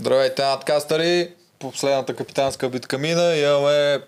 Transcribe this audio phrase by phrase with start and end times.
[0.00, 1.30] Здравейте, надкастъри!
[1.58, 3.36] Последната капитанска битка мина.
[3.36, 4.00] Имаме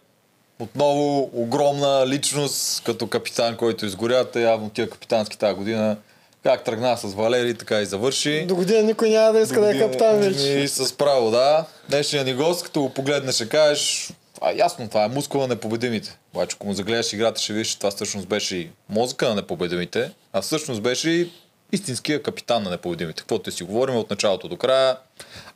[0.59, 4.41] отново огромна личност като капитан, който изгорята.
[4.41, 5.97] Явно тия капитански тази година
[6.43, 8.45] как тръгна с Валери, така и завърши.
[8.49, 10.49] До година никой няма да иска да е капитан вече.
[10.49, 11.65] И с право, да.
[11.89, 14.11] Днешният ни гост, като го погледнеш, ще кажеш,
[14.41, 16.19] а, ясно, това е мускула на непобедимите.
[16.35, 20.11] Обаче, ако му загледаш играта, ще видиш, че това всъщност беше и мозъка на непобедимите,
[20.33, 21.31] а всъщност беше и
[21.73, 23.23] истинския капитан на непобедимите.
[23.23, 24.97] Каквото си говорим от началото до края.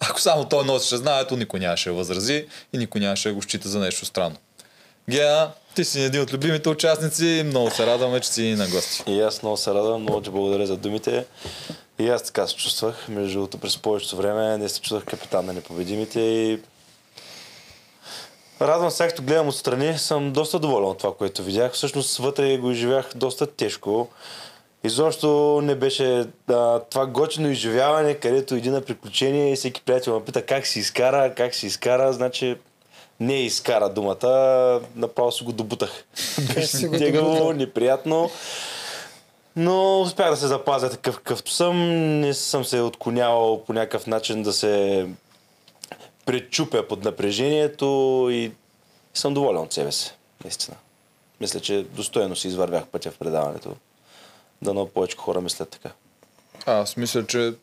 [0.00, 4.04] Ако само той носеше знаето, никой нямаше възрази и никой нямаше го счита за нещо
[4.04, 4.36] странно.
[5.10, 9.02] Геа, ти си един от любимите участници много се радваме, че си на гости.
[9.06, 11.24] И аз много се радвам, много ти благодаря за думите.
[11.98, 13.08] И аз така се чувствах.
[13.08, 16.60] Между другото, през повечето време не се чувствах капитан на непобедимите и
[18.60, 21.72] Радвам се, като гледам отстрани, съм доста доволен от това, което видях.
[21.72, 24.08] Всъщност вътре го изживях доста тежко.
[24.86, 30.24] Изобщо не беше а, това готино изживяване, където иди на приключение и всеки приятел ме
[30.24, 32.56] пита как си изкара, как си изкара, значи
[33.20, 36.04] не изкара думата, направо си го добутах.
[36.54, 38.30] Беше тегаво, неприятно.
[39.56, 41.76] Но успях да се запазя такъв какъвто съм.
[42.20, 45.06] Не съм се отклонявал по някакъв начин да се
[46.26, 48.52] пречупя под напрежението и
[49.14, 50.14] съм доволен от себе си.
[50.44, 50.76] Наистина.
[51.40, 53.74] Мисля, че достойно си извървях пътя в предаването.
[54.66, 55.90] Дано повече хора мислят така.
[56.66, 57.54] Аз мисля, че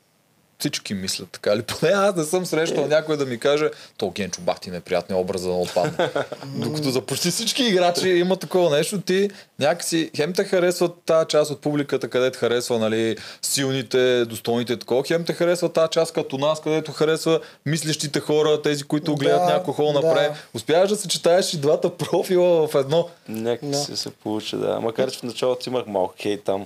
[0.63, 1.53] всички мислят така.
[1.53, 5.15] Или поне аз не съм срещал някой да ми каже, то Генчо бах ти неприятни
[5.15, 6.09] образа да отпадне.
[6.45, 11.51] Докато за почти всички играчи има такова нещо, ти някакси хем те харесват тази част
[11.51, 16.61] от публиката, където харесва нали, силните, достойните такова, хем те харесва тази част като нас,
[16.61, 20.01] където харесва мислещите хора, тези, които гледат да, някой хол да.
[20.01, 20.31] напред.
[20.53, 23.09] Успяваш да съчетаеш и двата профила в едно.
[23.27, 23.77] Някак да.
[23.77, 24.79] се, се получи, да.
[24.81, 26.65] Макар че в началото имах малко хейт там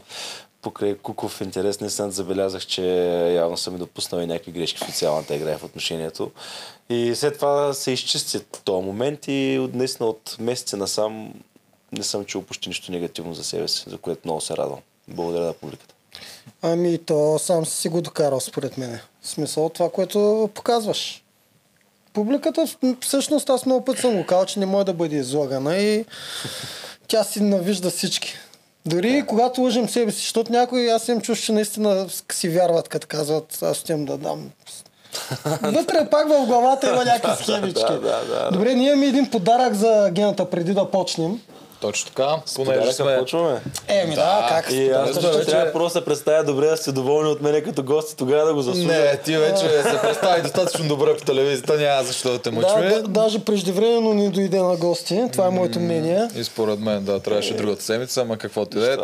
[0.68, 2.84] покрай Куков интересен съм забелязах, че
[3.36, 6.32] явно съм и допуснал и някакви грешки в социалната игра в отношението.
[6.90, 11.33] И след това се изчисти този момент и днес от месеци насам
[11.92, 14.80] не съм чул почти нищо негативно за себе си, за което много се радвам.
[15.08, 15.95] Благодаря на публиката.
[16.61, 19.00] Ами то сам си го докарал според мен.
[19.22, 21.23] В смисъл това, което показваш.
[22.14, 22.66] Публиката,
[23.02, 26.06] всъщност аз много път съм го казал, че не може да бъде излагана и
[27.08, 28.33] тя си навижда всички.
[28.87, 29.25] Дори да.
[29.25, 33.59] когато лъжим себе си, защото някои, аз им чуш, че наистина си вярват, като казват,
[33.61, 34.49] аз ще им да дам.
[35.61, 37.81] Вътре пак в главата има някакви схемички.
[37.89, 41.39] да, да, да, Добре, ние имаме един подарък за гената преди да почнем.
[41.82, 42.36] Точно така.
[42.55, 43.17] Понеже сме...
[43.20, 43.61] почваме.
[43.88, 44.71] Еми да, да как?
[44.71, 45.45] И аз да, вече...
[45.45, 48.61] трябва просто да представя добре да сте доволни от мене като гости, тогава да го
[48.61, 48.88] заслужа.
[48.88, 52.89] Не, ти вече се представи достатъчно добре по телевизията, няма защо да те мъчме.
[52.89, 56.27] Да, да, даже преждевременно ни дойде на гости, това е моето мнение.
[56.36, 57.58] И според мен, да, трябваше е...
[57.58, 58.98] другата седмица, ама какво ти да е.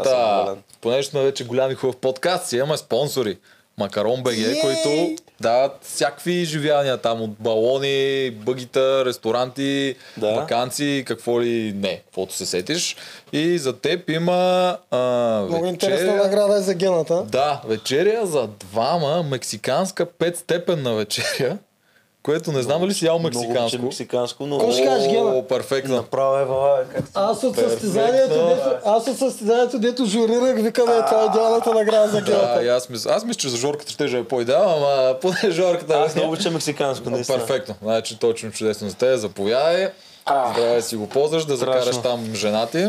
[0.81, 3.37] Понеже сме вече голями хубав подкаст, си имаме спонсори.
[3.77, 4.61] Макарон БГ, yeah.
[4.61, 10.33] които дават всякакви изживявания там от балони, бъгита, ресторанти, да.
[10.33, 12.95] вакансии, какво ли не, каквото се сетиш.
[13.33, 14.97] И за теб има а,
[15.49, 15.69] Много вечеря...
[15.69, 17.23] интересна награда е за гената.
[17.23, 21.57] Да, вечеря за двама, мексиканска петстепенна вечеря
[22.23, 23.77] което не знам дали си ял мексиканско.
[23.77, 24.57] Много мексиканско, но...
[24.57, 25.37] Какво ще кажеш, Гена?
[25.37, 25.95] О, перфектно.
[25.95, 31.23] Направо е, вала, Аз от състезанието, дето, аз от състезанието, дето журирах, викам, е, това
[31.23, 32.63] е идеалната награда за Гената.
[32.63, 35.93] Да, аз мисля, аз мисля, че за Жорката ще е по-идеал, ама поне Жорката...
[35.93, 37.37] Аз много обичам мексиканско, наистина.
[37.37, 37.75] Перфектно.
[37.81, 39.17] Значи точно чудесно за те.
[39.17, 39.89] Заповядай.
[40.27, 42.87] Здравей си го ползваш, да закараш там жена ти.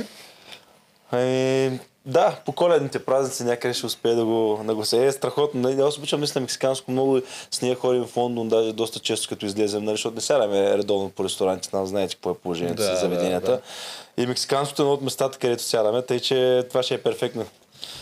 [1.10, 5.04] Ами, да, по коледните празници някъде ще успее да го наглася.
[5.04, 5.86] Е страхотно.
[5.86, 7.20] Аз обичам наистина мексиканско много.
[7.50, 11.10] С нея ходим в Лондон, даже доста често като излезем, нали, защото не сядаме редовно
[11.10, 13.50] по ресторанти, там знаете какво е положението да, с заведенията.
[13.50, 13.60] Да,
[14.16, 14.22] да.
[14.22, 17.46] И мексиканското е едно от местата, където сядаме, тъй че това ще е перфектно.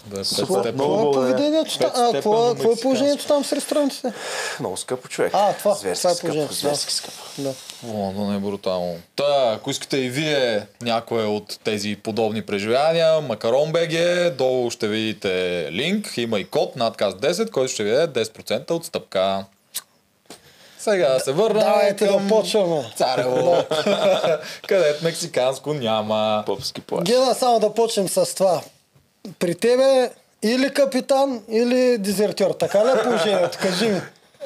[0.07, 0.73] Да, какво, е
[1.13, 1.91] поведението там?
[1.95, 4.13] А, какво, е положението там с ресторантите?
[4.61, 5.31] Много скъпо човек.
[5.35, 6.55] А, това, зверски това е положението.
[6.55, 7.23] Зверски скъпо.
[7.39, 7.55] Да.
[7.85, 8.97] Лондон е брутално.
[9.17, 13.97] Та, ако искате и вие някое от тези подобни преживявания, Макарон БГ,
[14.37, 19.45] долу ще видите линк, има и код надказ 10, който ще ви даде 10% отстъпка.
[20.79, 22.29] Сега да се върна Давайте към...
[22.29, 22.93] да почваме.
[22.97, 23.65] Царево.
[24.69, 26.43] където мексиканско няма.
[26.47, 27.05] Попски плащ.
[27.05, 28.63] Гена, само да почнем с това
[29.39, 30.11] при тебе
[30.43, 32.51] или капитан, или дезертьор.
[32.51, 33.59] Така ли е положението?
[33.63, 34.01] Кажи ми.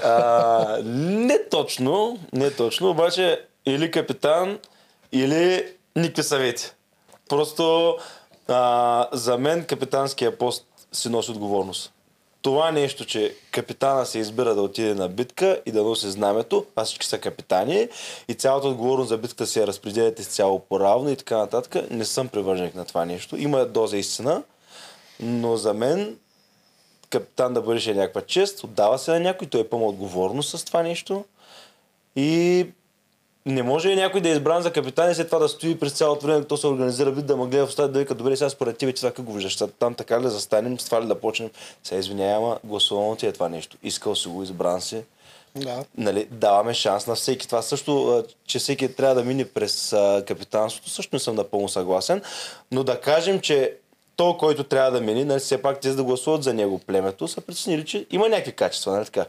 [0.04, 4.58] А, не точно, не точно, обаче или капитан,
[5.12, 6.70] или никакви съвети.
[7.28, 7.96] Просто
[8.48, 11.92] а, за мен капитанския пост си носи отговорност.
[12.42, 16.84] Това нещо, че капитана се избира да отиде на битка и да носи знамето, а
[16.84, 17.88] всички са капитани
[18.28, 22.74] и цялата отговорност за битката се разпределяте изцяло по-равно и така нататък, не съм привърженик
[22.74, 23.36] на това нещо.
[23.36, 24.42] Има доза истина,
[25.20, 26.16] но за мен
[27.10, 30.64] капитан да бъдеш е някаква чест, отдава се на някой, той е пълна отговорност с
[30.64, 31.24] това нещо.
[32.16, 32.66] И
[33.46, 36.26] не може някой да е избран за капитан и след това да стои през цялото
[36.26, 38.78] време, като се организира вид, да ме гледа в стадия, да вика, добре, сега според
[38.78, 41.20] тебе, че това как го виждаш, там така ли да застанем, с това ли да
[41.20, 41.50] почнем,
[41.84, 43.76] сега извинявай, ама гласувано ти е това нещо.
[43.82, 45.02] Искал си го, избран си.
[45.56, 45.84] Да.
[45.98, 47.46] Нали, даваме шанс на всеки.
[47.46, 49.94] Това също, че всеки трябва да мине през
[50.26, 52.22] капитанството, също не съм напълно съгласен.
[52.72, 53.76] Но да кажем, че
[54.16, 57.40] то, който трябва да мини, нали, все пак тези да гласуват за него племето, са
[57.40, 58.92] преценили, че има някакви качества.
[58.92, 59.26] Нали, така.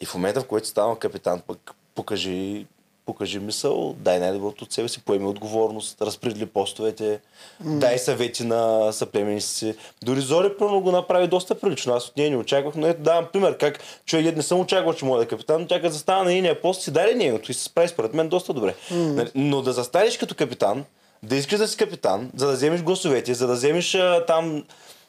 [0.00, 2.66] И в момента, в който става капитан, пък покажи,
[3.06, 7.20] покажи мисъл, дай най-доброто от себе си, поеми отговорност, разпредели постовете,
[7.64, 7.78] mm.
[7.78, 9.74] дай съвети на съплеменици си.
[10.02, 11.94] Дори Зори първо го направи доста прилично.
[11.94, 15.04] Аз от нея не очаквах, но ето давам пример как човек не съм очаквал, че
[15.04, 17.54] може да е капитан, но тя като застана на нейния пост си даде нейното и
[17.54, 18.74] се справи според мен доста добре.
[18.92, 19.30] Mm.
[19.34, 20.84] Но да застанеш като капитан,
[21.22, 24.64] да искаш да си капитан, за да вземеш гласовете, за да вземеш а, там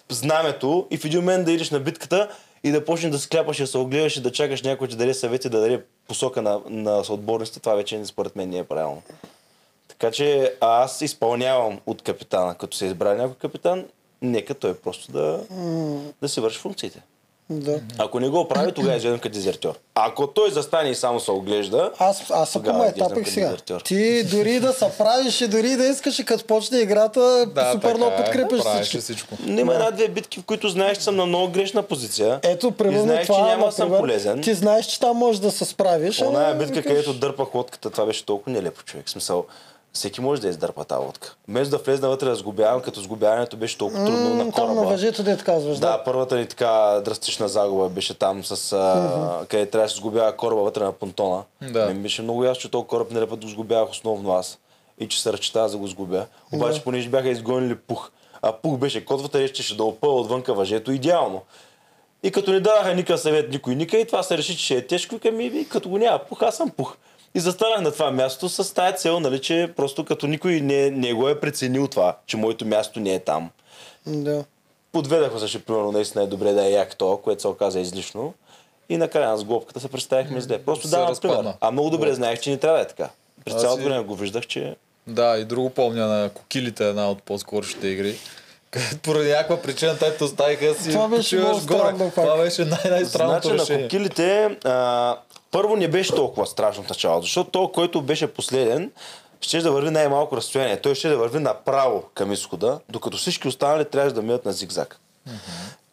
[0.10, 2.30] знамето и в един момент да идеш на битката
[2.64, 5.14] и да почнеш да скляпаш и да се огледаш и да чакаш някой да даде
[5.14, 9.02] съвети, да даде посока на, на съотборниците, това вече според мен не е правилно.
[9.88, 13.86] Така че аз изпълнявам от капитана, като се избра някой капитан,
[14.22, 15.42] нека той просто да,
[16.22, 17.02] да си върши функциите.
[17.50, 17.80] Да.
[17.98, 19.74] Ако не го прави, тогава изглеждам като дезертьор.
[19.96, 23.46] Ако той застане и само се оглежда, Аз, аз изглеждам етапик като сега.
[23.46, 23.82] дезертьор.
[23.82, 27.96] Ти дори да се правиш и дори да искаш и като почне играта, Да, супер
[27.96, 28.32] много така
[28.70, 28.98] е, всички.
[28.98, 29.36] всичко.
[29.48, 32.40] има една-две битки, в които знаеш, че съм на много грешна позиция.
[32.44, 34.42] Ето, примерно знаеш, това, че няма да съм полезен.
[34.42, 36.22] ти знаеш, че там можеш да се справиш.
[36.22, 39.10] ама Оная битка, където дърпах лодката, това беше толкова нелепо човек.
[39.10, 39.46] Смисъл,
[39.94, 41.36] всеки може да издърпа тази лодка.
[41.48, 44.76] Вместо да влезна вътре да сгубявам, като сгубяването беше толкова трудно на м, Там на
[44.76, 44.92] кораба.
[44.92, 46.04] въжето, дето казваш, Да, да.
[46.04, 50.84] първата ни така драстична загуба беше там, с, а, къде трябваше да сгубява кораба вътре
[50.84, 51.44] на понтона.
[51.64, 51.86] Да.
[51.86, 54.58] Ми беше много ясно, че този кораб не път го сгубявах основно аз.
[55.00, 56.26] И че се разчитава за да го сгубя.
[56.54, 60.54] Обаче, понеже бяха изгонили пух, а пух беше котвата, реч, че ще да опъва отвънка
[60.54, 61.42] въжето идеално.
[62.24, 64.88] И като не даваха никакъв съвет никой, никой, и това се реши, че ще е
[64.88, 66.96] тежко, и ми, и като го няма пух, аз съм пух.
[67.36, 71.14] И застанах на това място с тая цел, нали, че просто като никой не, не
[71.14, 73.50] го е преценил това, че моето място не е там.
[74.06, 74.44] да.
[74.92, 78.34] Подведахме се, че примерно наистина е добре да е як то, което се оказа излишно.
[78.90, 80.58] И накрая с глобката се представихме зле.
[80.58, 81.38] Просто Се давам разпадна.
[81.38, 81.54] пример.
[81.62, 83.10] А много добре знаех, че не трябва да е така.
[83.46, 84.76] През Аз цялото си- време го виждах, че
[85.08, 88.16] Да, и друго помня на кокилите, една от по-скорошните игри.
[88.72, 91.78] Където поради някаква причина те те оставиха да си Това беше почиваш много горе.
[91.80, 92.14] странно пак.
[92.16, 93.84] Това беше най-най-странното Значи на решение.
[93.84, 95.16] кокилите а,
[95.52, 98.92] първо не беше толкова страшно в началото, защото то, който беше последен,
[99.42, 100.78] ще да върви най-малко разстояние.
[100.78, 105.00] Той ще да върви направо към изхода, докато всички останали трябваше да минат на зигзаг.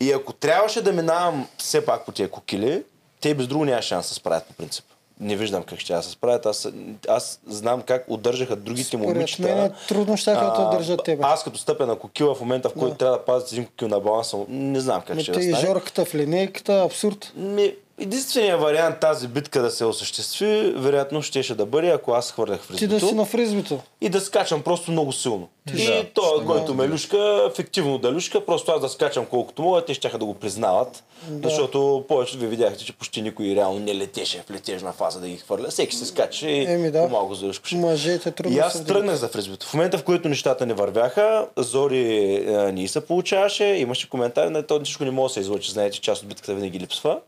[0.01, 2.83] И ако трябваше да минавам все пак по тия кокили,
[3.21, 4.85] те без друго няма шанс да се справят по принцип.
[5.21, 6.47] Не виждам как ще да се справят.
[6.47, 6.69] Аз,
[7.09, 9.43] аз знам как удържаха другите Според момичета.
[9.43, 11.23] мен е трудно щяха да удържат тебе.
[11.25, 12.99] Аз като стъпя на кокила в момента, в който Да.
[12.99, 15.53] трябва да пазят един кокил на баланса, не знам как Ме ще те да и
[15.53, 15.67] стане.
[15.67, 17.33] жорката в линейката, абсурд.
[17.37, 22.61] Ми, единственият вариант тази битка да се осъществи, вероятно щеше да бъде, ако аз хвърлях
[22.61, 23.81] в Ти да си на фризбито.
[24.01, 25.49] и да скачам просто много силно.
[25.75, 29.63] И Да, то, ще който ме люшка, ефективно да люшка, просто аз да скачам колкото
[29.63, 31.05] мога, те ще да го признават.
[31.43, 35.37] Защото повечето ви видяхте, че почти никой реално не летеше в летежна фаза да ги
[35.37, 35.69] хвърля.
[35.69, 37.03] Всеки се скача и Еми да.
[37.03, 37.77] по-малко залюшкаше.
[37.77, 39.67] Мъжете трудно И аз тръгнах за фризбито.
[39.67, 44.63] В момента, в който нещата не вървяха, Зори а, не се получаваше, имаше коментари, на
[44.63, 45.71] то всичко не може да се излъчи.
[45.71, 47.19] Знаете, част от битката винаги липсва.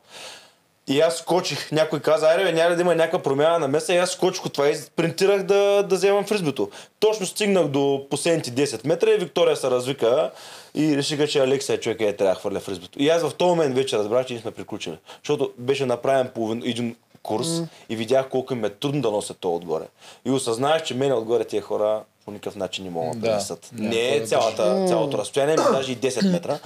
[0.88, 1.72] И аз скочих.
[1.72, 3.94] Някой каза, айде, бе, няма да има някаква промяна на меса.
[3.94, 6.70] И аз скочих от това и спринтирах да, да вземам фризбито.
[7.00, 10.30] Точно стигнах до последните 10 метра и Виктория се развика
[10.74, 13.02] и решиха, че Алекса е човека и трябва да хвърля фризбито.
[13.02, 14.98] И аз в този момент вече разбрах, че ние сме приключили.
[15.22, 17.48] Защото беше направен половин, един курс
[17.88, 19.84] и видях колко им е трудно да носят то отгоре.
[20.24, 23.26] И осъзнах, че мене отгоре тия хора по никакъв начин не могат да, Да.
[23.26, 23.70] пренесат.
[23.72, 26.58] Няма Не е да цялата, цялото разстояние, ами даже и 10 метра.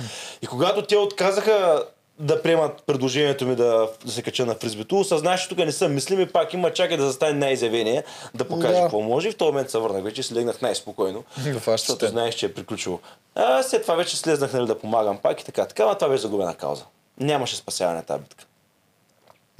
[0.42, 1.84] И когато те отказаха
[2.22, 5.94] да приемат предложението ми да, да се кача на фризбито, осъзнах, че тук не съм
[5.94, 8.80] мислим и пак има чакай да застане най-изявение, да покаже Да.
[8.80, 9.28] какво може.
[9.28, 11.24] И в този момент се върнах вече и си легнах най-спокойно,
[11.66, 12.98] защото знаех, че е приключило.
[13.34, 15.66] А след това вече слезнах нали, да помагам пак и така.
[15.66, 16.84] Така, но това беше загубена кауза.
[17.20, 18.44] Нямаше спасяване тази битка.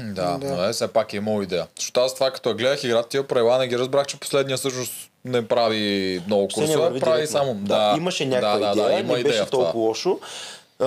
[0.00, 0.54] Да, Да.
[0.56, 1.66] но е, все пак е имал идея.
[1.78, 4.92] Защото аз това като гледах играта, тия правила не ги разбрах, че последния всъщност
[5.24, 7.38] не прави много курсове, прави директно.
[7.38, 7.54] само.
[7.54, 10.18] Да, имаше някаква да, идея, да, да, има не идея беше толкова лошо,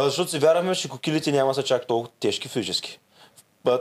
[0.03, 2.99] защото си вярвахме, че кокилите няма са чак толкова тежки физически.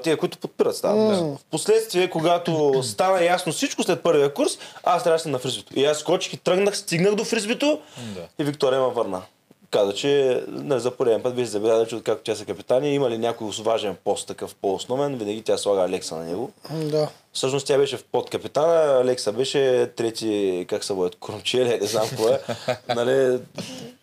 [0.02, 0.97] Тия, които подпират става.
[0.97, 1.37] М.
[1.37, 5.73] В последствие, когато стана ясно всичко след първия курс, аз трябваше на фризбито.
[5.80, 7.80] И аз скочих и тръгнах, стигнах до фризбито
[8.14, 8.21] Да.
[8.38, 9.23] и Виктория ме върна.
[9.71, 13.18] Каза, че не, за пореден път беше забелязал, че откакто тя са капитани, има ли
[13.18, 16.52] някой важен пост такъв по-основен, винаги тя слага Алекса на него.
[16.71, 17.09] Да.
[17.33, 22.40] Всъщност тя беше в подкапитана, Алекса беше трети, как се водят, кромчеле, не знам кое.
[22.94, 23.38] нали,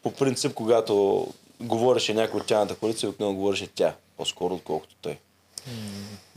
[0.03, 1.27] по принцип, когато
[1.61, 5.17] говореше някой от тяната коалиция, обикновено говореше тя, по-скоро отколкото той.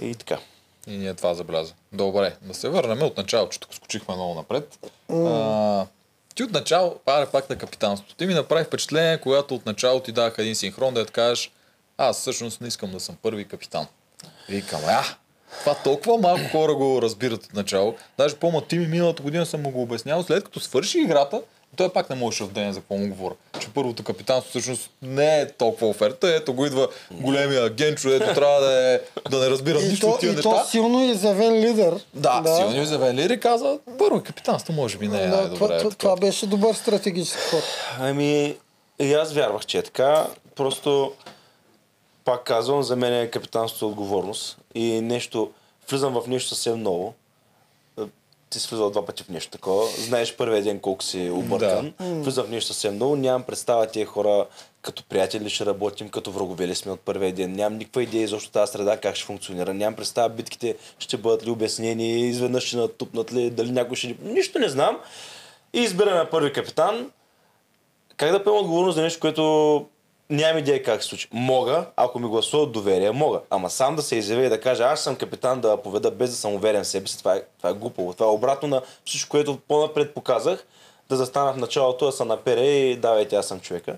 [0.02, 0.38] И така.
[0.86, 1.72] И ние това забеляза.
[1.92, 4.78] Добре, да се върнем от начало, че тук скочихме много напред.
[5.10, 5.86] А,
[6.34, 8.14] ти от начало, паре пак на капитанството.
[8.14, 11.50] Ти ми направи впечатление, когато от начало ти даха един синхрон, да я кажеш,
[11.98, 13.86] аз всъщност не искам да съм първи капитан.
[14.48, 15.04] Викам, а,
[15.60, 17.94] това толкова малко хора го разбират от начало.
[18.18, 21.42] Даже по ти ми миналата година съм му го обяснявал, след като свърши играта,
[21.76, 23.34] той пак не можеше в ден за какво му говоря.
[23.60, 26.34] Че първото капитанство всъщност не е толкова оферта.
[26.34, 29.00] Ето го идва големия генчо, ето трябва да, е,
[29.30, 30.50] да не разбира И нищо то, от тия и неща.
[30.50, 31.94] то силно изявен лидер.
[32.14, 32.56] Да, да.
[32.56, 35.54] силно изявен лидер и каза, първо капитанство може би не е Да, най-добре.
[35.54, 35.94] това, това, такова.
[35.96, 37.62] това беше добър стратегически ход.
[38.00, 38.56] Ами,
[38.98, 40.26] и аз вярвах, че е така.
[40.56, 41.12] Просто,
[42.24, 44.56] пак казвам, за мен е капитанството отговорност.
[44.74, 45.50] И нещо,
[45.90, 47.14] влизам в нещо съвсем ново.
[48.54, 49.86] Ти си влизал два пъти в нещо такова.
[49.86, 51.94] Знаеш първия ден колко си объркан.
[52.00, 52.04] Да.
[52.06, 53.16] Влизам в нещо съвсем ново.
[53.16, 54.46] Нямам представа тия хора
[54.82, 57.52] като приятели ли ще работим, като врагове ли сме от първия ден.
[57.52, 59.74] Нямам никаква идея изобщо тази среда как ще функционира.
[59.74, 64.06] Нямам представа битките ще бъдат ли обяснени, изведнъж ще натупнат ли, дали някой ще...
[64.06, 64.98] ни- Нищо не знам.
[65.72, 67.10] И избираме първи капитан
[68.16, 69.86] как да поема отговорност за нещо, което
[70.30, 71.28] нямам идея как се случи.
[71.32, 73.40] Мога, ако ми гласуват доверие, мога.
[73.50, 76.36] Ама сам да се изявя и да кажа, аз съм капитан да поведа без да
[76.36, 78.12] съм уверен в себе си, това е, това е глупаво.
[78.12, 80.66] Това е обратно на всичко, което по-напред показах,
[81.08, 83.96] да застана в началото, да се напере и давайте, аз съм човека.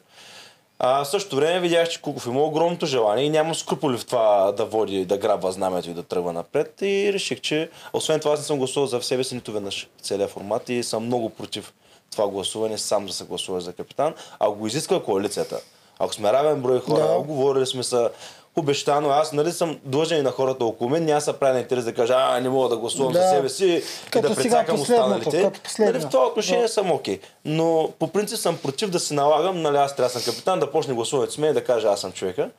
[0.78, 4.52] А в същото време видях, че Куков има огромното желание и няма скруполи в това
[4.52, 6.82] да води, да грабва знамето и да тръгва напред.
[6.82, 10.00] И реших, че освен това аз не съм гласувал за себе си нито веднъж в
[10.00, 11.72] целия формат и съм много против
[12.12, 14.14] това гласуване, сам да се гласуваш за капитан.
[14.38, 15.60] Ако го изисква коалицията,
[15.98, 17.18] ако сме равен брой хора, Да.
[17.18, 18.10] говорили сме са
[18.58, 21.84] обещано, аз нали съм длъжен и на хората около мен, няма се прави на интерес
[21.84, 23.22] да кажа, а, не мога да гласувам Да.
[23.22, 23.82] за себе си
[24.16, 25.52] и да прецакам останалите.
[25.78, 26.68] Нали, в това отношение Да.
[26.68, 27.20] съм окей.
[27.44, 30.70] Но по принцип съм против да се налагам, нали аз трябва да съм капитан, да
[30.70, 32.50] почне гласуването с мен и да кажа аз съм човека.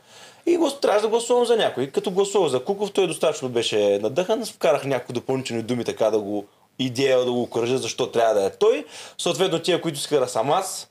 [0.46, 1.88] И го, трябва да гласувам за някой.
[1.88, 4.46] Като гласувах за Куков, той достатъчно беше надъхан.
[4.46, 6.46] Вкарах някои допълнителни думи, така да го
[6.80, 8.86] идея да го окоръжа, защо трябва да е той.
[9.18, 10.88] Съответно, тия, които искаха да съм аз,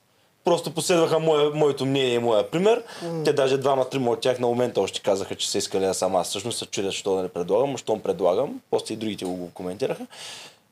[0.47, 2.83] просто последваха мое, моето мнение и моя пример.
[3.25, 6.29] Те даже двама-трима от тях на момента още казаха, че са искали да съм аз.
[6.29, 8.61] Всъщност се чудят, защо да не предлагам, щом предлагам.
[8.71, 10.07] После и другите го коментираха.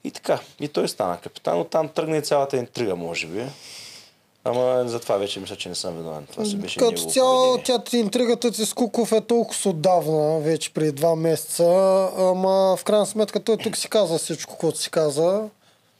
[0.05, 0.39] И така.
[0.61, 1.61] И той стана капитан.
[1.61, 3.45] Оттам тръгна и цялата интрига, може би.
[4.45, 6.27] Ама за това вече мисля, че не съм виновен.
[6.33, 10.93] Това си беше Като цяло, тя интригата ти с Куков е толкова отдавна, вече преди
[10.93, 11.65] два месеца,
[12.19, 15.49] ама в крайна сметка той тук си каза всичко, което си каза.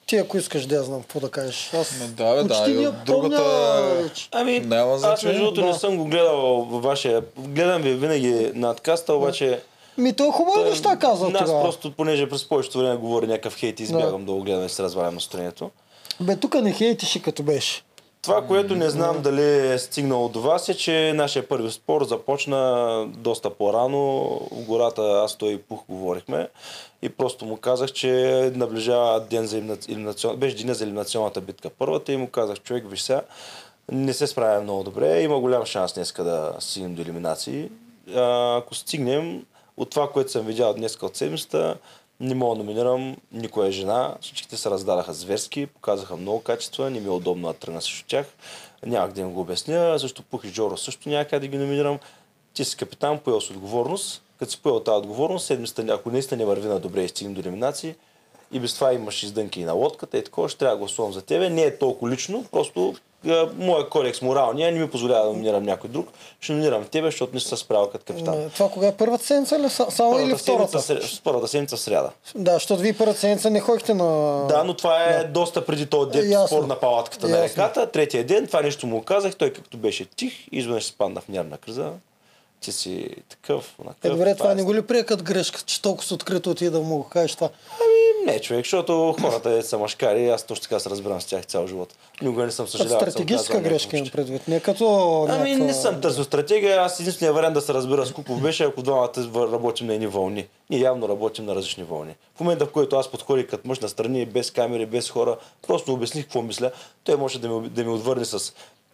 [0.07, 1.71] Ти ако искаш да я знам какво да кажеш.
[1.75, 4.11] Аз Ме, да, бе, да, и от другата- помня.
[4.33, 5.67] Ами, Няма аз между другото Да.
[5.67, 7.23] не съм го гледал във вашия...
[7.39, 9.61] Гледам ви винаги на откаста, обаче...
[9.99, 11.63] Ми той хубави неща каза Аз тогава.
[11.63, 15.15] просто, понеже през повечето време говори някакъв хейт, избягам да, го гледам и се развалям
[15.15, 15.71] настроението.
[16.21, 17.83] Бе, тук не хейтише като беше.
[18.25, 23.07] Това, което не знам дали е стигнало до вас е, че нашия първи спор започна
[23.17, 24.01] доста по-рано.
[24.53, 26.49] В гората аз той и Пух говорихме
[27.03, 30.37] и просто му казах, че наближава ден за елиминацион...
[30.37, 33.23] беше деня за елиминационната битка първата и му казах, човек, виж сега,
[33.93, 37.71] не се справя много добре, има голям шанс днес да стигнем до елиминации.
[38.15, 39.45] А, ако стигнем,
[39.77, 41.77] от това, което съм видял днес от седмицата,
[42.21, 44.15] не мога да номинирам никоя жена.
[44.21, 48.27] Всичките се раздадаха зверски, показаха много качества, не ми е удобно да тръгна срещу тях.
[48.87, 51.99] Нямах да им го обясня, също Пух и Джоро също как да ги номинирам.
[52.55, 54.23] Ти си капитан, поел с отговорност.
[54.39, 57.41] Като си поел тази отговорност, седмицата, ако наистина не върви на добре и стигнем до
[57.41, 57.95] елиминации,
[58.53, 61.23] и без това имаш издънки и на лодката и такова, ще трябва да гласувам за
[61.23, 61.51] тебе.
[61.51, 62.95] Не е толкова лично, просто
[63.27, 66.09] а, моят кодекс моралния не ми позволява да номинирам някой друг.
[66.41, 68.35] Ще номинирам тебе, защото не се справил като капитан.
[68.37, 69.71] Е, Това кога е първата седмица ли?
[69.71, 71.07] Са- Само или Първата седмица, втората?
[71.07, 72.11] сре- първата седмица сряда.
[72.35, 74.05] Да, защото вие първата седмица не ходихте на...
[74.47, 76.47] Да, но това е доста преди този ден Ясно.
[76.49, 77.45] спор на палатката на Ясно.
[77.55, 77.87] реката.
[77.87, 81.91] Третия ден, това нещо му казах, той както беше тих, изведнъж спадна в нервна криза.
[82.61, 84.13] Ти си такъв, Е, накъв.
[84.13, 86.81] добре, това е не го ли прие като грешка, че толкова си открито ти да
[86.81, 87.49] му го кажеш това?
[88.27, 91.45] Не, човек, защото хората е са машкари и аз точно така се разбирам с тях
[91.45, 91.89] цял живот.
[92.23, 93.01] Никога не съм съжалявал.
[93.01, 94.85] стратегическа грешка имам предвид, не като
[95.31, 98.65] Ами някаква- не съм търсил стратегия, аз единствения вариант да се разбира с Куков беше,
[98.65, 100.47] ако двамата работим на едни вълни.
[100.71, 102.15] Ние явно работим на различни вълни.
[102.37, 105.93] В момента, в който аз подходих като мъж на страни, без камери, без хора, просто
[105.93, 106.71] обясних какво мисля,
[107.05, 108.53] той може да ми, да ми отвърне с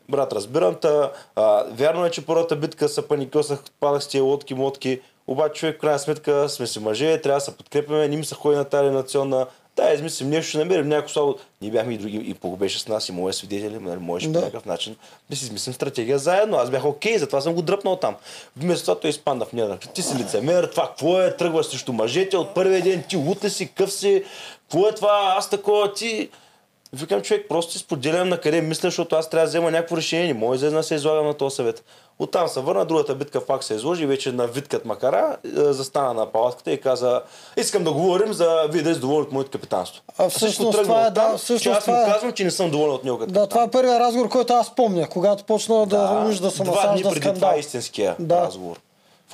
[0.09, 4.55] брат, разбирам та, а, вярно е, че първата битка се паникосах, падах с тия лодки,
[4.55, 8.25] мотки, обаче човек, в крайна сметка сме си мъже, трябва да се подкрепяме, не ми
[8.25, 9.47] се ходи на тази национна
[9.77, 11.37] да, измислим нещо, ще намерим някакво слабо.
[11.63, 14.39] Ние бяхме и други, и Пух беше с нас, и мои свидетели, нали, можеше Да.
[14.39, 14.97] по някакъв начин
[15.31, 16.57] да си измислим стратегия заедно.
[16.57, 18.17] Аз бях окей, затова съм го дръпнал там.
[18.57, 19.79] Вместо това той изпадна в нея.
[19.95, 23.51] Ти си лицемер, това какво е, тръгваш срещу мъжете от първия ден, ти лут ли
[23.51, 24.25] си, къв си,
[24.69, 26.29] какво е това, аз такова, ти...
[26.93, 30.27] Викам, човек, просто си споделям на къде мисля, защото аз трябва да взема някакво решение.
[30.27, 31.85] Не може да се излагам на този съвет.
[32.21, 36.27] Оттам се върна, другата битка пак се изложи, вече на виткат макара, е, застана на
[36.27, 37.23] палатката и каза,
[37.57, 40.03] искам да говорим за вие да сте доволни от моето капитанство.
[40.19, 42.51] А всъщност тръгна това е, да, всъщност че аз му това е- казвам, че не
[42.51, 46.27] съм доволен от него Да, това е първият разговор, който аз помня, когато почна да,
[46.29, 47.35] уж да се два дни насажда преди скандал.
[47.35, 48.41] това е истинския Да.
[48.41, 48.77] разговор.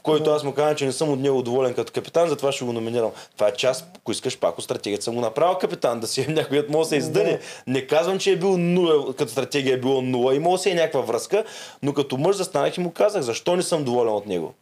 [0.06, 2.72] Който аз му казвам, че не съм от него доволен като капитан, затова ще го
[2.72, 3.10] номинирам.
[3.34, 6.26] Това е част, ако искаш пак от стратегията съм го направил капитан, да си е
[6.28, 7.38] някой да може да се издъне.
[7.66, 11.00] Не казвам, че е бил нула, като стратегия е било нула, имало си е някаква
[11.00, 11.44] връзка,
[11.82, 14.54] но като мъж застанах и му казах, защо не съм доволен от него.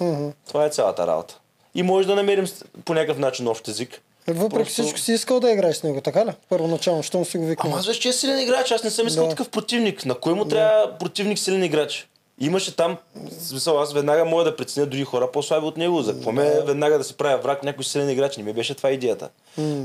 [0.00, 0.28] Мгм.
[0.48, 1.38] Това е цялата работа.
[1.74, 2.46] И може да намерим
[2.84, 4.00] по някакъв начин общ език.
[4.28, 6.30] Въпреки Просто- всичко си искал да играеш с него, така ли?
[6.48, 7.72] Първоначално, щом си го викнал.
[7.72, 9.30] Ама аз вече е силен играч, аз не съм искал Да.
[9.30, 10.04] такъв противник.
[10.04, 12.08] На кой му трябва противник силен играч?
[12.38, 12.96] Имаше там,
[13.40, 16.02] смисъл, аз веднага мога да преценя други хора по-слаби от него.
[16.02, 18.36] За какво ме веднага да се правя враг някой силен играч?
[18.36, 19.28] Не ми беше това идеята.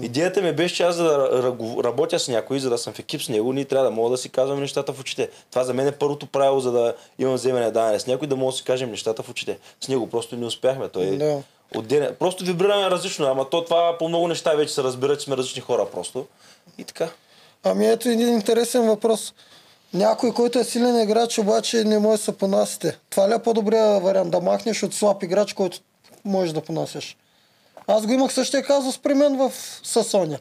[0.01, 2.99] Идеята ми беше, че аз за да ра- работя с някой, за да съм в
[2.99, 5.29] екип с него, ние трябва да мога да си казвам нещата в очите.
[5.51, 8.51] Това за мен е първото правило, за да имам вземане дадене с някой, да мога
[8.51, 9.57] да си кажем нещата в очите.
[9.81, 10.87] С него просто не успяхме.
[10.87, 11.41] Той е Да.
[11.75, 12.15] отделен.
[12.15, 15.61] Просто вибрираме различно, ама то това по много неща вече се разбира, че сме различни
[15.61, 16.25] хора просто.
[16.77, 17.09] И така.
[17.63, 19.33] Ами ето един интересен въпрос.
[19.93, 22.97] Някой, който е силен играч, обаче не може да се понасите.
[23.09, 24.31] Това ли е по-добрия вариант?
[24.31, 25.77] Да махнеш от слаб играч, който
[26.25, 27.17] можеш да понасяш.
[27.87, 29.51] Аз го имах същия казус при мен в
[29.83, 30.39] Сасоня.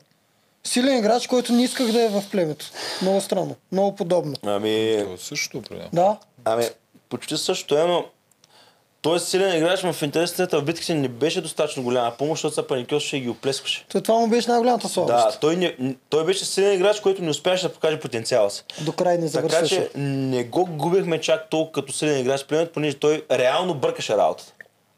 [0.65, 2.67] Силен играч, който не исках да е в племето.
[3.03, 3.57] Много странно.
[3.73, 4.35] Много подобно.
[4.43, 5.91] Ами, То е също, примерно.
[5.93, 6.17] Да.
[6.45, 6.65] Ами,
[7.09, 8.05] почти същото е, но
[9.03, 12.55] той е силен играч, но в интересната в битките не беше достатъчно голяма помощ, защото
[12.55, 13.87] се паникьосваше и ги оплескваше.
[13.89, 15.15] То това му беше най-голямата слабост.
[15.15, 15.77] Да, той, не,
[16.09, 18.65] той беше силен играч, който не успяваше да покаже потенциала си.
[18.81, 19.75] До край не Така завършваше.
[19.75, 24.53] че не го губихме чак толкова като силен играч племето, понеже той реално бъркаше работата.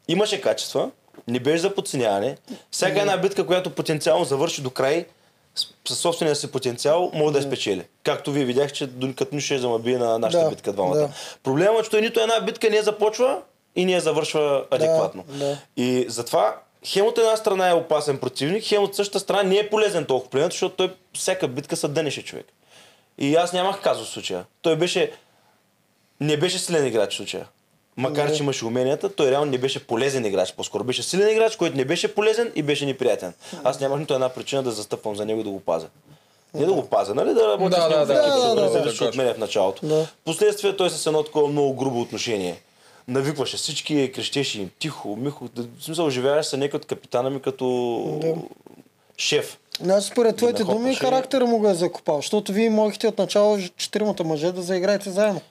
[0.07, 0.89] Имаше качества,
[1.27, 2.37] не беше за подценяване.
[2.71, 5.05] Всяка една битка, която потенциално завърши до край,
[5.87, 7.83] със собствения си потенциал, може да я спечели.
[8.03, 10.95] Както вие видях, че като нищо ще замъби на нашата Да, битка двамата.
[10.95, 11.09] да.
[11.43, 13.41] Проблемът е, че той нито една битка не започва
[13.75, 15.23] и не я завършва адекватно.
[15.27, 15.57] да.
[15.77, 19.69] И затова хем от една страна е опасен противник, хем от същата страна не е
[19.69, 22.45] полезен толкова в племето, защото той всяка битка се дънеше човек.
[23.17, 24.45] И аз нямах казус в случая.
[24.61, 25.11] Той беше...
[26.19, 27.47] Не беше силен играч в случая.
[27.97, 28.35] Макар, Да.
[28.35, 30.53] че имаше уменията, той реално не беше полезен играч.
[30.53, 33.33] По-скоро беше силен играч, който не беше полезен и беше неприятен.
[33.63, 35.87] Аз нямах нито една причина да застъпвам за него да го пазя.
[36.53, 37.33] Не да го пазя, нали?
[37.33, 38.85] Да работя Да, с него да, в екип, да, защото да, не да, се да,
[38.85, 39.23] различа от да.
[39.23, 39.85] мен в началото.
[39.85, 40.07] Да.
[40.25, 40.97] Последствие той с
[43.07, 45.49] Навикваше всички, крещеше им тихо, михо.
[45.55, 48.45] Да, В смисъл, живееш се не като капитана ми, като
[49.17, 49.57] шеф.
[49.81, 54.23] Значи според твоите думи характера му го е закопал, защото вие могахте от начало четиримата
[54.23, 55.41] мъже да заиграете заедно.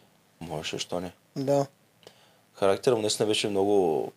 [0.41, 1.13] Можеше, що не.
[1.37, 1.67] Да.
[2.55, 4.13] Характерът му наистина беше много...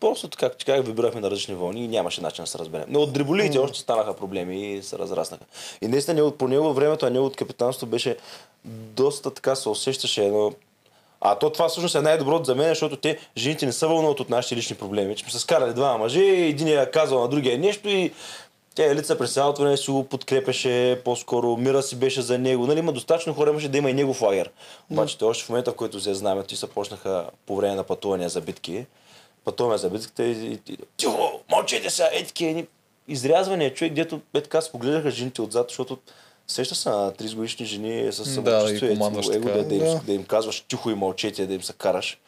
[0.00, 2.84] Просто така, че как вибрахме на различни вълни и нямаше начин да се разберем.
[2.88, 5.44] Но от дриболиите още станаха проблеми и се разраснаха.
[5.82, 8.16] И наистина по него времето, а него от капитанство беше
[8.64, 10.52] доста така се усещаше едно
[11.26, 14.30] а то това всъщност е най-доброто за мен, защото те, жените не са вълнуват от
[14.30, 15.16] нашите лични проблеми.
[15.16, 18.12] Че сме се скарали два мъже, един е казал на другия нещо и
[18.74, 22.66] тя Елица през цялото време си го подкрепеше, по-скоро мира си беше за него.
[22.66, 24.50] Нали, има достатъчно хора, имаше да има и негов лагер.
[24.90, 27.84] Обаче те още в момента, в който взе знамето и се почнаха по време на
[27.84, 28.86] пътувания за битки,
[29.44, 32.66] пътуваме за битките и, и, тихо, мълчете се, е такива едни
[33.08, 35.98] изрязвания човек, дето е така спогледаха жените отзад, защото
[36.48, 39.58] сеща се на 30 годишни жени с Да, самочувствие, и командваш его, така.
[39.58, 40.00] да, да, им, Да.
[40.06, 42.18] да им казваш тихо и мълчете, да им се караш.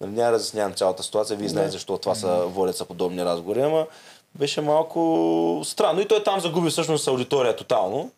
[0.00, 3.60] Нали, няма да разяснявам цялата ситуация, вие знаете защо това са водят са подобни разговори,
[3.62, 3.86] ама
[4.34, 6.00] беше малко странно.
[6.00, 8.10] И той там загуби всъщност аудитория тотално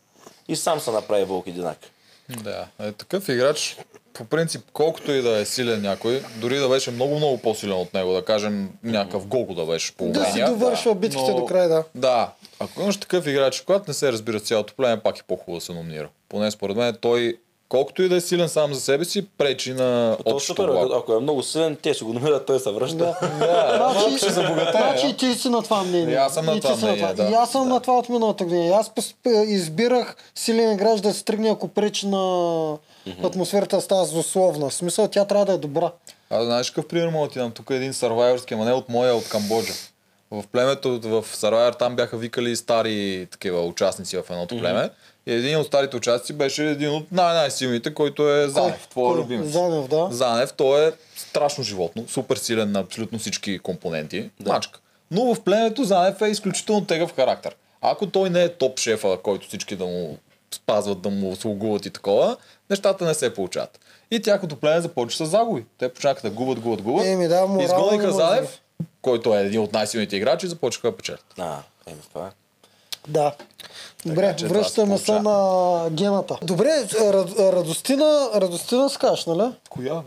[0.48, 1.78] и сам се направи вълк единак.
[2.28, 3.76] Да, е, такъв играч,
[4.12, 8.12] по принцип, колкото и да е силен някой, дори да беше много-много по-силен от него,
[8.12, 11.84] да кажем някакъв гол да беше по Да си довършва битките до край, да.
[11.94, 15.64] Да, ако имаш такъв играч, когато не се разбира цялото племе, пак е по-хубаво да
[15.64, 16.08] се номинира.
[16.28, 17.38] Поне според мен той,
[17.68, 21.20] колкото и да е силен сам за себе си, пречи на То общото ако е
[21.20, 22.96] много силен, те ще го намерят, той се връща.
[22.96, 24.30] Да.
[24.30, 25.08] забогатее, значи а?
[25.08, 26.14] и ти си на това мнение.
[26.14, 27.22] И аз съм на това мнение, да.
[27.30, 28.76] И аз съм на това от миналата година.
[28.76, 32.76] Аз п- избирах силен играч да се тръгне, ако пречи на
[33.24, 34.70] атмосферата става злословна.
[34.70, 35.90] В смисъл, тя трябва да е добра.
[36.30, 37.50] Аз знаеш какъв пример мога да ти дам?
[37.50, 39.72] Тук е един сървайверски, ама не от моя, а от Камбоджа.
[40.42, 44.90] В племето, в Сарвайвер там бяха викали стари такива участници в едното племе.
[45.26, 49.22] И един от старите участници беше един от най-най-силните, който е Занев, твой Кой?
[49.22, 49.48] любимец.
[49.48, 50.08] Занев, да.
[50.10, 54.30] Занев, той е страшно животно, супер силен на абсолютно всички компоненти.
[54.40, 54.52] Да.
[54.52, 54.80] Мачка.
[55.10, 57.56] Но в племето Занев е изключително тегъв характер.
[57.80, 60.18] Ако той не е топ шефа, който всички да му
[60.54, 62.36] спазват, да му слугуват и такова,
[62.70, 63.80] нещата не се получават.
[64.10, 65.64] И тяхното племе започва с загуби.
[65.78, 67.06] Те почнаха да губят, губят, губят.
[67.06, 68.60] Еми да, Изгониха Занев,
[69.04, 71.24] който е един от най-силните играчи, започнаха да печелят.
[71.38, 72.30] А, еми това е.
[73.08, 73.32] Да.
[74.06, 76.38] Добре, Така връщаме се на гената.
[76.42, 76.68] Добре,
[77.00, 79.52] Рад, Радостина, Радостина скаш, нали?
[79.68, 80.02] Коя?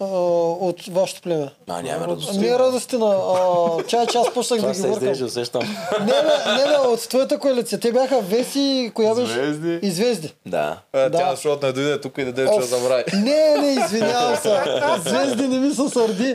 [0.00, 1.48] А, от вашето племе.
[1.68, 2.34] А, няма радост.
[2.34, 5.02] Не е Радостина, а, чай, че аз почнах да Това ги се бъркам.
[5.02, 5.62] издържа, усещам.
[6.00, 7.80] Не, бе, не, бе, от твоята коалиция.
[7.80, 9.32] Те бяха Веси, коя беше?
[9.32, 9.78] Звезди.
[9.82, 10.34] И Звезди.
[10.46, 10.78] Да.
[10.92, 11.18] Е, Да.
[11.18, 13.04] Тя, защото не дойде тук и да дойде, ще Оф, забрави.
[13.14, 14.60] Не, не, извинявам се.
[15.00, 16.34] Звезди не ми се сърди.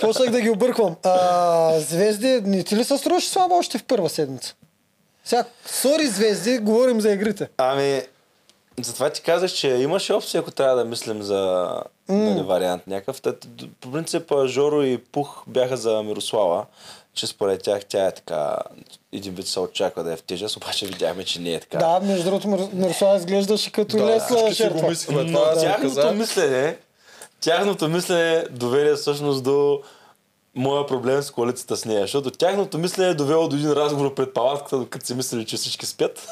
[0.00, 0.96] Почнах да ги обърквам.
[1.04, 4.54] А, звезди, не ти ли се струваше слабо още в първа седмица?
[5.24, 7.48] Сега, сори звезди, говорим за игрите.
[7.58, 8.02] Ами,
[8.82, 11.70] затова ти казах, че имаше опция, ако трябва да мислим за
[12.08, 13.20] нали, вариант някакъв.
[13.20, 13.34] Та,
[13.80, 16.64] По принцип, Жоро и Пух бяха за Мирослава,
[17.14, 18.56] че според тях тя е така,
[19.12, 21.78] един вид се очаква да е в тежест, обаче видяхме, че не е така.
[21.78, 24.88] Да, между другото, Мир- Мирослава изглеждаше като Да, лесна го жертва.
[24.88, 25.22] мислихме.
[25.22, 26.14] Но Това съм тяхното казал.
[26.14, 26.76] мислене,
[27.40, 29.80] тяхното мислене доведе всъщност до
[30.54, 34.34] моя проблем с коалицията с нея, защото тяхното мислене е довело до един разговор пред
[34.34, 36.26] палатката, докато си мислили, че всички спят.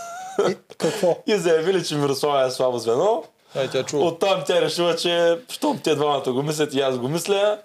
[0.50, 1.18] И, какво?
[1.26, 3.24] И заявили, че Мирослава е слабо звено.
[3.56, 4.06] Ай, тя чува.
[4.06, 7.58] Оттам тя решила, че щом те двамата го мислят и аз го мисля.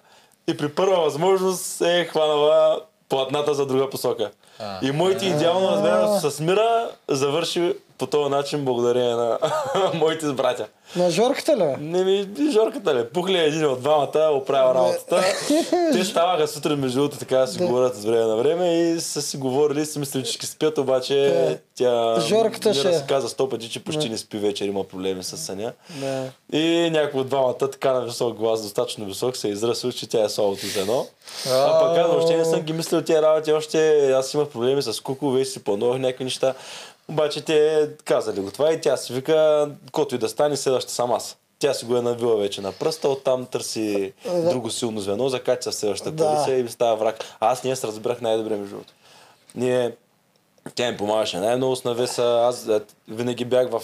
[0.48, 4.32] И при първа възможност е хванала платната за друга посока.
[4.60, 4.80] А.
[4.82, 9.38] И моите идеално разбирането с Мира завърши по този начин благодарение на
[9.94, 10.68] моите братя.
[10.96, 11.76] На Жорката ли?
[11.80, 15.24] Не ми, Жорката ли, пухли един от двамата, оправя работата.
[15.92, 17.66] Те ставаха сутрин между другото така да си Да.
[17.66, 21.16] говорят от време на време и са си говорили, си мислили, че ще спят, обаче
[21.16, 21.58] Да.
[21.76, 25.38] тя Жорката ще- се каза сто пъти, че почти не спи вечер, има проблеми с
[25.38, 25.72] съня.
[25.92, 26.24] Да.
[26.54, 30.30] И някой от двамата така на висок глас, достатъчно висок, се изръсил, че тя е
[30.30, 31.06] слабото звено.
[31.48, 33.78] А пък аз въобще не съм ги мислил тия работи, още
[34.12, 36.54] аз имах проблеми с Куко, вече си планувах някакви неща.
[37.10, 41.12] Обаче те казали го това и тя си вика, който и да стане, следваща съм
[41.12, 41.38] аз.
[41.60, 44.50] Тя си го е навила вече на пръста, оттам търси Да.
[44.50, 46.24] друго силно звено, закача в следващата Да.
[46.26, 47.24] коалиция и става враг.
[47.39, 48.94] А аз ние се разбрах най-добре между другото.
[49.56, 49.96] Ние
[50.76, 52.39] тя ми помагаше най-много с навеса.
[52.44, 53.82] Аз а, винаги бях в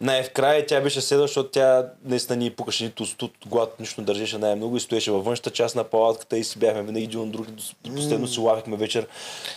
[0.00, 0.66] най-вкрай.
[0.66, 4.80] Тя беше седла, защото тя наистина ни пукаше нито студ, глад, нищо държеше най-много и
[4.80, 7.52] стоеше във външната част на палатката и си бяхме винаги един от други.
[7.52, 9.06] до- Последно си лавихме вечер.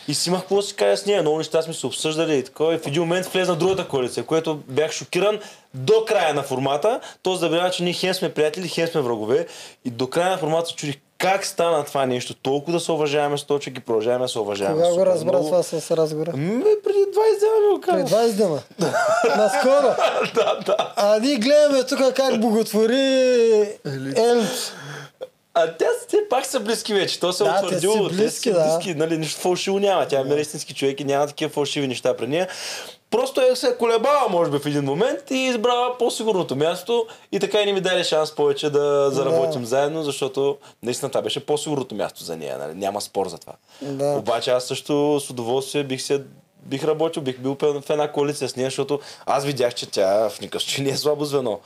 [0.08, 1.22] И си имах какво да си кажа с нея.
[1.22, 2.76] Много неща сме се обсъждали и такова.
[2.76, 5.40] И в един момент влезна другата коалиция, което бях шокиран
[5.74, 7.00] до края на формата.
[7.24, 9.48] То забравя, че ние хем сме приятели, хем сме врагове.
[9.86, 12.34] И до края на формата чудих как стана това нещо.
[12.34, 14.84] Толкова да се уважаваме с точки, продължаваме да се уважаваме.
[14.84, 15.46] Кога го разбра много.
[15.46, 16.32] това с разговора?
[16.38, 18.16] М, преди 20 дена ми го Пред каза.
[18.16, 18.62] 20 дена.
[19.38, 19.96] Наскоро.
[20.36, 20.94] да, да.
[20.96, 22.98] А ние гледаме тук как боготвори
[24.16, 24.72] Елц.
[25.54, 27.20] А те, те пак са близки вече.
[27.20, 28.10] То се Да, те утвърдило.
[28.10, 28.64] си близки, са да.
[28.64, 30.08] близки, нали, нищо фалшиво няма.
[30.08, 32.48] Тя е истински човек и няма такива фалшиви неща при нея.
[33.12, 37.62] Просто е се колебала, може би, в един момент и избрала по-сигурното място и така
[37.62, 42.24] и не ми даде шанс повече да заработим заедно, защото наистина това беше по-сигурното място
[42.24, 42.58] за нея.
[42.58, 42.74] Нали?
[42.76, 43.54] Няма спор за това.
[43.82, 44.12] Да.
[44.12, 46.24] Обаче аз също с удоволствие бих се
[46.66, 50.42] бих работил, бих бил в една коалиция с нея, защото аз видях, че тя в
[50.42, 51.60] никакъв случай не е слабо звено.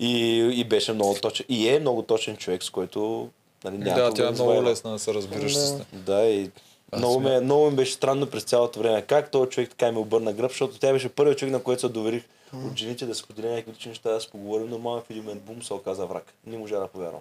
[0.00, 1.46] И, и беше много точен.
[1.48, 3.28] И е много точен човек, с който
[3.64, 5.86] нали, няма Да, тя е много лесна да се разбираш с нея.
[5.92, 6.50] Да, и
[6.96, 9.02] много, ме, много ми беше странно през цялото време.
[9.02, 11.88] Как този човек така ми обърна гръб, защото тя беше първият човек, на който се
[11.88, 12.22] доверих
[12.66, 15.42] от жените да споделя някакви лични неща, да се поговорим, но малък в един момент
[15.42, 16.24] бум се оказа враг.
[16.46, 17.20] Не можа да повярвам.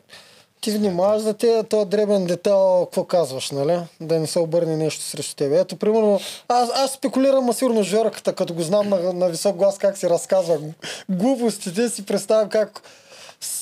[0.61, 3.79] Ти внимаваш за те, този дребен детал, какво казваш, нали?
[4.01, 5.59] Да не се обърне нещо срещу тебе.
[5.59, 9.77] Ето, примерно, аз, аз спекулирам, а сигурно Жорката, като го знам на, на висок глас
[9.77, 10.59] как си разказва
[11.09, 12.81] глупостите, си представям как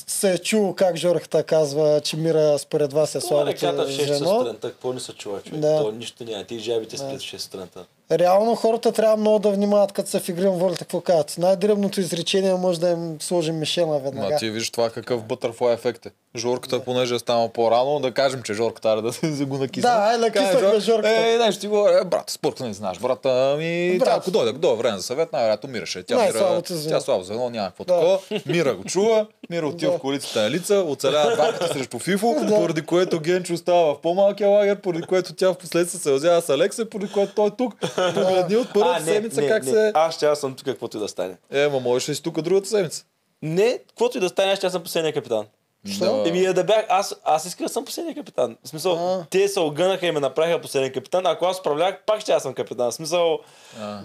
[0.07, 3.95] се е чул как Жорката казва, че Мира според вас е Това реката слабото в
[3.95, 4.39] 6 часа звено.
[4.39, 5.61] сутринта, какво не се чува човек?
[5.61, 5.77] Да.
[5.81, 6.43] То нищо няма.
[6.43, 7.85] Ти жабите спят в 6 сутринта.
[8.11, 11.35] Реално хората трябва много да внимават, като са в игри на волята, какво казват.
[11.37, 14.29] Най-дребното изречение може да им сложим мишена веднага.
[14.29, 16.09] Ма ти виж това какъв бътърфлай ефект е.
[16.37, 19.89] Жорката, понеже е станал по-рано, да кажем, че Жорката да се го накисна.
[19.89, 21.27] Да, ай, накиснахме Каже, Жорката.
[21.27, 24.07] Е, нещо ти говоря, е, брат, спорт не знаеш, брат, ами, Брат.
[24.07, 26.03] тя ако дойде, дойде време за съвет, най-вероятно мираше.
[26.03, 26.89] Тя, мира, звено.
[26.89, 27.93] тя слабо звено, няма какво Да.
[27.93, 28.19] такова.
[28.45, 29.97] Мира го чува, Мира отива Да.
[29.97, 34.49] в коалицията на лица, оцелява два пъти срещу Фифо, поради което Генчо остава в по-малкия
[34.49, 37.73] лагер, поради което тя в последствие се озява с Алекса, поради което той е тук.
[38.13, 39.91] Погледни от първата седмица как се...
[39.95, 41.37] Аз ще аз съм тук, каквото и да стане.
[41.51, 43.05] Е, ма можеш ли си тук другата седмица?
[43.41, 45.45] Не, каквото и да стане, аз ще аз съм последния капитан.
[45.95, 46.23] Що?
[46.27, 48.57] Еми е да бях, аз, аз искам да съм последния капитан.
[48.63, 49.25] В смисъл, А.
[49.29, 51.25] те се огънаха и ме направиха последен капитан.
[51.25, 52.91] Ако аз управлявах, пак ще аз съм капитан.
[52.91, 53.39] В смисъл,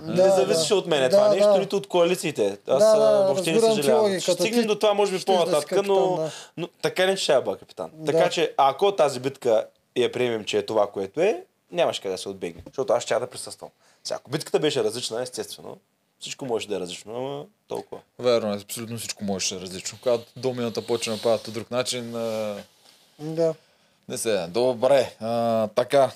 [0.03, 0.75] не Да, зависеше да.
[0.75, 1.35] от мене Да, това да.
[1.35, 2.59] нещо, нито от коалициите.
[2.69, 4.21] Аз Да, а, да, въобще не съжалявам.
[4.21, 6.31] Ще стигнем Ти до това, може би да по-нататък, капитан, но, да.
[6.57, 7.91] но така не че ще я бъда капитан.
[8.07, 9.65] Така че, ако тази битка
[9.97, 12.63] я приемем, че е това, което е, нямаше къде да се отбегне.
[12.67, 13.71] Защото аз ще да присъствам.
[14.05, 15.79] Сега, ако битката беше различна, естествено,
[16.21, 18.01] всичко може да е различно, ама толкова.
[18.19, 19.99] Верно, е, абсолютно всичко може да е различно.
[20.03, 22.57] Когато домината почне да падат по друг начин, а...
[23.19, 23.55] Да.
[24.09, 26.11] не се, добре, а, така.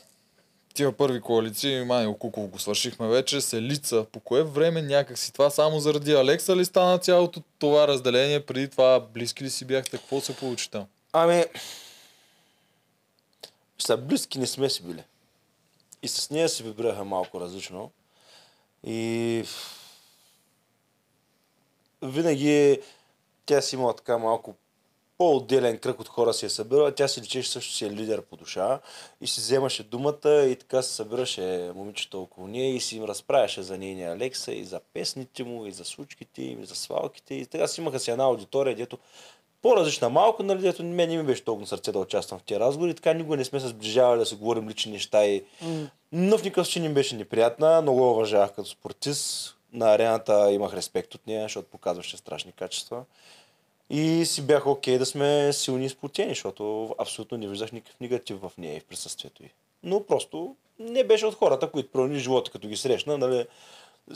[0.75, 4.07] тия първи коалиции, Манио Куков го свършихме вече, се лица.
[4.13, 8.47] По кое време някак си това само заради Алекса ли стана цялото това разделение?
[8.47, 9.99] Преди това близки ли си бяхте?
[9.99, 10.87] Какво се получи там?
[11.13, 11.45] Ами,
[13.79, 15.05] са близки не сме си били.
[16.07, 17.91] И с нея се вибираха малко различно.
[18.85, 19.45] И
[22.03, 22.81] винаги
[23.47, 24.55] тя си имала така малко
[25.19, 26.95] по-отделен кръг от хора си е събирала.
[26.95, 28.81] Тя си личеше също си е лидер по душа
[29.21, 33.63] и си вземаше думата и така се събираше момичето около нея и си им разправяше
[33.63, 37.35] за нейния Алекса и за песните му, и за случките им, и за свалките.
[37.35, 38.99] И така си имаха си една аудитория, дето
[39.63, 42.95] по-различна малко, нали, дето мен не ми беше толкова сърце да участвам в тези разговори.
[42.95, 45.89] Така никога не сме се сближавали да се говорим лични неща и mm.
[46.13, 47.83] Но в никакъв случай не беше неприятна.
[47.83, 49.53] Много уважавах като спортист.
[49.73, 53.05] На арената имах респект от нея, защото показваше страшни качества.
[53.91, 58.01] И си бях окей okay да сме силни и сплотени, защото абсолютно не виждах никакъв
[58.01, 59.51] негатив в нея и в присъствието й.
[59.83, 63.19] Но просто не беше от хората, които промени живота, като ги срещна.
[63.19, 63.47] Нали,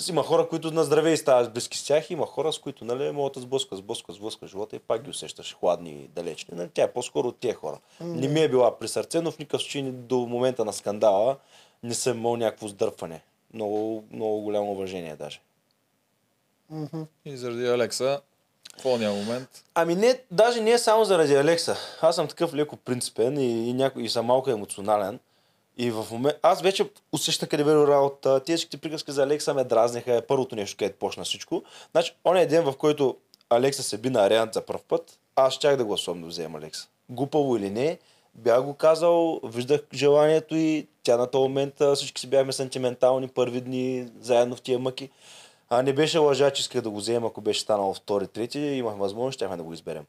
[0.08, 3.10] има хора, които на здраве и стават близки с тях, има хора, с които нали,
[3.10, 6.56] могат да сблъскат, сблъскат, сблъскат живота и пак ги усещаш хладни и далечни.
[6.56, 7.78] Нали, тя е по-скоро от тия хора.
[8.02, 8.20] Mm-hmm.
[8.20, 11.36] Не ми е била при сърце, но в никакъв случай до момента на скандала
[11.82, 13.22] не съм имал някакво сдърпване.
[13.54, 15.40] Много, много голямо уважение даже.
[16.72, 17.06] Mm-hmm.
[17.24, 18.20] И заради Алекса
[18.78, 19.48] в момент?
[19.74, 21.76] Ами не, даже не е само заради Алекса.
[22.00, 25.18] Аз съм такъв леко принципен и, и, няко, и съм малко емоционален.
[25.76, 28.40] И в момент, аз вече усещах къде бе работа.
[28.40, 30.14] Тези приказки за Алекса ме дразниха.
[30.14, 31.62] Е първото нещо, където почна всичко.
[31.92, 33.16] Значи, он е ден, в който
[33.50, 36.88] Алекса се би на арената за първ път, аз щях да гласувам да взема Алекса.
[37.08, 37.98] Глупаво или не,
[38.34, 43.60] бях го казал, виждах желанието и тя на този момент всички си бяхме сантиментални първи
[43.60, 45.10] дни заедно в тия мъки.
[45.70, 48.96] А не беше лъжа, че исках да го взема, ако беше станало втори, трети, имах
[48.96, 50.04] възможност, щяхме да го изберем.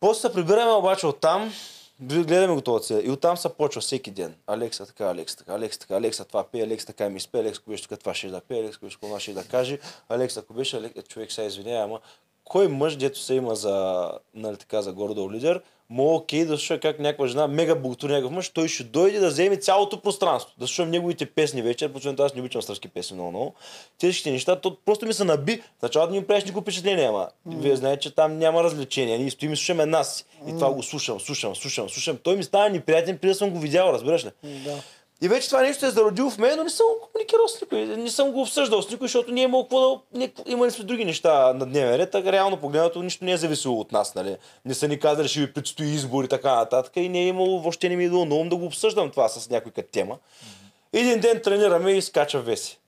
[0.00, 1.52] После се прибираме обаче оттам,
[2.00, 4.34] гледаме го това И оттам се почва всеки ден.
[4.46, 7.70] Алекса така, Алекса така, Алекса така, Алекса това пее, Алекса така ми спе, Алекса ако
[7.70, 9.78] беше така, това ще да пее, Алекса ако беше това ще да каже,
[10.08, 12.00] Алекса ако беше, Алекса, човек сега извинява, ама
[12.44, 16.80] кой мъж, дето се има за, нали така, за гордо лидер, мога окей да слуша
[16.80, 20.54] как някаква жена, мега богатур някакъв мъж, той ще дойде да вземе цялото пространство.
[20.58, 23.54] Да слушам неговите песни вече, защото аз не обичам сръбски песни много, много.
[23.98, 25.62] Тежките неща, то просто ми се наби.
[25.82, 27.58] Началото не ми правиш никакво впечатление, ама mm.
[27.60, 29.18] вие знаете, че там няма развлечения.
[29.18, 30.26] Ние стоим и слушаме нас.
[30.48, 32.18] И това го слушам, слушам, слушам, слушам.
[32.22, 34.30] Той ми става неприятен, преди да съм го видял, разбираш ли?
[34.44, 34.82] Да.
[35.22, 37.86] И вече това нещо е зародило в мен, но не съм го комуникирал с никой.
[37.86, 40.28] Не съм го обсъждал с никой, защото ние имало какво да...
[40.46, 43.92] Имали сме други неща на дневен ред, така реално погледнато нищо не е зависело от
[43.92, 44.36] нас, нали?
[44.64, 46.92] Не са ни казали, ще ви предстои избор и така нататък.
[46.96, 49.28] И не е имало, въобще не ми е било на ум да го обсъждам това
[49.28, 50.18] с някой като тема.
[50.92, 52.78] Един ден тренираме и скача Веси.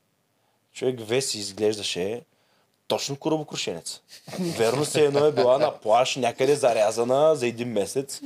[0.72, 2.22] Човек Веси изглеждаше
[2.88, 4.00] точно корабокрушенец.
[4.40, 8.20] Верно се едно е била на плаш, някъде зарязана за един месец.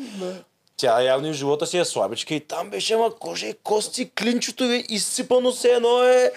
[0.82, 4.64] Тя явно и живота си е слабичка и там беше ма кожа и кости, клинчето
[4.64, 6.32] ви изсипано се едно е...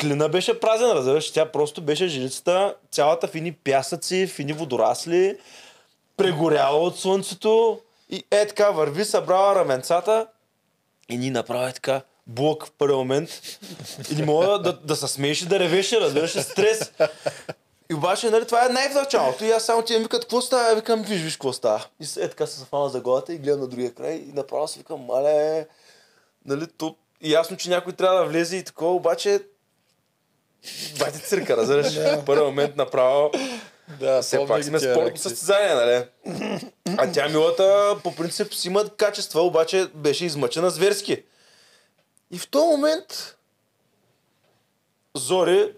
[0.00, 5.36] Клина беше празен, разбираш, тя просто беше женицата, цялата фини пясъци, фини водорасли,
[6.16, 7.80] прегоряла от слънцето
[8.10, 10.26] и е така върви, събрала раменцата
[11.08, 13.30] и ни направи така блок в първи момент
[14.12, 16.92] и не мога да, да се смееш и да ревеше, разбираш, стрес.
[17.90, 19.44] И обаче, нали, това е най в началото.
[19.44, 20.74] И аз само ти викат, какво става?
[20.74, 21.86] Викам, виж, виж, какво става.
[22.00, 24.78] И е така се зафана за главата и гледам на другия край и направо си
[24.78, 25.66] викам, мале,
[26.44, 29.40] нали, то ясно, че някой трябва да влезе и такова, обаче
[30.98, 31.94] бати цирка, разбираш?
[31.94, 33.30] В първи момент направо
[34.00, 36.04] да, все пак сме спортно състезание, нали?
[36.98, 41.22] А тя милата по принцип си има качества, обаче беше измъчена зверски.
[42.30, 43.36] И в този момент
[45.16, 45.72] Зори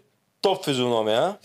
[0.47, 1.37] топ физиономия.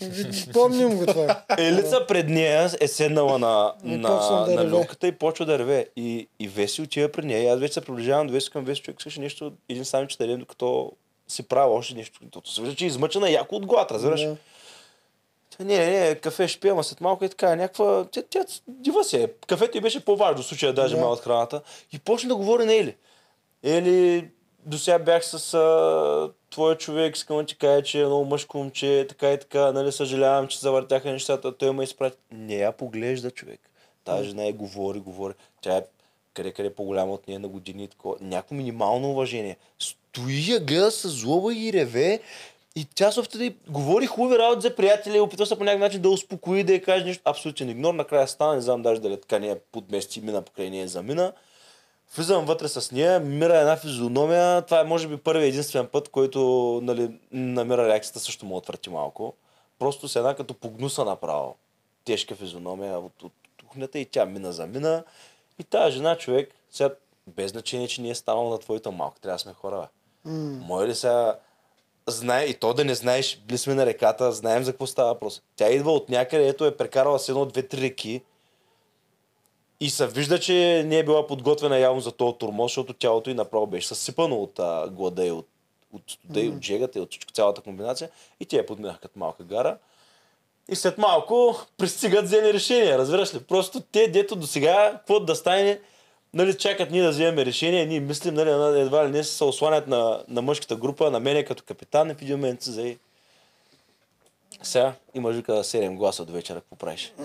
[0.52, 1.42] Помним го това.
[1.58, 5.86] Елица пред нея е седнала на, на, да на люката и почва да реве.
[5.96, 7.42] И, и Веси отива пред нея.
[7.42, 10.18] И аз вече се приближавам до Веси към Веси, човек искаше нещо, един сам че
[10.18, 10.92] дадем, докато
[11.28, 12.20] си правя още нещо.
[12.30, 14.20] Тото се вижда, че е измъчена яко от глад, разбираш?
[14.20, 14.36] Yeah.
[15.60, 18.04] Не, не, кафе ще пия, след малко е така, някаква...
[18.10, 19.32] Тя, тя дива се.
[19.46, 21.00] Кафето й беше по-важно в случая, даже yeah.
[21.00, 21.62] малко от храната.
[21.92, 22.96] И почна да говори на Ели.
[23.62, 24.28] Ели,
[24.66, 28.58] до сега бях с а, твой човек, искам да ти кажа, че е много мъжко
[28.58, 32.16] момче, така и така, нали, съжалявам, че завъртяха нещата, той ме изпрати.
[32.32, 33.60] Не я поглежда човек.
[34.04, 35.34] Тази жена е говори, говори.
[35.60, 35.82] Тя е
[36.34, 38.16] къде къде е по-голяма от нея на години, такова.
[38.20, 39.56] някакво минимално уважение.
[39.78, 42.20] Стои я, гледа с злоба и реве.
[42.76, 46.10] И тя се да говори хубави работи за приятели, опитва се по някакъв начин да
[46.10, 47.22] успокои, да я каже нещо.
[47.24, 47.94] Абсолютен игнор.
[47.94, 51.32] Накрая стана, не знам даже дали така не е подмести, мина покрай нея замина.
[52.16, 54.62] Влизам вътре с нея, мира една физиономия.
[54.62, 56.40] Това е може би първият единствен път, който
[56.82, 59.34] нали, намира реакцията също му отвърти малко.
[59.78, 61.56] Просто с една като погнуса направо.
[62.04, 63.32] Тежка физиономия от, от
[63.68, 65.04] кухнята и тя мина за мина.
[65.58, 66.94] И тази жена човек, сега
[67.26, 69.20] без значение, че не е станало на твоята малка.
[69.20, 69.88] Трябва да сме хора.
[70.24, 70.30] Бе.
[70.66, 71.38] Може ли сега
[72.06, 75.42] знае, и то да не знаеш, били сме на реката, знаем за какво става въпрос.
[75.56, 78.22] Тя идва от някъде, ето е прекарала с едно, две, три реки
[79.82, 83.34] и се вижда, че не е била подготвена явно за този турмоз, защото тялото й
[83.34, 85.48] направо беше съсипано от а, глада и от,
[85.92, 89.44] от студа и от жегата и от цялата комбинация и тя я подминах като малка
[89.44, 89.78] гара.
[90.68, 93.40] И след малко пристигат взели решения, разбираш ли?
[93.40, 95.80] Просто те, дето до сега, какво да стане,
[96.34, 99.86] нали, чакат ние да вземем решение, ние мислим, нали, на- едва ли не се осланят
[99.86, 102.96] на, на мъжката група, на мене като капитан и в един момент се зае.
[104.62, 107.12] Сега имаш вика 7 гласа до вечера, какво правиш?
[107.18, 107.24] М,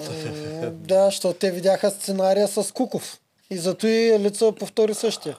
[0.71, 3.19] Да, защото те видяха сценария с Куков.
[3.49, 5.37] И зато и лица повтори същия.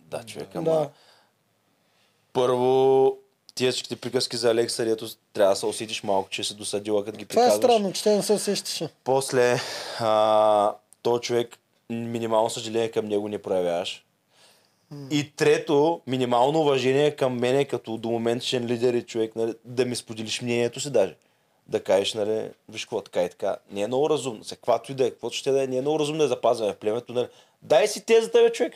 [0.00, 0.64] Да, човек, ама...
[0.64, 0.88] Да.
[2.32, 3.16] Първо,
[3.54, 7.18] тия всичките приказки за Алекса, дето трябва да се усетиш малко, че се досадила, като
[7.18, 7.64] ги Това е приказваш.
[7.64, 8.88] странно, че те не се усещаше.
[9.04, 9.56] После,
[10.00, 11.58] а, то човек,
[11.90, 14.04] минимално съжаление към него не проявяваш.
[15.10, 19.96] И трето, минимално уважение към мене като до моментчен лидер и човек, нали, да ми
[19.96, 21.14] споделиш мнението си даже.
[21.66, 23.56] Да кажеш, нали, виж какво, така и така.
[23.70, 24.42] Не е много разумно.
[24.42, 26.72] За каквато и да е, каквото ще да е, не е много разумно да запазваме
[26.72, 27.12] в племето.
[27.12, 27.26] Нали.
[27.62, 28.72] Дай си тезата, бе, човек.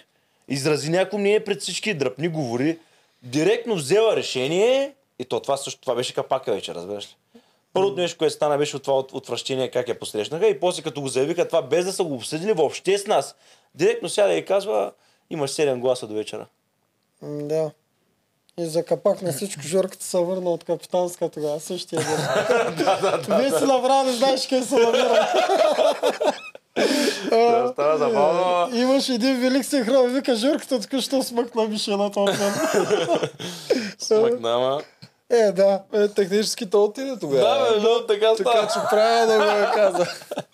[0.48, 2.78] Изрази някакво мнение пред всички, дръпни, говори.
[3.22, 7.40] Директно взела решение и то това също, това беше капака вече, разбираш ли?
[7.72, 11.00] Първото нещо, което стана, беше от това от, отвращение, как я посрещнаха и после като
[11.00, 13.36] го заявиха това, без да са го обсъдили въобще с нас,
[13.74, 14.92] директно сяда и казва,
[15.30, 16.46] имаш 7 гласа до вечера.
[17.22, 17.70] Да.
[18.58, 21.60] И за капак на всичко Жорката се върна от капитанска тогава.
[21.60, 22.18] Същия ден.
[23.38, 25.28] Веси направо не знаеш къде се намира.
[27.32, 28.76] А, става забавно.
[28.76, 30.12] Имаш един велик синхрон.
[30.12, 32.52] Вика Жорката току-що смъкна мишената от мен.
[33.98, 34.82] Смъкнама.
[35.36, 35.82] Е, да.
[35.94, 37.40] Е, технически то отиде тогава.
[37.40, 38.66] Да, бе, но така Така става.
[38.66, 40.06] че правя да го я каза.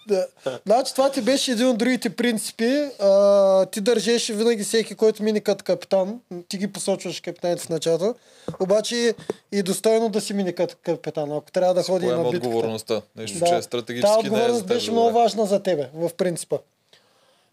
[0.09, 0.27] Да.
[0.67, 2.67] Значи това ти беше един от другите принципи.
[3.01, 6.21] А, ти държеше винаги всеки, който мине като капитан.
[6.49, 8.15] Ти ги посочваш капитаните в началото.
[8.61, 9.15] Обаче
[9.53, 11.33] и достойно да си мине като капитан.
[11.33, 12.49] Ако трябва да ходи Поема на битката.
[12.49, 13.03] отговорността.
[13.17, 13.47] Нещо, Да.
[13.47, 14.69] че е стратегически не е за отговорност теб.
[14.69, 14.93] беше добре.
[14.95, 16.57] много важна за тебе, в принципа.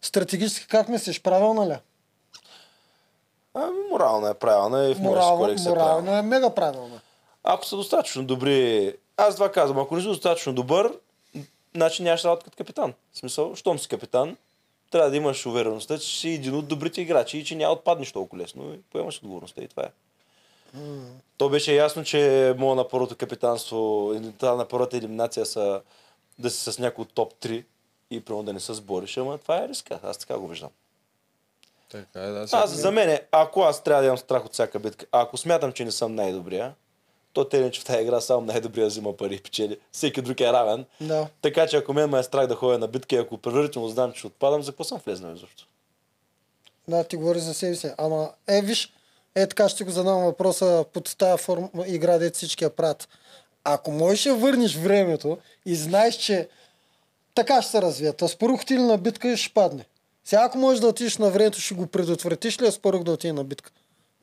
[0.01, 1.21] Стратегически как мислиш?
[1.21, 1.75] Правилна ли?
[3.53, 6.01] Ами, морална е правилна и в Морално, кодекс е правилна.
[6.01, 6.96] морално е мега правилна.
[7.49, 10.93] Ако са достатъчно добри, аз това казвам, ако не си достатъчно добър,
[11.75, 12.93] значи нямаш работа като капитан.
[13.13, 14.37] В смисъл, щом си капитан,
[14.91, 18.43] трябва да имаш увереността, че си един от добрите играчи и че няма отпаднеш толкова
[18.43, 19.89] лесно и поемаш отговорността и това е.
[21.37, 25.81] То беше ясно, че мога на първото капитанство, на първата елиминация са
[26.39, 27.63] да си с някой топ 3
[28.11, 29.99] и примерно да не се сбориш, ама това е риска.
[30.03, 30.69] Аз така го виждам.
[31.89, 32.47] Така е, да.
[32.51, 35.85] Аз за мен, ако аз трябва да имам страх от всяка битка, ако смятам, че
[35.85, 36.73] не съм най-добрия,
[37.37, 39.77] то те че в тази игра само най-добрия взима пари и печели.
[39.91, 40.85] Всеки друг е равен.
[41.01, 41.27] Да.
[41.41, 44.13] Така че ако мен ме е страх да ходя на битка и ако предварително знам,
[44.13, 45.67] че отпадам, за какво съм влезнал изобщо?
[46.87, 47.89] Да, ти говори за себе си.
[47.97, 48.93] Ама, е, виж,
[49.35, 53.07] е така ще го задам въпроса под тази форма игра, де всички я правят.
[53.63, 56.49] Ако можеш да върнеш времето и знаеш, че
[57.35, 59.85] така ще се развият, а спорух ти ли на битка ще падне.
[60.25, 63.33] Сега ако можеш да отидеш на времето, ще го предотвратиш ли, а спорух да отиде
[63.33, 63.71] на битка?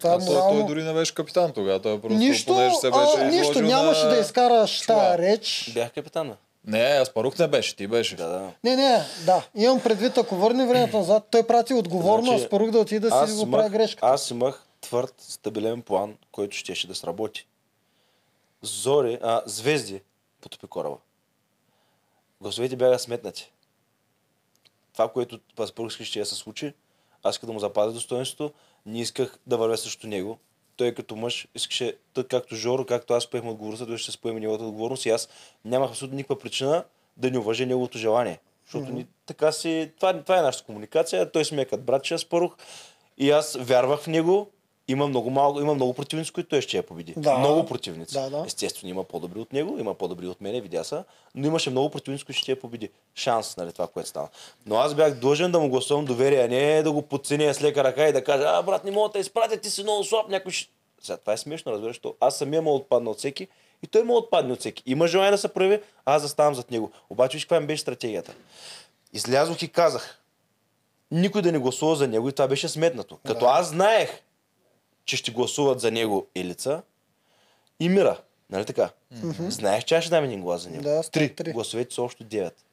[0.05, 0.67] Това е А той, той морално...
[0.67, 1.81] дори не беше капитан тогава.
[1.83, 4.11] Той просто, Нищо, понеже се беше а, нищо, нямаше на...
[4.11, 5.71] да изкараш тази реч.
[5.75, 6.37] Бях капитана.
[6.67, 8.17] Не, аз парух не беше, ти беше.
[8.17, 8.51] Да, да.
[8.65, 9.47] Не, не, да.
[9.55, 13.27] Имам предвид, ако върне времето назад, той прати отговорно, Значи, а спорух да отиде да
[13.29, 14.07] си го прави грешка.
[14.07, 17.47] аз имах твърд, стабилен план, който щеше да сработи.
[18.63, 20.01] Зори, а, звезди
[20.41, 20.97] потопи кораба.
[22.41, 23.53] Гласовете бяха сметнати.
[24.93, 26.75] Това, което Паспоргски ще я се случи,
[27.23, 28.53] аз исках да му запазя достоинството,
[28.87, 30.39] не исках да вървя срещу него.
[30.77, 34.41] Той като мъж искаше, тък както Жоро, както аз поехме отговорността, той ще се поеме
[34.41, 35.29] неговата отговорност и аз
[35.65, 36.85] нямах абсолютно никаква причина
[37.17, 38.41] да не уважа неговото желание.
[38.65, 42.21] Защото ни, така си, това, това е нашата комуникация, той сме като брат, че аз
[42.21, 42.57] спорух
[43.19, 44.51] и аз вярвах в него.
[44.89, 47.15] Има много, малко, има много противници, които той ще я победи.
[47.17, 47.39] Да.
[47.39, 48.15] Много противници.
[48.15, 48.45] Да, да.
[48.47, 52.25] Естествено, има по-добри от него, има по-добри от мене, видя са, но имаше много противници,
[52.25, 52.91] които ще я победи.
[53.15, 54.29] Шанс, нали, това, което стана.
[54.67, 57.85] Но аз бях длъжен да му гласувам доверие, а не да го подценя с лека
[57.85, 60.53] ръка и да кажа, а, брат, не мога да изпратя, ти си много слаб, някой
[60.53, 60.73] ще...
[61.03, 63.49] Сега, това е смешно, разбираш, защото аз самия му отпадна от всеки
[63.83, 64.83] и той му отпадне от всеки.
[64.87, 66.91] Има желание да се прояви, аз заставам зад него.
[67.11, 68.35] Обаче, виж каква ми беше стратегията.
[69.13, 70.21] Излязох и казах,
[71.11, 73.19] никой да не гласува за него и това беше сметнато.
[73.27, 74.21] Като аз знаех,
[75.05, 76.83] че ще гласуват за него Илица
[77.81, 78.21] и Мира.
[78.51, 78.91] Нали така?
[79.15, 79.49] Mm-hmm.
[79.49, 80.83] Знаех, че аз ще дам един глас за него.
[80.83, 81.35] Да, три.
[81.35, 81.53] три.
[81.53, 82.65] Гласовете са още девет.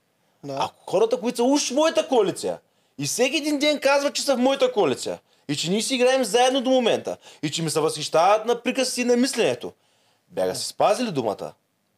[0.44, 0.58] Да.
[0.60, 2.60] Ако хората, които са уж в моята коалиция
[2.98, 6.24] и всеки един ден казват, че са в моята коалиция и че ние си играем
[6.24, 9.74] заедно до момента и че ми се възхищават на прикази и на мисленето,
[10.30, 11.54] бяха си спазили думата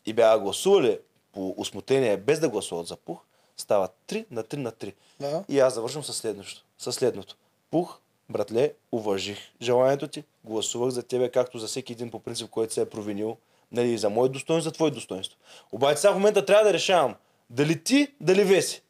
[0.06, 1.00] и бяха гласували
[1.34, 3.20] по осмотрение без да гласуват за пух,
[3.58, 4.94] става 3 на 3 на 3.
[5.20, 5.44] Да.
[5.50, 6.64] И аз завършвам със следното.
[6.78, 7.36] Със следното.
[7.72, 12.74] Пух братле, уважих желанието ти, гласувах за тебе, както за всеки един по принцип, който
[12.74, 13.38] се е провинил,
[13.72, 15.38] нали, за мое достоинство, за твое достоинство.
[15.72, 17.16] Обаче сега в момента трябва да решавам
[17.50, 18.82] дали ти, дали Веси.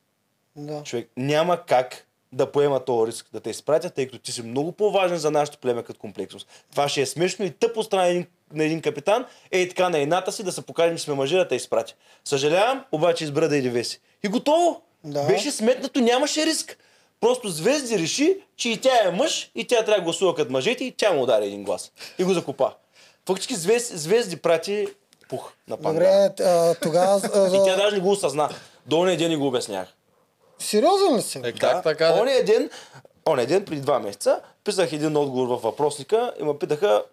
[0.55, 0.83] Да.
[0.83, 4.71] Човек, няма как да поема този риск, да те изпратя, тъй като ти си много
[4.71, 6.47] по-важен за нашето племе като комплексност.
[6.71, 9.97] Това ще е смешно и тъпо страна на един, на един капитан, ей така на
[9.97, 11.93] едната си да се покажем, че сме мъже да те изпратя.
[12.25, 13.99] Съжалявам, обаче избра да иде Веси.
[14.23, 14.81] И готово!
[15.03, 15.27] Да.
[15.27, 16.77] Беше сметнато, нямаше риск.
[17.23, 20.83] Просто Звезди реши, че и тя е мъж, и тя трябва да гласува като мъжете,
[20.83, 21.91] и тя му удари един глас.
[22.19, 22.73] И го закопа.
[23.27, 24.87] Фактически звезди, звезди прати
[25.29, 25.99] пух на панда.
[25.99, 27.17] Добре, а, тогава...
[27.53, 28.49] И тя даже не го осъзна.
[28.85, 29.87] До ония ден ни го обяснях.
[30.59, 31.41] Сериозен ли си?
[31.43, 32.11] Е, как така?
[32.11, 32.21] де?
[32.21, 32.69] Ония ден,
[33.25, 37.03] ония ден, преди два месеца, писах един отговор във въпросника и ме питаха,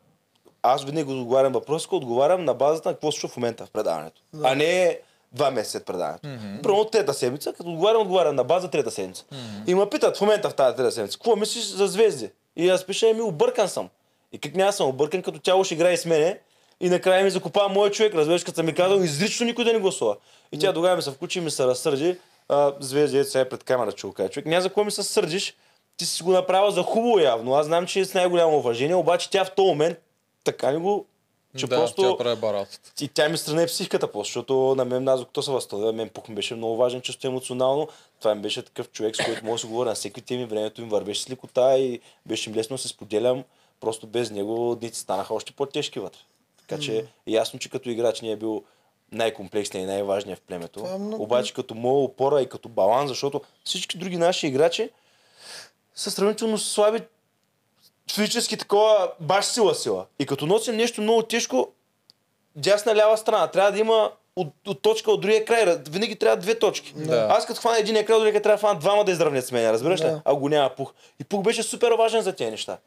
[0.62, 4.22] аз винаги отговарям въпросика, отговарям на базата на какво случва в момента в предаването.
[4.42, 4.98] А не
[5.32, 6.28] два месеца след предаването.
[6.28, 6.62] Mm-hmm.
[6.62, 9.24] Първо трета седмица, като отговарям, отговарям на база трета седмица.
[9.24, 9.70] Mm-hmm.
[9.70, 12.30] И ме питат в момента в тази трета седмица, какво мислиш за звезди?
[12.56, 13.88] И аз пиша, ми объркан съм.
[14.32, 16.38] И как няма съм объркан, като тяло ще играе с мене.
[16.80, 19.78] И накрая ми закопава моят човек, разбираш, като съм ми казал, изрично никой да не
[19.78, 20.16] гласува.
[20.52, 22.18] И тя тогава ми се включи и ми се разсърди.
[22.80, 24.28] Звезди, ето сега е пред камера, че го кажа.
[24.28, 25.56] Човек, няма за какво ми се сърдиш.
[25.96, 27.54] Ти си го направил за хубаво явно.
[27.54, 29.98] Аз знам, че е с най-голямо уважение, обаче тя в този момент
[30.44, 31.06] така ни го...
[31.56, 32.02] Че да, просто...
[32.02, 33.04] тя прави баратата.
[33.04, 36.08] И тя ми страна е психиката после, защото на мен аз докато се възстановя, мен
[36.08, 37.88] пух ми беше много важен чисто емоционално.
[38.18, 40.80] Това ми беше такъв човек, с който мога да се говоря на всеки теми, времето
[40.80, 43.44] им вървеше с лекота и беше им лесно да се споделям.
[43.80, 46.18] Просто без него дните станаха още по-тежки вътре.
[46.58, 48.64] Така че е ясно, че като играч не е бил
[49.12, 50.86] най-комплексният и най-важният в племето.
[50.86, 54.90] Е много- Обаче като моя опора и като баланс, защото всички други наши играчи
[55.94, 57.00] са сравнително слаби
[58.14, 60.06] физически такова баш сила сила.
[60.18, 61.68] И като носим нещо много тежко,
[62.56, 63.46] дясна лява страна.
[63.46, 65.76] Трябва да има от, от точка от другия край.
[65.90, 66.92] Винаги трябва две точки.
[66.96, 67.26] Да.
[67.30, 69.70] Аз като хвана един край, от другия трябва да хвана двама да изравнят с мен.
[69.70, 70.04] Разбираш ли?
[70.04, 70.22] Да.
[70.24, 70.92] А го няма пух.
[71.20, 72.78] И пух беше супер важен за тези неща.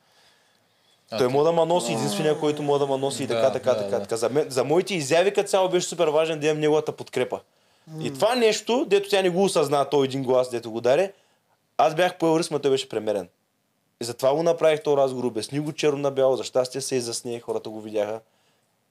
[1.11, 3.76] А, Той може да ма носи, единствения, който може да ма носи и така, така,
[3.76, 4.17] така, така.
[4.17, 7.39] За, мен, за моите изяви като цяло беше супер важен да имам неговата подкрепа.
[8.01, 11.13] И това нещо, дето тя не го осъзна, той един глас, дето го даде,
[11.78, 13.28] аз бях поел риск, но той беше премерен.
[14.04, 17.39] И затова го направих този разговор, обясни го черно на бяло, за щастие се изясни,
[17.39, 18.20] хората го видяха.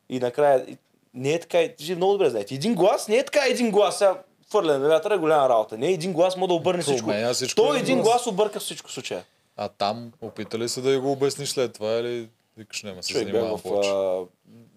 [0.08, 0.66] И накрая,
[1.14, 3.98] не е така, и- вие много добре знаете, един глас не е така един глас,
[3.98, 5.78] сега фърляне на вятъра е голяма работа.
[5.78, 7.10] Не, един глас може да обърне всичко.
[7.32, 7.62] Всичко.
[7.62, 8.26] Той един Глас.
[8.26, 9.24] обърка всичко в случая.
[9.56, 13.24] А там опитали се да го обясниш след това или викаш, не ме се Човек
[13.26, 14.26] бях, занимавам в,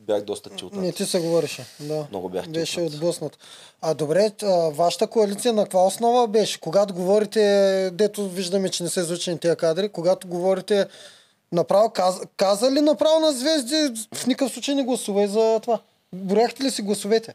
[0.07, 0.83] бях доста тилтнат.
[0.83, 1.65] Не, ти се говореше.
[1.79, 2.05] Да.
[2.09, 2.93] Много бях Беше тилтнат.
[2.93, 3.37] отблъснат.
[3.81, 6.59] А добре, а, вашата коалиция на каква основа беше?
[6.59, 10.87] Когато говорите, дето виждаме, че не са изучени тези кадри, когато говорите
[11.51, 15.79] направо, каз, каза ли направо на звезди, в никакъв случай не гласувай за това?
[16.13, 17.33] Брояхте ли си гласовете?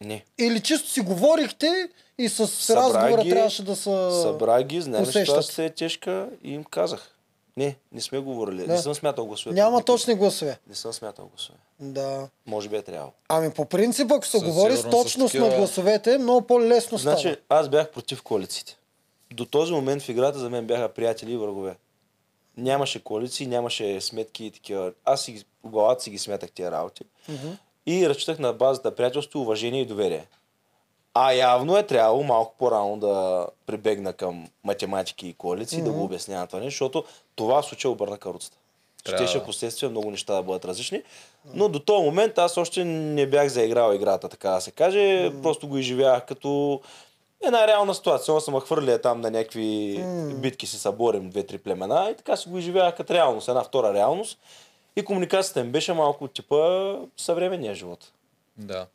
[0.00, 0.24] Не.
[0.38, 1.88] Или чисто си говорихте
[2.18, 4.20] и с Събрах разговора ги, трябваше да са...
[4.22, 7.13] Събрах ги, знаем, че е тежка и им казах.
[7.56, 8.56] Не, не сме говорили.
[8.58, 8.72] Да.
[8.72, 9.54] Не съм смятал гласове.
[9.54, 10.58] Няма точни гласове.
[10.68, 11.58] Не съм смятал гласове.
[11.80, 12.28] Да.
[12.46, 13.12] Може би е трябвало.
[13.28, 17.16] Ами по принцип, ако се говори с точност такива- на гласовете, много по-лесно става.
[17.16, 18.76] Значи, аз бях против коалициите.
[19.32, 21.76] До този момент в играта за мен бяха приятели и врагове.
[22.56, 24.92] Нямаше коалиции, нямаше сметки и такива.
[25.04, 27.04] Аз си, главата си ги смятах тия работи.
[27.86, 30.26] И разчитах на базата приятелство, уважение и доверие.
[31.14, 36.46] А явно е трябвало малко по-рано да прибегна към математики и коалиции, да го обяснявам
[36.46, 37.04] това нещо, защото
[37.36, 38.56] това в случая обърна каруцата.
[39.04, 39.26] Трябва.
[39.26, 41.02] Щеше в последствие много неща да бъдат различни.
[41.54, 45.32] Но до този момент аз още не бях заиграл играта, така да се каже.
[45.42, 46.80] Просто го изживявах като
[47.42, 48.34] една реална ситуация.
[48.36, 50.00] Аз съм хвърлия там на някакви
[50.34, 54.38] битки си съборим две-три племена и така си го изживявах като реалност, една втора реалност.
[54.96, 58.12] И комуникацията им беше малко от типа съвременния живот.
[58.56, 58.86] Да.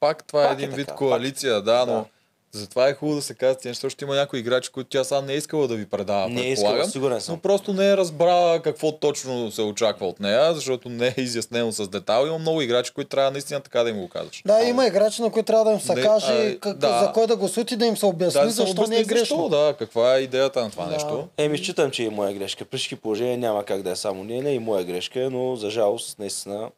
[0.00, 2.04] Пак това е Пак е един вид така, коалиция, да, но Да.
[2.52, 5.32] затова е хубаво да се казва, неща, защото има някои играчи, които тя сам не
[5.32, 7.34] е искала да ви предава, Не е искала, сигурен съм.
[7.34, 11.72] но просто не е разбрала какво точно се очаква от нея, защото не е изяснено
[11.72, 12.26] с детал.
[12.26, 14.42] Има много играчи, които трябва наистина така да им го казваш.
[14.46, 17.00] Да, има играчи, на които трябва да им се Не, каже а, как, да.
[17.00, 19.18] за кой да гласуват и да им се обясни, да, защо защо не е грешно.
[19.18, 20.90] Защо, да, каква е идеята на това Да.
[20.90, 21.28] нещо?
[21.36, 22.64] Еми, считам, че е моя грешка.
[22.64, 25.70] При всички положения няма как да е само нейна и моя грешка, е, но за
[25.70, 26.70] жалост наистина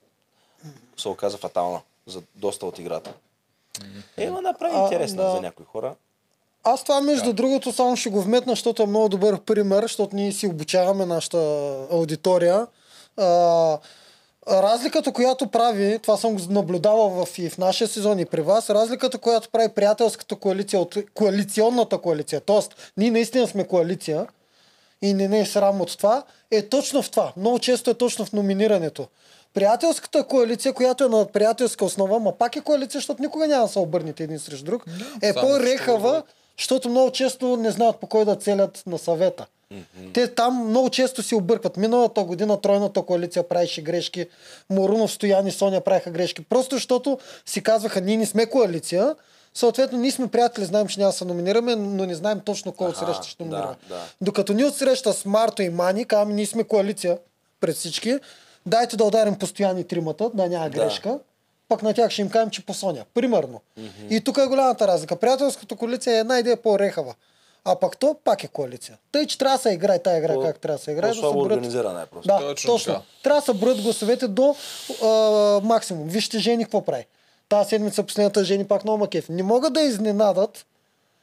[0.96, 3.12] се оказа фатална за доста от играта.
[4.16, 5.30] Е, ма направи А, интересна да.
[5.30, 5.94] за някои хора.
[6.64, 10.32] Аз това, между другото, само ще го вметна, защото е много добър пример, защото ние
[10.32, 11.38] си обучаваме нашата
[11.90, 12.66] аудитория.
[13.16, 13.78] А,
[14.48, 18.70] разликата, която прави, това съм го наблюдавал в, и в нашия сезон и при вас,
[18.70, 22.60] разликата, която прави приятелската коалиция от коалиционната коалиция, т.е.
[22.96, 24.26] ние наистина сме коалиция
[25.02, 27.32] и не, не е срам от това, е точно в това.
[27.36, 29.08] Много често е точно в номинирането.
[29.54, 33.72] Приятелската коалиция, която е на приятелска основа, ма пак е коалиция, защото никога няма да
[33.72, 34.84] се обърнете един срещу друг,
[35.22, 36.22] е само по-рехава,
[36.58, 39.46] защото много често не знаят по кой да целят на съвета.
[40.14, 41.76] Те там много често си объркват.
[41.76, 44.26] Миналата година тройната коалиция правеше грешки,
[44.70, 46.44] Морунов, Стоян и Соня правиха грешки.
[46.44, 49.14] Просто защото си казваха, ние не сме коалиция,
[49.54, 52.88] съответно ние сме приятели, знаем, че няма да се номинираме, но не знаем точно кой
[52.88, 53.76] отсреща ще номинира.
[53.88, 54.02] да, да.
[54.20, 57.18] Докато ние отсреща с Марто и Мани, казваме, ние сме коалиция
[57.60, 58.18] пред всички,
[58.68, 61.18] дайте да ударим постоянни тримата, да няма грешка.
[61.68, 63.04] Пък на тях ще им кажем, че по Соня.
[63.14, 63.60] Примерно.
[64.10, 65.16] И тук е голямата разлика.
[65.16, 67.14] Приятелската коалиция е една идея по-рехава.
[67.64, 68.98] А пък то пак е коалиция.
[69.12, 71.08] Тъй, че трябва да се играе тая игра, По- как трябва да се играе.
[71.08, 72.26] Да се По-слабо броят- организирана е просто.
[72.28, 72.92] Да, Точно точно.
[72.92, 73.04] така.
[73.22, 74.56] Трябва да се броят гласовете до
[75.02, 75.06] а,
[75.60, 76.08] максимум.
[76.08, 77.06] Вижте жени какво прави.
[77.48, 79.28] Тази седмица последната жени пак много макев.
[79.28, 80.66] Не могат да изненадат,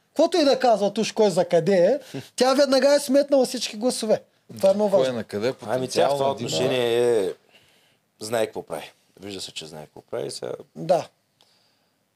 [0.08, 4.20] каквото и да казва уж кой за къде е, тя веднага е сметнала всички гласове.
[4.56, 5.14] Това е много е важно.
[5.14, 7.32] на къде Ами тя в това да отношение е...
[8.20, 8.90] Знае какво прави.
[9.20, 10.30] Вижда се, че знае какво прави.
[10.30, 10.52] Сега...
[10.76, 11.08] Да.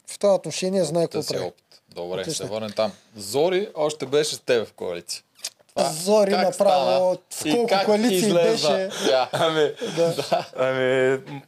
[0.06, 1.44] В това отношение знае Да какво си прави.
[1.44, 1.82] опит.
[1.88, 2.46] Добре, Отлично.
[2.46, 2.92] се върнем там.
[3.16, 5.22] Зори още беше с теб в коалиция.
[5.68, 7.54] Това Зори как направо стана?
[7.54, 8.90] в колко коалиции беше.
[9.06, 9.28] Тя.
[9.32, 10.14] Ами, Да.
[10.56, 11.40] ами, м-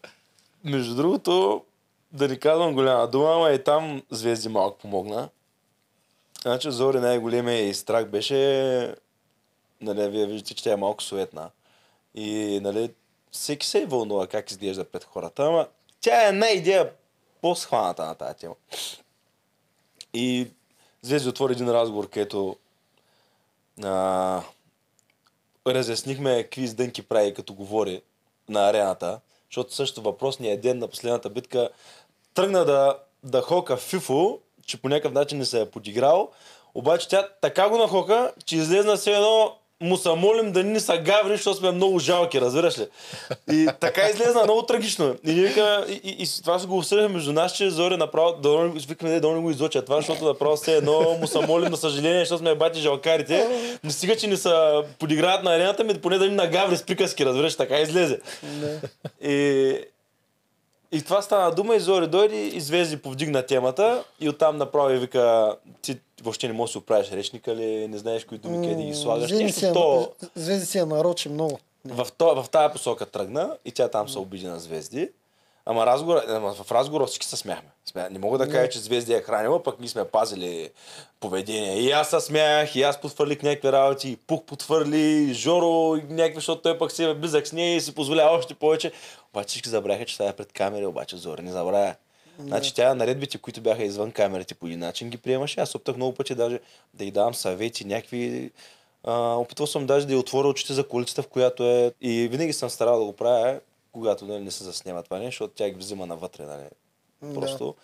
[0.64, 1.64] между другото,
[2.12, 5.28] да не казвам голяма дума, ама и там Звезди малко помогна.
[6.43, 8.95] Значи Зори най-големия и страх беше,
[9.83, 11.51] нали, вие виждате, че тя е малко суетна.
[12.14, 12.95] И, нали,
[13.30, 15.68] всеки се е вълнува как изглежда пред хората, ама
[16.01, 16.93] тя е една идея
[17.41, 18.55] по-схваната на тази тема.
[20.14, 20.49] И
[21.03, 22.57] Звезди отвори един разговор, където
[23.85, 24.43] а,
[25.66, 28.03] разяснихме какви издънки прави като говори
[28.49, 29.20] на арената,
[29.51, 31.68] защото също въпросният ден на последната битка
[32.35, 36.30] тръгна да, да хока Фифо, че по някакъв начин не се е подиграл,
[36.74, 40.99] обаче тя така го нахока, че излезна все едно му се молим да ни са
[40.99, 42.87] гаври, защото сме много жалки, разбираш ли?
[43.53, 45.16] И така излезна много трагично.
[45.24, 48.33] И, ние вика, и, и, и това се го обсъдихме между нас, че Зори направо,
[48.33, 51.76] да викаме, да не го излоча това, защото направо все едно му се молим на
[51.76, 53.49] съжаление, защото сме бати жалкарите.
[53.85, 57.26] Не стига, че ни са подиграват на арената ми, поне да ни нагаври с приказки,
[57.26, 58.20] разбираш, така излезе.
[59.24, 59.78] И,
[60.93, 64.99] и това стана дума и Зори дойде и Звезди повдигна темата и оттам направо и
[64.99, 68.83] вика, ти въобще не можеш да си оправиш речника ли, не знаеш кои думи къде
[68.83, 69.29] ги слагаш.
[69.29, 71.59] Звезди си то, Звезди си я нарочи много.
[71.85, 75.11] в, то, в тая посока тръгна и тя там се обиди на Звезди.
[75.66, 77.68] Ама разговор, ама в разговора всички се смяхме.
[77.85, 78.09] Смя...
[78.11, 80.70] Не мога да кажа, че Звезди е хранила, пък ние сме пазили
[81.20, 81.79] поведение.
[81.79, 86.03] И аз се смях, и аз потвърлих някакви работи, и Пух потвърли, и Жоро, и
[86.03, 88.93] някакви, защото той пък си е близък с нея и си позволява още повече.
[89.33, 91.95] Обаче всички забравяха, че е пред камери, обаче Зори не забравя.
[92.39, 95.61] Значи тя наредбите, които бяха извън камерите по един начин, ги приемаше.
[95.61, 96.61] Аз се опитах много пъти даже
[96.95, 98.51] да й давам съвети, някакви...
[99.05, 101.93] А, опитвал съм даже да й отворя очите за колицата, в която е...
[102.01, 103.61] И винаги съм старал да го правя,
[103.93, 106.45] когато нали, не се заснема това нещо, защото тя ги взима навътре.
[106.45, 106.64] Нали.
[107.35, 107.74] Просто.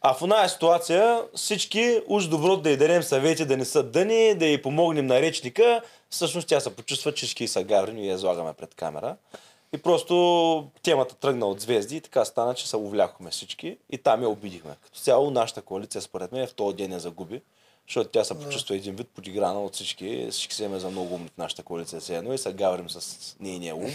[0.00, 4.34] А в една ситуация всички уж добро да й дадем съвети да не са дъни,
[4.34, 5.82] да й помогнем на речника.
[6.10, 9.16] Всъщност тя се почувства, че всички са гаврени и я излагаме пред камера.
[9.72, 14.22] И просто темата тръгна от звезди и така стана, че се увляхме всички и там
[14.22, 14.76] я обидихме.
[14.84, 17.40] Като цяло нашата коалиция според мен в този ден я загуби,
[17.88, 20.28] защото тя се почувства един вид подиграна от всички.
[20.30, 23.36] Всички се имаме за много умни в нашата коалиция все едно и се гаврим с
[23.40, 23.90] нейния ум.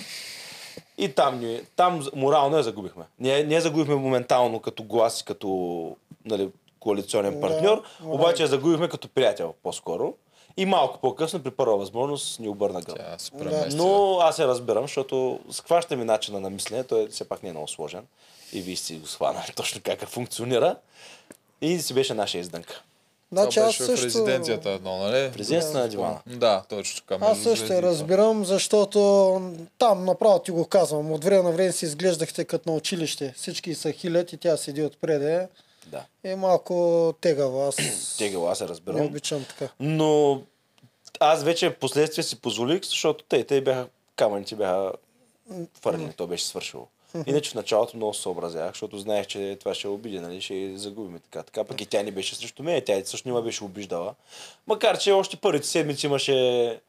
[0.97, 3.03] И там, ни, там морално я загубихме.
[3.19, 5.95] Ние, ние загубихме моментално като глас като
[6.25, 6.49] нали,
[6.79, 10.13] коалиционен партньор, обаче я загубихме като приятел по-скоро.
[10.57, 12.97] И малко по-късно, при първа възможност, ни обърна гръб.
[13.17, 13.67] Се Да.
[13.73, 17.51] Но аз я разбирам, защото схваща ми начина на мислене, той все пак не е
[17.51, 18.05] много сложен.
[18.53, 20.75] И вие сте го схванали точно как функционира.
[21.61, 22.81] И си беше наша издънка.
[23.31, 24.05] Значи Това аз в също...
[24.05, 25.31] резиденцията едно, нали?
[25.31, 26.19] Президентството на дивана.
[26.27, 27.25] Да, точно така.
[27.25, 27.81] Аз също звездите.
[27.81, 29.41] разбирам, защото
[29.77, 31.11] там направо ти го казвам.
[31.11, 33.33] От време на време си изглеждахте като на училище.
[33.37, 35.47] Всички са хилят и тя седи отпреде.
[35.87, 36.05] Да.
[36.23, 37.67] Е малко тегава.
[37.67, 37.75] Аз
[38.17, 39.01] Тегава, аз се не разбирам.
[39.01, 39.73] обичам така.
[39.79, 40.41] Но
[41.19, 44.91] аз вече в последствие си позволих, защото те, те бяха, камъните бяха
[45.81, 46.87] фърлени, то беше свършило.
[47.25, 51.19] Иначе в началото много се съобразявах, защото знаех, че това ще обиди, нали, ще загубим
[51.19, 51.43] така.
[51.43, 54.15] Така пък и тя не беше срещу мен, тя също не ме беше обиждала.
[54.67, 56.79] Макар, че още първите седмици имаше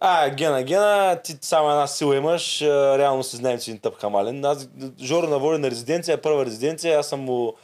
[0.00, 4.44] а, Гена, Гена, ти само една сила имаш, реално си знаем, че си тъп хамален.
[4.44, 4.68] Аз,
[5.02, 7.54] Жоро наводи на резиденция, първа резиденция, аз съм му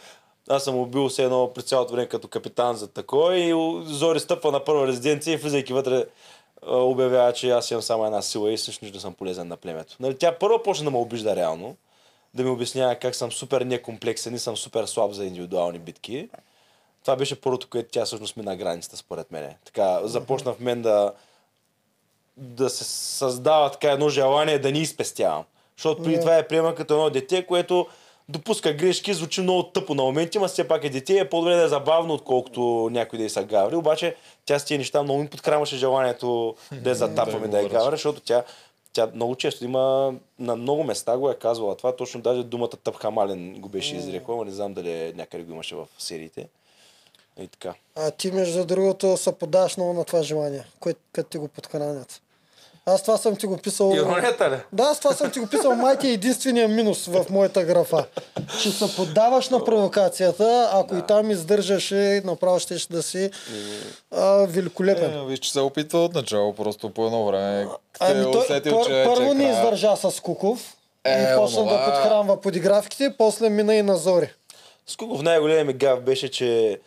[0.49, 3.53] аз съм му бил все едно през цялото време като капитан за такова и
[3.85, 6.05] Зори стъпва на първа резиденция и влизайки вътре
[6.67, 9.97] обявява, че аз имам само една сила и всъщност да съм полезен на племето.
[10.01, 11.77] Нали, тя първо почна да ме обижда реално,
[12.35, 16.29] да ми обяснява как съм супер некомплексен и съм супер слаб за индивидуални битки.
[17.03, 19.55] Това беше първото, което тя всъщност мина границата, според мен.
[19.65, 21.13] Така, започна в мен да,
[22.37, 25.45] да се създава така едно желание да ни изпестявам.
[25.77, 26.21] Защото преди Да.
[26.21, 27.87] това я приема като едно дете, което
[28.29, 31.65] допуска грешки, звучи много тъпо на моменти, ма все пак е дете, е по-добре да
[31.65, 33.77] е забавно, отколкото някой да е са гаври.
[33.77, 37.91] Обаче тя с тия неща много ми подкрамаше желанието да я затапваме да е гавра,
[37.91, 38.45] защото тя,
[38.93, 43.61] тя много често има, на много места го е казвала това, точно даже думата тъпхамален
[43.61, 46.49] го беше изрекла, но не знам дали е някъде го имаше в сериите.
[47.41, 47.75] И така.
[47.97, 52.23] А ти, между другото, се подаваш много на това желание, което като ти го подхранят.
[52.89, 53.93] Аз това съм ти го писал...
[53.95, 54.57] Иронията ли?
[54.73, 55.75] Да, аз това съм ти го писал.
[55.75, 58.05] Май ти е единствения минус в моята графа.
[58.63, 63.31] Че се поддаваш на провокацията, ако и там издържаше, направо ще да си
[64.11, 65.19] а, великолепен.
[65.19, 67.67] Е, виж, че се опитва от начало, просто по едно време.
[68.01, 71.77] Ами той усетил, пър, че, първо че края- издържа с Куков Е, и почна онова-
[71.77, 74.31] да подхранва подигравките, после мина и на Зори.
[74.87, 76.81] Скуков най-големият ми гав беше, че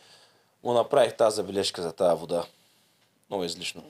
[0.63, 2.43] му направих тази забележка за тази вода.
[3.31, 3.83] Много излишно.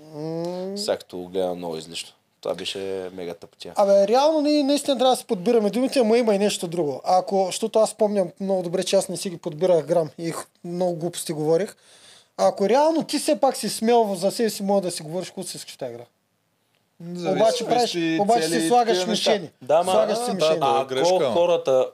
[0.78, 2.14] Всякото го гледам много излишно.
[2.42, 3.74] Това беше мега тъпотия.
[3.78, 7.02] Абе, реално ние наистина трябва да си подбираме думите, ама има и нещо друго.
[7.04, 10.34] Ако, защото аз помням много добре, че аз не си ги подбирах грам и
[10.64, 11.76] много глупости говорих.
[12.38, 15.44] Ако реално ти все пак си смел за себе си, мога да си говориш, какво
[15.44, 16.06] си искаш тази игра.
[17.14, 19.50] Зависи обаче правиш, обаче си слагаш мишени.
[19.62, 20.60] Да, ма- слагаш си да, мишени.
[20.60, 20.66] да.
[20.66, 21.90] А ако хората,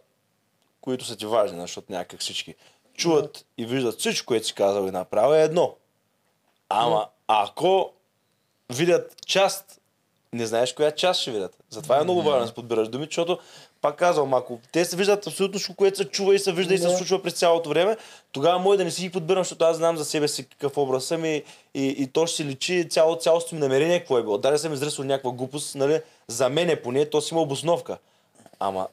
[0.81, 2.55] които са ти важни, защото някак всички,
[2.93, 5.75] чуват и виждат всичко, което си казал и направил, е едно.
[6.69, 7.91] Ама ако
[8.73, 9.81] видят част,
[10.33, 11.57] не знаеш коя част ще видят.
[11.69, 13.39] Затова е много важно да подбираш думи, защото
[13.81, 16.77] пак казвам, ако те се виждат абсолютно всичко, което се чува и се вижда и
[16.77, 16.97] се Да.
[16.97, 17.97] случва през цялото време,
[18.31, 21.05] тогава може да не си ги подбирам, защото аз знам за себе си какъв образ
[21.05, 24.37] съм и, и, и то ще си личи цяло, цялото ми намерение, какво е било.
[24.37, 27.97] Дали съм изрисал някаква глупост, нали, за мен е поне, то си има обосновка.
[28.59, 28.87] Ама,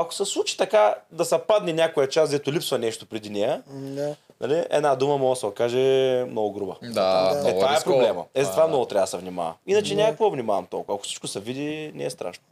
[0.00, 4.14] ако се случи така да се падне някоя част, дето липсва нещо преди нея, Да.
[4.40, 6.76] нали, една дума може да се окаже много груба.
[6.82, 7.38] Да, Да.
[7.38, 8.24] Е, много това е проблема.
[8.34, 9.54] Е, за това А, много трябва да се внимава.
[9.66, 10.94] Иначе няма какво внимавам толкова.
[10.94, 12.44] Ако всичко се види, не е страшно.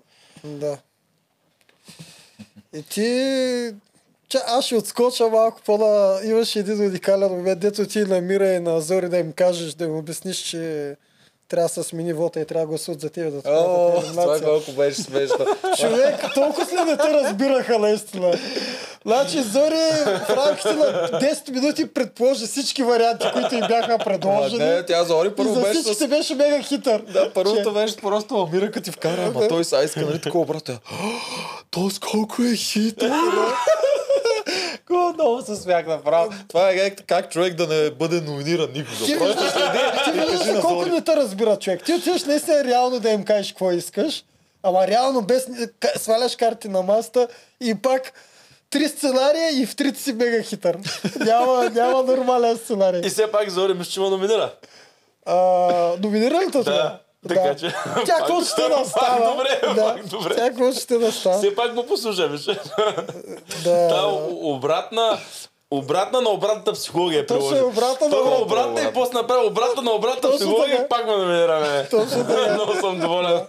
[0.44, 0.78] Да.
[2.74, 3.74] И ти...
[4.28, 6.20] Че, аз ще отскоча малко по-на...
[6.24, 9.96] Имаш един уникален момент, дето ти намира и на Зори да им кажеш, да им
[9.96, 10.96] обясниш, че
[11.54, 14.72] трябва да се смени вота и трябва да гласуват за тебе да О, това колко
[14.72, 15.46] беше смешно.
[15.80, 18.38] Човек, толкова ли не те разбираха наистина?
[19.06, 19.74] Значи Зори
[20.06, 20.84] в рамките на
[21.20, 24.64] 10 минути предположи всички варианти, които им бяха А, предложени.
[24.64, 26.08] не, тя Зори първо за беше с...
[26.08, 27.02] беше мега хитър.
[27.12, 30.78] Да, първото беше просто Амира като ти вкара, ама той са иска, нали, такова брата.
[31.70, 33.12] То с колко е хитър.
[34.86, 36.32] Колко много се смях направо.
[36.48, 39.06] Това е как, как човек да не бъде номиниран никога.
[39.06, 39.52] Ти Просто виждаш,
[40.04, 41.84] ти и кажи виждаш на колко не те разбира човек.
[41.84, 44.24] Ти отиваш наистина реално да им кажеш какво искаш,
[44.62, 45.48] ама реално без
[45.96, 47.28] сваляш карти на масата
[47.60, 48.12] и пак
[48.70, 50.78] три сценария и в трите си мега хитър.
[51.16, 53.00] няма, няма нормален сценарий.
[53.04, 54.52] И все пак Зори ме номинира.
[55.26, 55.36] А,
[56.02, 56.62] номинира ли те
[57.28, 57.34] това?
[57.34, 57.42] Да.
[57.42, 57.74] Така че.
[58.06, 59.30] Тя какво ще да става?
[59.30, 59.94] Добре, да.
[59.94, 60.36] пак добре.
[60.36, 61.38] Тя какво ще да става?
[61.38, 62.44] Все пак го послуша, виж.
[63.64, 63.88] Да.
[63.88, 65.18] Та обратна,
[65.70, 67.60] обратна на обратната психология Точно приложи.
[67.60, 68.44] е обратна на Той обратна.
[68.44, 70.84] обратна и после направи обратна на обратната Точно психология така.
[70.84, 71.88] и пак ме номинираме.
[71.90, 72.52] Точно така.
[72.54, 73.40] Много съм доволен.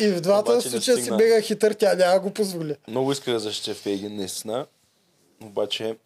[0.00, 2.76] И в двата случая си мега хитър, тя няма го позволи.
[2.88, 4.66] Много исках да защитя Фейгин, наистина.
[5.44, 5.96] Обаче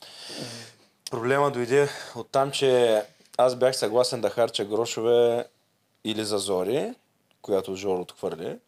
[1.11, 3.03] проблема дойде от там, че
[3.39, 5.45] аз бях съгласен да харча грошове
[6.07, 6.95] или за Зори,
[7.43, 8.59] която Жор отхвърли.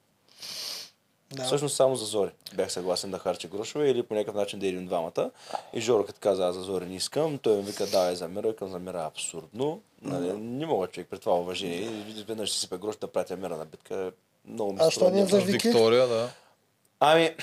[1.33, 1.45] Да.
[1.45, 4.87] Всъщност само за Зори бях съгласен да харча грошове или по някакъв начин да идем
[4.87, 5.31] двамата.
[5.73, 8.57] И Жоро като каза, аз за Зори не искам, той ми вика, давай за Мира,
[8.57, 9.81] към за Мира абсурдно.
[10.03, 12.05] Нали, не мога човек при това уважение.
[12.29, 14.13] Веднъж ще сипе грош да пратя Мира на битка.
[14.45, 15.69] Много ми А що не е за Вики?
[15.69, 16.31] Виктория, да.
[17.01, 17.35] Ами,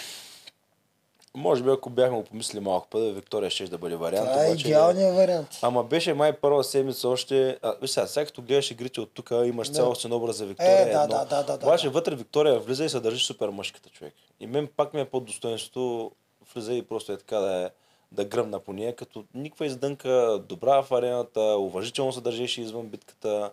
[1.36, 4.30] може би ако бяхме го помислили малко път, Виктория ще да бъде вариант.
[4.30, 5.48] Това е обаче- идеалният вариант.
[5.62, 7.58] Ама беше май първа седмица още.
[7.62, 9.74] А, виж сега, сега като гледаш игрите от тук, имаш Да.
[9.74, 10.82] цялостен образ за Виктория.
[10.82, 11.16] Е, да, едно.
[11.20, 11.92] да, да, да, Обаче да.
[11.92, 14.14] вътре Виктория влиза и се държи супер мъжката човек.
[14.40, 16.12] И мен пак ми е под достоинството,
[16.54, 17.70] влиза и просто е така да е
[18.12, 23.52] да гръмна по нея, като никаква издънка, добра в арената, уважително се държеше извън битката.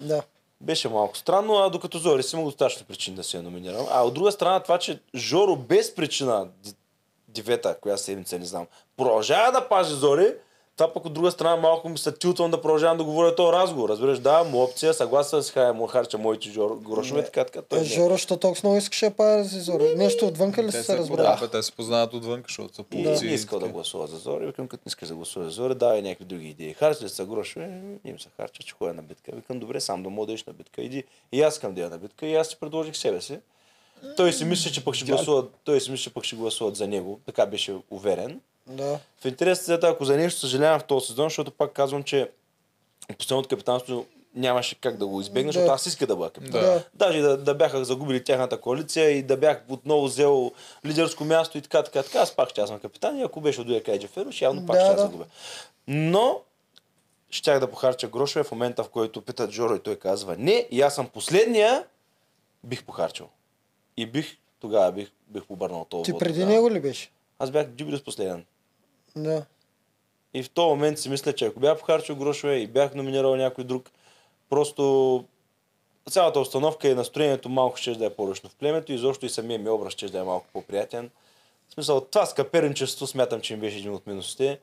[0.00, 0.22] Да.
[0.60, 3.86] Беше малко странно, а докато Зори си има достатъчно причини да се я номинирам.
[3.90, 6.48] А от друга страна това, че Жоро без причина,
[7.34, 8.66] дивета, коя седмица не знам,
[8.96, 10.34] продължава да пази Зори,
[10.76, 13.88] това пък от друга страна малко ми се тилтвам да продължавам да говоря този разговор.
[13.88, 17.62] Разбираш, да, му опция, съгласен с хай, му харча моите Жоро, грошове, така, така.
[17.62, 17.84] Той Е.
[17.84, 19.94] Жоро, що толкова много искаше да пази Зори?
[19.96, 21.16] Нещо отвънка ли се се разбра?
[21.16, 23.26] разбраха, те се познават отвън, защото са полци.
[23.26, 24.46] не искал да гласува за Зори.
[24.46, 26.74] Викам, като не искаш да гласува за Зори, давай някакви други идеи.
[26.74, 27.66] Харча ли са грошове?
[28.04, 29.32] Не им се харча, че ходя на битка.
[29.34, 30.82] Викам, добре, сам да мога да идеш на битка.
[30.82, 31.04] Иди.
[31.32, 32.26] И аз искам да я на битка.
[32.26, 33.38] И аз си предложих себе си.
[34.16, 36.88] Той си мисли, че пък ще гласуват, той си мисли, че пък ще гласуват за
[36.88, 37.20] него.
[37.26, 38.40] Така беше уверен.
[38.66, 38.98] Да.
[39.20, 42.30] В интерес на ако за нещо съжалявам в този сезон, защото пак казвам, че
[43.18, 45.52] последното капитанство нямаше как да го избегна, Да.
[45.52, 46.60] защото аз иска да бъда капитан.
[46.60, 46.82] Да.
[46.94, 50.52] Даже да, да бяха загубили тяхната коалиция и да бях отново взел
[50.86, 53.60] лидерско място и така, така, така, аз пак ще аз съм капитан и ако беше
[53.60, 55.02] от Дуя Кайджа Ферош, явно пак Да, ще я да.
[55.02, 55.24] загубя.
[55.86, 56.40] Но
[57.30, 60.80] щях да похарча грошове в момента, в който питат Жоро и той казва не, и
[60.80, 61.84] аз съм последния,
[62.64, 63.28] бих похарчил.
[63.96, 66.52] И бих, тогава бих, бих побърнал този Ти преди тогава.
[66.52, 67.10] него ли беше?
[67.38, 68.44] Аз бях Джибрис последен.
[69.16, 69.44] Да.
[70.34, 73.64] И в този момент си мисля, че ако бях похарчил грошове и бях номинирал някой
[73.64, 73.90] друг,
[74.50, 75.24] просто
[76.10, 79.58] цялата установка и настроението малко ще да е по-ръчно в племето и защо и самия
[79.58, 81.10] ми образ ще да е малко по-приятен.
[81.68, 84.58] В смисъл, това скъперничество смятам, че ми беше един от минусите.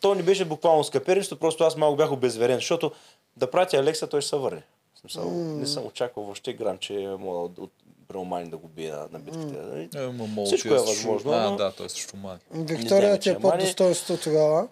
[0.00, 2.92] То не беше буквално скъперничество, просто аз малко бях обезверен, защото
[3.36, 4.62] да пратя Алекса, той ще се върне.
[4.94, 7.72] В смисъл, не съм очаквал въобще грам, че мога от, от
[8.10, 9.46] Бреомани да го бие на, битките.
[9.62, 9.88] нали?
[9.96, 12.38] Е, ма, Всичко е срещу- възможно, А, но- да, той е срещу мани.
[12.52, 13.62] Виктория ти че е е под мани.
[13.62, 14.68] достоинство тогава.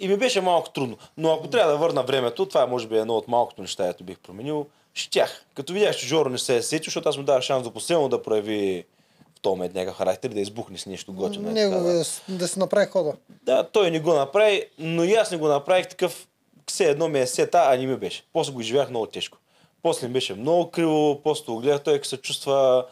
[0.00, 0.96] И ми беше малко трудно.
[1.16, 4.04] Но ако трябва да върна времето, това е може би едно от малкото неща, ето
[4.04, 4.66] бих променил.
[4.94, 5.44] Щях.
[5.54, 8.08] Като видях, че Жоро не се е сетил, защото аз му давах шанс до последно
[8.08, 8.84] да прояви
[9.28, 11.48] в този момент някакъв характер, да избухне с нещо готино.
[11.48, 11.82] е Него да.
[11.84, 13.12] да, да си направи хода.
[13.42, 16.26] Да, той не го направи, но и аз не го направих такъв,
[16.66, 18.22] все едно ми е сета, а не ми беше.
[18.32, 19.38] После го изживях много тежко.
[19.84, 22.84] После беше много криво, после го гледах той се чувства,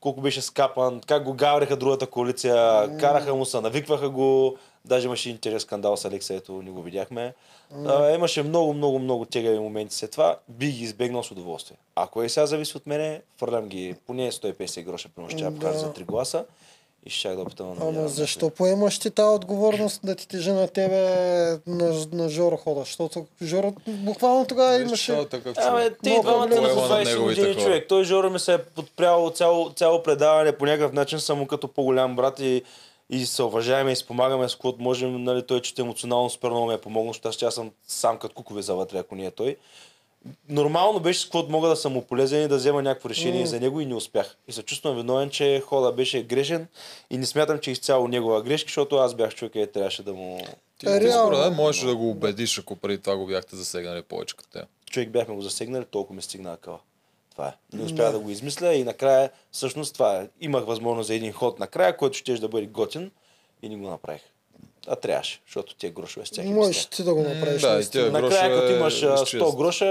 [0.00, 5.30] колко беше скапан, как го гавриха другата коалиция, караха му се, навикваха го, даже имаше
[5.30, 7.34] интерес скандал с Алекса, ето не го видяхме.
[7.86, 11.76] А, имаше много, много, много тегави моменти след това, би ги избегнал с удоволствие.
[11.94, 15.72] Ако е сега зависи от мене, фърлям ги поне 150 гроша, примерно ще я покажа
[15.72, 15.78] Да.
[15.78, 16.44] за 3 гласа
[17.08, 20.68] и ще да опитам да Ама защо поемаш ти тази отговорност да ти тежи на
[20.68, 21.00] тебе
[21.66, 22.80] на, на Жоро хода?
[22.80, 25.12] Защото Жоро буквално тогава Виж, имаше...
[25.12, 25.98] е Абе, човек.
[26.02, 27.86] те и двамата на на 20 неговите години човек.
[27.88, 32.16] Той Жоро ми се е подпрял цяло, цяло предаване по някакъв начин, му като по-голям
[32.16, 32.62] брат и,
[33.10, 35.24] и се уважаваме и спомагаме с каквото можем.
[35.24, 38.18] Нали, той чете емоционално супер много ме е помогнал, защото аз, че аз съм сам
[38.18, 39.56] като кукове за вътре, ако не е той.
[40.48, 43.60] Нормално беше с каквото мога да съм му полезен и да взема някакво решение за
[43.60, 44.36] него и не успях.
[44.48, 46.66] И се чувствам виновен, че хода беше грешен
[47.10, 50.12] и не смятам, че е изцяло негова грешка, защото аз бях човек, и трябваше да
[50.14, 50.38] му...
[50.78, 51.26] Ти, Е, ти реално.
[51.26, 54.62] според мен можеш да го убедиш, ако преди това го бяхте засегнали повече като те.
[54.90, 56.78] човек бяхме го засегнали, толкова ми стигна акъла.
[57.30, 57.76] Това е.
[57.76, 58.18] Не успях да.
[58.18, 60.28] го измисля и накрая, всъщност това е.
[60.40, 63.10] Имах възможност за един ход накрая, който ще да бъде готин
[63.62, 64.22] и не го направих.
[64.90, 66.44] А трябваше, защото тия грошове с тях.
[66.46, 67.62] Можеш ти да го направиш.
[67.62, 69.56] да, и тия Накрая, като е имаш а, 100 изчист.
[69.56, 69.84] гроша,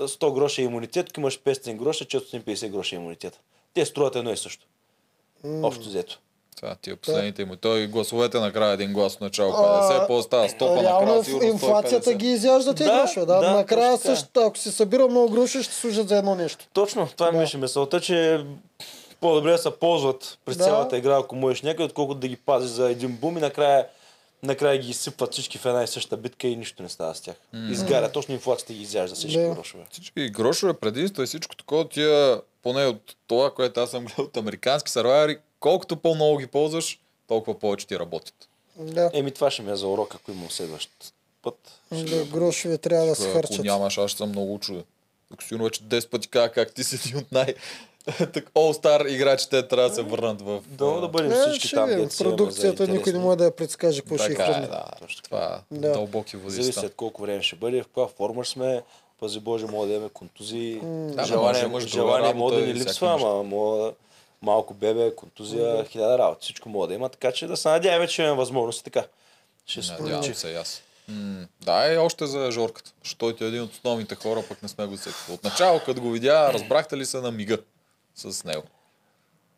[0.00, 3.40] 100 гроша имунитет, ако имаш 500 гроша, 450 гроша имунитет.
[3.74, 4.66] Те струват едно и също.
[5.62, 6.18] Общо взето.
[6.56, 7.56] Това, тия последните му.
[7.56, 9.56] Той гласовете накрая един глас в начало А,
[9.92, 12.16] 50, после става 100, па Реално накрая сигурно инфлацията 150.
[12.16, 13.26] ги изяжда тези Да, грошове.
[13.26, 16.66] Да, да, накрая също, ако си събира много грошове, ще служат за едно нещо.
[16.72, 18.44] Точно, това ми беше мисълта, че
[19.20, 20.64] по-добре да се ползват през Да.
[20.64, 23.86] цялата игра, ако можеш някъде, отколкото да ги пази за един бум и накрая,
[24.42, 27.36] накрая ги изсипват всички в една и съща битка и нищо не става с тях.
[27.70, 29.48] Изгаря, точно инфлацията ги изяжда всички Да.
[29.48, 29.84] грошове.
[29.90, 34.36] Всички грошове, предимства и всичко такова, тия, поне от това, което аз съм гледал от
[34.36, 38.34] американски сървайери, колкото по-много ги ползваш, толкова повече ти работят.
[38.76, 39.10] Да.
[39.14, 40.90] Еми това ще ми е за урок, ако имам следващ
[41.42, 41.80] път.
[41.92, 43.64] Да, грошове трябва да се Ако харчат.
[43.64, 44.84] нямаш, аз ще съм много чуден.
[45.32, 47.54] Ако сигурно вече 10 пъти казах как ти си един от най...
[48.32, 50.60] так, All-Star играчите трябва да се върнат в...
[50.66, 54.00] Да, да бъдем Е, всички ще там, за Продукцията никой не може да я предскаже
[54.00, 54.66] какво ще е Така е, хрумне.
[54.68, 54.84] да.
[55.00, 55.92] Точно Това е Да.
[55.92, 58.82] дълбоки води Зависи от колко време ще бъде, в каква форма ще сме.
[59.20, 60.80] Пази Боже, мога да имаме контузии.
[60.84, 63.92] Да, желание, може, желание работа мога да ни липсва, ама мога
[64.42, 66.44] малко бебе, контузия, хиляда работи.
[66.44, 69.04] Всичко мога да има, така че да се надяваме, че имаме възможност и така.
[69.66, 70.82] Ще се Надявам се и аз.
[71.08, 72.92] М, Да, и още за Жорката.
[73.04, 75.34] Защото той е един от основните хора, пък не сме го сетили.
[75.34, 77.58] Отначало, като го видя, разбрахте ли се на мига
[78.14, 78.62] с него?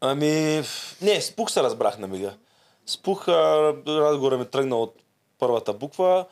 [0.00, 0.62] Ами,
[1.03, 2.34] не, спух се разбрах на мига.
[2.86, 4.94] Спух, а, разговора ми тръгна от
[5.38, 6.24] първата буква.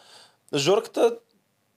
[0.55, 1.17] Жорката,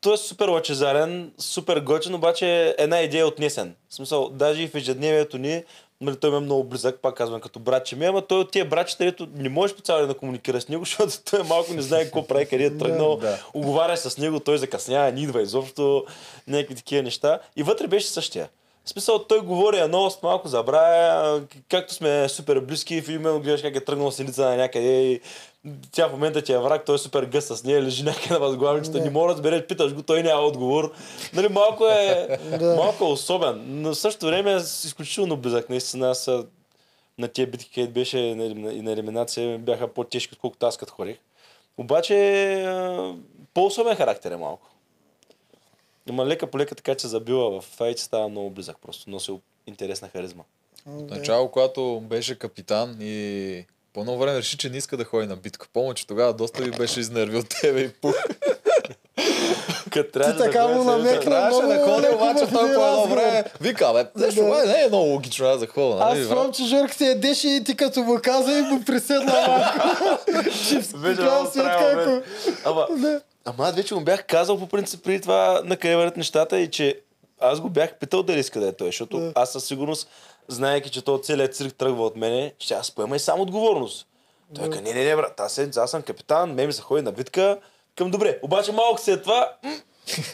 [0.02, 3.76] той е супер лъчезарен, супер готин, обаче една идея е отнесен.
[3.90, 5.64] В смисъл, даже и в ежедневието ни,
[6.02, 8.66] нали, той ме е много близък, пак казвам, като братче ми, ама той от тия
[8.66, 11.82] братчета, дето не можеш по цял ден да комуникира с него, защото той малко не
[11.82, 13.40] знае какво прави, къде е тръгнал, Да.
[13.54, 16.06] оговаря с него, той закъснява, не идва изобщо,
[16.48, 17.40] някакви такива неща.
[17.56, 18.50] И вътре беше същия.
[18.86, 23.62] В смисъл, той говори едно, с малко забравя, както сме супер близки, в момент гледаш
[23.62, 25.22] как е тръгнал селица на някъде и
[25.92, 28.40] тя в момента ти е враг, той е супер гъст с нея, лежи някъде на
[28.40, 29.04] възглавницата, Да.
[29.04, 30.92] не мога да разбереш, питаш го, той няма отговор.
[31.34, 32.38] Нали, малко е,
[32.78, 35.70] малко е особен, но в същото време е изключително близък.
[35.70, 36.30] Наистина аз
[37.18, 38.36] на тия битки, където беше и
[38.82, 41.18] на елиминация, бяха по-тежки, отколкото аз като хорих.
[41.78, 42.16] Обаче
[43.54, 44.68] по-особен характер е малко.
[46.10, 49.10] Има лека по лека така, че забива в файт, става много близък просто.
[49.10, 49.32] Носи
[49.68, 50.44] интересна харизма.
[50.86, 55.36] Начало, когато беше капитан и по едно време реши, че не иска да ходи на
[55.36, 55.68] битка.
[55.74, 58.16] Помня, че тогава доста ви беше изнервил тебе и пух.
[59.92, 61.22] Като Ти да така му намекна.
[61.22, 64.66] Трябваше много да ходи, обаче той по едно време вика, бе, нещо, Да.
[64.66, 66.20] не е много логично, аз за какво, нали?
[66.20, 69.80] Аз спомням, че Жорка се ядеше и ти като му каза и му приседна малко.
[70.70, 72.22] Че в Беше крайна много сметка, странно, ако...
[72.22, 72.24] бе.
[72.66, 72.88] Ама,
[73.46, 76.72] ама аз вече му бях казал по принцип преди това на къде вървят нещата и
[76.72, 77.00] че
[77.40, 79.32] аз го бях питал дали иска да е той, защото Да.
[79.36, 80.10] аз със сигурност,
[80.48, 84.08] знаеки, че този целият цирк тръгва от мене, ще аз поема и сам отговорност.
[84.56, 87.12] Той каза, не, не, не, брат, аз, аз съм капитан, ме ми се ходи на
[87.12, 87.60] битка,
[87.96, 88.40] към добре.
[88.42, 89.76] Обаче малко след това, м,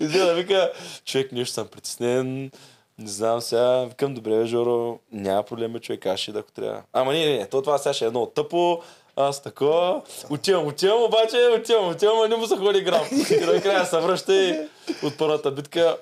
[0.00, 0.72] и да вика,
[1.04, 2.50] човек, нещо съм притеснен,
[2.98, 6.82] не знам сега, викам, добре, Жоро, няма проблем, човек, аз ще да ако трябва.
[6.92, 8.82] Ама не, не, не, то това сега ще е едно тъпо,
[9.16, 13.06] аз такова, отивам, отивам, обаче, отивам, отивам, а не му се ходи грам.
[13.30, 14.68] И накрая се връща и
[15.02, 15.96] от първата битка,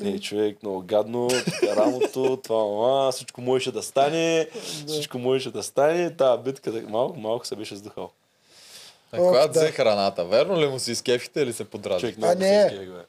[0.00, 1.28] не, човек, много гадно,
[1.76, 4.48] рамото, това мама, всичко можеше да стане,
[4.86, 8.10] всичко можеше да стане, тази битка, малко, малко се беше сдухал.
[9.12, 9.60] Е, когато да.
[9.60, 12.00] взе храната, верно ли му си изкефите или се подразни?
[12.00, 12.66] Човек, много А, се не.
[12.66, 13.04] изкефих, бе.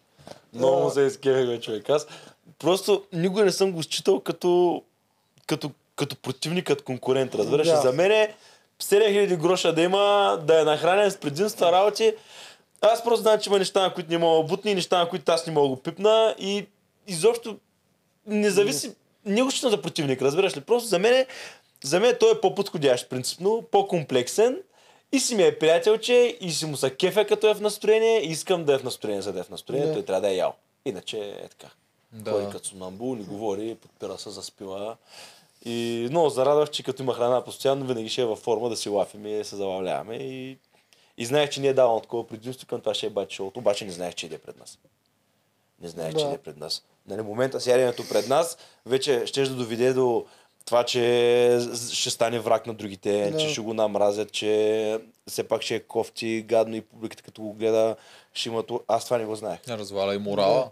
[0.54, 1.90] Много му се изкефих, бе, човек.
[1.90, 2.08] Аз
[2.60, 4.84] просто никога не съм го считал като,
[5.48, 7.68] като, като противник, като конкурент, разбираш?
[7.68, 7.82] Да.
[7.82, 8.36] За мен е
[8.84, 12.14] 7000 гроша да има, да е нахранен с предимства работи.
[12.82, 15.32] Аз просто знам, че има неща, на които не мога да бутни, неща, на които
[15.32, 16.66] аз не мога да го пипна и
[17.08, 17.58] изобщо
[18.26, 18.92] не зависи,
[19.26, 20.62] не го за противник, разбираш ли?
[20.62, 21.26] Просто за мен,
[21.84, 24.58] за мен той е по-подходящ, принципно, по-комплексен
[25.12, 28.32] и си ми е приятелче и си му са кефе като е в настроение и
[28.32, 29.94] искам да е в настроение, за да е в настроение, Да.
[29.94, 30.54] той трябва да е ял.
[30.86, 31.68] Иначе е така.
[32.12, 32.32] Да.
[32.32, 34.98] Ходи като сумамбул, ни говори, подпира се, заспива.
[35.68, 38.90] И много зарадвах, че като има храна постоянно, винаги ще е във форма да си
[38.90, 40.16] лафим и да се забавляваме.
[40.16, 40.58] И,
[41.18, 43.86] и знаех, че не е давал такова предимство към това ще е бачи шоуто, обаче
[43.86, 44.78] не знаех, че иде пред нас.
[45.82, 46.20] Не знаех, Да.
[46.20, 46.84] че иде пред нас.
[47.08, 50.26] Нали, момента с яденето пред нас вече ще да доведе до
[50.66, 51.60] това, че
[51.92, 53.38] ще стане враг на другите, Да.
[53.38, 57.54] че ще го намразят, че все пак ще е кофти, гадно и публиката като го
[57.54, 57.96] гледа,
[58.34, 58.64] ще има...
[58.88, 59.68] Аз това не го знаех.
[59.68, 60.70] Не разваля и морала.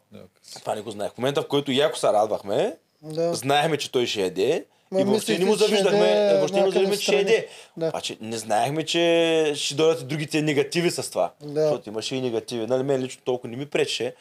[0.56, 1.12] Това не го знаех.
[1.12, 3.34] В момента, в който яко се радвахме, Да.
[3.34, 4.66] знаехме, че той ще яде.
[4.92, 7.48] Ма и въобще не му завиждахме, яде въобще не му завиждахме, че ще яде.
[7.78, 7.88] Да.
[7.88, 11.32] Обаче не знаехме, че ще дойдат и другите негативи с това.
[11.42, 11.62] Да.
[11.62, 12.68] Защото имаше и негативи.
[12.68, 14.16] Нали, мен лично толкова не ми пречеше,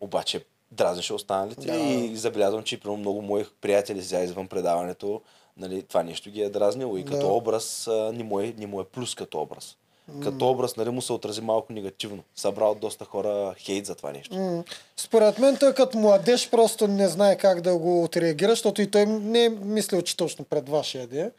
[0.00, 0.40] обаче
[0.72, 1.76] дразнеше останалите Да.
[1.76, 5.20] и забелязвам, че примерно, много мои приятели сега извън предаването,
[5.56, 7.12] нали, това нещо ги е дразнило и Да.
[7.12, 9.76] като образ а, не, му е, не му е плюс като образ.
[10.22, 12.22] Като образ нали, му се отрази малко негативно.
[12.36, 14.36] Събрал доста хора хейт за това нещо.
[14.36, 14.64] М.
[14.96, 19.06] Според мен той като младеж просто не знае как да го отреагира, защото и той
[19.06, 21.30] не е мислил, че точно пред вашия яде.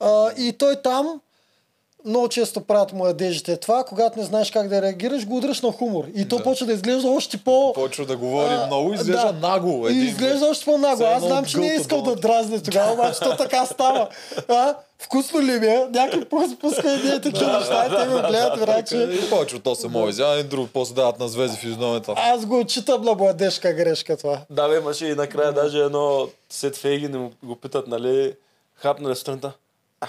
[0.00, 1.20] А, и той там
[2.04, 6.04] много често правят младежите това, когато не знаеш как да реагираш, го удръш на хумор.
[6.14, 6.42] И то Да.
[6.42, 7.72] почва да изглежда още по...
[7.72, 9.48] Почва да говори А, много, изглежда да.
[9.48, 9.88] нагло.
[9.88, 10.48] И един изглежда вид.
[10.50, 11.06] още по-нагло.
[11.06, 14.08] Аз знам, че не е искал да дразне тогава, обаче то така става.
[14.48, 14.74] А?
[14.98, 15.86] Вкусно ли ми е?
[15.90, 18.96] Някой просто пуска едни такива неща и те го гледат, враче.
[18.96, 22.12] И повече от 8 мои взява и друго, после дават на звезди в изновете.
[22.16, 24.38] Аз го отчитам на младежка грешка това.
[24.50, 28.34] Да, бе, имаше и накрая даже едно Сет Фейгин му го питат, нали,
[28.74, 29.52] хапна ли сутринта?
[30.00, 30.06] А,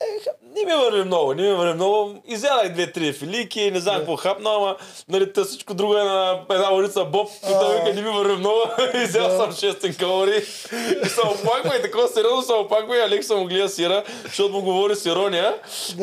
[0.00, 2.14] е, хап- не ми върви много, не ми върви много.
[2.26, 4.76] Изядах две-три филики, не знам какво хапна, ама
[5.08, 7.28] нали, та всичко друго е на една улица Боб.
[7.40, 8.60] И той вика, не ми върви много.
[8.96, 10.38] Изял съм 6 калории.
[11.04, 14.62] И се оплаква и такова сериозно се оплаква и Алекса му гледа сира, защото му
[14.62, 15.54] говори с ирония.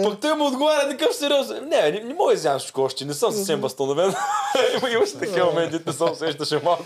[0.04, 1.64] Пък той му отговаря такъв сериозен.
[1.64, 4.14] Не, не, не мога да изям всичко още, не съм съвсем възстановен.
[4.78, 6.84] Има- Имаше такива моменти, не се усещаше малко.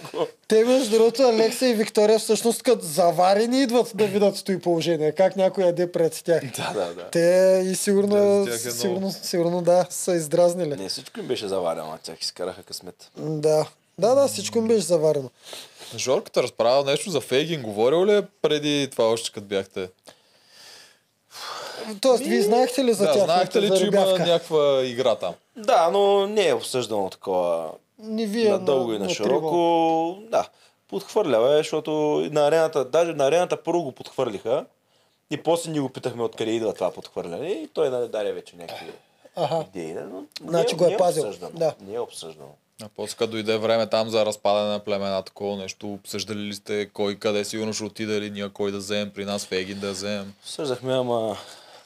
[0.47, 5.11] Те, между другото, Алекса и Виктория всъщност като заварени идват да видят стои положение.
[5.11, 6.41] Как някой яде пред тях.
[6.57, 7.03] Да, да, да.
[7.03, 10.76] Те и сигурно, Да, тях е сигурно, сигурно, да, са издразнили.
[10.76, 13.12] Не, всичко им беше заварено, а тях изкараха късмет.
[13.18, 13.66] Да.
[13.99, 15.30] Да, да, всичко им беше заварено.
[15.97, 17.62] Жорката разправя нещо за Фейгин.
[17.62, 19.89] Говорил ли е преди това още като бяхте?
[22.01, 23.24] Тоест, вие знаехте ли за да, тях?
[23.24, 25.34] знаехте ли, че има някаква игра там?
[25.55, 30.18] Да, но не е обсъждано такова Не вие надълго и на на широко.
[30.32, 30.47] Да,
[30.89, 31.91] подхвърлява, е, защото
[32.32, 34.66] на арената, даже на арената първо го подхвърлиха
[35.32, 38.92] и после ни го питахме откъде идва това подхвърляне и той нали, даде вече някакви
[39.36, 39.66] Аха.
[39.76, 39.94] идеи.
[39.94, 41.24] Но Значи не, го е не е пазил.
[41.24, 41.60] обсъждано.
[41.60, 41.74] Да.
[41.82, 42.50] Не е обсъждано.
[42.82, 46.90] А после като дойде време там за разпадане на племена, такова нещо, обсъждали ли сте
[46.90, 50.34] кой къде сигурно ще отиде ли ние кой да вземем при нас, Фейгин да вземем?
[50.42, 51.38] Обсъждахме, ама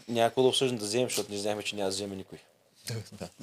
[0.08, 2.38] някой да обсъждам да вземем, защото не знаехме, че няма да вземе никой.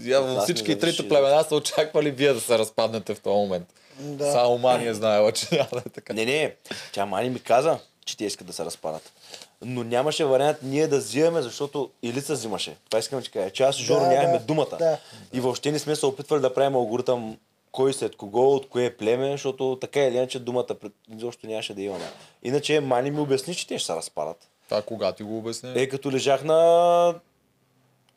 [0.04, 1.08] Явно Аз всички трите завиши.
[1.08, 3.66] племена са очаквали вие да се разпаднете в този момент.
[3.98, 4.32] Да.
[4.32, 6.12] Само Мания знаела, че няма да е така.
[6.12, 6.54] Не, не,
[6.92, 7.78] тя Мани ми каза,
[8.08, 9.12] че те искат да се разпадат.
[9.62, 12.76] Но нямаше вариант ние да взимаме, защото Илица взимаше.
[12.88, 14.76] Това искам да кажа, че аз и Жоро Да, нямахме да, думата.
[14.78, 14.98] да.
[15.32, 17.36] И въобще не сме се опитвали да правим алгоритъм
[17.72, 20.66] кой след кого, от кое племе, защото така или иначе думата
[21.16, 22.04] изобщо нямаше да имаме.
[22.42, 24.48] Иначе Мани ми обясни, че те ще се разпадат.
[24.64, 25.72] Това кога ти го обясни?
[25.74, 27.14] Е, като лежах на...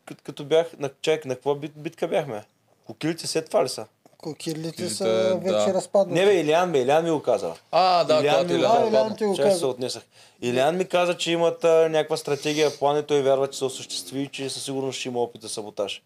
[0.05, 2.43] Като, като бях на чайк, на каква бит, битка бяхме?
[2.85, 3.85] Кокилите след това ли са?
[4.21, 5.73] Кокилите Кокилите, са вече да.
[5.73, 6.19] разпаднати.
[6.19, 7.53] Не бе, Илян бе, Илян ми го каза.
[7.71, 9.15] А, да, когато ми е Илян паднал.
[9.17, 9.67] ти го Чай се каза.
[9.67, 10.03] отнесах.
[10.41, 14.21] Илян ми каза, че имат а, някаква стратегия, план и той вярва, че се осъществи
[14.21, 16.03] и че със сигурност ще има опит за саботаж.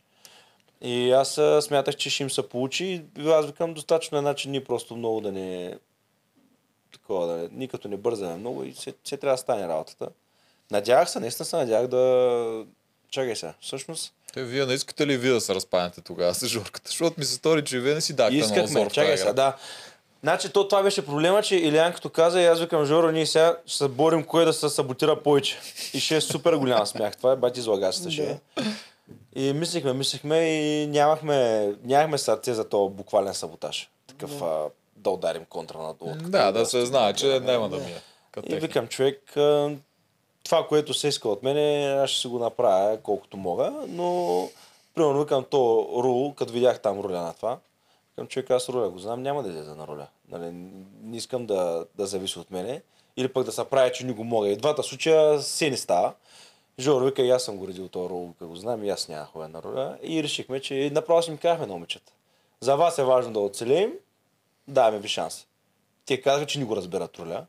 [0.81, 3.03] И аз а, смятах, че ще им се получи.
[3.19, 5.77] И аз викам достатъчно е начин ние просто много да не...
[6.93, 7.49] Такова, да не...
[7.51, 10.07] Ние като не бързаме много и се, се трябва да стане работата.
[10.71, 12.65] Надявах се, наистина се надявах да...
[13.09, 14.13] Чакай сега, всъщност...
[14.35, 16.89] Те, вие не искате ли вие да се разпаднете тогава с Жорката?
[16.89, 19.55] Защото ми се стори, че вие не си дахте Искахме, зор в чакай сега, да.
[20.23, 23.57] Значи то, това беше проблема, че Илиан като каза и аз викам, Жоро, ние сега
[23.65, 25.59] ще се борим кой да се саботира повече.
[25.93, 27.17] И ще е супер голям смях.
[27.17, 28.37] Това е бати излагачата ще е.
[29.35, 33.89] И мислихме, мислихме и нямахме, нямахме сърце за този буквален саботаж.
[34.07, 34.63] Такъв а,
[34.95, 36.15] да ударим контра на долу.
[36.15, 38.01] Да, да се знае, че няма да мине.
[38.45, 39.69] И викам, човек, а,
[40.45, 44.49] това, което се иска от мене, аз ще си го направя колкото мога, но
[44.95, 47.57] примерно викам то рул, като видях там роля на това,
[48.09, 50.07] викам, човек, аз роля го знам, няма да излезе на роля.
[50.29, 50.51] Нали,
[51.03, 52.81] не искам да, да зависи от мене.
[53.17, 54.49] Или пък да се прави, че не го мога.
[54.49, 56.13] И двата случая се не става.
[56.79, 59.63] Жор вика, и аз съм го редил този рол, го знам, и аз нямах на
[59.63, 59.97] роля.
[60.03, 62.11] И решихме, че направо си ми казахме на момичета.
[62.59, 63.93] За вас е важно да оцелеем,
[64.67, 65.45] даваме ви шанс.
[66.05, 67.45] Те казаха, че ни го разбират роля.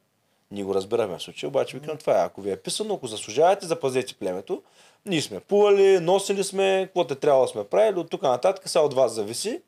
[0.50, 2.24] Ние го разбираме в случая, обаче викам това е.
[2.24, 4.62] Ако ви е писано, ако заслужавате, запазете племето.
[5.06, 8.84] Ние сме плували, носили сме, каквото е трябвало да сме правили, от тук нататък сега
[8.84, 9.60] от вас зависи.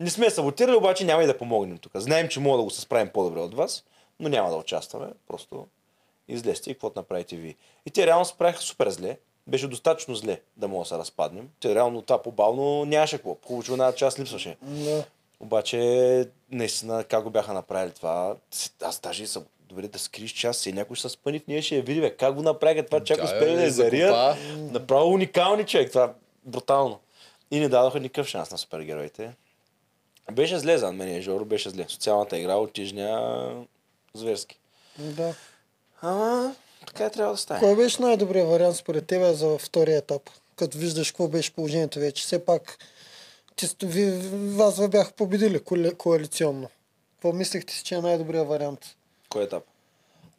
[0.00, 1.92] Не сме саботирали, обаче няма и да помогнем тук.
[1.94, 3.84] Знаем, че мога да го се справим по-добре от вас,
[4.20, 5.06] но няма да участваме.
[5.28, 5.66] Просто
[6.28, 7.54] излезте и каквото направите вие.
[7.86, 9.18] И те реално се правиха супер зле.
[9.46, 11.48] Беше достатъчно зле да мога да се разпаднем.
[11.60, 13.36] Те реално това по-бавно нямаше какво.
[13.46, 14.56] Хубаво, една част липсваше.
[15.40, 18.36] Обаче, наистина, как го бяха направили това,
[18.82, 21.76] аз даже съм добре да скриш час и някой ще се спъни в ние ще
[21.76, 24.14] я види, бе, как го направиха това, чак успели е да я зарият.
[24.14, 24.62] закопа.
[24.72, 26.14] Направо уникални човек, това
[26.44, 27.00] брутално.
[27.50, 29.32] И не дадоха никакъв шанс на супергероите.
[30.32, 31.84] Беше зле за мен, Жоро, беше зле.
[31.88, 33.66] Социалната игра отижня
[34.14, 34.58] зверски.
[34.98, 35.34] да.
[36.02, 36.54] Ама,
[36.86, 37.60] така е трябва да стане.
[37.60, 40.30] Кой беше най-добрият вариант според тебе за втория етап?
[40.56, 42.22] Като виждаш какво беше положението вече.
[42.22, 42.78] Все пак
[43.56, 44.10] ти, ви,
[44.56, 46.68] вас ви бяха победили коали, коалиционно.
[47.14, 48.96] Какво мислихте си, че е най-добрият вариант?
[49.28, 49.62] Кой етап?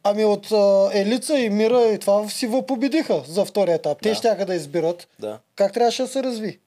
[0.02, 3.98] Ами от а, Елица и Мира и това си ви победиха за втория етап.
[4.02, 4.14] Те Да.
[4.14, 5.08] щяха да избират.
[5.18, 5.38] Да.
[5.56, 6.58] Как трябваше да се разви?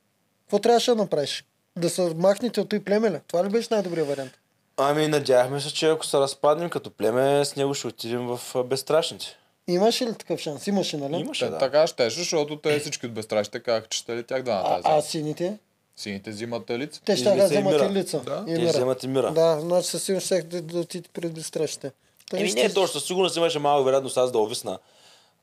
[0.41, 1.45] Какво трябваше да направиш?
[1.75, 3.21] Да се махнете от той племеле?
[3.27, 4.31] Това ли беше най-добрият вариант?
[4.77, 9.25] Ами, надявахме се, че ако се разпаднем като племе, с него ще отидем в безстрашните.
[9.67, 10.67] Имаше ли такъв шанс?
[10.67, 11.15] Имаше, нали?
[11.15, 11.57] Имаше, Те, да.
[11.57, 14.81] Така щеше, защото те всички от безстрашите казаха, че ще ли тях двамата.
[14.83, 15.57] А, А, а сините?
[15.95, 17.01] Сините взимат лица.
[17.05, 18.19] Те ще да вземат и лица.
[18.19, 18.43] Да.
[18.47, 18.69] И Те Мира.
[18.69, 19.31] вземат и Мира.
[19.31, 21.91] Да, значи със сигурност ще да, отидете пред безстрашите.
[22.33, 24.79] Та Еми не е точно, със сигурност имаше малко вероятност аз да овисна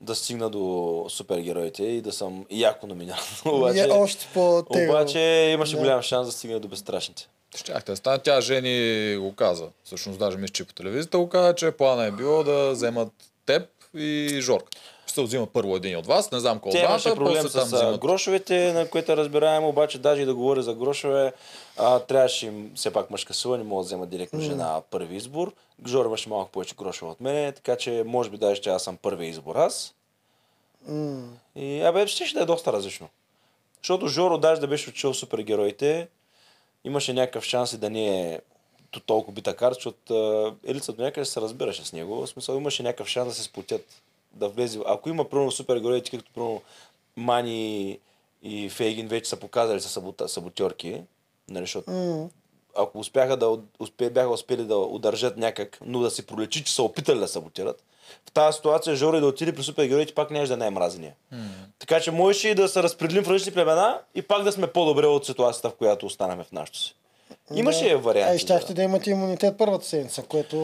[0.01, 3.19] да стигна до супергероите и да съм яко номиниран.
[3.45, 4.95] обаче, е още по-тегло.
[4.95, 5.19] обаче
[5.53, 5.81] имаше Да.
[5.81, 7.29] голям шанс да стигне до безстрашните.
[7.57, 8.19] Щяхте да стане.
[8.19, 9.65] Тя Жени го каза.
[9.85, 13.09] Всъщност даже мисля, че по телевизията го каза, че плана е било да вземат
[13.47, 13.63] теб
[13.97, 14.67] и Жорка.
[15.07, 18.01] Ще взима първо един от вас, не знам кой Те имаше проблем там с взимат.
[18.01, 21.33] грошовете, на които разбираем, обаче даже и да говоря за грошове,
[21.77, 25.53] а, трябваше им все пак мъжка сила, не могат да вземат директно жена първи избор.
[25.87, 28.97] Жор имаше малко повече грошове от мене, така че може би даже ще аз съм
[28.97, 29.95] първи избор аз.
[30.89, 31.29] М.
[31.57, 33.09] И абе, ще, ще да е доста различно.
[33.83, 36.09] Защото Жоро даже да беше учил супергероите,
[36.85, 38.41] имаше някакъв шанс и да не е
[38.91, 40.15] то толкова бита карта, защото
[40.67, 42.17] Елица до някъде се разбираше с него.
[42.17, 44.03] В смисъл имаше някакъв шанс да се сплотят,
[44.33, 44.81] да влезе.
[44.87, 46.63] Ако има примерно супергероите, както примерно
[47.17, 47.99] Мани
[48.43, 51.03] и Фейгин вече са показали са саботьорки,
[51.49, 52.29] нали, защото М.
[52.77, 53.49] ако успяха да
[53.79, 57.83] успе, бяха успели да удържат някак, но да си пролечи, че са опитали да саботират,
[58.29, 61.15] в тази ситуация Жори да отиде при супергероите пак нямаше да е най-мразения.
[61.79, 65.07] Така че можеше и да се разпределим в различни племена и пак да сме по-добре
[65.07, 66.95] от ситуацията, в която останахме в нашото си.
[67.55, 67.99] Имаше Да.
[67.99, 68.33] варианти.
[68.33, 70.57] А и щяхте да имате имунитет първата седмица, което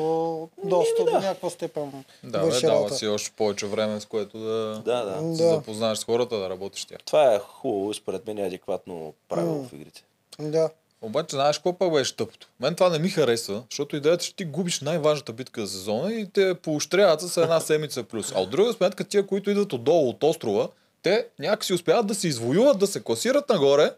[0.65, 2.95] доста до някаква степен Да, бе, дава работа.
[2.95, 5.37] си още повече време, с което да, Да, да.
[5.37, 5.49] се Да.
[5.51, 6.99] запознаеш с хората, да работиш тях.
[7.05, 10.05] Това е хубаво, според мен е адекватно правило в игрите.
[10.39, 10.71] Да.
[11.07, 12.49] Обаче, знаеш какво пък беше тъпото?
[12.61, 16.27] Мен това не ми харесва, защото идеята, че ти губиш най-важната битка за сезона и
[16.27, 18.33] те поощряват с една седмица плюс.
[18.37, 20.69] А от друга сметка, тия, които идват отдолу от острова,
[21.03, 23.91] те някакси успяват да се извоюват, да се класират нагоре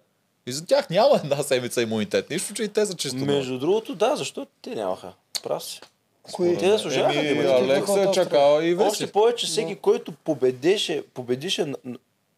[0.47, 2.31] и за тях няма една седмица имунитет.
[2.31, 3.17] Нищо, че и те са чисто.
[3.17, 5.13] Между другото, да, защо те нямаха?
[5.43, 5.81] Прав си.
[6.33, 6.59] Кои?
[6.59, 7.63] Те заслужаваха да Еми, имат.
[7.63, 11.77] Алекс Алекса чакала и Още повече всеки, който победеше, победише на,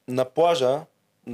[0.09, 0.81] на плажа,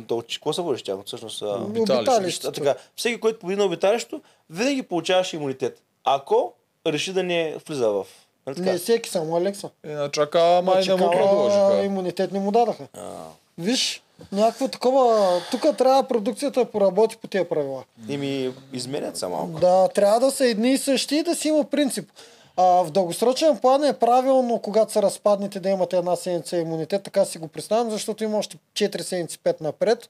[0.07, 0.85] то, че- какво се водиш?
[1.07, 2.53] Всъщност, Обиталище.
[2.53, 4.21] така, всеки, който победи на обиталището,
[4.51, 5.83] винаги получаваше имунитет.
[6.05, 6.53] Ако
[6.87, 8.07] реши да не влиза в...
[8.47, 8.73] Нали така?
[8.73, 9.71] Не всеки, само Алекса.
[9.87, 11.85] И на чакала май не му предложиха.
[11.85, 12.87] имунитет не му дадаха.
[12.95, 13.13] А,
[13.59, 15.41] Виж, Някакво такова...
[15.51, 17.85] Тук трябва продукцията да поработи по тези правила.
[18.09, 19.61] И ми изменят са малко.
[19.61, 22.11] Да, трябва да са едни и същи и да си има принцип.
[22.57, 27.25] А, в дългосрочен план е правилно, когато се разпаднете, да имате една седмица имунитет, така
[27.25, 30.09] си го представям, защото има още 4 седмици, 5 напред.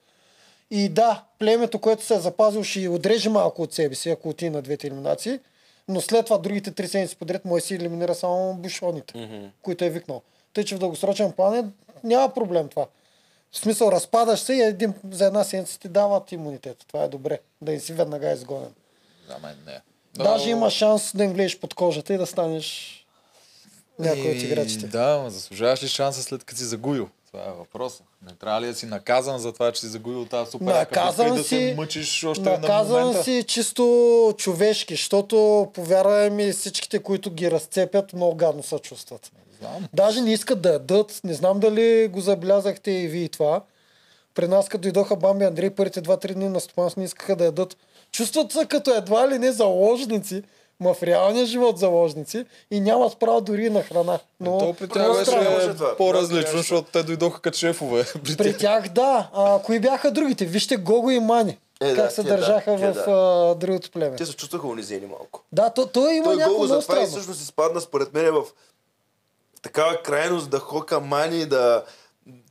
[0.70, 4.50] И да, племето, което се е запазил, ще отреже малко от себе си, ако отиде
[4.50, 5.40] на двете елиминации.
[5.88, 9.46] Но след това другите три седмици подред може да си елиминира само бушоните, Мгм.
[9.62, 10.22] които е викнал.
[10.52, 11.64] Тъй, че в дългосрочен план е,
[12.04, 12.86] няма проблем това.
[13.52, 16.84] В смисъл, разпадаш се и един, за една седмица ти дават имунитет.
[16.88, 17.38] Това е добре.
[17.62, 18.74] Да не си веднага изгонен.
[19.28, 19.80] За мен не.
[20.18, 22.92] Даже има шанс да им влезеш под кожата и да станеш
[23.98, 24.86] някой от играчите.
[24.86, 27.08] Да, ма заслужаваш ли шанса след като си загубил?
[27.26, 28.02] Това е въпросът.
[28.22, 31.30] Не трябва ли да си наказан за това, че си загубил тази супер Наказан и
[31.30, 33.24] да се си- мъчиш още на Наказан момента?
[33.24, 33.84] си чисто
[34.38, 39.32] човешки, защото повярвай ми всичките, които ги разцепят, много гадно се чувстват.
[39.60, 39.88] Знам.
[39.92, 41.20] Даже не искат да ядат.
[41.24, 43.60] Не знам дали го забелязахте и вие това.
[44.34, 47.76] При нас, като дойдоха Бамби Андрей, първите 2-3 дни на стопанство не искаха да ядат.
[48.12, 50.42] Чувстват се като едва ли не заложници,
[50.80, 54.18] ма в реалния живот заложници и нямат право дори на храна.
[54.40, 58.04] Но То при тях беше по-различно, защото те дойдоха като шефове.
[58.24, 58.88] При При тях.
[58.88, 59.30] да.
[59.34, 60.44] А, кои бяха другите?
[60.44, 61.58] Вижте Гого и Мани.
[61.80, 63.04] Е, как да, се да, държаха те в да.
[63.08, 64.16] а, другото племе.
[64.16, 65.42] Те се чувстваха унизени малко.
[65.52, 67.06] Да, то, той има Той някакво много странно.
[67.06, 68.44] всъщност изпадна според мен в
[69.62, 71.84] такава крайност да хока мани, да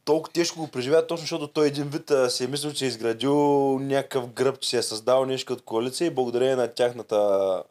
[0.06, 2.88] толкова тежко го преживя, точно защото той един вид а, си е мислил, че е
[2.88, 3.36] изградил
[3.80, 7.64] някакъв гръб, че си е създал нещо като коалиция и благодарение на тяхната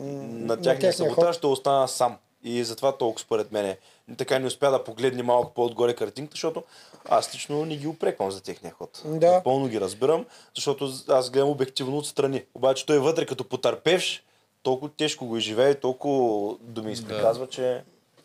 [0.00, 2.16] на тяхния саботаж ще остана сам.
[2.44, 3.78] И затова толкова според мен е.
[4.16, 6.62] Така не успя да погледне малко по-отгоре картинката, защото
[7.08, 9.02] аз лично не ги упреквам за техния ход.
[9.04, 9.32] Да.
[9.32, 12.44] Напълно ги разбирам, защото аз гледам обективно отстрани.
[12.54, 14.22] Обаче той вътре като потърпевш,
[14.62, 17.82] толкова тежко го изживее и толкова думи изприказва, че...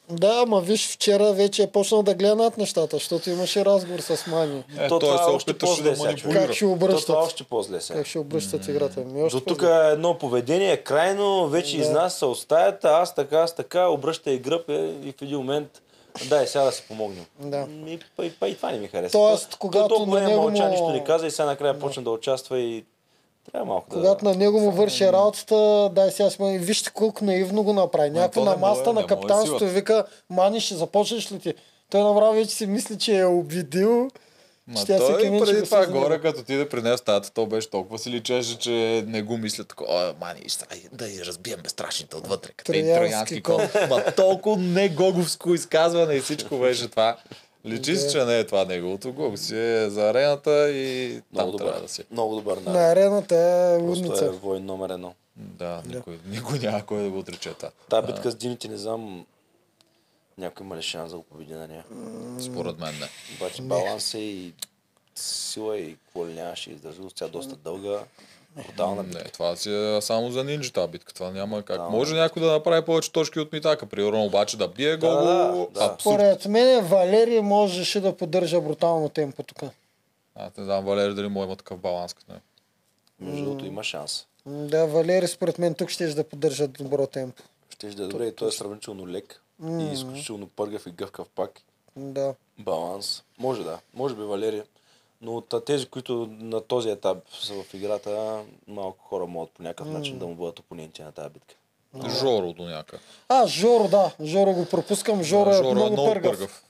[0.09, 4.27] Да, ама виж, вчера вече е почнал да гледа над нещата, защото имаше разговор с
[4.27, 4.63] Мани.
[4.79, 6.13] Е, То той това се още по-зле да.
[6.33, 7.05] Как ще То обръщат?
[7.05, 7.99] това още по-зле сега.
[7.99, 8.99] Как ще обръщат играта?
[9.01, 11.81] Ми, още До тук е едно поведение крайно, вече Да.
[11.81, 14.73] изнася от стаята, аз така, аз така, обръща и гръб е,
[15.03, 15.81] и в един момент
[16.21, 17.25] дай сега да си помогнем.
[17.39, 17.67] Да.
[17.87, 19.11] И, па, и, па, и това не ми хареса.
[19.11, 21.79] Тоест, когато той толкова на не него мълча, му- нищо не каза и сега накрая
[21.79, 22.83] почна да участва и
[23.51, 24.31] трябва малко Когато да...
[24.31, 26.57] на него му върши работата, дай сега сме.
[26.57, 28.09] Вижте колко наивно го направи.
[28.09, 31.53] Не на масата му е- на е капитанството вика, Мани, ще започнеш ли ти?
[31.89, 34.09] Той направо вече си мисли, че е обидил.
[34.67, 37.69] Ма той ден ще преди това горе, като отиде при нея в стаята, то беше
[37.69, 40.41] толкова си личеше, че не го мисля такова, «О, мани,
[40.91, 43.55] да я разбием безстрашните отвътре, като един Троянски кон.
[43.71, 43.89] кон.
[43.89, 47.17] Ма толкова не гоговско изказване и всичко беше това.
[47.65, 49.13] Личи си, че не е това неговото.
[49.13, 51.81] Гого си е за арената и там Много трябва добър.
[51.81, 52.03] да си.
[52.11, 52.57] Много добър.
[52.57, 52.79] На Да.
[52.79, 54.31] арената е Просто е лудница.
[54.31, 55.13] войн номер едно.
[55.35, 57.53] Да, никой, никой няма кой да го отрече.
[57.53, 57.69] това.
[57.89, 59.25] Та битка с Дините не знам
[60.37, 61.83] някой има ли шанс да го победи на нея.
[62.41, 63.07] Според мен не.
[63.35, 64.53] Обаче баланс е и
[65.15, 67.15] сила и какво ли нямаше издържалост.
[67.15, 67.99] Тя доста дълга.
[68.55, 69.23] Брутална битка.
[69.23, 71.13] Не, това си е само за нинджата битка.
[71.13, 71.77] Това няма как.
[71.77, 71.89] Да.
[71.89, 75.15] Може някой да направи повече точки от Митака, примерно, обаче да бие Да, гол.
[75.15, 75.97] да, да.
[75.99, 79.63] Според мен Валерий можеше да поддържа брутално темпо тук.
[80.35, 82.43] Аз не знам, Валери, дали му има такъв баланс като него.
[83.19, 84.25] Между другото има шанс.
[84.45, 87.43] Да, Валери според мен тук ще да поддържа добро темпо.
[87.69, 89.41] Ще да е добре и той е сравнително лек.
[89.69, 91.51] И изключително пъргав и гъвкав пак.
[91.95, 92.33] Да.
[92.59, 93.23] Баланс.
[93.39, 93.79] Може да.
[93.93, 94.63] Може би Валерия.
[95.23, 99.87] Но от тези, които на този етап са в играта, малко хора могат по някакъв
[99.87, 101.55] начин да му бъдат опоненти на тази битка.
[102.19, 103.03] Жоро до някъде.
[103.29, 104.11] А, Жоро, да.
[104.23, 105.23] Жоро го пропускам.
[105.23, 106.63] Жоро, Да, е много, пъргав.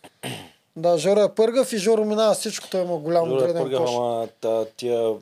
[0.75, 2.69] Да, Жоро е пъргав и Жоро минава всичко.
[2.69, 3.91] Той има голям Жоро е пъргав, кош.
[3.95, 5.13] ама та, тия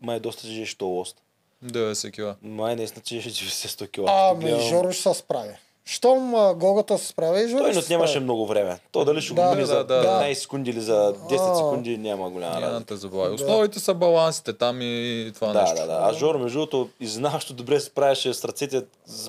[0.00, 1.22] май доста тежеше то лост.
[1.64, 2.36] 90 кила.
[2.42, 4.04] Май наистина тежеше 90-100 кг.
[4.08, 5.54] Ами, Жоро ще се справи.
[5.86, 8.78] Щом а, Гогата се справи, и Той не отнемаше много време.
[8.92, 11.54] То дали ще го Да, мине да, за да, 15 секунди или за 10 А.
[11.54, 12.86] секунди, няма голяма Няма да разлика.
[12.86, 13.34] те забавя.
[13.34, 15.76] Основите са балансите там и това Да, нещо.
[15.76, 15.98] да, да.
[16.02, 18.82] А Жоро, между другото, изненадващо добре се справяше с ръцете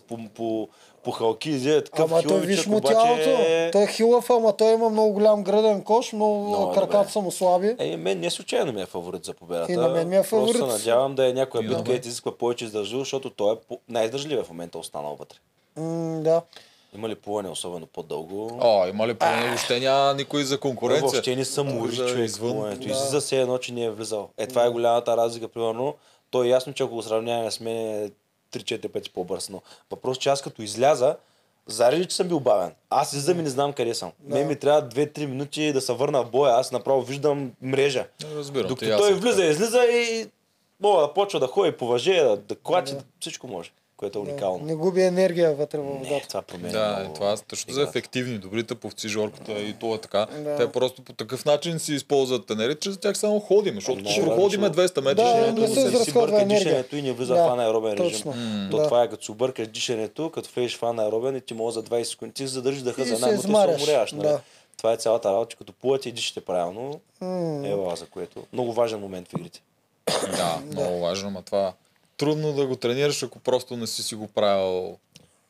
[0.08, 0.68] по, по,
[1.04, 1.52] по халки.
[1.52, 2.94] Взе такъв Ама той виж му обаче...
[2.94, 3.70] тялото.
[3.72, 7.10] Той е хилав, ама той има много голям граден кош, много Много краката добре.
[7.10, 7.76] са му слаби.
[7.80, 9.72] Е, мен не случайно ми е фаворит за победата.
[9.72, 10.54] И на мен ми е фаворит.
[10.54, 14.44] Просто се надявам да е някоя битка, където изисква повече издържливост, защото той е най-издържливия
[14.44, 15.38] в момента останал вътре.
[15.78, 16.42] М, да.
[16.96, 18.60] Има ли плуване особено по-дълго?
[18.62, 21.08] О, има ли по въобще няма никой за конкуренция.
[21.08, 22.52] въобще не са мори За човек извън.
[22.52, 22.88] плуването.
[22.88, 22.94] Да.
[22.94, 24.30] Излиза се едно, че не е влизал.
[24.38, 25.96] Е, това е голямата разлика, примерно.
[26.32, 28.12] То е ясно, че ако го сравняваме с мен е
[28.52, 31.16] 3-4 пъти по-бърз, но въпрос, че аз като изляза,
[31.68, 32.72] заради, че съм бил бавен.
[32.90, 34.12] Аз излизам и не знам къде съм.
[34.20, 34.36] Да.
[34.36, 36.54] Мен ми трябва 2-3 минути да се върна в боя.
[36.54, 38.06] Аз направо виждам мрежа.
[38.36, 38.68] Разбирам.
[38.68, 40.28] Докато аз той съм влиза, излиза и
[40.80, 43.02] мога да почва да ходи по въже, да, да клачи, да.
[43.20, 43.72] всичко може.
[43.98, 44.30] Което е Да.
[44.30, 44.66] уникално.
[44.66, 46.28] Не губи енергия вътре във Не, водата.
[46.28, 50.28] това променя Да, много това точно за ефективни, добрите повци, жорката и то е така.
[50.34, 50.56] Да.
[50.56, 54.10] Те просто по такъв начин си използват енергия, че за тях само ходим, защото Да,
[54.10, 55.24] ще да, защото- 200 метра.
[55.24, 58.24] Да, не се се- си изразходва дишането и не влиза Да, в анаеробен режим.
[58.72, 58.84] То Да.
[58.84, 62.04] това е като си объркаш дишането, като влезеш в анаеробен и ти може за 20
[62.04, 64.12] секунди ти задържиш дъха за се една минута и се уморяваш.
[64.12, 64.24] Нали?
[64.24, 64.40] да.
[64.78, 67.00] Това е цялата работа, като плувате и дишате правилно,
[67.66, 68.44] ева за което.
[68.54, 69.62] Много важен момент в игрите.
[70.28, 71.74] Да, много важно, ама това
[72.18, 74.98] трудно да го тренираш, ако просто не си си го правил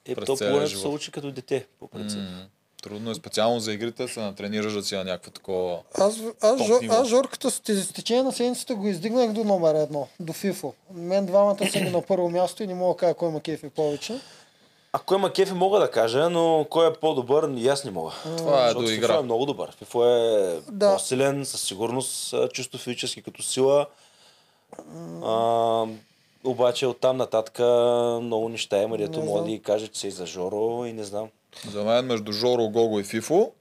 [0.06, 0.96] Е, през то целия плуването се живот.
[0.96, 2.20] учи като дете, по принцип.
[2.20, 2.46] М,
[2.84, 5.80] Трудно е специално за игрите се натренираш да си на някакво такова.
[5.96, 7.62] Аз, аз, жор, аз Жорката с
[7.94, 10.74] течение на седмицата го издигнах до номер едно, до FIFO.
[10.92, 13.70] Мен двамата са ми на първо място и не мога да кажа кой ма кефи
[13.70, 14.20] повече.
[14.92, 18.12] Ако има кефи, мога да кажа, но кой е по-добър, и аз не мога.
[18.38, 19.16] Това е до FIFA игра.
[19.16, 19.76] е много добър.
[19.76, 20.06] FIFA
[20.58, 20.94] е Да.
[20.94, 23.88] по-силен, със сигурност, а, чисто физически като сила.
[25.24, 25.86] А,
[26.48, 27.60] обаче оттам нататък
[28.24, 31.04] много неща има, дето мога да ги кажа, че са и за Жоро и не
[31.04, 31.30] знам.
[31.72, 33.52] За мен между Жоро, Гого и Фифо,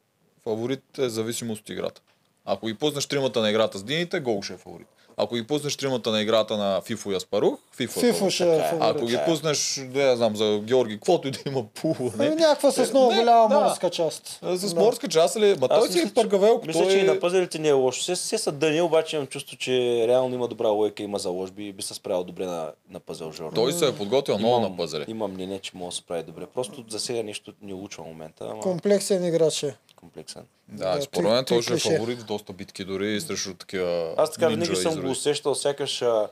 [0.45, 2.01] фаворит е зависимост от играта.
[2.45, 4.87] Ако ги пуснеш тримата на играта с дините, Гого ще е фаворит.
[5.19, 8.35] Ако ги пуснеш тримата на играта на Фифо и Аспарух, Фифо е фаворит.
[8.35, 8.61] ще е е.
[8.61, 8.97] фаворит.
[8.97, 9.25] Ако ги е.
[9.25, 12.27] пуснеш, да я знам, за Георги, каквото и да има плуване.
[12.27, 13.61] Ами някаква с много Не, голяма да.
[13.61, 14.41] морска част.
[14.55, 14.81] С Да.
[14.81, 15.57] морска част ли?
[15.61, 17.05] Ма той си е пъргавел, мисля, той че и е...
[17.05, 18.03] на пазарите не е лошо.
[18.03, 19.73] Се, се са дъни, обаче имам чувство, че
[20.09, 23.51] реално има добра лойка, има заложби и би се справил добре на, на пъзел Жоро.
[23.55, 25.05] Той се е подготвил много на пъзели.
[25.09, 26.47] Имам мнение, че мога да се справи добре.
[26.55, 29.77] Просто за сега нещо не учва в момента, ама Комплексен играч е.
[30.07, 30.43] Комплексен.
[30.69, 34.15] Да, Да, според мен той ще е фаворит в доста битки, дори и срещу такива
[34.17, 36.29] Аз така винаги съм го усещал, сякаш а,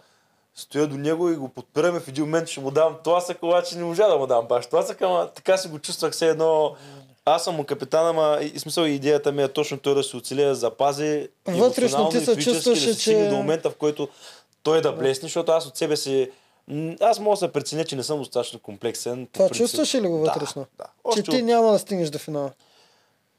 [0.55, 3.85] стоя до него и го подпираме в един момент, ще му дам тласък, обаче не
[3.85, 6.77] можа да му дам баш тласък, ама така си го чувствах все едно.
[7.25, 10.45] Аз съм му капитан, ама и, смисъл идеята ми е точно той да се оцелее,
[10.45, 14.09] да запази Вътрешно емоционално ти се чувстваше, да че- до момента, в който
[14.63, 16.31] той да блесне, защото аз от себе си
[17.01, 19.29] аз мога да се преценя, че не съм достатъчно комплексен.
[19.33, 19.63] Това принцип.
[19.63, 20.67] чувстваш ли го Да, вътрешно?
[20.79, 22.51] Да, Че Още ти от- няма да стигнеш до финала.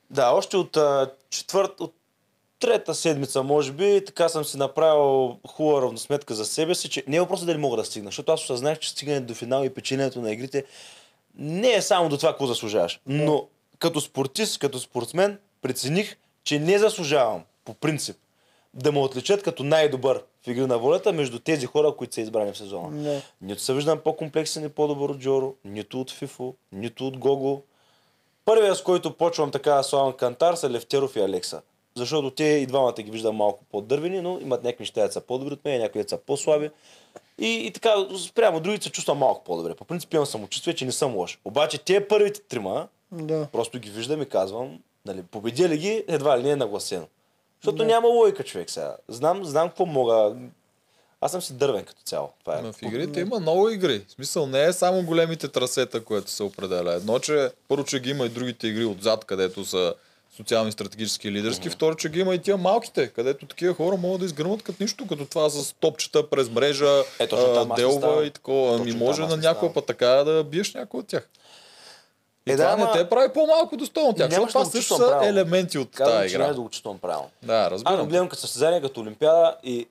[0.10, 0.78] Да, още от
[1.30, 1.94] четвърт, от
[2.60, 7.18] трета седмица, може би, така съм си направил хубава равносметка за себе си, че не
[7.18, 10.22] е въпросът дали мога да стигна, защото аз осъзнах, че стигането до финал и печенето
[10.22, 10.64] на игрите
[11.38, 13.00] не е само до това, какво заслужаваш.
[13.06, 13.48] Но
[13.80, 18.18] като спортист, като спортсмен, прецених, че не заслужавам, по принцип,
[18.74, 22.54] да ме отличат като най-добър в игри на волята между тези хора, които са избрани
[22.54, 22.90] в сезона.
[22.92, 23.22] Не.
[23.42, 27.62] Нито се виждам по-комплексен и по-добър от Джоро, нито от Фифо, нито от Гого.
[28.46, 31.62] Първия, с който почвам така да слагам кантар, са Левтеров и Алекса.
[31.96, 35.66] Защото те и двамата ги виждам малко по-дървени, но имат някакви неща, са по-добри от
[35.66, 36.70] мен, някои са по-слаби.
[37.40, 37.96] И, и така,
[38.28, 39.76] спрямо другите се чувствам малко по-добре.
[39.76, 41.40] По принцип имам самочувствие, че не съм лош.
[41.46, 43.48] Обаче те първите трима, Да.
[43.52, 47.08] просто ги виждам и казвам, нали, победили ги, едва ли не е нагласено.
[47.62, 48.98] Защото няма логика човек сега.
[49.08, 50.36] Знам, знам какво мога.
[51.22, 52.30] Аз съм си дървен като цяло.
[52.40, 52.62] Това е.
[52.62, 54.06] Но в игрите има много игри.
[54.08, 56.94] В смисъл не е само големите трасета, което се определя.
[56.94, 59.94] Едно, че първо, че ги има и другите игри отзад, където са
[60.32, 61.70] социални, стратегически и лидерски.
[61.70, 65.08] Второ, че ги има и тия малките, където такива хора могат да изгърмат като нищо,
[65.08, 68.76] като това с топчета през мрежа, Е, не делва и такова.
[68.76, 71.30] Ами може на не някоя път така да биеш някой от тях.
[72.48, 74.70] И Е, да, това не ама- те прави по-малко достойно от тях, защото това да
[74.70, 75.28] също са правилно.
[75.30, 76.44] елементи от Казвам, тази че игра.
[76.44, 77.30] няма да го правилно.
[77.44, 78.08] Да, Аз го разбирам.
[78.08, 79.88] гледам като състезание като Олимпиада и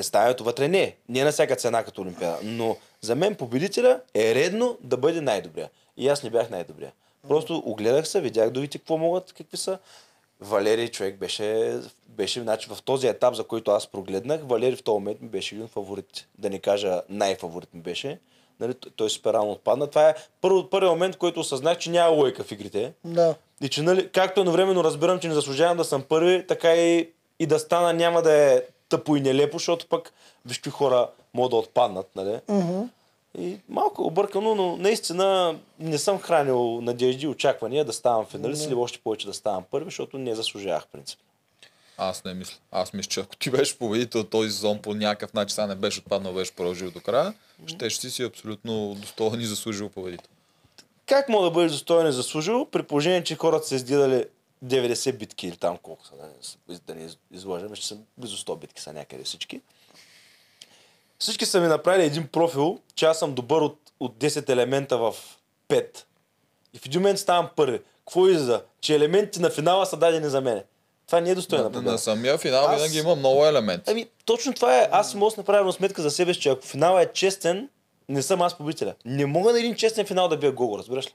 [0.00, 0.96] представянето вътре не.
[1.08, 2.38] Не на всяка цена като Олимпиада.
[2.42, 5.70] Но за мен победителя е редно да бъде най-добрия.
[5.96, 6.92] И аз не бях най-добрия.
[7.28, 9.78] Просто огледах се, видях другите какво могат, какви са.
[10.40, 11.78] Валерий човек беше,
[12.08, 15.54] беше значи, в този етап, за който аз прогледнах, Валерий в този момент ми беше
[15.54, 16.26] един фаворит.
[16.38, 18.18] Да не кажа най-фаворит ми беше.
[18.60, 19.86] Нали, той супер рано отпадна.
[19.86, 22.92] Това е първият момент, в който осъзнах, че няма лойка в игрите.
[23.04, 23.34] Да.
[23.62, 27.46] И че, нали, както едновременно разбирам, че не заслужавам да съм първи, така и, и
[27.46, 30.12] да стана няма да е тъпо и нелепо, защото пък
[30.46, 32.40] виж какви хора могат да отпаднат, нали?
[32.48, 32.80] Мгм.
[33.38, 38.74] И малко объркано, но наистина не съм хранил надежди и очаквания да ставам финалист или
[38.74, 41.18] още повече да ставам първи, защото не заслужавах принцип.
[41.98, 42.56] Аз не мисля.
[42.72, 46.00] Аз мисля, че ако ти беше победител този сезон по някакъв начин, сега не беше
[46.00, 47.34] отпаднал, беше продължил до края,
[47.66, 50.30] ще си си абсолютно достоен и заслужил победител.
[51.06, 54.24] Как мога да бъдеш достоен и заслужил, при положение, че хората са издирали
[54.64, 58.58] 90 битки или там колко са, да не, да не изложим, че са близо 100
[58.58, 59.60] битки са някъде всички.
[61.18, 65.14] Всички са ми направили един профил, че аз съм добър от, от 10 елемента в
[65.68, 66.04] 5.
[66.74, 67.80] И в един момент ставам първи.
[67.98, 68.62] Какво излиза?
[68.80, 70.64] Че елементите на финала са дадени за мене.
[71.06, 73.90] Това не е достойна На, на самия финал Аз- винаги има много елементи.
[73.90, 74.88] Ами, точно това е.
[74.92, 77.68] Аз си мога да направя сметка за себе си, че ако финала е честен,
[78.08, 78.94] не съм аз победителя.
[79.04, 81.14] Не мога на един честен финал да бия Гого, разбираш ли?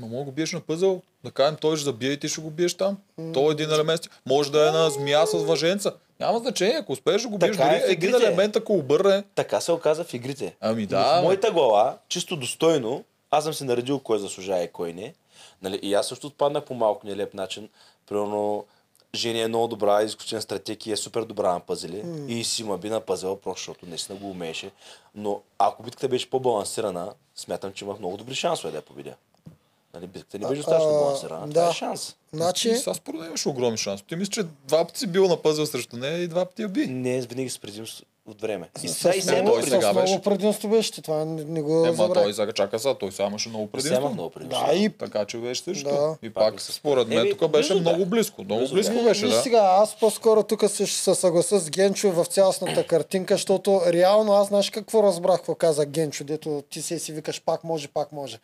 [0.00, 2.50] Ма мога го биеш на пъзъл, да кажем той ще забие и ти ще го
[2.50, 2.98] биеш там.
[3.34, 4.00] То е един елемент.
[4.26, 5.92] Може да е на змия с въженца.
[6.20, 9.24] Няма значение, ако успееш да го биеш, е дори в един елемент, ако обърне.
[9.34, 10.56] Така се оказа в игрите.
[10.60, 11.20] Ами Но да.
[11.20, 15.14] В моята глава, чисто достойно, аз съм си наредил кой заслужава и кой не.
[15.62, 15.80] Нали?
[15.82, 17.68] И аз също отпаднах по малко нелеп начин.
[18.08, 18.64] Примерно,
[19.14, 22.04] Жени е много добра, изключен стратег и е супер добра на пъзели.
[22.28, 24.70] И си ма би на пъзела, просто защото наистина го умееше.
[25.14, 29.14] Но ако битката беше по-балансирана, смятам, че имах много добри шансове да я победя.
[29.94, 31.46] Нали, битката не беше достатъчно балансирана.
[31.46, 31.52] да.
[31.52, 32.16] Това е шанс.
[32.32, 34.02] Значи, Ти сега според мен имаш огромен шанс.
[34.02, 36.68] Ти мислиш, че два пъти си бил на пъзъл срещу нея и два пъти я
[36.68, 36.86] би.
[36.86, 38.70] Не, винаги с предимство от време.
[38.82, 40.04] И сега и сега много, той сега беше.
[40.04, 42.22] много предимство беше, това не, не го Ема забравяй.
[42.24, 44.14] той сега чака сега, той сега имаше много сега предимство.
[44.14, 44.66] много предимство.
[44.66, 45.84] Да, и Така че беше също.
[45.84, 46.16] Да.
[46.22, 48.44] И Пак пак, според мен, тук беше много близко.
[48.44, 49.42] Много Близо близко беше, да.
[49.42, 54.32] сега, аз по-скоро тук се, ще се съгласа с Генчо в цялостната картинка, защото реално
[54.32, 58.12] аз знаеш какво разбрах, какво каза Генчо, дето ти се си викаш пак може, пак
[58.12, 58.38] може.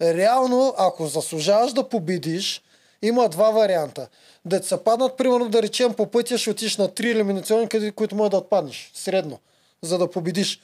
[0.00, 2.62] Реално, ако заслужаваш да победиш,
[3.02, 4.08] има два варианта.
[4.44, 8.16] Да се паднат, примерно да речем по пътя ще отиш на три елиминационни, къде, които
[8.16, 9.38] може да отпаднеш, средно,
[9.82, 10.60] за да победиш.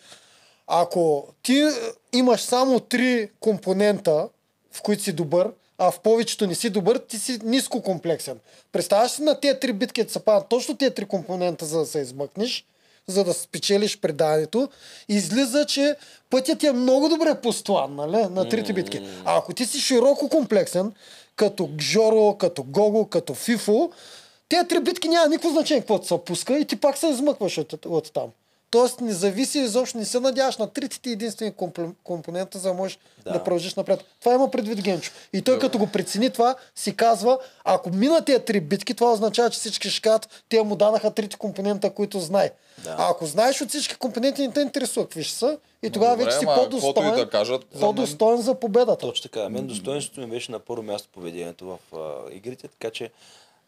[0.67, 1.71] Ако ти е,
[2.13, 4.29] имаш само три компонента,
[4.73, 8.39] в които си добър, а в повечето не си добър, ти си ниско комплексен.
[8.73, 11.87] Представяш си на тези три битки да се падат точно тези три компонента, за да
[11.87, 12.65] се измъкнеш,
[13.09, 14.69] за да спечелиш преданието.
[15.09, 15.97] Излиза, че
[16.31, 19.03] пътят е много добре постлан, нали, на трите битки.
[19.25, 20.93] А ако ти си широко комплексен,
[21.37, 23.91] като Гжоро, като Гого, като Фифо,
[24.49, 27.87] тези три битки няма никакво значение какво се пуска и ти пак се измъкваш от,
[27.87, 28.29] от там.
[28.71, 32.75] Тоест не зависи изобщо, не се надяваш на трите ти единствени комп- компонента, за да
[32.75, 33.33] можеш да.
[33.33, 33.45] Да.
[33.45, 34.05] продължиш напред.
[34.21, 35.13] Това има предвид Генчо.
[35.33, 39.51] И той като го прецени това, си казва, ако мина тези три битки, това означава,
[39.51, 42.51] че всички ще кажат, те му дадаха трите компонента, които знае.
[42.85, 42.97] Да.
[42.99, 46.25] А ако знаеш от всички компоненти, не те интересува какви ще са, и тогава Добре,
[46.25, 49.07] вече си по-достоен, да кажат, за мен- по-достоен за победата.
[49.07, 49.49] Точно така.
[49.49, 53.11] Мен достоинството ми беше на първо място поведението в а, игрите, така че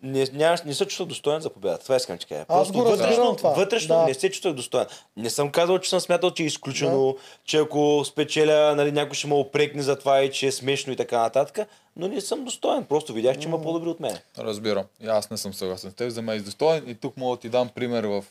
[0.03, 1.79] не, нямаш, не се чувствах достоен за победа.
[1.79, 2.45] Това искам да ти кажа.
[2.49, 3.51] Аз го разбирам вътрешно, това.
[3.51, 4.05] вътрешно Да.
[4.05, 4.87] не се чувствах достоен.
[5.17, 9.27] Не съм казал, че съм смятал, че е изключено, че ако спечеля, нали, някой ще
[9.27, 12.85] ме опрекне за това и че е смешно и така нататък, но не съм достоен.
[12.85, 14.19] Просто видях, че има по-добри от мен.
[14.39, 14.85] Разбирам.
[15.01, 16.11] И аз не съм съгласен с теб.
[16.11, 16.85] За мен е достоен.
[16.87, 18.25] И тук мога да ти дам пример в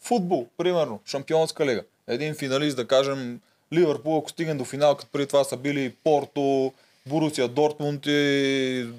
[0.00, 0.46] футбол.
[0.56, 1.84] Примерно, Шампионска лига.
[2.08, 3.40] Един финалист, да кажем,
[3.72, 6.72] Ливърпул, ако стигне до финал, като преди това са били Порто,
[7.08, 8.10] Борусия, Дортмунд и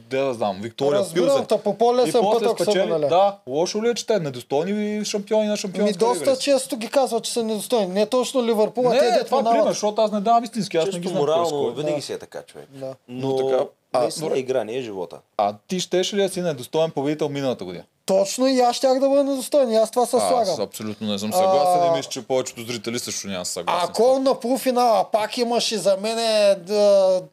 [0.09, 1.59] де да знам, Виктория Разбирам Пилсен.
[1.59, 2.99] по по-лесен И път, ако са спечели-.
[2.99, 4.73] Да, лошо ли е, че те недостойни
[5.05, 6.41] шампиони на Ми Шампионска доста ли са?
[6.41, 7.87] често ги казват, че са недостойни.
[7.87, 9.57] Не точно Ливърпул, а те Не, дето това е минават.
[9.57, 12.01] пример, защото аз не давам истински, аз не ги знам е морално, винаги Да.
[12.01, 12.67] си е така, човек.
[12.71, 12.93] Да.
[13.09, 13.63] Но, Но така,
[13.93, 15.17] а, наистина игра не е живота.
[15.37, 17.83] А ти щеш ли да си недостоен победител миналата година?
[18.05, 19.71] Точно и аз щях да бъда недостоен.
[19.71, 20.61] И аз това се Аз слагам.
[20.61, 23.85] абсолютно не съм съгласен А, и мисля, че повечето зрители също няма да са съгласни.
[23.85, 26.23] с Ако на полуфинала пак имаше за мене
[26.57, 26.73] да,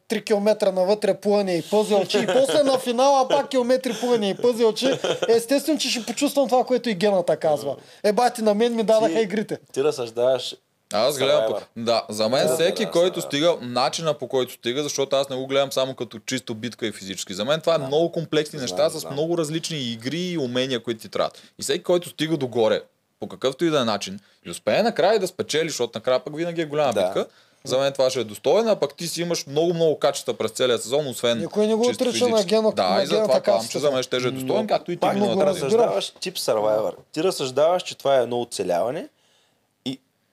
[0.09, 4.99] 3 км навътре плъне и пъзелче и после на финала пак километри плъне и пъзелче,
[5.29, 7.77] естествено, че ще почувствам това, което и гената казва.
[8.05, 9.59] Е, бати, на мен ми дадаха Ти- игрите.
[9.73, 10.55] Ти разсъждаваш
[10.93, 11.45] Аз гледам.
[11.47, 11.53] По...
[11.53, 11.63] Survivor.
[11.77, 13.23] Да, за мен Да, всеки, да, който да.
[13.23, 16.93] стига, начина по който стига, защото аз не го гледам само като чисто битка и
[16.93, 17.35] физически.
[17.35, 19.13] За мен това е много комплексни Знам, неща с знам.
[19.13, 21.43] много различни игри и умения, които ти трябват.
[21.59, 22.83] И всеки, който стига догоре,
[23.21, 26.61] по какъвто и да е начин, и успее накрая да спечели, защото накрая пък винаги
[26.61, 27.03] е голяма Да.
[27.03, 27.27] битка,
[27.65, 30.79] за мен това ще е достойно, а пък ти си имаш много-много качества през целия
[30.79, 32.43] сезон, освен Никой не го отрича на.
[32.43, 34.97] Гено- Да, на и затова Гената казвам, че за мен ще е достоен, както и
[34.97, 35.67] ти много миналата разбирам.
[35.67, 36.93] разсъждаваш тип Survivor.
[37.13, 39.09] Ти разсъждаваш, че това е едно оцеляване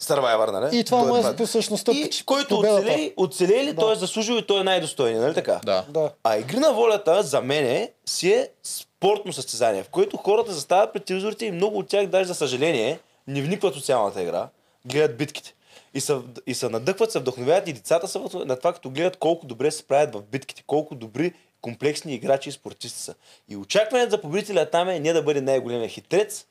[0.03, 0.80] Survivor, нали?
[0.80, 2.80] И това му е по същността И който победата.
[2.80, 5.61] оцелее, оцелее ли, той е заслужил и той е най-достойният, нали така?
[5.65, 5.86] Да.
[5.90, 6.11] Да.
[6.24, 11.06] А игри на волята за мен си е спортно състезание, в което хората застават пред
[11.06, 14.49] телевизорите и много от тях, даже за съжаление, не вникват в социалната игра,
[14.86, 15.53] гледат битките.
[15.94, 16.18] И се,
[16.48, 19.78] и се надъхват, се вдъхновяват и децата са на това, като гледат колко добре се
[19.78, 23.15] справят в битките, колко добри комплексни играчи и спортисти са.
[23.49, 26.45] И очакването за победителя там е не да бъде най-големия хитрец,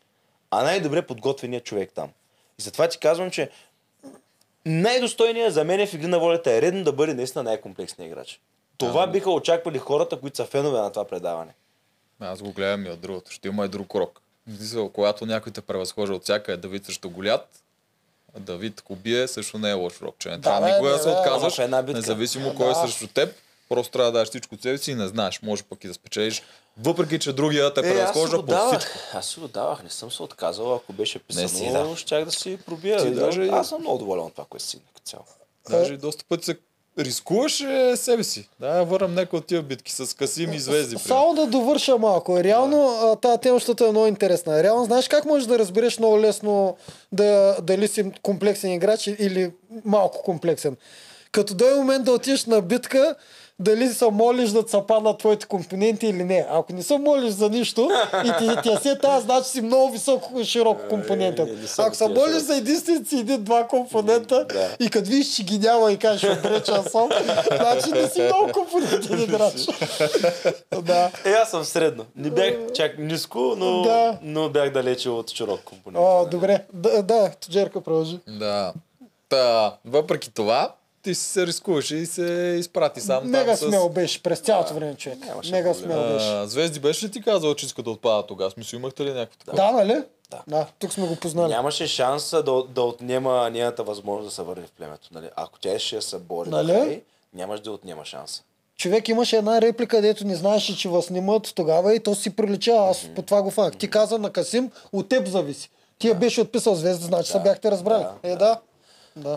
[0.51, 2.09] а най-добре подготвеният човек там.
[2.59, 3.51] И затова ти казвам, че
[4.66, 8.41] най-достойният за мен в игри на волята е редно да бъде наистина най-комплексният играч.
[8.78, 11.55] Това биха очаквали хората, които са фенове на това предаване.
[12.20, 13.31] Аз го гледам и от другото.
[13.31, 14.20] Ще има и друг урок.
[14.47, 17.49] В смисъл, когато някой те превъзхожда от всяка е Давид срещу Голят,
[18.37, 20.15] а Давид ако бие, също не е лош урок.
[20.19, 22.57] Че не Да, трябва никога да се отказваш, независимо Да.
[22.57, 23.35] кой е срещу теб.
[23.69, 25.43] Просто трябва да дадеш всичко от себе си и не знаеш.
[25.43, 26.43] Може пък и да спечелиш,
[26.78, 28.47] въпреки че другия те Е, превъзхожда по всичко.
[28.47, 29.15] давах.
[29.15, 30.74] Аз си го давах, не съм се отказал.
[30.74, 31.97] Ако беше писано, да.
[31.97, 32.98] щях да си пробия.
[32.98, 35.24] Ти И даже- Аз съм много доволен от това, което си като цяло.
[35.70, 36.57] Даже и доста пъти се
[36.98, 38.48] рискуваш е, себе си.
[38.61, 40.97] Да, я върнем някои от тия битки с Касим и Звезди.
[40.98, 42.39] Само да довърша малко.
[42.39, 44.62] Реално а, тази тема, защото е много интересна.
[44.62, 46.77] Реално знаеш как можеш да разбереш много лесно
[47.12, 49.51] да, дали си комплексен играч или
[49.85, 50.77] малко комплексен.
[51.32, 53.15] Като дойде момент да отидеш на битка,
[53.59, 56.47] дали се молиш да цапа на твоите компоненти или не.
[56.51, 59.93] Ако не се молиш за нищо и ти, ти е се тази, значи си много
[59.93, 61.47] високо широко компонентен.
[61.47, 64.77] не, не съм Ако се молиш за един си един-два компонента Да.
[64.81, 67.09] и като видиш, че ги няма и кажеш, отречен съм,
[67.49, 69.66] значи не си много компонентен играч.
[70.83, 71.11] да.
[71.24, 72.05] Е, аз съм средно.
[72.16, 74.19] Не бях чак ниско, но, Да.
[74.23, 76.05] но бях далече от широк компонент.
[76.05, 76.65] О, добре.
[76.73, 78.19] Да, да Джерка продължи.
[78.28, 78.73] Да.
[79.28, 80.73] Та, въпреки това,
[81.07, 82.23] ти си се рискуваше и се
[82.61, 83.61] изпрати сам Мега там с...
[83.61, 85.19] смел беше през цялото време, човек.
[85.20, 85.93] нямаше Мега проблем.
[85.93, 86.27] смел беше.
[86.27, 88.51] А, Звезди беше ли ти казал, че иска да отпада тогава?
[88.51, 89.57] Смисъл, имахте ли някакво такова?
[89.57, 90.03] Да, нали?
[90.31, 90.43] Да.
[90.49, 91.49] Да, тук сме го познали.
[91.49, 95.09] Нямаше шанс да, да отнема нейната възможност да се върне в племето.
[95.12, 95.28] Нали?
[95.37, 96.73] Ако тя ще се бори, Нали?
[96.73, 97.03] нали?
[97.35, 98.43] нямаш да отнема шанса.
[98.77, 102.73] Човек имаше една реплика, дето не знаеше, че вас снимат тогава и то си прилича.
[102.73, 103.78] Аз по това го факт.
[103.78, 105.70] Ти каза на Касим, от теб зависи.
[105.99, 108.03] Ти я беше отписал звезда, значи се бяхте разбрали.
[108.03, 108.37] да, Е, да.
[108.37, 108.59] Да.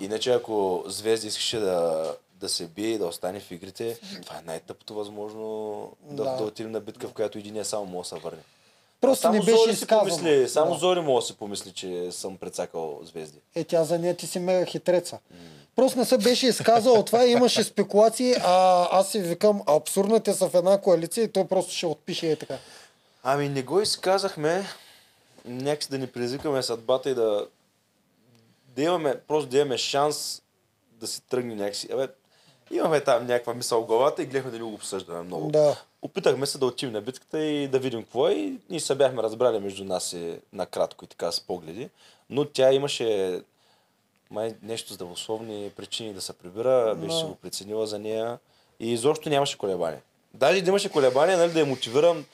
[0.02, 4.42] Иначе ако Звезди искаше да, да се бие и да остане в игрите, това е
[4.46, 6.32] най-тъпото възможно да, Да.
[6.38, 6.44] да.
[6.44, 8.40] отидем на битка, в която един е само може да се върне.
[9.02, 10.18] Просто само не беше Зори си изказано.
[10.18, 10.80] помисли, само Да.
[10.80, 13.38] Зори може да си помисли, че съм прецакал Звезди.
[13.56, 15.20] Е, тя за нея ти си мега хитреца.
[15.76, 20.50] Просто не се беше изказал това, имаше спекулации, а аз си викам, абсурдно те са
[20.50, 22.58] в една коалиция и той просто ще отпише и така.
[23.24, 24.66] Ами не го изказахме,
[25.46, 27.48] някакси да ни предизвикаме съдбата и да,
[28.80, 30.42] да имаме, просто да имаме шанс
[30.92, 31.92] да си тръгне някакси.
[31.92, 32.08] Абе,
[32.72, 35.52] имаме там някаква мисъл в главата и гледахме да ни го обсъждаме много.
[35.52, 35.84] Да.
[36.02, 39.24] Опитахме се да отидем на битката и да видим какво е и ние се бяхме
[39.24, 41.90] разбрали между нас и накратко и така с погледи.
[42.30, 43.42] Но тя имаше
[44.32, 48.40] май нещо здравословни причини да се прибира, беше си го преценила за нея
[48.80, 50.02] и изобщо нямаше колебание.
[50.34, 52.26] Даже да имаше колебание, нали, да я мотивирам,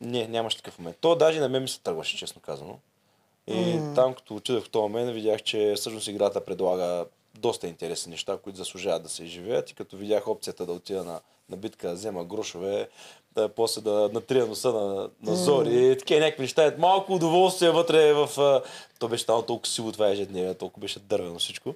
[0.00, 0.96] не, нямаше такъв момент.
[1.00, 2.78] То даже на мен ми се тръгваше, честно казано.
[3.46, 3.94] И mm.
[3.94, 7.04] там, като отидох в този момент, видях, че всъщност играта предлага
[7.38, 9.70] доста интересни неща, които заслужават да се изживеят.
[9.70, 12.88] И като видях опцията да отида на, на битка, да взема грошове,
[13.34, 16.74] да после да натрия носа на, на зори, такива някакви неща.
[16.78, 18.40] Малко удоволствие вътре в...
[18.40, 18.62] а,
[18.98, 21.74] То беше там толкова сиво това ежедневие, толкова беше дървено всичко.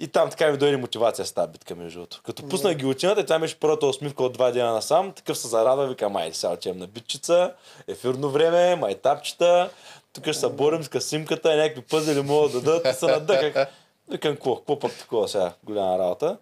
[0.00, 2.20] И там така ми дойде мотивация с тази битка, между другото.
[2.24, 5.86] Като пуснах гилотината, и тя беше първата усмивка от два дена насам, такъв се зарадва,
[5.86, 7.54] вика, май, сега отивам на битчица,
[7.88, 9.70] ефирно време, майтапчета,
[10.12, 13.68] тук ще се борим с касимката, някакви пъзели могат да дадат, и се надъхах.
[14.10, 16.38] Викам, какво, какво пък такова сега, голяма работа.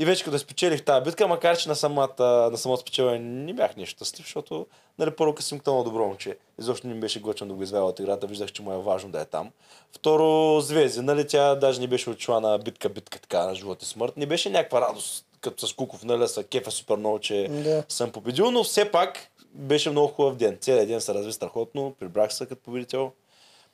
[0.00, 3.76] И вече като спечелих тази битка, макар че на самата, на самото спечелване не бях
[3.76, 4.66] нещо щастлив, защото
[4.98, 6.36] нали, първо Касимката е много добро момче.
[6.60, 9.10] Изобщо не ми беше готино да го извея от играта, виждах, че му е важно
[9.10, 9.50] да е там.
[9.92, 14.16] Второ, Звезди, нали, тя даже не беше отшла на битка-битка така на живот и смърт.
[14.16, 17.84] Не беше някаква радост, като с Куков, нали, са кефа супер много, че Да.
[17.88, 19.18] съм победил, но все пак
[19.58, 20.58] беше много хубав ден.
[20.60, 23.12] Целият ден се разви страхотно, прибрах се като победител.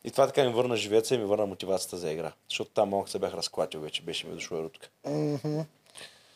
[0.05, 2.33] И това така ми върна живеца и ми върна мотивацията за игра.
[2.49, 4.89] Защото там малко се бях разклатил вече, беше ми дошло и рутка.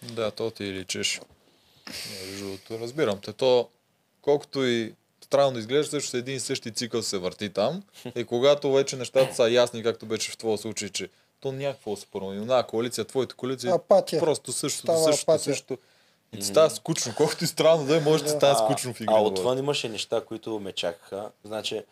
[0.03, 1.21] Да, то ти личиш.
[2.27, 3.33] Между разбирам те.
[3.33, 3.69] То,
[4.23, 4.95] колкото и
[5.25, 7.83] странно изглежда, също един и същи цикъл се върти там.
[8.17, 11.09] И когато вече нещата са ясни, както беше в твоя случай, че
[11.41, 12.63] то някакво се промени.
[12.69, 14.21] Коалиция, твоята коалиция, Апатия.
[14.21, 15.55] просто същото, Става същото, апатия.
[15.55, 15.83] същото.
[16.33, 17.13] И ти става скучно.
[17.17, 19.15] Колкото и странно да е, може да става скучно в игра.
[19.17, 21.31] А отвън имаше неща, които ме чакаха.
[21.45, 21.83] Значи,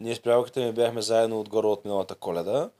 [0.00, 2.70] ние с приятелката ми бяхме заедно отгоре от миналата коледа.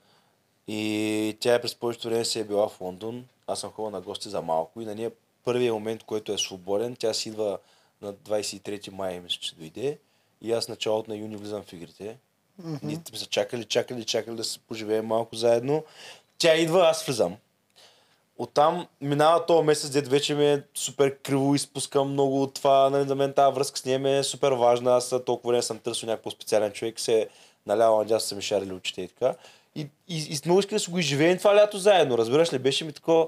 [0.67, 3.25] И тя през повечето време си е била в Лондон.
[3.47, 4.81] Аз съм ходил на гости за малко.
[4.81, 5.11] И на нея
[5.43, 7.57] първият момент, който е свободен, тя си идва
[8.01, 9.97] на 23 май, мисля, че дойде.
[10.41, 12.17] И аз началото на юни влизам в игрите.
[12.83, 15.83] Ние сме се чакали, чакали, чакали да се поживеем малко заедно.
[16.37, 17.37] Тя идва, аз влизам.
[18.37, 22.89] Оттам минава този месец, дед вече ми е супер криво, изпускам много от това.
[22.89, 24.95] Нали, за мен тази връзка с нея ми е супер важна.
[24.95, 27.27] Аз толкова време съм търсил някакъв специален човек, се е
[27.67, 29.35] наляво надясно са ми шарили очите и така.
[29.75, 32.17] И, и, и много искам да си го изживеем това лято заедно.
[32.17, 33.27] Разбираш ли, беше ми такова.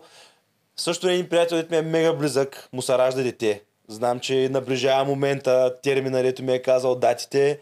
[0.77, 3.61] Също един приятел, дето ми е мега близък, му се ражда дете.
[3.87, 7.59] Знам, че наближава момента, термина, дето ми е казал датите.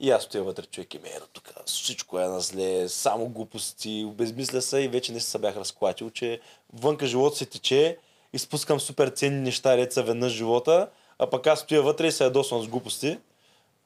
[0.00, 4.04] И аз отивам вътре човек и ме ето тук, всичко е на зле, само глупости,
[4.08, 6.40] обезмисля се и вече не се бях разклатил, че
[6.72, 7.98] вънка живота се тече,
[8.32, 10.88] изпускам супер ценни неща, деца веднъж живота,
[11.18, 13.18] а пък аз стоя вътре и се ядосвам с глупости.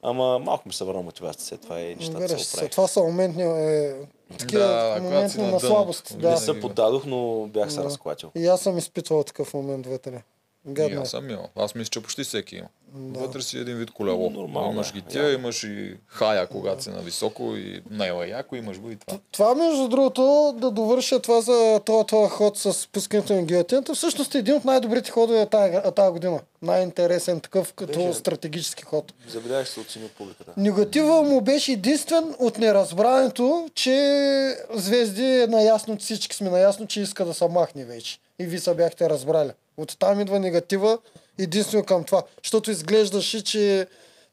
[0.02, 2.56] Ама малко ми се върна мотивацията след това и нещата Разбираш се се.
[2.56, 2.70] оправих.
[2.70, 3.94] Това са моментни, е,
[4.38, 6.18] такива Да, си на, слабост.
[6.18, 6.30] Да.
[6.30, 7.84] Не се поддадох, но бях се Да.
[7.84, 8.30] разклатил.
[8.36, 10.22] И аз съм изпитвал такъв момент вътре.
[10.68, 11.02] И Гадно.
[11.02, 11.48] аз съм имал.
[11.56, 12.68] Аз мисля, че почти всеки има.
[12.94, 14.30] Вътре си един вид колело.
[14.30, 18.56] Нормално имаш е, ги тия, имаш и хая, когато си на високо и наела яко,
[18.56, 19.18] имаш го и това.
[19.32, 24.34] Това, между другото, да довърша това за това, това ход с пускането на гиотината, всъщност
[24.34, 26.40] е един от най-добрите ходове тази, тази година.
[26.62, 28.18] Най-интересен такъв като Беше.
[28.18, 29.12] стратегически ход.
[29.28, 30.52] Забелязах се оцени от публиката.
[30.56, 37.24] Негатива му беше единствен от неразбрането, че Звезди е наясно, всички сме наясно, че иска
[37.24, 38.18] да се махне вече.
[38.38, 39.50] И ви са бяхте разбрали.
[39.76, 40.98] От там идва негатива
[41.38, 42.22] единствено към това.
[42.44, 43.86] Защото изглеждаше, че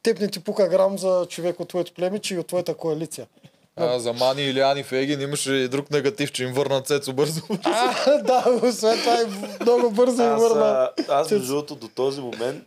[0.04, 3.28] теб не ти пука грам за човек от твоето племе, че и от твоята коалиция.
[3.76, 7.42] А, за Мани или Ани Фегин имаше и друг негатив, че им върна Цецо бързо.
[7.64, 9.26] А, да, освен това и
[9.64, 10.66] много бързо им Аз, върна.
[10.66, 12.64] а, аз между другото до този момент,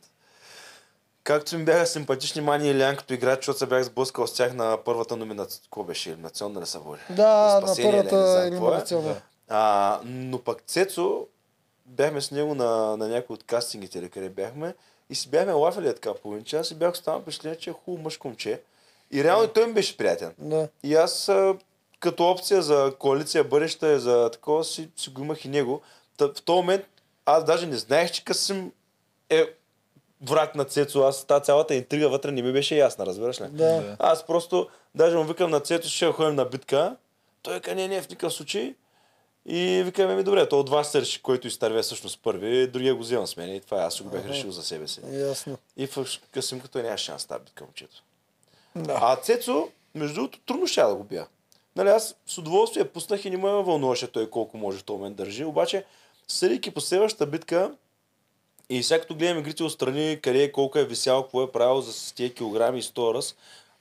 [1.25, 4.55] както ми бяха симпатични Мани и Лян като играч, защото се бях сблъскал с тях
[4.55, 5.61] на първата номинация.
[5.63, 6.09] Какво беше?
[6.11, 7.01] Елиминационна ли се води?
[7.11, 8.47] Да, на първата е.
[8.47, 9.15] елиминационна.
[9.53, 11.27] А, но пък Цецо,
[11.87, 14.75] бяхме с него на, на някои от кастингите, или къде бяхме,
[15.11, 18.19] и си бяхме лафали така половин час и бях останал впечатление, че е хубаво мъж
[18.25, 18.61] момче.
[19.11, 20.35] И реално и той ми беше приятен.
[20.39, 20.69] Да.
[20.83, 21.31] И аз
[22.01, 25.81] като опция за коалиция бъдеща, за такова си, си го имах и него.
[26.17, 26.85] Та, в този момент
[27.27, 28.73] аз даже не знаех, че Касим
[29.31, 29.47] е
[30.23, 31.03] враг на Цецо.
[31.03, 33.49] Аз тази цялата интрига вътре не ми беше ясна, разбираш ли?
[33.51, 33.97] Да.
[33.99, 36.97] Аз просто, даже му викам на Цецо, ще ходим на битка.
[37.43, 38.75] Той вика, не, не, в никакъв случай.
[39.47, 43.01] И викаме ми, добре, то от вас се реши, който изтърве всъщност първи, другия го
[43.01, 45.01] вземам с мен и това е, аз го бях решил за себе си.
[45.13, 45.59] Ясно.
[45.77, 48.03] И в Касим като няма шанс тази битка, момчето.
[48.77, 48.99] Да.
[49.03, 51.27] А Цецо, между другото, трудно ще да го бия.
[51.77, 55.17] Нали, аз с удоволствие пуснах и не ме вълнуваше той колко може в този момент
[55.17, 55.45] държи.
[55.45, 55.85] Обаче,
[56.29, 57.73] съдейки по следващата битка
[58.71, 62.15] и сега като гледам игрите отстрани, къде е, колко е висял, какво е правил за
[62.15, 63.35] тези килограми и 100 раз,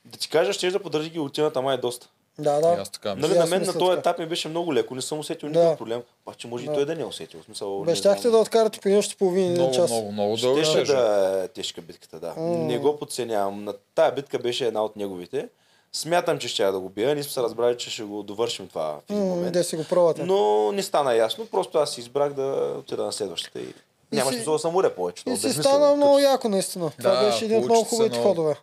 [0.06, 2.10] да ти кажа, ще да поддържи гилотината май доста.
[2.40, 2.82] Да, И да.
[2.82, 3.16] Аз така.
[3.16, 5.60] Нали, на мен на този етап ми беше много леко, не съм усетил Да.
[5.60, 6.72] никакъв проблем, обаче може Да.
[6.72, 7.40] и той да не е усетил.
[7.42, 8.32] В смисъл, не Бе, щяхте знам.
[8.32, 9.92] да откарате при още половин един Много, час.
[9.92, 12.34] много, много дълго Щеше да е тежка битката, да.
[12.42, 13.64] Не го подценявам.
[13.64, 15.50] На тая битка беше една от неговите.
[15.94, 17.16] Смятам, че ще да го бия.
[17.16, 19.54] Ние сме се разбрали, че ще го довършим това в един момент.
[19.54, 20.24] Да си го пробвате.
[20.24, 21.46] Но не стана ясно.
[21.46, 22.44] Просто аз избрах да
[22.80, 23.74] отида на следващата и
[24.12, 25.24] няма си- смисъл да съм уря повече.
[25.28, 26.92] И си стана много яко, наистина.
[26.98, 28.56] Това Да, беше един от много хубавите ходове.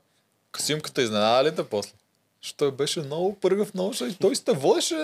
[0.53, 1.93] Касимката изненада ли те после?
[2.49, 4.17] Защото той беше много пъргав, много шай.
[4.21, 4.95] Той сте водеше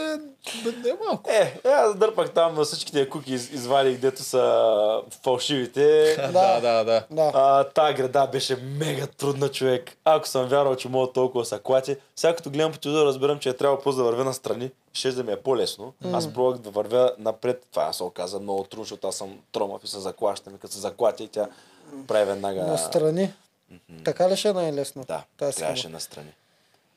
[0.64, 1.30] не малко.
[1.30, 6.16] Е, е, аз дърпах там на всичките куки, из- извадих, дето са фалшивите.
[6.32, 7.04] Да, да, да.
[7.10, 7.30] Да.
[7.34, 9.90] А, тая града беше мега трудна човек.
[10.04, 13.48] Ако съм вярвал, че мога толкова са клати, сега като гледам по телевизора, разбирам, че
[13.48, 14.70] е трябвало просто да вървя настрани.
[14.92, 15.92] Ще да ми е по-лесно.
[16.12, 17.66] Аз пробвах да вървя напред.
[17.70, 20.54] Това се оказа много трудно, защото аз съм тромав и се заклащам.
[20.54, 21.48] И като се заклатя и тя
[22.06, 22.62] прави веднага...
[22.62, 23.32] Настрани.
[24.04, 25.04] Така ли ще е най-лесно?
[25.04, 25.22] Да,
[25.52, 26.32] трябваше настрани.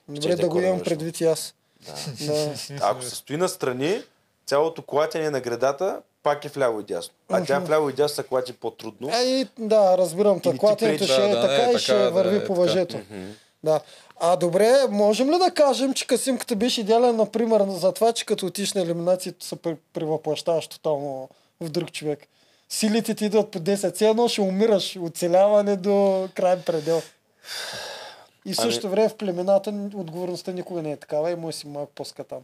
[0.09, 1.53] Добре да го имам предвид и аз.
[1.85, 2.25] Да.
[2.25, 2.53] Да.
[2.81, 4.01] Ако се стои настрани,
[4.45, 7.13] цялото клатене на гредата пак е вляво и дясно.
[7.29, 9.09] А тя вляво и дясно се клати по-трудно.
[9.13, 10.39] А и да, разбирам.
[10.39, 12.55] Ти Клатенето ще е Да, да, не, така и така, ще да, върви е по
[12.55, 12.99] въжето.
[13.63, 13.79] Да.
[14.19, 18.45] А добре, можем ли да кажем, че Касимката беше идеален, например, за това, че като
[18.45, 21.29] отиш на елиминацията се пре- превъплащаваш тотално
[21.61, 22.19] в друг човек.
[22.69, 23.95] Силите ти идват по 10.
[23.95, 24.97] Все едно ще умираш.
[25.01, 27.01] Оцеляване до крайен предел.
[28.47, 31.67] И в Ами- същото време в племената отговорността никога не е такава и може си
[31.67, 32.39] малко по-скатан.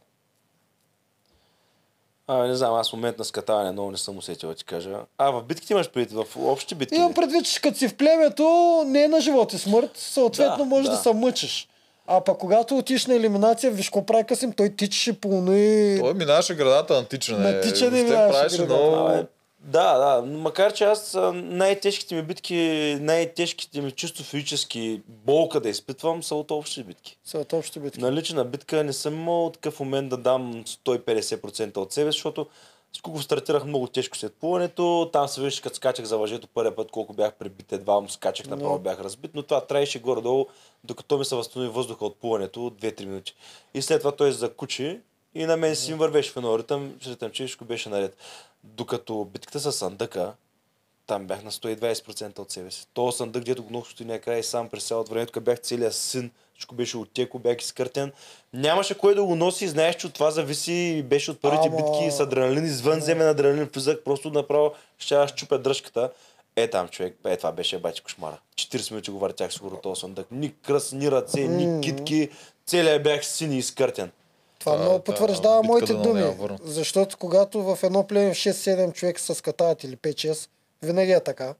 [2.28, 5.00] А, не знам, аз в момент на скатаване много не съм усетил, да ти кажа.
[5.18, 6.96] А, в битките имаш преди, в общи битки.
[6.96, 10.66] Имам предвид, че като си в племето не е на живот и смърт, съответно Да,
[10.66, 10.92] можеш да.
[10.96, 10.98] да.
[11.02, 11.68] се мъчиш.
[12.08, 15.98] А пък когато отиш на елиминация, виж какво прави Касим, той тичаше по и...
[16.00, 17.52] Той минаваше градата на тичане.
[17.52, 18.74] На тичане минаваше правеше градата.
[18.74, 19.28] много...
[19.64, 20.22] Да, да.
[20.38, 26.52] Макар че аз най-тежките ми битки, най-тежките ми чисто физически болка да изпитвам са от
[26.52, 27.18] общи битки.
[27.23, 28.02] Са от общи битки.
[28.02, 32.48] На лична битка не съм имал такъв момент да дам 150% от себе, защото
[32.98, 35.10] Скуко стартирах много тежко след плуването.
[35.14, 38.48] Там се виждаше, като скачах за въжето първия път, колко бях пребит, едва му скачах,
[38.48, 40.45] направо бях разбит, но това траеше горе-долу,
[40.84, 43.35] докато ми се възстанови въздуха от плуването 2-3 минути.
[43.73, 44.99] И след това той закучи
[45.35, 47.31] и на мен си им вървеше в едно ритъм, ритъм,
[47.61, 48.18] беше наред.
[48.64, 50.34] Докато битката с Сандъка,
[51.07, 52.88] там бях на 120% от себе си.
[52.94, 56.31] То съндък, дето го стои накрая и сам през цялото време, тук бях целият син,
[56.53, 58.11] всичко беше оттекло, бях изкъртен.
[58.53, 62.11] Нямаше кой да го носи, знаеш, че от това зависи беше от първите Ама- битки
[62.11, 66.11] с адреналин, извънземен адреналин, влизах, просто направо ще аз щупя дръжката.
[66.56, 68.38] Е там човек, е това беше бачи кошмара.
[68.56, 70.27] 40 минути го въртях сигурно този съндък.
[70.31, 72.30] Ни кръс, ни ръце, ни китки,
[72.65, 74.11] целият бях син и изкъртен.
[74.64, 76.57] Това Та- много та потвърждава битка моите да не думи.
[76.64, 80.49] Защото когато в едно племе 6-7 човека се скатават или 5-6,
[80.81, 81.53] винаги е така.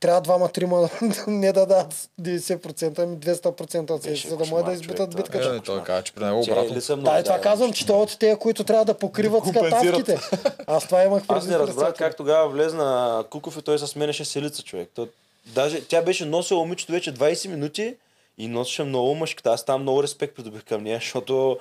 [0.00, 0.88] Трябва двама-трима
[1.26, 5.16] не да дадат 90%, ами 200% от Беше си, за да могат да избитат човек,
[5.26, 5.56] битката.
[5.56, 6.74] Е, той каза, че при него обратно.
[6.76, 8.94] ли са много, Да, и това казвам, че той е от тези, които трябва да
[8.94, 10.18] покриват Да скатавките.
[10.66, 11.50] Аз това имах Аз предвид.
[11.50, 14.88] не през разбрах как тогава влезна Куков и той се сменеше селица човек.
[14.94, 15.10] Той
[15.46, 17.96] Даже тя беше носила момичето вече 20 минути
[18.38, 19.50] и носеше много мъжката.
[19.50, 21.58] Аз там много респект придобих към нея, защото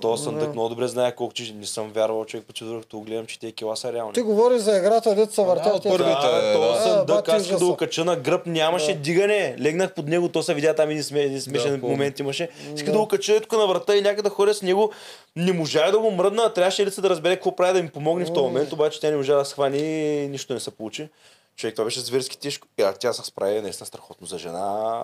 [0.00, 3.38] то съндък много добре знае колко че не съм вярвал човек, по другото гледам, че
[3.38, 4.12] тези кила са реални.
[4.12, 5.82] Ти говориш за играта, дето се въртят.
[5.82, 6.80] тия- първите, Да, то да.
[6.82, 9.56] съндък, бати аз го кача на гръб, нямаше дигане.
[9.60, 12.48] Легнах под него, то се видя там един, сме, един смешен Да, момент имаше.
[12.74, 14.90] Иска да го кача тук на врата и някъде да ходя с него.
[15.36, 18.24] Не можа да го мръдна, а трябваше лица да разбере какво прави да ми помогне
[18.24, 19.78] в този момент, обаче тя не можа да схвани
[20.16, 21.08] и нищо не се получи.
[21.56, 22.68] Човек, това беше зверски тежко.
[22.78, 25.02] И, а тя се справи наистина страхотно за жена.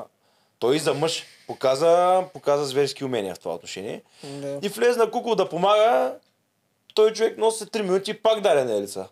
[0.63, 4.03] Той и за мъж показа, показа зверски умения в това отношение.
[4.25, 4.59] Да.
[4.63, 6.15] И влезна Куко да помага,
[6.95, 9.09] той човек носи 3 минути и пак даде на лица.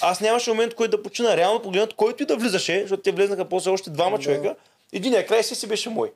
[0.00, 1.36] Аз нямаше момент, който да почина.
[1.36, 4.56] Реално погледнат, който и да влизаше, защото те влезнаха после още двама човека.
[4.92, 6.12] Единия край си си беше мой.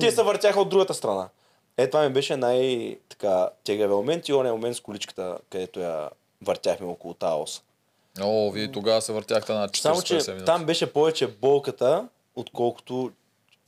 [0.00, 1.28] Те се въртяха от другата страна.
[1.76, 6.10] Е, това ми беше най-така тегавия момент и оня момент с количката, където я
[6.42, 7.62] въртяхме около тази ос.
[8.20, 10.44] О, вие тогава се въртяхте на 40 Само, че минути.
[10.44, 13.10] там беше повече болката, отколкото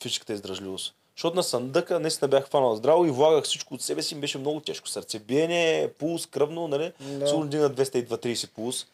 [0.02, 0.94] физическата издръжливост.
[1.16, 4.38] Защото на съндъка наистина бях хванал здраво и влагах всичко от себе си, ми беше
[4.38, 4.88] много тежко.
[4.88, 6.92] Сърцебиене, пулс, кръвно, нали?
[7.00, 7.28] Да.
[7.28, 8.86] Сигурно дигна 230 пулс.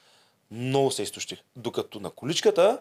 [0.50, 1.38] Много се изтощих.
[1.56, 2.78] Докато на количката,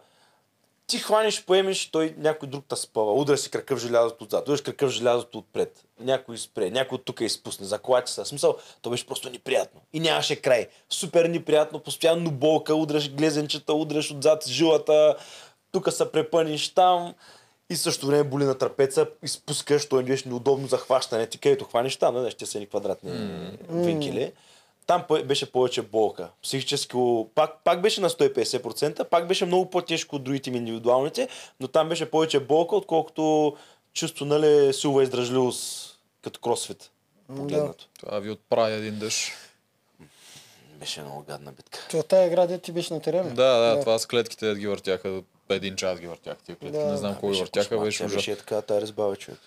[0.87, 3.13] ти хванеш, поемеш, той някой друг те спъва.
[3.13, 5.85] Удря си кръка в желязото отзад, удряш кръка в желязото отпред.
[5.99, 8.25] Някой спре, някой от тук изпусне, заклати се.
[8.25, 9.81] Смисъл, то беше просто неприятно.
[9.93, 10.67] И нямаше край.
[10.89, 15.15] Супер неприятно, постоянно болка, удряш глезенчета, удряш отзад жилата,
[15.71, 17.13] тук се препъниш там.
[17.69, 21.27] И също време боли на трапеца, изпускаш, той беше неудобно за хващане.
[21.27, 23.11] Ти където хванеш там, нали, ще са ни квадратни
[23.69, 24.31] винкели.
[24.87, 26.29] Там по- беше повече болка.
[26.43, 26.97] Психически,
[27.35, 31.27] пак, пак беше на 150%, пак беше много по-тежко от другите ми индивидуалните,
[31.59, 33.55] но там беше повече болка, отколкото
[33.93, 36.91] чувство, нали, силова издръжливост като кросфит.
[37.27, 37.87] Погледнато.
[37.99, 39.31] Това ви отправи един дъжд.
[40.79, 41.79] Беше много гадна битка.
[41.89, 43.29] Това тая игра, ти беше на терена.
[43.29, 45.21] Да, да, това с клетките да ги въртяха.
[45.49, 46.77] Един час ги въртяха тия клетки.
[46.77, 46.85] Да.
[46.85, 48.17] Не знам кой ги въртяха, беше ужасно.
[48.17, 49.39] Беше така, тая разбава човек.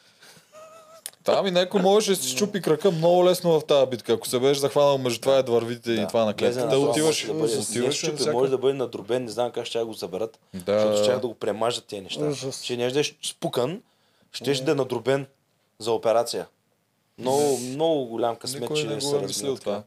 [1.25, 4.13] Там и някой можеше да си чупи крака много лесно в тази битка.
[4.13, 7.27] Ако се беше захванал между това и двървите и това на клетката, това, отиваш.
[7.27, 9.93] да бъде, не Отиваш щупи, всяка- може да бъде надробен, не знам как ще го
[9.93, 10.39] заберат.
[10.55, 10.81] Да.
[10.81, 12.25] Защото ще да го премажат тези неща.
[12.25, 12.63] Ужас.
[12.63, 13.83] Ще не да е спукан,
[14.33, 15.27] ще да е надробен
[15.79, 16.47] за операция.
[17.19, 19.65] Много, много голям късмет, Никой че не се го е мислил така.
[19.65, 19.83] това.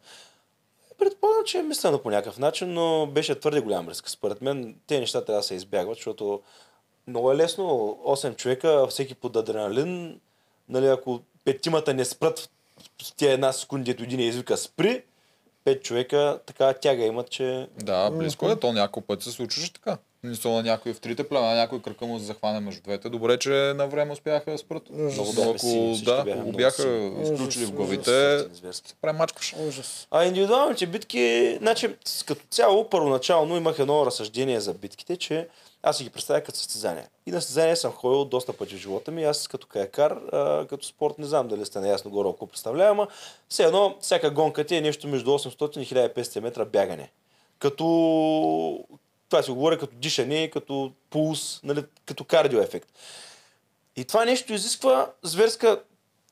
[0.99, 4.09] Предполагам, че е мислено по някакъв начин, но беше твърде голям риск.
[4.09, 6.41] Според мен тези неща трябва да се избягват, защото
[7.07, 7.63] много е лесно.
[8.07, 10.19] 8 човека, всеки под адреналин.
[10.69, 12.49] Нали, ако петимата не спрат
[13.03, 15.03] в тия една секунди, ето един извика спри,
[15.63, 18.59] пет човека така тяга имат, че Да, близко е.
[18.59, 19.97] То няколко пъти се случваше така.
[20.23, 23.09] Мисля на някой в трите племена, някой кръка му се захване между двете.
[23.09, 24.89] Добре, че на време успяха да спрат.
[24.89, 28.93] Много бяха ако да, бяха бяха изключили в Ужас, главите, зверски.
[29.01, 29.55] премачкваш.
[29.67, 30.07] Ужас.
[30.11, 35.47] А индивидуалните битки, значи, като цяло, първоначално имах едно разсъждение за битките, че
[35.83, 37.07] аз си ги представя като състезания.
[37.25, 39.23] И на състезания съм ходил доста пъти в живота ми.
[39.23, 43.07] Аз като каякар, а, като спорт, не знам дали сте наясно горе, ако представлява, ама
[43.49, 47.11] все едно, всяка гонка ти е нещо между 800 и 1500 метра бягане.
[47.59, 47.85] Като,
[49.29, 52.89] това си говоря като дишане, като пулс, нали, като кардио ефект.
[53.95, 55.81] И това нещо изисква зверска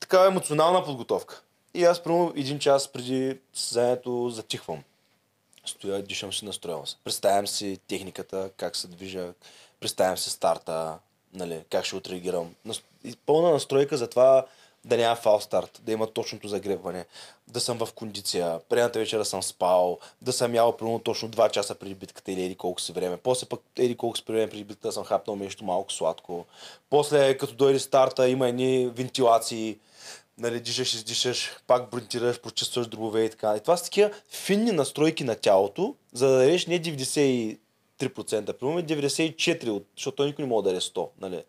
[0.00, 1.42] такава емоционална подготовка.
[1.74, 4.82] И аз, примерно, един час преди състезанието затихвам.
[5.66, 6.96] Стоя, дишам си, настроявам се.
[7.04, 9.32] Представям си техниката, как се движа,
[9.80, 10.98] представям си старта,
[11.34, 12.54] нали, как ще отреагирам.
[13.26, 14.46] Пълна настройка за това
[14.88, 17.06] да няма фал старт, да има точното загребване,
[17.48, 21.74] да съм в кондиция, предната вечера съм спал, да съм ял примерно точно 2 часа
[21.74, 23.16] преди битката или еди колко си време.
[23.16, 26.44] После пък еди колко си време преди битката съм хапнал нещо малко сладко.
[26.90, 29.78] После като дойде старта има едни вентилации,
[30.38, 33.56] нали, дишаш, издишаш, пак брунтираш, прочистваш дробове и така.
[33.56, 37.58] И това са такива финни настройки на тялото, за да дадеш не 93%,
[38.52, 41.08] примерно 94%, от- защото никой не може да даде 100%.
[41.20, 41.42] Нали.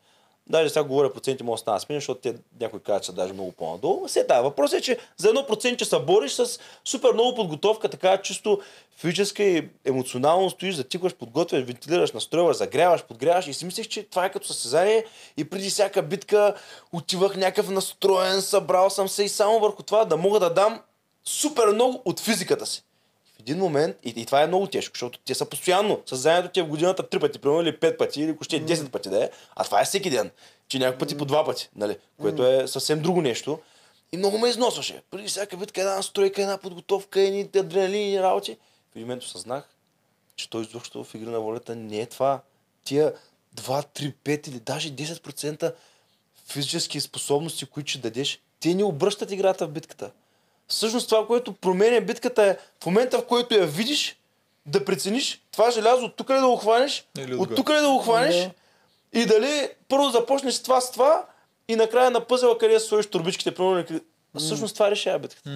[0.50, 3.34] Даже сега говоря проценти, може да стана сменя, защото те някои казват, че са даже
[3.34, 4.08] много по-надолу.
[4.08, 7.90] Все да, въпросът е, че за едно процент, че се бориш с супер много подготовка,
[7.90, 8.60] така чисто
[8.98, 14.26] физическа и емоционално стоиш, затикваш, подготвяш, вентилираш, настройваш, загряваш, подгряваш и си мислех, че това
[14.26, 15.06] е като състезание
[15.38, 16.56] и преди всяка битка
[16.94, 20.82] отивах някакъв настроен, събрал съм се и само върху това да мога да дам
[21.26, 22.84] супер много от физиката си.
[23.40, 26.02] В един момент, и, и това е много тежко, защото те са постоянно.
[26.06, 28.62] Съзнанието ти е в годината три пъти, примерно, или пет пъти, или ако ще е
[28.62, 30.32] 10 пъти да е, а това е всеки ден.
[30.68, 31.98] Че някой пъти по два пъти, нали?
[32.22, 33.60] Което е съвсем друго нещо.
[34.12, 35.02] И много ме износваше.
[35.12, 38.58] Преди всяка битка една настройка, една подготовка, едни адреналини работи.
[38.92, 39.70] В един момент осъзнах,
[40.36, 42.42] че той изобщо в игра на волята не е това.
[42.84, 43.14] Тия
[43.56, 45.74] 2, 3, 5 или даже 10%
[46.48, 50.12] физически способности, които ще дадеш, те не обръщат играта в битката.
[50.70, 54.16] Всъщност това, което променя битката е в момента, в който я видиш,
[54.66, 57.90] да прецениш това желязо от тук ли да го хванеш, Или от тук ли да
[57.90, 58.52] го хванеш Да.
[59.14, 61.26] И дали първо започнеш с това, с това
[61.68, 64.00] и накрая на пъзела къде сложиш турбичките, примерно,
[64.38, 65.50] всъщност това решава битката.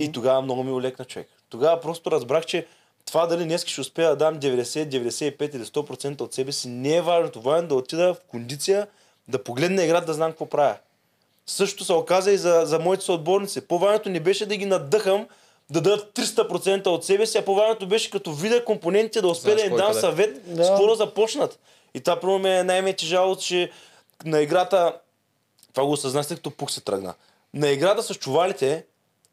[0.00, 1.28] И тогава много ми олекна човек.
[1.48, 2.66] Тогава просто разбрах, че
[3.04, 6.96] това дали днес ще успея да дам 90, 95 или 100% от себе си не
[6.96, 7.40] е важното.
[7.40, 8.86] Важно е да отида в кондиция,
[9.28, 10.76] да погледна играта, да знам какво правя.
[11.46, 13.60] Също се оказа и за, за моите съотборници.
[13.60, 15.26] По-важното не беше да ги надъхам,
[15.70, 19.62] да дадат 300% от себе си, а по-важното беше като видя компонентите да успея да
[19.62, 20.64] им дам съвет Да.
[20.64, 21.58] с какво да започнат.
[21.94, 22.96] И това първо ме е най-ме
[23.38, 23.70] че
[24.24, 24.96] на играта,
[25.72, 27.14] това го осъзнах, като пух се тръгна.
[27.54, 28.84] На играта с чувалите,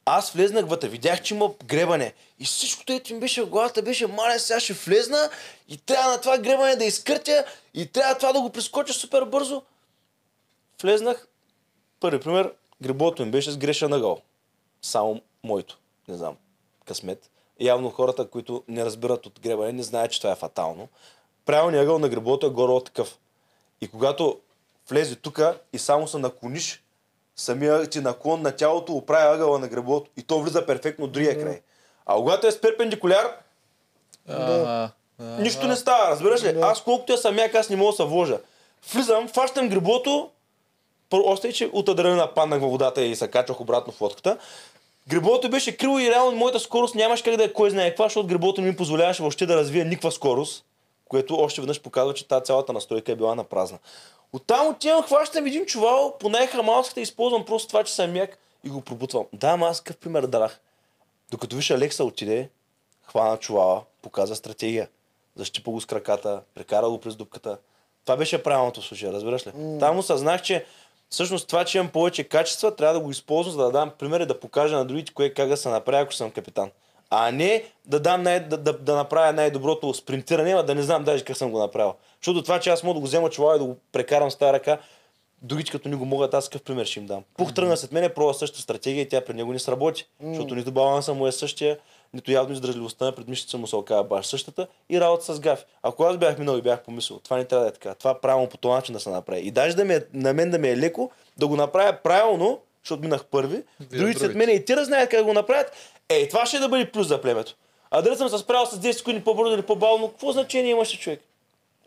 [0.06, 2.14] аз влезнах вътре, видях, че има гребане.
[2.40, 5.30] И всичкото ето ми беше в главата, беше мале, сега ще влезна
[5.70, 9.62] и трябва на това гребане да изкъртя и трябва това да го прескоча супер бързо.
[10.82, 11.28] Влезнах,
[12.04, 14.22] първи пример, гребото им беше с грешен ъгъл.
[14.82, 15.78] Само моето,
[16.08, 16.36] не знам,
[16.86, 17.30] късмет.
[17.60, 20.88] Явно хората, които не разбират от гребане, не знаят, че това е фатално.
[21.46, 23.18] Правилният ъгъл на гребото е горе такъв.
[23.82, 24.40] И когато
[24.90, 25.42] влезе тук
[25.74, 26.84] и само се наклониш,
[27.36, 31.40] самия ти наклон на тялото оправя ъгъла на гребото и то влиза перфектно от другия
[31.40, 31.62] край.
[32.06, 33.38] А когато е с перпендикуляр,
[35.20, 36.60] нищо не става, разбираш ли?
[36.62, 38.40] Аз колкото я самяк, аз не мога да се вложа.
[38.94, 40.32] Влизам, фащам гребото,
[41.14, 44.38] първо, още и, че от адреналина паднах във водата и се качвах обратно в лодката.
[45.08, 48.28] Гребото беше криво и реално моята скорост нямаш как да е кой знае каква, защото
[48.28, 50.66] гребото не ми позволяваше въобще да развия никаква скорост,
[51.10, 53.78] което още веднъж показва, че тази цялата настройка е била на празна.
[54.34, 58.82] Оттам отивам, хващам един чувал, по най-хамалската използвам просто това, че съм як и го
[58.82, 59.26] пробутвам.
[59.34, 60.60] Да, ама аз какъв пример дадах.
[61.32, 62.50] Докато виж Алекса отиде,
[63.04, 64.90] хвана чувала, показа стратегия.
[65.36, 67.58] Защипа го с краката, прекара го през дупката.
[68.06, 69.52] Това беше правилното в случая, разбираш ли?
[69.80, 70.66] Там осъзнах, че
[71.14, 74.26] всъщност това, че имам повече качества, трябва да го използвам, за да дам пример и
[74.26, 76.70] да покажа на другите кое как да се направя, ако съм капитан.
[77.10, 81.04] А не да, дам най- да, да, да направя най-доброто спринтиране, а да не знам
[81.04, 81.94] даже как съм го направил.
[82.22, 84.54] Защото това, че аз мога да го взема чувала и да го прекарам с тази
[84.54, 84.78] ръка,
[85.42, 87.24] другите като не го могат, аз какъв пример ще им дам.
[87.38, 90.08] Пух тръгна след мен, пробва същата стратегия и тя при него не сработи.
[90.24, 91.78] Защото нито баланса му е същия,
[92.14, 95.66] нито явно издръжливостта на предмишница му се оказа баш същата и работа с гафи.
[95.84, 98.50] Ако аз бях минал и бях помислил, това не трябва да е така, това правилно
[98.50, 99.42] по този начин да се направи.
[99.42, 102.60] И даже да ми е, на мен да ми е леко, да го направя правилно,
[102.84, 105.72] защото минах първи, другите след мен и ти знаят как да го направят,
[106.10, 107.56] ей, това ще да бъде плюс за племето.
[107.92, 111.22] А дали съм се справил с 10 секунди по-бързо или по-бавно, какво значение имаше човек?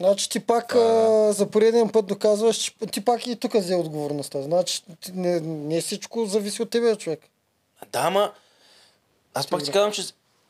[0.01, 4.43] Значи ти пак а, за пореден път доказваш, че ти пак и тук взе отговорността.
[4.43, 4.83] Значи
[5.15, 7.21] не, не всичко зависи от тебе, човек.
[7.93, 8.33] Да, ама
[9.37, 10.03] аз пак ти казвам, че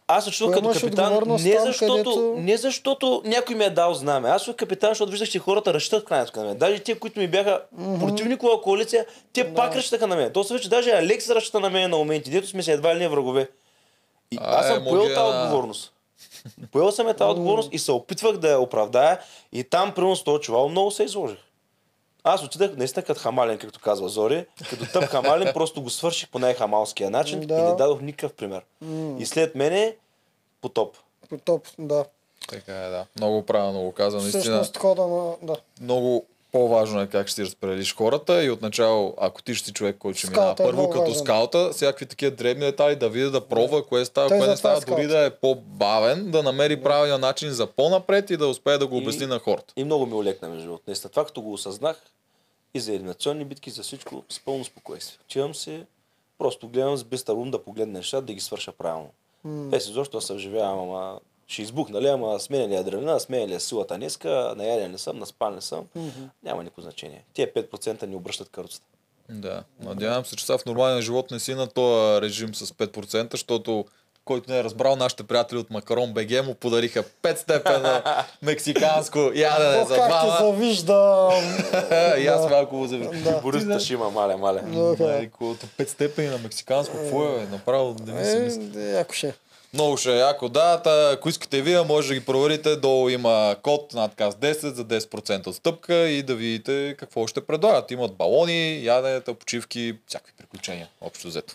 [0.08, 4.28] аз се чувствам като капитан не защото, където- не защото някой ми е дал знаме.
[4.28, 6.58] Аз съм капитан, защото виждах, че хората разчитат в крайна на мен.
[6.58, 7.60] Даже те, които ми бяха
[8.00, 10.32] противникова коалиция, те пак разчитаха на мен.
[10.32, 12.98] То се вече даже Алекс разчита на мен на моменти, дето сме се едва ли
[12.98, 13.50] не врагове.
[14.30, 15.14] И А, аз е, съм поел Могена.
[15.14, 15.92] тази отговорност.
[16.72, 19.18] Поел съм е тази отговорност и се опитвах да я оправдая.
[19.52, 21.38] И там, примерно с този чувал, много се изложих.
[22.28, 24.46] Аз отидах наистина като хамален, както казва Зори.
[24.70, 27.54] Като тъп хамален, просто го свърших по най-хамалския начин Да.
[27.54, 28.62] и не дадох никакъв пример.
[29.18, 29.96] И след мене
[30.60, 30.96] потоп.
[31.28, 32.04] По топ, да.
[32.48, 33.06] Така е, да.
[33.16, 33.94] Много правилно го.
[33.98, 35.34] Наистина, Всъщност хода на...
[35.42, 35.56] Да.
[35.80, 36.26] много
[36.58, 40.30] по-важно е как ще разпределиш хората и отначало, ако ти ще си човек, който ще
[40.30, 41.14] минава е първо като важен.
[41.16, 44.72] скаута, всякакви такива дребни детайли да види, да пробва кое става, Той кое не затова
[44.72, 48.78] е става, дори да е по-бавен, да намери правилния начин за по-напред и да успее
[48.78, 49.74] да го И- обясни на хората.
[49.76, 50.84] И много ми олекна между другото.
[50.86, 51.96] Наистина, това като го осъзнах
[52.74, 55.18] и за елиминационни битки, за всичко, с пълно спокойствие.
[55.22, 55.86] Отивам се,
[56.38, 59.08] просто гледам с бистър ум да погледна нещата, да ги свърша правилно.
[59.44, 63.48] Без изобщо да се вживявам, ама ще избухна ли, ама сменя ли е адреналина, сменя
[63.48, 65.84] ли е силата днеска, наяден ли съм, наспан ли съм,
[66.42, 67.24] няма никакво значение.
[67.34, 68.86] Тия 5% ни обръщат каруцата.
[69.28, 69.62] Да.
[69.80, 73.84] Надявам се, че сега в нормалния живот не си на този режим с 5%, защото
[74.26, 78.02] който не е разбрал, нашите приятели от Макарон БГ му подариха 5 степена
[78.42, 80.36] мексиканско ядене за как те двама.
[80.40, 81.32] завиждам.
[82.22, 83.22] и аз малко го завиждам.
[83.22, 83.40] Да.
[83.40, 84.62] Борисата ще има, мале, мале.
[84.62, 87.46] Майко, колкото 5 степени на мексиканско, какво е?
[87.50, 88.82] Направо не ми се мисли.
[88.82, 89.34] Е, яко ще.
[89.76, 90.78] Много ще е яко, да.
[90.78, 92.76] Та, ако искате вие, може да ги проверите.
[92.76, 97.90] Долу има код на отказ 10 за 10% отстъпка и да видите какво ще предлагат.
[97.90, 101.54] Имат балони, яденета, почивки, всякакви приключения, общо взето.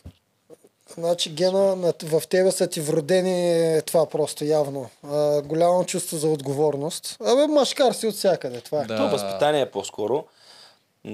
[0.89, 4.89] Значи гена на- в тебе са ти вродени това просто явно.
[5.03, 7.17] А, голямо чувство за отговорност.
[7.21, 8.85] Абе, машкар си от всякъде, това е.
[8.85, 8.97] Да.
[8.97, 10.25] То възпитание е по-скоро.
[11.05, 11.11] М,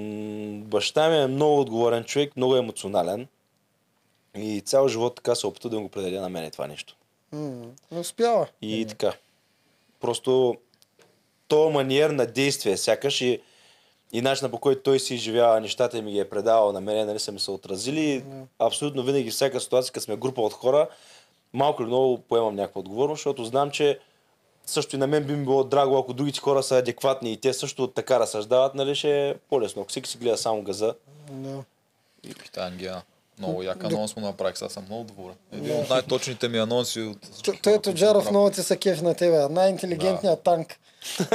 [0.60, 3.26] Баща ми е много отговорен човек, много емоционален.
[4.42, 6.96] И цял живот така се опита да го предаде на мен това нещо.
[7.32, 8.46] М, Не успява.
[8.62, 9.12] И така.
[10.00, 10.56] Просто
[11.48, 13.40] то маниер на действие, сякаш и,
[14.12, 17.06] и начина по който той си изживява нещата и ми ги е предавал на мен,
[17.06, 18.24] нали са ми се отразили.
[18.58, 20.88] Абсолютно винаги всяка ситуация, като сме група от хора,
[21.52, 23.98] малко или много поемам някаква отговорност, защото знам, че
[24.66, 27.52] също и на мен би ми било драго, ако другите хора са адекватни и те
[27.52, 29.82] също така разсъждават, нали ще е по-лесно.
[29.82, 30.94] Ако всеки си гледа само газа,
[31.30, 31.64] Да.
[32.24, 33.02] И Питангия.
[33.38, 35.34] Много як анонс му направих, сега съм много доволен.
[35.52, 37.18] Един от най-точните ми анонси от
[37.62, 39.48] Той е Тоджаров съм много ти са кеф на тебе.
[39.48, 40.76] Най-интелигентният танк.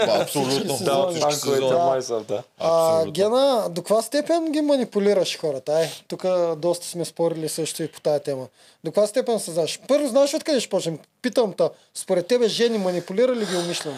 [0.07, 0.77] Абсолютно.
[0.81, 2.43] Да, от танковете май са, да.
[2.59, 3.05] А.
[3.05, 5.73] Гена, до каква степен ги манипулираш хората?
[5.73, 6.25] Ай, тук
[6.57, 8.47] доста сме спорили също и по тая тема.
[8.83, 9.79] До каква степен се знаеш?
[9.87, 10.99] Първо, знаеш откъде ще почнем?
[11.21, 13.97] Питам те, според тебе жени манипулира ли ги умишлено?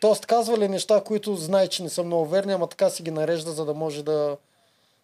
[0.00, 3.10] Тоест, казва ли неща, които знае, че не са много верни, ама така си ги
[3.10, 4.36] нарежда, за да може да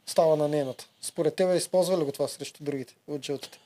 [0.08, 0.84] става на нейната.
[1.02, 3.58] Според тебе използва ли го това срещу другите от жълтите?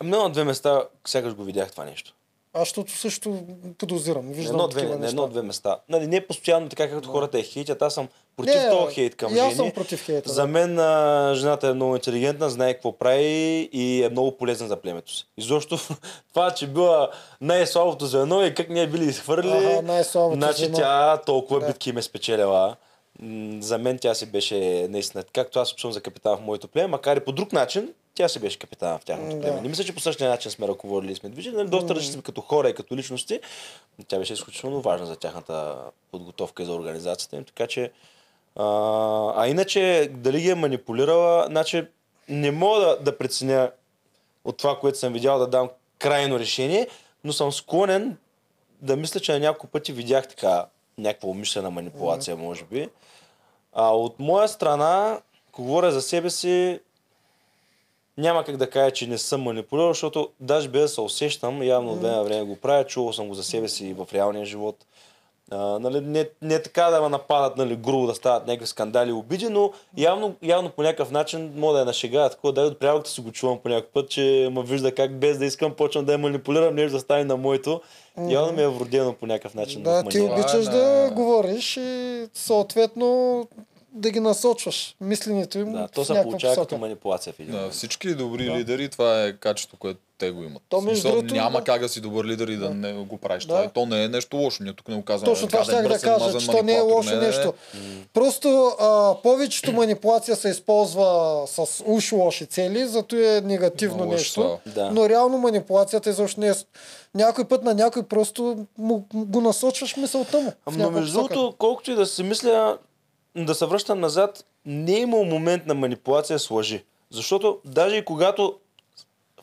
[0.00, 2.12] Ами на две места сякаш го видях това нещо.
[2.54, 3.42] Аз защото също
[3.78, 4.32] подозирам.
[4.32, 5.10] Виждам едно-две, такива на неща.
[5.12, 5.78] едно-две места.
[5.88, 7.82] Нали, не постоянно така, както хората е хейтят.
[7.82, 9.54] Аз съм против Не, този хейт към и жени.
[9.54, 13.24] съм против хейта, За мен а, жената е много интелигентна, знае какво прави
[13.72, 15.26] и е много полезна за племето си.
[15.38, 15.78] Изобщо
[16.28, 17.10] това, че била
[17.40, 20.76] най-слабото звено и как не е били изхвърли, най-слабото значи звено.
[20.76, 21.66] тя толкова Да.
[21.66, 22.76] битки им е спечелила.
[23.60, 27.16] За мен тя си беше наистина, както аз съм за капитан в моето племе, макар
[27.16, 29.42] и по друг начин, тя си беше капитан в тяхното Да.
[29.42, 29.60] племе.
[29.60, 32.40] Не мисля, че по същия начин сме ръководили и сме движили, нали, доста различни като
[32.40, 33.40] хора и като личности.
[33.98, 35.76] но Тя беше изключително важна за тяхната
[36.10, 37.90] подготовка и за организацията им, така че
[38.56, 38.64] а,
[39.36, 41.86] а иначе, дали ги е манипулирала, значи
[42.28, 43.70] не мога да, да преценя
[44.44, 46.88] от това, което съм видял, да дам крайно решение,
[47.24, 48.16] но съм склонен
[48.82, 50.66] да мисля, че на няколко пъти видях така
[50.98, 52.88] някаква умишлена манипулация, може би.
[53.72, 56.80] А от моя страна, ако говоря за себе си,
[58.18, 61.92] няма как да кажа, че не съм манипулирал, защото даже без да се усещам, явно
[61.92, 64.86] от време време го правя, чувал съм го за себе си и в реалния живот.
[65.50, 69.12] А, нали, не, не така да ме нападат нали, грубо, да стават някакви скандали и
[69.12, 73.10] обиди, но явно, явно по някакъв начин мога да я нашега, такова да от приятелката
[73.10, 76.12] си го чувам по някакъв път, че ме вижда как без да искам почвам да
[76.12, 77.80] я манипулирам, нещо да стане на моето.
[78.28, 79.82] Явно ми е вродено по някакъв начин.
[79.82, 81.10] Да, ти обичаш Да, да да.
[81.10, 83.48] говориш и съответно
[83.92, 86.66] да ги насочваш мисленето им Да, то се получава посока.
[86.68, 87.74] като манипулация в един На момент.
[87.74, 90.62] всички добри лидери това е качество, което те го имат.
[90.68, 93.48] То, между другото, няма как да си добър лидер и да, не го правиш Да.
[93.48, 93.64] това.
[93.64, 94.62] И то не е нещо лошо.
[94.62, 95.32] Ние тук не го казваме.
[95.32, 97.26] Точно това гаден, ще да кажа, че то не е лошо Не, не, не.
[97.26, 97.54] нещо.
[98.12, 104.20] Просто а, повечето манипулация се използва с уж лоши цели, зато е негативно Много лош
[104.20, 104.58] нещо.
[104.66, 104.90] Да.
[104.90, 106.52] Но реално манипулацията изобщо не е...
[107.14, 110.52] Някой път на някой просто му, го насочваш мисълта му.
[110.66, 112.78] някаква между другото, колкото и да си мисля,
[113.36, 116.84] да се връщам назад, не е имал момент на манипулация с лъжи.
[117.10, 118.54] Защото даже и когато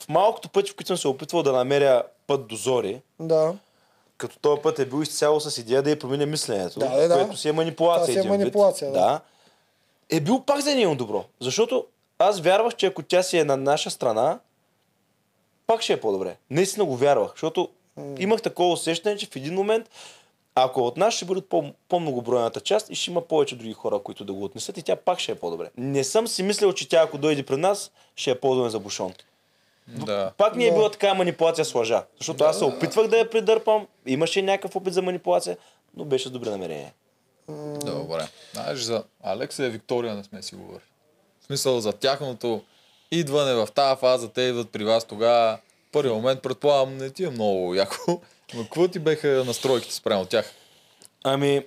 [0.03, 3.53] в малкото пъти, в които съм се опитвал да намеря път до зори, Да.
[4.17, 7.13] като този път е бил изцяло с идея да я променя мисленето, Да, да, да.
[7.15, 8.05] което си е манипулация.
[8.05, 8.39] Това си е един вид.
[8.39, 8.99] манипулация, да.
[8.99, 9.19] да.
[10.09, 11.23] Е бил пак за нейно добро.
[11.39, 11.85] Защото
[12.19, 14.39] аз вярвах, че ако тя си е на наша страна,
[15.67, 16.37] пак ще е по-добре.
[16.49, 17.69] Наистина го вярвах, защото
[18.17, 19.89] имах такова усещане, че в един момент,
[20.55, 24.25] ако от нас ще бъдат по- по-многобройната част и ще има повече други хора, които
[24.25, 25.69] да го отнесат и тя пак ще е по-добре.
[25.77, 29.13] Не съм си мислил, че тя ако дойде пред нас, ще е по-добре за бушон.
[29.87, 30.31] Да.
[30.37, 30.75] Пак ми е Да.
[30.75, 32.03] била така манипулация с лъжа.
[32.19, 35.57] Защото аз се опитвах да я придърпам, имаше някакъв опит за манипулация,
[35.97, 36.93] но беше с добре намерение.
[37.85, 38.27] Добре.
[38.53, 40.87] Знаеш, за Алекса и Виктория не сме си говорили.
[41.41, 42.63] В смисъл за тяхното
[43.11, 45.57] идване в тази фаза, те идват при вас тогава.
[45.91, 48.21] Първи момент, предполагам, не ти е много яко.
[48.53, 50.53] Но какво ти беха настройките спрямо тях?
[51.23, 51.65] Ами,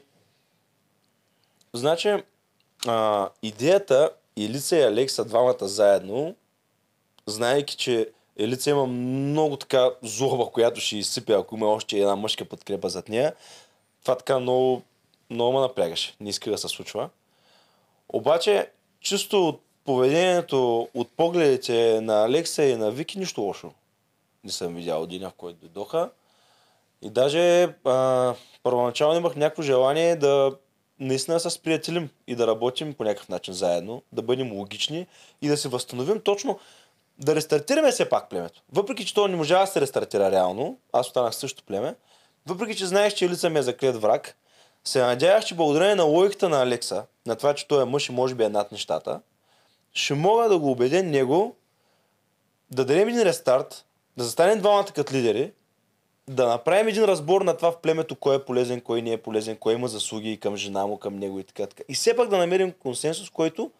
[1.72, 2.16] значи,
[2.86, 6.34] а, идеята Елица и Алекса двамата заедно,
[7.26, 12.44] знаейки, че Елица има много така злоба, която ще изсипе, ако има още една мъжка
[12.44, 13.34] подкрепа зад нея,
[14.02, 14.82] това така много,
[15.30, 16.14] много ме напрягаше.
[16.20, 17.08] Не иска да се случва.
[18.08, 18.70] Обаче,
[19.00, 23.72] чисто от поведението, от погледите на Алекса и на Вики, нищо лошо.
[24.44, 26.10] Не съм видял деня, в който дойдоха.
[27.02, 30.56] И даже а, първоначално имах някакво желание да
[31.00, 35.06] наистина се сприятелим и да работим по някакъв начин заедно, да бъдем логични
[35.42, 36.58] и да се възстановим точно,
[37.18, 38.62] да рестартираме все пак племето.
[38.72, 41.94] Въпреки, че то не можа да се рестартира реално, аз останах в същото племе,
[42.46, 44.36] въпреки, че знаех, че Елица ми е заклет враг,
[44.84, 48.12] се надявах, че благодарение на логиката на Алекса, на това, че той е мъж и
[48.12, 49.20] може би е над нещата,
[49.92, 51.56] ще мога да го убедя него
[52.70, 53.84] да дадем един рестарт,
[54.16, 55.52] да застанем двамата като лидери,
[56.28, 59.56] да направим един разбор на това в племето, кой е полезен, кой не е полезен,
[59.56, 61.82] кой има заслуги към жена му, към него и така, така.
[61.88, 63.70] И все пак да намерим консенсус, който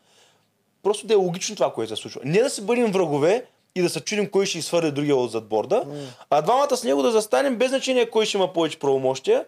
[0.86, 2.20] просто да е логично това, което се случва.
[2.24, 5.48] Не да се бъдем врагове и да се чудим кой ще изхвърли другия от зад
[5.48, 5.86] борда,
[6.30, 9.44] а двамата с него да застанем без значение кой ще има повече правомощия,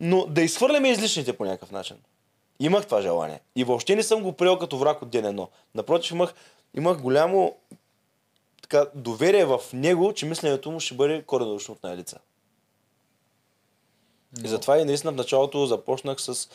[0.00, 1.96] но да изхвърляме излишните по някакъв начин.
[2.60, 3.40] Имах това желание.
[3.56, 5.48] И въобще не съм го приел като враг от ден едно.
[5.74, 6.34] Напротив, имах,
[6.74, 7.56] имах голямо
[8.62, 12.18] така, доверие в него, че мисленето му ще бъде коренно от на лица.
[14.44, 16.48] И затова и наистина в началото започнах с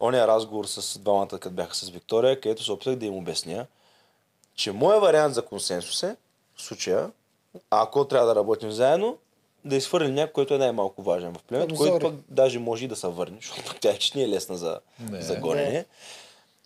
[0.00, 3.66] ония разговор с двамата, като бяха с Виктория, където се опитах да им обясня,
[4.54, 6.16] че моят вариант за консенсус е,
[6.56, 7.10] в случая,
[7.70, 9.18] ако трябва да работим заедно,
[9.64, 12.88] да изхвърлим някой, който е най-малко важен в племето, Като който пък даже може и
[12.88, 15.22] да се върне, защото тя е, че не е лесна за, Не.
[15.22, 15.84] за гонене.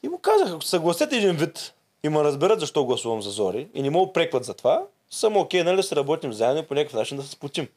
[0.03, 3.69] И му казах, ако се съгласят един вид и ме разберат защо гласувам за Зори
[3.75, 6.75] и не ме опрекват за това, съм окей, нали, да се работим заедно и по
[6.75, 7.69] някакъв начин да се сплотим.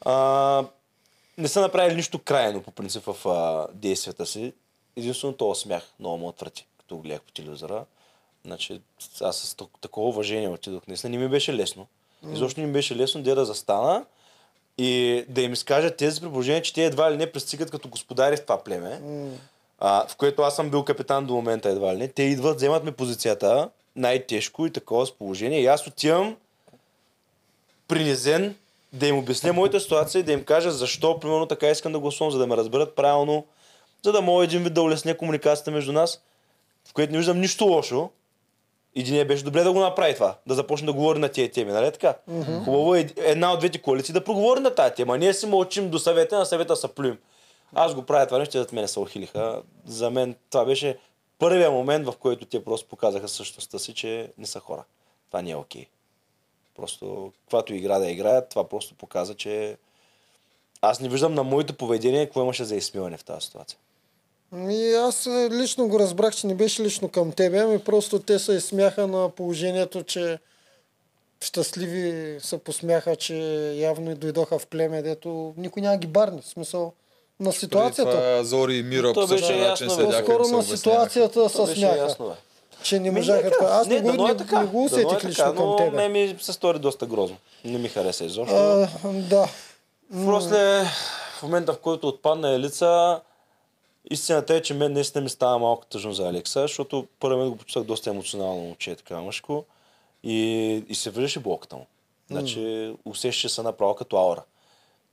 [0.00, 0.64] А,
[1.40, 4.52] не са направили нищо крайно по принцип в а, действията си.
[4.96, 7.84] Единствено този смях много ме отврати, като го гледах по телевизора.
[8.44, 8.80] Значи,
[9.20, 10.86] аз с так- такова уважение отидох.
[10.86, 11.86] Наистина не ми беше лесно.
[12.32, 14.04] Изобщо не ми беше лесно де да застана
[14.78, 18.36] и да им изкажа тези при положение, че те едва ли не пристигат като господари
[18.36, 19.00] в това племе.
[19.78, 22.08] А, в което аз съм бил капитан до момента едва ли не.
[22.08, 25.60] Те идват, вземат ми позицията, най-тежко и такова с положение.
[25.60, 26.36] И аз отивам
[27.88, 28.56] принизен
[28.92, 32.30] да им обясня моята ситуация и да им кажа защо, примерно, така искам да гласувам,
[32.30, 33.46] за да ме разберат правилно,
[34.04, 36.22] за да мога един вид да улесня комуникацията между нас,
[36.88, 38.10] в което не виждам нищо лошо.
[38.96, 41.92] Единия беше добре да го направи това, да започне да говори на тия теми, нали
[41.92, 42.14] така?
[42.64, 45.18] Хубаво е една от двете коалиции да проговори на тази тема.
[45.18, 47.18] Ние си мълчим до съвета, на съвета са плюем.
[47.74, 49.62] Аз го правя това нещо, зад мене се охилиха.
[49.86, 50.98] За мен това беше
[51.38, 54.84] първия момент, в който те просто показаха същността си, че не са хора.
[55.30, 55.86] Това не е окей.
[56.76, 59.76] Просто, каквато игра да играят, това просто показа, че
[60.82, 63.78] аз не виждам на моето поведение какво имаше за изсмиване в тази ситуация.
[64.52, 68.38] Ми, аз е, лично го разбрах, че не беше лично към тебе, ами просто те
[68.38, 70.38] се изсмяха на положението, че
[71.40, 73.36] щастливи се посмяха, че
[73.76, 76.42] явно и дойдоха в племе, дето никой няма ги барни.
[76.42, 76.92] В смисъл
[77.40, 78.10] на ситуацията.
[78.10, 81.80] Това Зори и Мира То по същия начин и По-скоро се на ситуацията се беше
[81.80, 82.36] смяха.
[82.82, 83.50] Че не можаха нека.
[83.50, 83.72] така.
[83.72, 84.60] Аз не, го, дано не, е така.
[84.60, 85.96] не го Дано е усетих така, лично към но тебе.
[85.96, 87.36] ме ми се стори доста грозно.
[87.64, 88.56] Не ми хареса изобщо.
[88.56, 89.48] А, да.
[90.24, 90.84] После,
[91.38, 93.20] в момента в който отпадна Елица,
[94.10, 97.56] истината е, че мен наистина ми става малко тъжно за Алекса, защото първо мен го
[97.56, 99.64] почувствах доста емоционално момче, така мъжко.
[100.22, 101.86] И, и се виждаше блоката му.
[102.30, 104.42] Значи усещаше се направо като аура.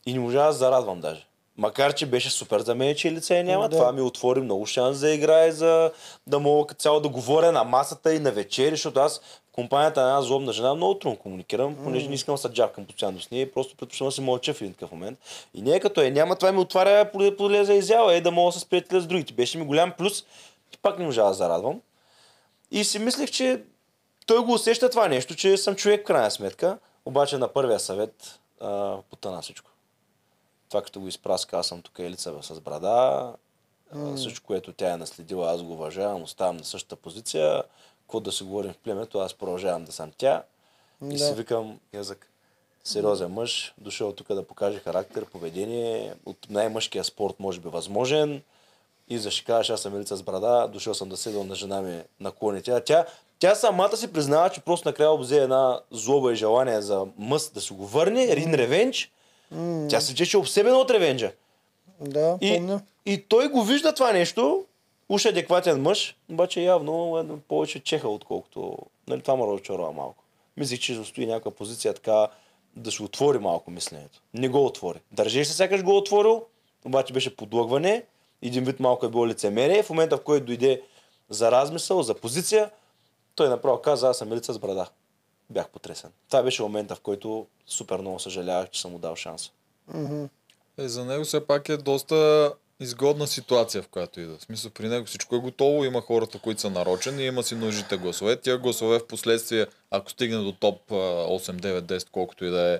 [0.06, 1.27] И не можа да зарадвам даже.
[1.58, 3.70] Макар, че беше супер за мен, че лице няма.
[3.70, 3.78] Да.
[3.78, 5.92] Това ми отвори много шанс за игра и за
[6.28, 10.02] да мога като цяло да говоря на масата и на вечери, защото аз в компанията
[10.02, 13.32] на една злобна жена много трудно комуникирам, понеже не искам да се джавкам постоянно с
[13.32, 15.20] нея, просто предпочитам да си мълча в един такъв момент.
[15.54, 18.50] И не е като е, няма това ми отваря поле, за изява, е да мога
[18.50, 19.34] да се сприятеля с другите.
[19.34, 20.22] Беше ми голям плюс
[20.74, 21.82] и пак не можа да зарадвам.
[22.72, 23.62] И си мислех, че
[24.26, 28.40] той го усеща това нещо, че съм човек в крайна сметка, обаче на първия съвет
[28.62, 29.72] а, потъна всичко.
[30.70, 33.34] Това като го изпраска, аз съм тук елица с брада,
[33.96, 37.64] а, всичко, което тя е наследила, аз го уважавам, оставам на същата позиция,
[38.02, 40.44] какво да си говорим в племето, аз продължавам да съм тя.
[41.04, 41.20] И Да.
[41.20, 42.30] си викам, язък,
[42.84, 48.42] сериозен мъж, дошъл тук да покаже характер, поведение, от най-мъжкия спорт може би възможен.
[49.10, 52.32] И защикаваш, аз съм елица с брада, дошъл съм да седам на жена ми на
[52.32, 52.72] клоните.
[52.72, 53.06] А тя,
[53.40, 57.62] тя самата си признава, че просто накрая обзе една злоба и желание за мъст да
[57.62, 59.12] си го върне, един ревенч.
[59.90, 61.32] Тя се чеше обсебена от ревенджа.
[62.02, 62.82] Да, И, помня.
[63.06, 64.66] и той го вижда това нещо,
[65.10, 68.78] уж е адекватен мъж, обаче явно е повече чеха, отколкото...
[69.08, 70.24] Нали, това ме разочарова малко.
[70.58, 72.28] Мислих, че стои някаква позиция така
[72.76, 74.22] да се отвори малко мисленето.
[74.34, 75.00] Не го отвори.
[75.12, 76.46] Държеше се сякаш го е отворил,
[76.86, 78.04] обаче беше подлъгване,
[78.42, 79.84] един вид малко е било лицемерие.
[79.84, 80.82] В момента, в който дойде
[81.30, 82.70] за размисъл, за позиция,
[83.36, 84.88] той направо каза, аз съм лица с брада.
[85.50, 86.12] Бях потресен.
[86.28, 89.52] Това беше момента, в който супер много съжалявах, че съм му дал шанс.
[90.78, 94.38] Е, за него все пак е доста изгодна ситуация, в която ида.
[94.38, 97.98] В смисъл, при него всичко е готово, има хората, които са нарочени, има си нужните
[97.98, 98.36] гласове.
[98.36, 102.74] Тия гласове в последствие, ако стигне до топ а, 8, 9, 10, колкото и да
[102.74, 102.80] е,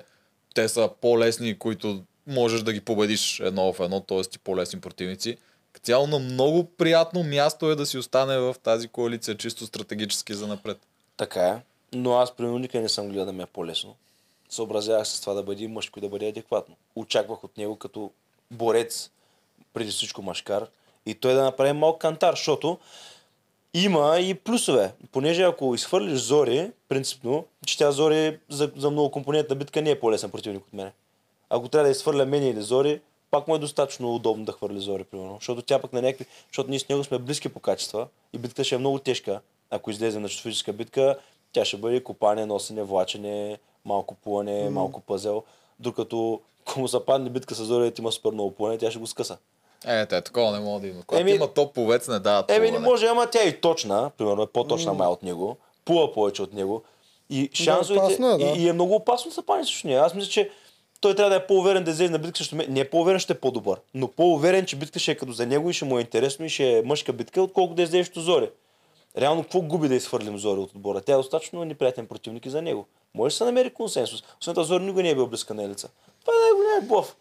[0.56, 4.22] те са по-лесни, които можеш да ги победиш едно в едно, т.е.
[4.22, 5.38] ти по-лесни противници.
[5.84, 10.48] Цяло на много приятно място е да си остане в тази коалиция, чисто стратегически за
[10.48, 10.78] напред.
[11.18, 11.62] Така е,
[11.98, 13.96] но аз примерно никъде не съм гледал да ми е по-лесно.
[14.50, 16.76] Съобразявах с това да бъде мъжко и да бъде адекватно.
[16.96, 18.12] Очаквах от него като
[18.52, 19.10] борец,
[19.74, 20.68] преди всичко машкар,
[21.06, 22.78] и той да направи малко кантар, защото
[23.74, 24.94] има и плюсове.
[25.12, 30.32] Понеже ако изхвърлиш Зори, принципно, че тя Зори за, за многокомпонентна битка не е по-лесен
[30.32, 30.92] противник от мене.
[31.50, 33.02] Ако трябва да изхвърля мен или Зори,
[33.32, 35.36] пак му е достатъчно удобно да хвърли Зори, примерно.
[35.36, 36.26] Защото тя пък на някакви...
[36.48, 39.42] Защото ние с него сме близки по качества и битката ще е много тежка.
[39.70, 41.20] Ако излезе на физическа битка,
[41.54, 44.70] тя ще бъде копане, носене, влачене, малко плуване, mm.
[44.70, 45.44] малко пъзел.
[45.80, 49.38] Докато ако му западне битка с Зори, има супер много плуване, тя ще го скъса.
[49.86, 51.02] Е, те, такова не мога да има.
[51.08, 54.12] Когато Еми- има топ повец, не дават Еми, не може, ама тя е и точна,
[54.18, 56.84] примерно е по-точна май от него, плува повече от него.
[57.30, 58.46] И шансовете, опасно е, да.
[58.46, 60.02] и, и, е много опасно да се пани срещу нея.
[60.02, 60.50] Аз мисля, че
[61.02, 62.68] той трябва да е по-уверен да излезе на битка срещу мен.
[62.70, 63.80] Не е по-уверен, ще е по-добър.
[63.94, 66.50] Но по-уверен, че битка ще е като за него и ще му е интересно и
[66.50, 68.50] ще е мъжка битка, отколкото да излезе срещу Зори.
[69.18, 71.02] Реално, какво губи да изхвърлим Зори от отбора?
[71.02, 72.86] Тя е достатъчно неприятен противник и за него.
[73.14, 74.24] Може да се намери консенсус.
[74.42, 75.90] Освен това, Зори никога не е бил близка на Елица.
[76.22, 77.16] Това е най-голям блъв.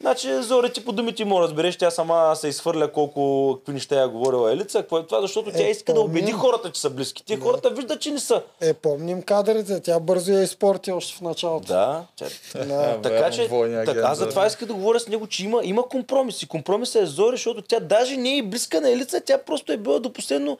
[0.00, 4.06] Значи Зори ти по думите му разбереш, тя сама се изхвърля колко какви неща е
[4.06, 4.80] говорила Елица.
[4.80, 5.20] Какво е това?
[5.20, 7.24] Защото тя Е, иска да убеди хората, че са близки.
[7.24, 8.42] Те хората виждат, че не са.
[8.60, 9.80] Е, помним кадрите.
[9.80, 11.66] Тя бързо я изпорти още в началото.
[11.66, 12.26] Да, тя...
[12.64, 12.98] Да.
[13.02, 13.48] така че,
[13.86, 14.30] така, аз за да.
[14.30, 16.42] това исках да говоря с него, че има, има компромис.
[16.42, 19.76] И компромисът е Зори, защото тя даже не е близка на Елица, тя просто е
[19.76, 20.58] била до последно...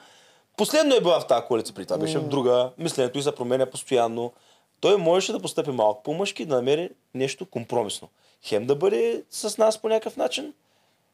[0.59, 1.98] Последно е била в тази коалиция при това.
[1.98, 2.70] Беше в друга.
[2.78, 4.32] Мисленето и се променя постоянно.
[4.80, 8.09] Той можеше да постъпи малко по-мъжки, да намери нещо компромисно.
[8.43, 10.55] Хем да бъде с нас по някакъв начин,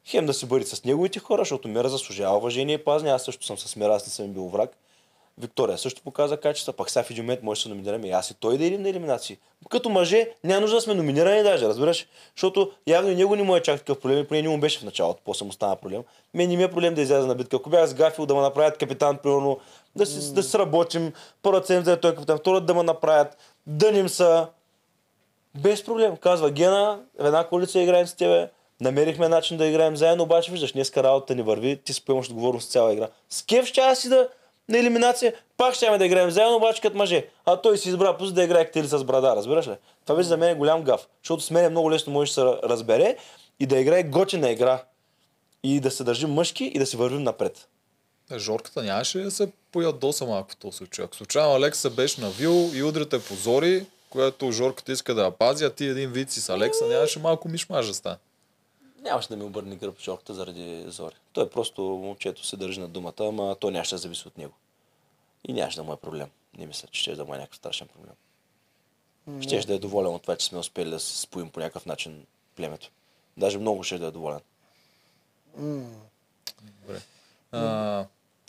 [0.05, 3.09] хем да се бъде с неговите хора, защото Мера заслужава уважение и пазне.
[3.09, 4.77] Аз също съм с Мера, аз не съм бил враг.
[5.41, 8.31] Виктория също показа качества, пак сега в един момент може да се номинираме и аз
[8.31, 9.37] и той да идем на елиминации.
[9.69, 12.07] Като мъже няма нужда да сме номинирани даже, разбираш?
[12.35, 14.79] Защото явно и него не му е чак такъв проблем, и поне не му беше
[14.79, 16.03] в началото, после му стана проблем.
[16.33, 17.55] Мен не ми е проблем да изляза на битка.
[17.55, 19.59] Ако бях с Гафил да ме направят капитан, примерно,
[19.95, 23.37] да, си, да се работим, първа седмица да е той капитан, втора да ме направят,
[23.67, 24.47] дъним са.
[25.61, 26.17] Без проблем.
[26.17, 28.49] Казва Гена, в една коалиция играем с тебе.
[28.81, 32.71] Намерихме начин да играем заедно, обаче виждаш, днеска работата ни върви, ти си поемаш отговорност
[32.71, 33.07] цяла игра.
[33.29, 34.29] С кеф ще аз си да
[34.69, 37.27] на елиминация, пак ще да играем заедно, обаче като мъже.
[37.45, 39.75] А той си избра пуст да играе или с брада, разбираш ли?
[40.05, 42.33] Това беше за мен е голям гаф, защото с мен е много лесно може да
[42.33, 43.17] се разбере
[43.59, 44.83] и да играе готина игра.
[45.63, 47.67] И да се държим мъжки и да си вървим напред.
[48.31, 51.05] Е, Жорката нямаше да се поядоса малко в този случай.
[51.05, 55.65] Ако случайно Алекс се беше навил и удрите позори, което Жорката иска да я пази,
[55.65, 58.17] а ти един вид си с Алекса, нямаше малко мишмажа ста.
[59.05, 61.15] Нямаше да ми обърне гръб Жорката заради Зори.
[61.33, 64.53] Той просто момчето се държи на думата, ама то нямаше да зависи от него.
[65.47, 66.29] И нямаше да му е проблем.
[66.57, 68.13] Не мисля, че ще да му е някакъв страшен проблем.
[69.41, 72.25] Щеше да е доволен от това, че сме успели да се споим по някакъв начин
[72.55, 72.91] племето.
[73.37, 74.41] Даже много ще да е доволен.
[76.61, 77.01] Добре.
[77.51, 78.05] А,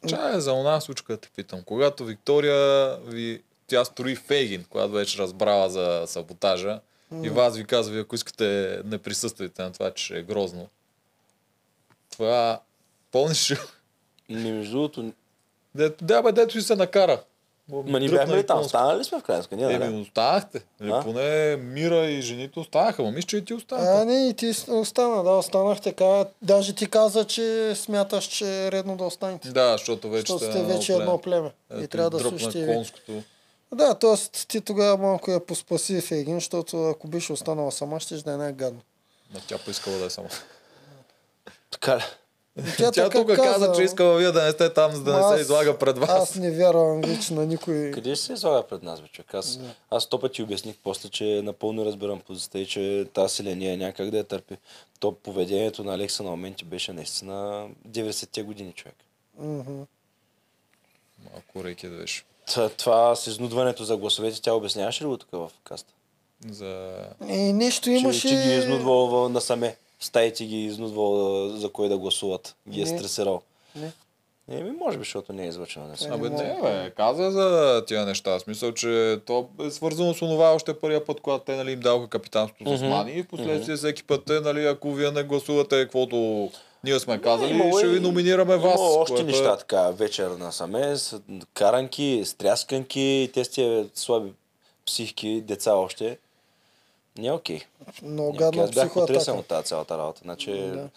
[0.09, 1.63] чая е за една случка да те питам.
[1.63, 6.81] Когато Виктория ви, тя строи Фейгин, когато вече разбрала за саботажа,
[7.15, 10.69] и вас ви казва, ако искате не присъствайте на това, че е грозно.
[12.11, 12.61] Това
[13.13, 13.57] помниш ли?
[14.29, 15.13] Ми, между другото,
[15.75, 17.23] Дето, да, бе, дето си се накара.
[17.69, 18.57] ма ни бяхме и ли там?
[18.57, 18.69] конско.
[18.69, 19.67] Станали ли сме в крайна сметка?
[19.67, 20.63] Ние, Еми, останахте.
[20.83, 21.03] Или А?
[21.03, 23.03] поне Мира и жените останаха.
[23.03, 24.05] Ма мисля, че и ти А, остана.
[24.05, 26.25] не, и ти остана, да, останах така.
[26.43, 29.49] Даже ти каза, че смяташ, че е редно да останете.
[29.49, 31.51] Да, защото вече Защото сте сте вече едно племе.
[31.73, 32.75] И Ето, трябва да слушате и ви.
[32.75, 33.23] конското.
[33.73, 34.17] Да, т.е.
[34.47, 38.37] ти тогава малко я поспаси в един, защото ако беше останала сама, ще да е
[38.37, 38.81] най-гадно.
[39.35, 40.29] Ма тя поискала да е сама.
[41.71, 42.03] Така ли?
[42.79, 45.29] Тя, Тя тук каза, че искала вие да не сте там, за да Ма не
[45.29, 46.11] се аз- излага пред вас.
[46.11, 47.91] Аз не вярвам вече на никой.
[47.91, 49.35] Къде ще се излага пред нас, бе, човек?
[49.35, 49.59] Аз,
[49.91, 54.11] аз сто пъти обясних после, че напълно разбирам позицията и че тази селения няма как
[54.11, 54.57] да я търпи.
[55.01, 58.97] То поведението на Алекса на моменти беше наистина 90-те години, човек.
[61.25, 62.25] Малко реки да беше.
[62.55, 65.93] Та, това с изнудването за гласовете, тя обясняваше ли го тук в каста?
[66.51, 66.97] За...
[67.29, 68.29] И нещо Че, имаше...
[68.29, 69.77] че ги е изнудвал насаме.
[70.01, 72.57] Стаите ги е изнудвал за кой да гласуват.
[72.69, 72.99] Ги е Не.
[72.99, 73.43] стресирал.
[73.77, 73.93] Не.
[74.51, 75.87] Еми, може би, защото не е излъчено.
[75.87, 76.13] Не съм.
[76.13, 78.39] Абе, не, бе, каза за тия неща.
[78.39, 81.81] В смисъл, че то е свързано с онова още първия път, когато те нали, им
[81.81, 82.91] даваха капитанството с Мгм.
[82.91, 86.51] Мани и в последствие всеки път те, нали, ако вие не гласувате каквото
[86.87, 88.75] ние сме казали, имало ще ви номинираме вас.
[88.75, 91.21] Има още което е- неща така, вечер насаме, с
[91.55, 94.33] каранки, стрясканки, те с тия слаби
[94.87, 96.19] психики, деца още.
[97.19, 97.61] Не е окей.
[98.03, 98.39] Много Не окей.
[98.39, 100.21] гадна Аз бях потресен от тази цялата работа.
[100.25, 100.89] Значи, Да.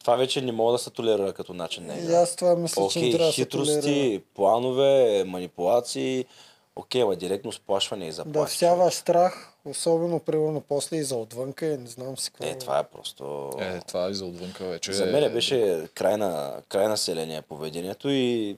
[0.00, 2.16] Това вече не мога да се толерира като начин на И игра.
[2.16, 6.24] аз това мисля, че не Окей, трябва да хитрости, планове, манипулации,
[6.76, 8.32] окей, ма директно сплашване и заплахи.
[8.34, 12.46] Да всяваш страх, особено примерно после и за отвънка, и не знам си какво.
[12.46, 13.50] Е, това е просто...
[13.58, 14.92] Е, това и за отвънка вече.
[14.92, 18.56] За мен беше край на, край на селение поведението и,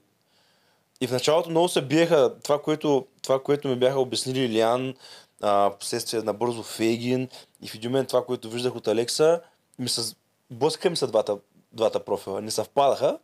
[1.01, 4.95] и в началото много се биеха това, което, това, което ми бяха обяснили Илиан,
[5.41, 7.29] а, последствие на бързо Фейгин
[7.63, 9.41] и в един момент това, което виждах от Алекса,
[9.79, 10.15] ми се,
[10.51, 11.39] блъскаха ми се двата,
[11.73, 13.19] двата профила, не съвпадаха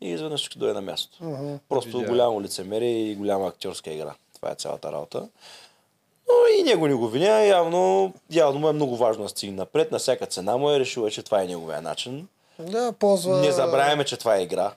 [0.00, 1.24] и изведнъж ще дойде на място.
[1.24, 1.54] Мгм.
[1.68, 4.14] Просто голямо лицемерие и голяма актьорска игра.
[4.34, 5.28] Това е цялата работа.
[6.28, 9.92] Но и него не го виня, явно, явно му е много важно да стигне напред.
[9.92, 12.28] На всяка цена му е решил, че това е неговия начин.
[12.58, 13.40] Да, ползва...
[13.40, 14.72] Не забравяме, че това е игра.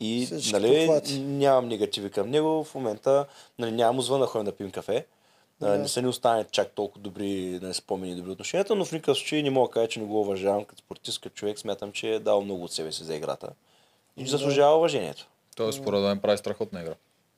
[0.00, 2.64] И Всички нали, нямам негативи към него.
[2.64, 3.26] В момента
[3.58, 5.06] нали, нямам му звън да ходим да пием кафе.
[5.60, 5.78] Да.
[5.78, 9.18] Не са ни останали чак толкова добри нали, спомени и добри отношенията, но в никакъв
[9.18, 11.58] случай не мога да кажа, че не го уважавам като спортист, като човек.
[11.58, 13.48] Смятам, че е дал много от себе си за играта.
[14.16, 15.26] И заслужава уважението.
[15.56, 16.94] Той според мен прави страхотна игра.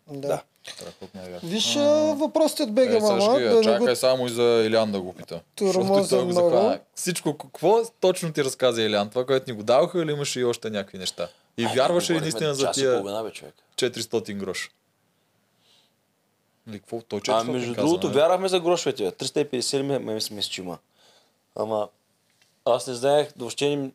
[0.08, 0.28] Да.
[0.28, 0.42] Да.
[1.42, 1.80] Виж а,
[2.14, 3.38] въпросите от БГ, Е, мама.
[3.38, 3.96] ги- Да не чакай го...
[3.96, 5.40] само и за Илян да го пита.
[5.56, 6.74] Тормоза много.
[6.94, 9.10] Всичко, какво точно ти разказа Илян?
[9.10, 11.28] Това, което ни го даваха или имаше и още някакви неща?
[11.56, 13.54] И вярваше ли наистина за тия половина, бе, човек.
[13.76, 14.70] 400 грош?
[16.68, 17.00] Или какво?
[17.00, 18.16] Той 400 А между каза, другото, нали?
[18.16, 19.02] вярвахме за грошовете.
[19.04, 19.10] бе.
[19.10, 20.78] 350 ме, ме мисля, че има.
[21.56, 21.88] Ама
[22.64, 23.90] аз не знаех, въобще не,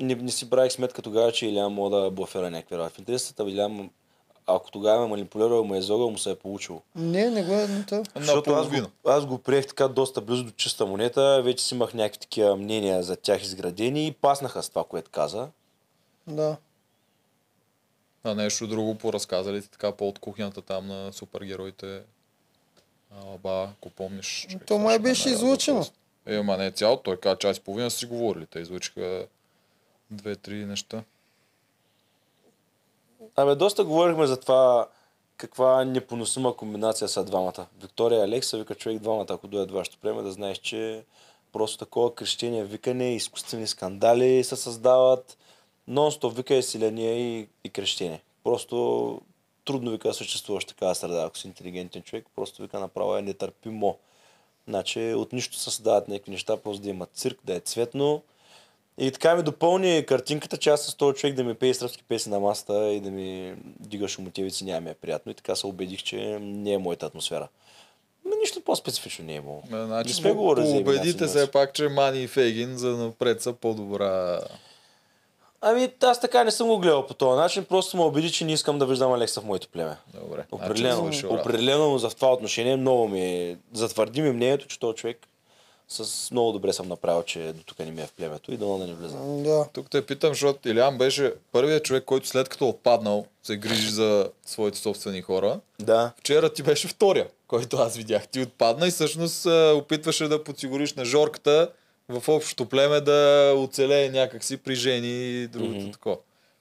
[0.00, 2.94] не, не си правих сметка тогава, че Илян мога да блафера някакви работи.
[2.94, 3.90] В интересата Илян,
[4.48, 6.82] ако тогава ме манипулирал, ме е изогъл, му се е получило.
[6.96, 7.68] Не, не го е.
[7.68, 8.02] Не, то.
[8.16, 8.76] Защото аз го,
[9.06, 13.02] аз го приех така доста близо до чиста монета, вече си имах някакви такива мнения
[13.02, 15.48] за тях изградени и паснаха с това, което каза.
[16.26, 16.56] Да.
[18.24, 22.02] А нещо друго поразказали ти така по от кухнята там на супергероите.
[23.24, 24.46] Алба, ако помниш.
[24.48, 25.92] човек, То май ще беше въпрос.
[26.26, 28.46] Е, ма не цяло, той каза час и половина си говорили.
[28.46, 29.26] Те излучиха
[30.10, 31.02] две-три неща.
[33.36, 34.88] Абе, доста говорихме за това
[35.36, 37.66] каква непоносима комбинация са двамата.
[37.80, 41.04] Виктория и Алекса вика човек двамата, ако дойдат вашето племе, да знаеш, че
[41.52, 45.38] просто такова крещение, викане, изкуствени скандали се създават.
[45.90, 48.22] Нон-стоп вика е силение и, и крещение.
[48.44, 49.20] Просто
[49.64, 53.98] трудно вика съществуваш такава среда, ако си интелигентен човек, просто вика направо е нетърпимо.
[54.68, 58.22] Значи от нищо създават някакви неща, просто да има цирк, да е цветно.
[58.98, 62.32] И така ми допълни картинката, че аз с този човек да ми пее сръбски песни
[62.32, 65.32] на масата и да ми дига шумотевици няма ми е приятно.
[65.32, 67.48] И така се убедих, че не е моята атмосфера.
[68.24, 69.62] Но нищо по-специфично не е имало.
[69.70, 74.40] Значи, Не сме за убедите се пак, че Мани и Фейгин за напред са по-добра.
[75.60, 78.52] Ами аз така не съм го гледал по този начин, просто ме убеди, че не
[78.52, 79.96] искам да виждам Алекса в моето племе.
[80.14, 80.44] Добре.
[80.50, 81.42] Определено, значи, свършил работа.
[81.42, 85.28] определено за това отношение много ми затвърди ми мнението, че този човек
[85.88, 88.78] с много добре съм направил, че до тук не ми е в племето и дано
[88.78, 89.42] да не влизам.
[89.42, 89.66] Да.
[89.72, 93.90] Тук те питам, защото Илян беше първият човек, който след като е отпаднал, се грижи
[93.90, 95.60] за своите собствени хора.
[95.80, 96.12] Да.
[96.18, 98.28] Вчера ти беше втория, който аз видях.
[98.28, 101.70] Ти отпадна и всъщност опитваше да подсигуриш на Жорката
[102.08, 105.92] в общото племе да оцелее някакси при жени и другото mm-hmm.
[105.92, 106.16] такова.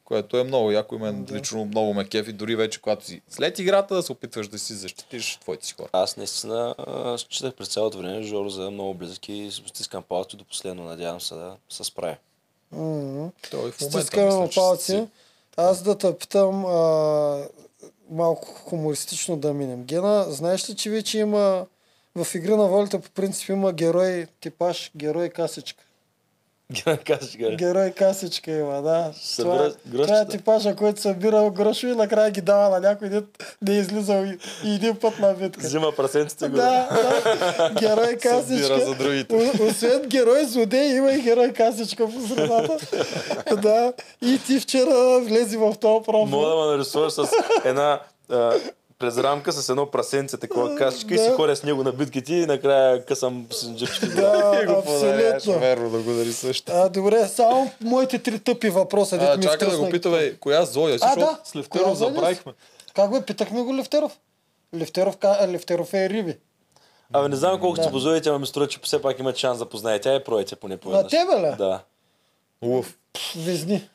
[0.08, 3.60] Което е много яко и мен лично много ме кефи, дори вече когато си след
[3.60, 5.90] играта да се опитваш да си защитиш твоите си хора.
[5.92, 6.76] Аз наистина
[7.20, 10.84] считах през цялото време Жоро за много близък и стискам палци до последно.
[10.84, 12.16] Надявам се да се справя.
[12.72, 12.80] Той
[13.52, 14.86] в момента Стискаме мисля, палци.
[14.86, 15.08] си-
[15.58, 17.48] Аз да те питам а,
[18.10, 19.84] малко хумористично да минем.
[19.84, 21.66] Гена, знаеш ли, че вече има
[22.16, 25.84] в Игра на волята по принцип има герой типаж, герой касичка.
[27.06, 27.56] Кажеш, Гари.
[27.56, 29.12] Герой касичка има, да.
[29.22, 33.26] Събира това, това е типажа, който събира грошове и накрая ги дава на някой, дет
[33.62, 35.68] не е излизал и, и един път на битка.
[35.68, 36.56] Взима прасенците го.
[36.56, 37.72] Да, да.
[37.80, 38.86] Герой касичка.
[38.86, 39.36] за другите.
[39.36, 42.78] О- Освен герой злодей, има и герой касичка по средата.
[43.62, 43.94] да.
[44.22, 46.26] И ти вчера влези в този профил.
[46.26, 47.28] Мога да ме нарисуваш с
[47.66, 48.00] една
[49.00, 51.36] през рамка с едно прасенце, такова кашичка и си Да.
[51.36, 54.08] ходя с него на битките и накрая късам синджирчето.
[54.08, 55.60] Да, абсолютно.
[55.60, 56.64] верно да го нарисуваш.
[56.68, 59.16] А, добре, само моите три тъпи въпроса.
[59.18, 61.40] А, чакай да го пита, бе, коя Зоя си, А, защото да.
[61.44, 62.54] с Левтеров забравихме.
[62.96, 64.18] Как бе, питахме го Левтеров?
[64.76, 66.38] Левтеров, ка- Левтеров е риби.
[67.14, 67.82] Абе, не знам колко Да.
[67.82, 70.00] ти позовете, ама ми струва, че все пак имат шанс да познае.
[70.00, 71.56] Тя е проете поне по На тебе ли?
[71.58, 71.80] Да.
[72.62, 72.98] Уф.
[73.38, 73.90] Везни.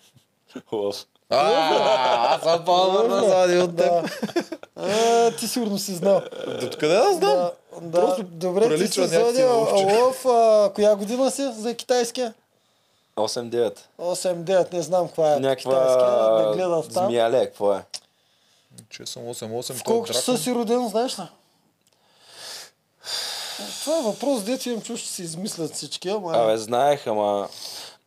[0.73, 0.97] Лъв.
[1.33, 3.93] А, аз съм по-назади от теб.
[4.77, 6.23] А, ти сигурно си знал.
[6.65, 7.21] Откъде да знам?
[7.21, 7.53] Да,
[7.83, 8.01] да.
[8.01, 9.45] Просто Добре, ти си овче.
[9.45, 10.23] лъв.
[10.75, 12.35] Коя година си за китайския?
[13.17, 13.79] 8-9.
[14.01, 15.73] 8-9, не знам каква е китайския.
[15.73, 17.07] Да Някаква гледам там.
[17.07, 17.83] змияле, какво е?
[18.91, 21.23] Че съм 8-8, В е колко часа си роден, знаеш ли?
[23.81, 26.33] Това е въпрос, дето имам чуш, че се измислят всички, ама...
[26.37, 27.49] Абе, знаех, ама...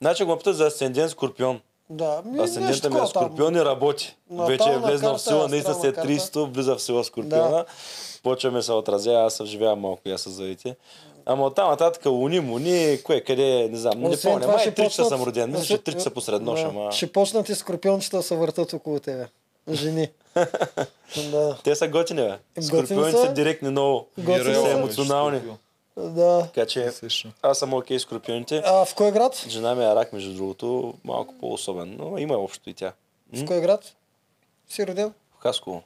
[0.01, 1.61] Значи го ме питат за асцендент Скорпион.
[1.89, 3.23] Да, ми, Асцендента ми е такова там.
[3.25, 4.15] Скорпион и работи.
[4.29, 6.09] На Вече е тална влезнал в сила, наистина астрална след карта.
[6.09, 7.65] 30 влиза в сила Скорпиона.
[8.23, 10.75] Почваме се отразява, аз съживявам малко и аз с заите.
[11.25, 14.47] Ама оттам нататък луни, муни, кое, къде, не знам, не помня.
[14.47, 15.51] Май ще три часа почнат- съм роден.
[15.51, 16.91] Мисля, че три часа посред нощ, Да, ама...
[16.91, 19.27] Ще почнат и скорпиончета да се въртат около тебе.
[19.71, 20.09] Жени.
[21.31, 21.57] да.
[21.63, 22.61] Те са готини, бе.
[22.61, 23.33] Скорпионите са.
[23.33, 24.07] директни много.
[24.17, 24.69] Готини са.
[24.69, 25.37] емоционални.
[25.37, 25.57] Скорпион.
[25.97, 26.41] Да.
[26.45, 26.91] Така че
[27.41, 28.61] аз съм окей с скорпионите.
[28.65, 29.45] А в кой град?
[29.47, 32.93] Жена ми е рак, между другото, малко по-особен, но има общо и тя.
[33.33, 33.83] В кой град?
[34.69, 35.13] Си роден?
[35.39, 35.83] В Хасково.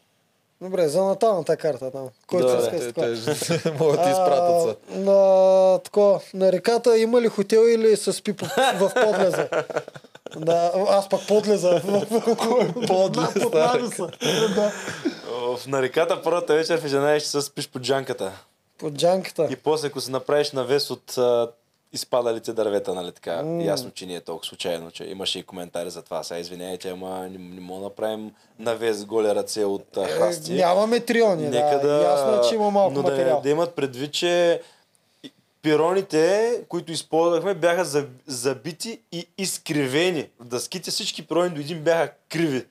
[0.61, 2.09] Добре, за наталната карта там.
[2.27, 3.49] Който Да, иска Те, с
[3.79, 4.77] могат да изпратят.
[4.89, 8.45] А, На, тако, на реката има ли хотел или се спи по-
[8.75, 9.49] в подлеза?
[10.37, 11.81] Да, аз пък подлеза.
[12.87, 14.71] Подлез, Под да.
[15.57, 18.31] В на реката първата вечер в 11 часа спиш под джанката.
[18.79, 19.47] Под джанката.
[19.51, 21.51] И после, ако си направиш навес от а,
[21.93, 23.31] изпадалите дървета, нали така.
[23.31, 23.65] Mm.
[23.65, 26.23] Ясно, че не е толкова случайно, че имаше и коментари за това.
[26.23, 30.53] Сега извиняйте, ама не, не мога да направим навес голи ръце от а, храсти.
[30.53, 32.01] Е, нямаме триони, Нека да.
[32.03, 33.35] Ясно е, че има малко но материал.
[33.35, 34.61] Да, да имат предвид, че
[35.61, 40.29] пироните, които използвахме, бяха за- забити и изкривени.
[40.41, 42.65] Дъските, всички пирони до един бяха криви.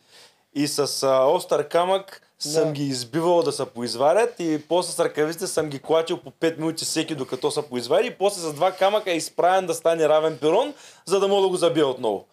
[0.55, 2.73] И с а, остър камък съм Да.
[2.73, 6.85] ги избивал да се поизварят и после с ръкавиците съм ги клатил по 5 минути
[6.85, 10.74] всеки докато се поизвари и после с два камъка е изправен да стане равен пирон,
[11.06, 12.24] за да мога да го забия отново.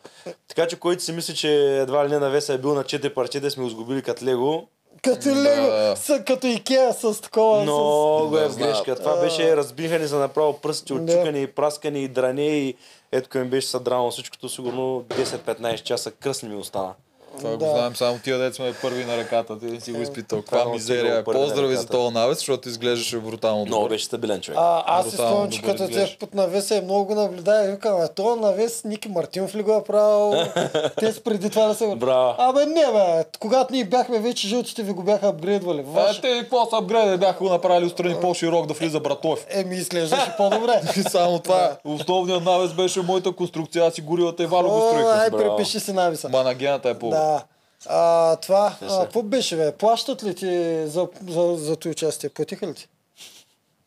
[0.48, 3.52] Така че който си мисли, че едва ли не навеса е бил на 4 парчета
[3.52, 4.68] сме го сгубили като лего,
[5.04, 7.60] Като лего, са, като Икеа с такова.
[7.60, 7.62] с...
[7.62, 8.96] много е Да, в грешка.
[8.96, 9.22] Това А.
[9.22, 11.02] беше разбихане за направо пръстите, Да.
[11.04, 12.76] отчукане и праскане и дране и
[13.12, 16.94] ето ми беше съдрано всичкото, сигурно 10-15 часа кръсни ми остана.
[17.38, 17.58] Това Да.
[17.58, 19.60] го знаем само тия деца сме първи на ръката.
[19.60, 20.40] Ти си го изпитал.
[20.42, 21.24] Каква Само си мизерия.
[21.24, 23.66] Поздрави за този навес, защото изглеждаше брутално.
[23.66, 24.60] Много беше стабилен човек.
[24.62, 28.02] А, аз си спомням, че като тех под навеса и много го наблюдая и викам,
[28.02, 30.34] а този навес Ники Мартинов ли го е правил?
[31.00, 31.96] Те с преди това да се...
[31.96, 32.36] Браво.
[32.38, 35.80] Абе не бе, когато ние бяхме вече жълтите ви го бяха апгрейдвали.
[35.80, 36.22] А, Ваш...
[36.22, 39.46] те какво са апгрейд, бяха го направили отстрани по-широк да влиза братов.
[39.50, 40.82] Еми, изглеждаше по-добре.
[40.98, 44.90] И само това, основният навес беше моята конструкция, аз си горилата и Вало го О,
[44.90, 45.10] строиха.
[45.12, 46.30] ай, препиши си нависа.
[46.30, 47.44] Манагената е по Да.
[47.90, 49.72] А, това, а, какво беше, бе?
[49.72, 52.30] Плащат ли ти за, за, за това участие?
[52.30, 52.88] Платиха ли ти?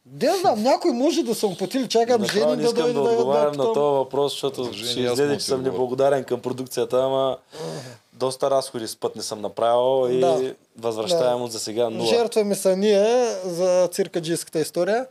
[0.07, 3.11] Де знам, някой може да съм платили, чакам жени не да искам дойде да да
[3.11, 7.37] отговарям да на този въпрос, защото ще излезе, че да съм неблагодарен към продукцията, ама
[8.13, 10.55] доста разходи с път не съм направил и Да.
[10.79, 12.07] възвръщаемост за сега нула.
[12.07, 15.07] Жертваме са ние за циркаджийската история.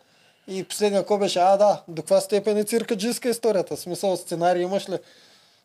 [0.47, 3.75] И последния ко беше, а да, до каква степен е циркаджийска историята?
[3.75, 4.97] В смисъл сценарий имаш ли?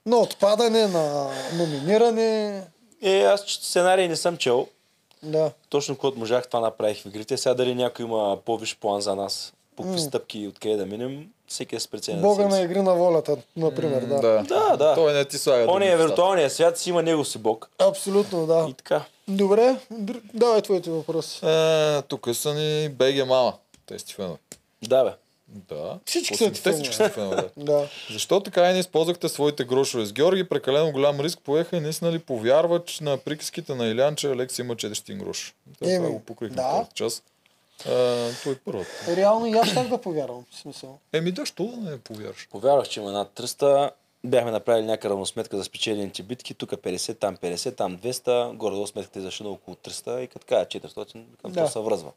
[0.06, 2.62] На отпадане, на номиниране.
[3.02, 4.66] Е, аз ч- сценарий не съм чел.
[5.22, 5.50] Да.
[5.68, 7.36] Точно когато можах, това направих в игрите.
[7.36, 11.26] Сега дали някой има по-виш план за нас, по какви стъпки и откъде да минем,
[11.48, 12.20] всеки е с преценя.
[12.20, 14.00] Бога на игри на волята, например.
[14.00, 14.20] Да.
[14.20, 14.42] Да.
[14.42, 14.94] Да, да.
[14.94, 15.66] Той не ти слага.
[15.68, 17.70] Он е виртуалния свят, си има него си бог.
[17.78, 18.66] Абсолютно, да.
[18.70, 19.04] И така.
[19.28, 19.76] Добре,
[20.34, 21.46] давай твоите въпроси.
[21.46, 23.52] Е, тук са ни БГ Мама.
[23.86, 24.38] Тести фенове.
[24.82, 25.10] Да, бе.
[25.52, 25.98] Да.
[26.06, 27.88] Всички са Те всички са фенове, да.
[28.10, 30.48] Защо така и не използвахте своите грошове с Георги?
[30.48, 34.76] Прекалено голям риск поеха и наистина ли повярвач на приказките на Илян, че Алекс има
[34.76, 35.54] 400 грош?
[35.82, 36.86] Те Еми, това го покрихме да.
[36.94, 37.24] част.
[37.86, 39.16] А, той е първата.
[39.16, 40.44] Реално и аз щях да повярвам.
[40.50, 40.98] В смисъл.
[41.12, 42.48] Еми да, що да не повярваш?
[42.50, 43.90] Повярвах, че има над 300.
[44.24, 46.54] Бяхме направили някаква равносметка за спечелените битки.
[46.54, 48.54] Тук 50, там 50, там 200.
[48.56, 51.12] Горе-долу сметката е зашла на около 300 и като кажа 400,
[51.42, 51.64] към Да.
[51.64, 52.10] то се връзва.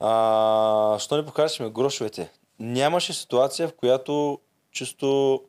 [0.00, 2.30] А, що не покажем грошовете?
[2.58, 4.38] Нямаше ситуация, в която
[4.72, 5.40] чисто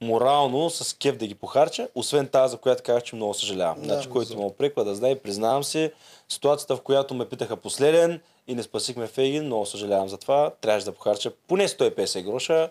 [0.00, 3.78] морално с кеф да ги похарча, освен тази, за която казах, че много съжалявам.
[3.80, 3.84] Да.
[3.84, 5.92] значи, който ме опреква да знае, признавам се,
[6.28, 10.50] ситуацията, в която ме питаха последен и не спасихме Фейгин, много съжалявам за това.
[10.60, 12.70] Трябваше да похарча поне 150 гроша,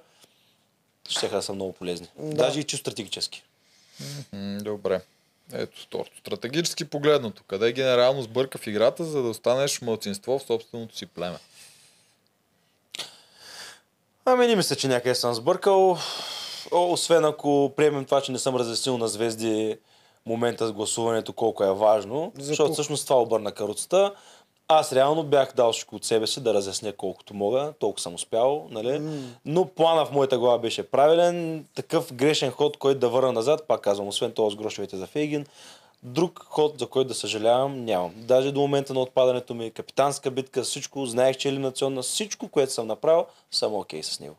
[1.10, 2.08] ще да са много полезни.
[2.18, 2.36] Да.
[2.36, 3.44] Даже и чисто стратегически.
[4.62, 5.02] Добре.
[5.54, 6.18] Ето второто.
[6.20, 7.44] Стратегически погледнато.
[7.48, 11.38] Къде генерално сбърка в играта, за да останеш мълцинство в собственото си племе?
[14.26, 15.98] Ами не мисля, че някъде съм сбъркал.
[16.72, 19.78] О, освен ако приемем това, че не съм разяснил на звезди
[20.26, 24.14] момента с гласуването колко е важно, За защото всъщност това обърна каруцата.
[24.70, 28.68] Аз реално бях дал всичко от себе си да разясня колкото мога, толкова съм успял,
[28.70, 29.02] нали?
[29.46, 33.82] Но плана в моята глава беше правилен, такъв грешен ход, който да върна назад, пак
[33.82, 35.46] казвам, освен този с грошовете за Фейгин,
[36.04, 38.14] друг ход, за който да съжалявам, нямам.
[38.16, 42.74] Даже до момента на отпадането ми, капитанска битка, всичко, знаех, че е елиминационна, всичко, което
[42.74, 44.36] съм направил, съм окей с него.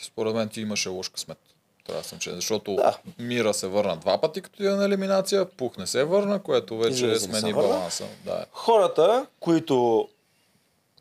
[0.00, 1.47] Според мен ти имаше лош късмет.
[1.88, 2.98] Трябва да съм че, защото Да.
[3.18, 7.06] Мира се върна два пъти като е на елиминация, Пух не се върна, което вече
[7.06, 8.04] не смени баланса.
[8.24, 8.46] Да.
[8.52, 10.08] хората, които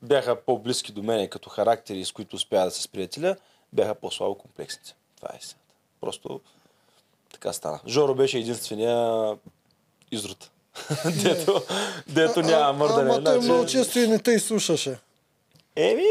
[0.02, 3.36] бяха по-близки до мен като характери, с които успя да се сприятеля,
[3.74, 4.96] бяха по-слабо комплексните.
[5.18, 5.74] Това е истината.
[6.02, 6.42] Просто
[7.34, 7.80] така стана.
[7.88, 9.36] Жоро беше единствения
[10.12, 10.52] изрут.
[11.24, 11.64] дето,
[12.08, 13.12] дето няма мърдане.
[13.12, 15.00] Ама той много често и не те изслушаше.
[15.76, 16.10] Еми,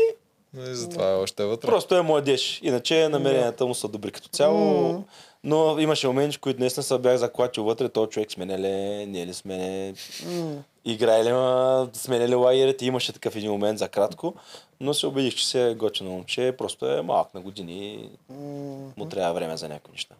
[0.58, 1.68] И затова е още вътре.
[1.68, 2.60] просто е младеж.
[2.62, 5.04] Иначе намеренията му са добри като цяло.
[5.44, 7.88] Но имаше моменти, които наистина се бях заклачил вътре.
[7.88, 9.94] Той човек смене ли, не е ли смене,
[10.84, 11.30] играе ли,
[11.92, 12.86] смене ли лагерите.
[12.86, 14.34] Имаше такъв един момент за кратко.
[14.80, 16.54] Но се убедих, че се е готино момче.
[16.58, 18.10] Просто е малък на години
[18.96, 20.14] му трябва време за някои неща.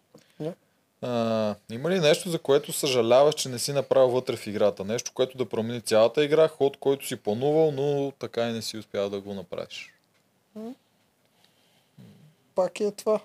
[1.02, 4.84] А, има ли нещо, за което съжаляваш, че не си направил вътре в играта?
[4.84, 8.78] Нещо, което да промени цялата игра, ход, който си планувал, но така и не си
[8.78, 9.95] успял да го направиш.
[12.54, 13.20] Пак е това.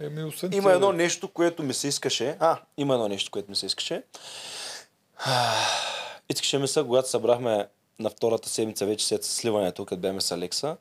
[0.00, 2.36] Еми, освен Има едно нещо, което ми се искаше.
[2.40, 4.02] А, има едно нещо, което ми се искаше.
[6.30, 7.68] Искаше ми се, когато събрахме
[7.98, 10.76] на втората седмица вече след сливането, като бяхме с Алекса.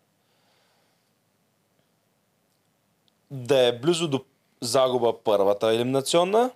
[3.32, 4.26] да е близо до
[4.62, 6.52] загуба първата елиминационна,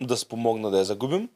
[0.00, 1.30] да спомогна да я загубим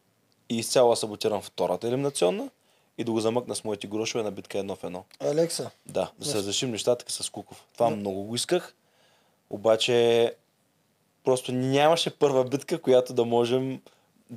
[0.48, 2.50] и изцяло саботирам втората елиминационна
[2.98, 5.04] и да го замъкна с моите грошове на битка едно в едно.
[5.20, 5.70] Алекса.
[5.86, 7.64] Да, да се разрешим нещата с Куков.
[7.74, 8.74] Това много го исках,
[9.50, 10.32] обаче
[11.24, 13.80] просто нямаше първа битка, която да можем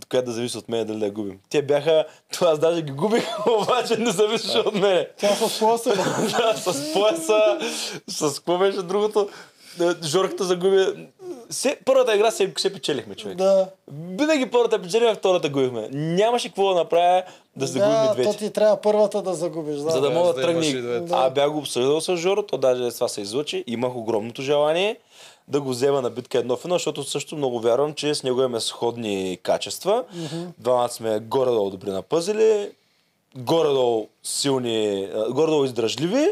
[0.09, 1.39] която да зависи от мен дали да я губим.
[1.49, 5.05] Те бяха, това аз даже ги губих, обаче не зависеше от мен.
[5.17, 5.89] Тя с пояса.
[6.37, 7.59] да, с пояса,
[8.07, 9.29] с какво беше другото.
[10.03, 10.85] Жорката загуби.
[11.49, 13.37] Се, първата игра се, се печелихме, човек.
[13.37, 13.69] да.
[14.09, 15.89] Винаги първата печелихме, втората губихме.
[15.91, 17.23] Нямаше какво да направя
[17.55, 18.31] да се губим Да, двете.
[18.31, 19.75] то ти трябва първата да загубиш.
[19.75, 19.81] Да.
[19.81, 20.79] За да Да, мога да да имаш тръгне.
[20.79, 21.11] и двете.
[21.11, 23.63] А бях го обсъждал с Жоро, то даже това се излъчи.
[23.67, 24.97] Имах огромното желание
[25.47, 28.39] да го взема на битка едно в едно, защото също много вярвам, че с него
[28.39, 30.03] имаме сходни качества.
[30.57, 32.69] Двамата сме горе-долу добри на пъзели,
[33.35, 36.27] горе-долу силни, горе-долу издръжливи.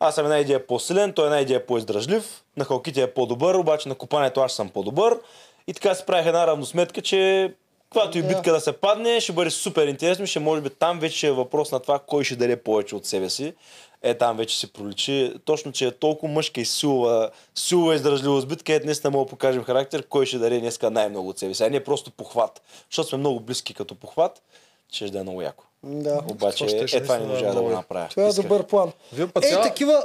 [0.00, 2.44] Аз съм една идея по-силен, той една идея по-издръжлив.
[2.56, 5.18] На халките е по-добър, обаче на копането аз съм по-добър.
[5.66, 7.52] И така си правих една равносметка, че
[7.90, 10.26] когато и битка да се падне, ще бъде супер интересно.
[10.26, 13.30] Ще може би там вече е въпрос на това кой ще даде повече от себе
[13.30, 13.54] си.
[14.02, 15.32] Е, там вече се проличи.
[15.44, 19.30] Точно, че е толкова мъжка и силова, силова издръжливост битка, е днес не мога да
[19.30, 21.64] покажем характер, кой ще даде днеска най-много от себе си.
[21.64, 22.62] А не просто похват.
[22.90, 24.42] Защото сме много близки като похват,
[24.92, 25.64] ще да е много яко.
[25.82, 26.20] Да.
[26.30, 28.08] Обаче, е, това не можа да го направя.
[28.08, 28.92] Това е добър план.
[29.12, 30.04] Вие път Ей, цяла- такива...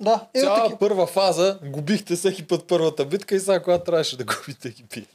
[0.00, 0.76] Да, е, Цяла таки...
[0.80, 5.06] първа фаза губихте всеки път първата битка и сега когато трябваше да губите ги пи.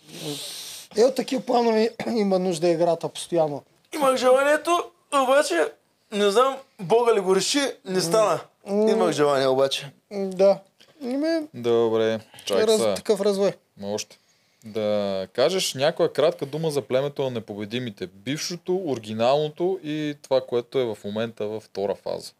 [0.97, 3.63] е, такива планове има нужда играта постоянно.
[3.95, 4.83] Имах желанието,
[5.15, 5.71] обаче
[6.11, 8.39] не знам, Бога ли го реши, не стана.
[8.67, 9.91] Имах желание обаче.
[10.11, 10.59] Да.
[11.01, 13.51] Ими, Добре, чакай раз, такъв развой.
[13.83, 14.19] Още.
[14.67, 18.07] Да кажеш някоя кратка дума за племето на непобедимите.
[18.07, 22.31] Бившото, оригиналното и това, което е в момента във втора фаза.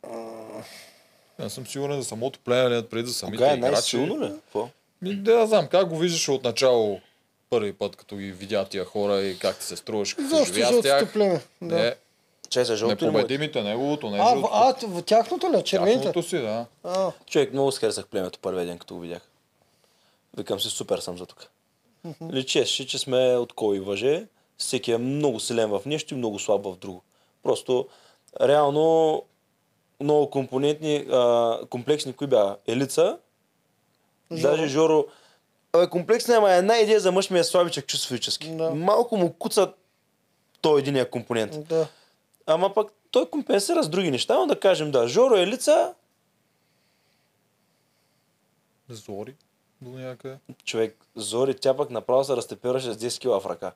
[1.40, 3.72] Не съм сигурен за самото племе, ли, преди за самите Кога е играчи.
[3.72, 4.28] най-силно ли?
[4.30, 4.70] Какво?
[5.02, 7.00] Ми, да, знам, как го виждаш от начало
[7.50, 10.54] първи път, като ги видя тия хора и как ти се струваш, как се Защо
[10.54, 11.14] живя с жълтото тях.
[11.14, 11.42] племе?
[11.62, 11.76] Да.
[11.76, 11.96] Не,
[12.50, 13.22] Чай за жълто ли му е?
[13.22, 14.50] непобедимите, неговото, не А, в, жълтото.
[14.54, 15.64] а, в тяхното ли?
[15.64, 16.02] Червените?
[16.02, 16.66] Тяхното си, да.
[16.84, 19.22] А, Човек, много се харесах племето първия ден, като го видях.
[20.38, 21.46] Викам си, супер съм за тук.
[22.32, 24.28] Личеше, че сме от кой въже.
[24.58, 27.04] Всеки е много силен в нещо и много слаб в друго.
[27.44, 27.88] Просто,
[28.42, 29.24] реално,
[30.00, 32.58] много компонентни, а, комплексни, кои бяха?
[32.68, 33.18] Елица,
[34.32, 34.42] Жоро.
[34.42, 35.06] Даже Жоро...
[35.74, 38.50] Абе, комплексна, ама една идея за мъж ми е слабичък чувство физически.
[38.50, 38.70] Да.
[38.70, 39.74] Малко му куца
[40.62, 41.68] той единия компонент.
[41.68, 41.88] да.
[42.46, 45.94] Ама пък той компенсира с други неща, но да кажем да, Жоро е лица,
[48.90, 49.36] Зори
[49.82, 50.36] до някъде.
[50.66, 53.72] човек, Зори, тя пък направо се разтепераше с 10 кила в ръка.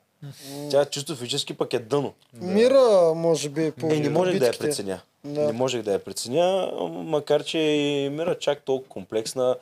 [0.70, 2.12] Тя чисто физически пък е дъно.
[2.32, 5.00] Мира, може би, по Е, не можех да я преценя.
[5.24, 5.40] Да.
[5.40, 9.56] Не можех да я преценя, макар че и Мира чак толкова комплексна,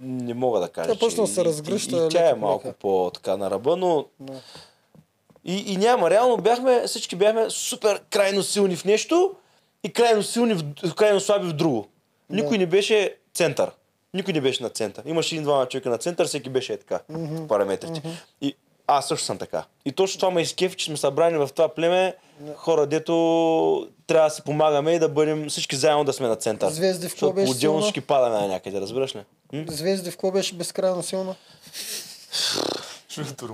[0.00, 0.92] не мога да кажа.
[0.92, 4.06] Тя почна да се и- разгръща И, и, тя е малко по-така на ръба, но
[4.20, 4.32] Да.
[5.44, 9.34] И, и няма, реално бяхме, всички бяхме супер крайно силни в нещо
[9.84, 10.54] и крайно силни,
[10.84, 11.88] в, крайно слаби в друго.
[12.30, 13.70] Никой не беше център.
[14.14, 15.02] Никой не беше на център.
[15.06, 18.02] Имаше един-двама човека на център, всеки беше е така, по параметрите.
[18.40, 18.54] И
[18.86, 19.64] аз също съм така.
[19.84, 22.14] И точно това ме изкефи, че сме събрани в това племе
[22.56, 26.70] хора, дето трябва да си помагаме и да бъдем всички заедно да сме на център.
[26.70, 29.20] Звезди в Защото беше отделно всички падаме на някъде, разбираш ли?
[29.52, 29.64] М?
[29.68, 31.34] Звезди в какво беше безкрайно силна?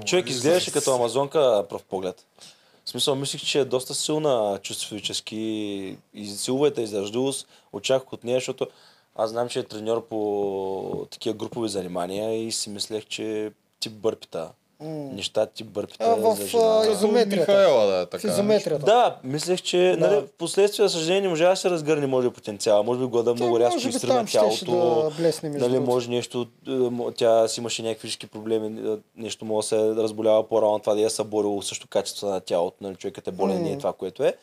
[0.05, 2.25] Човек изглеждаше като амазонка на пръв поглед.
[2.85, 5.37] В смисъл, мислих, че е доста силна чувство физически
[6.15, 7.49] и силовата издържливост.
[7.73, 8.67] Очаквах от нея, защото
[9.21, 14.53] аз знам, че е треньор по такива групови занимания и си мислех, че тип бърпита.
[14.81, 16.87] Неща тип бърпита А, в, за жена.
[16.93, 17.53] изометрията.
[17.53, 18.29] Михаела да е В така.
[18.29, 18.85] изометрията.
[18.85, 20.07] Да, мислех, че Да.
[20.07, 22.83] нали, в последствие, за съжаление, не можа да се разгърне, може би, потенциала.
[22.83, 25.11] Може би глада много рязко щеше тялото.
[25.43, 26.71] да нали, може нещо, е,
[27.17, 31.01] тя си имаше някакви физически проблеми, е, нещо може да се разболява по-рано, това да
[31.01, 34.35] я съборило също качество на тялото, нали, човекът е болен, не е това, което е.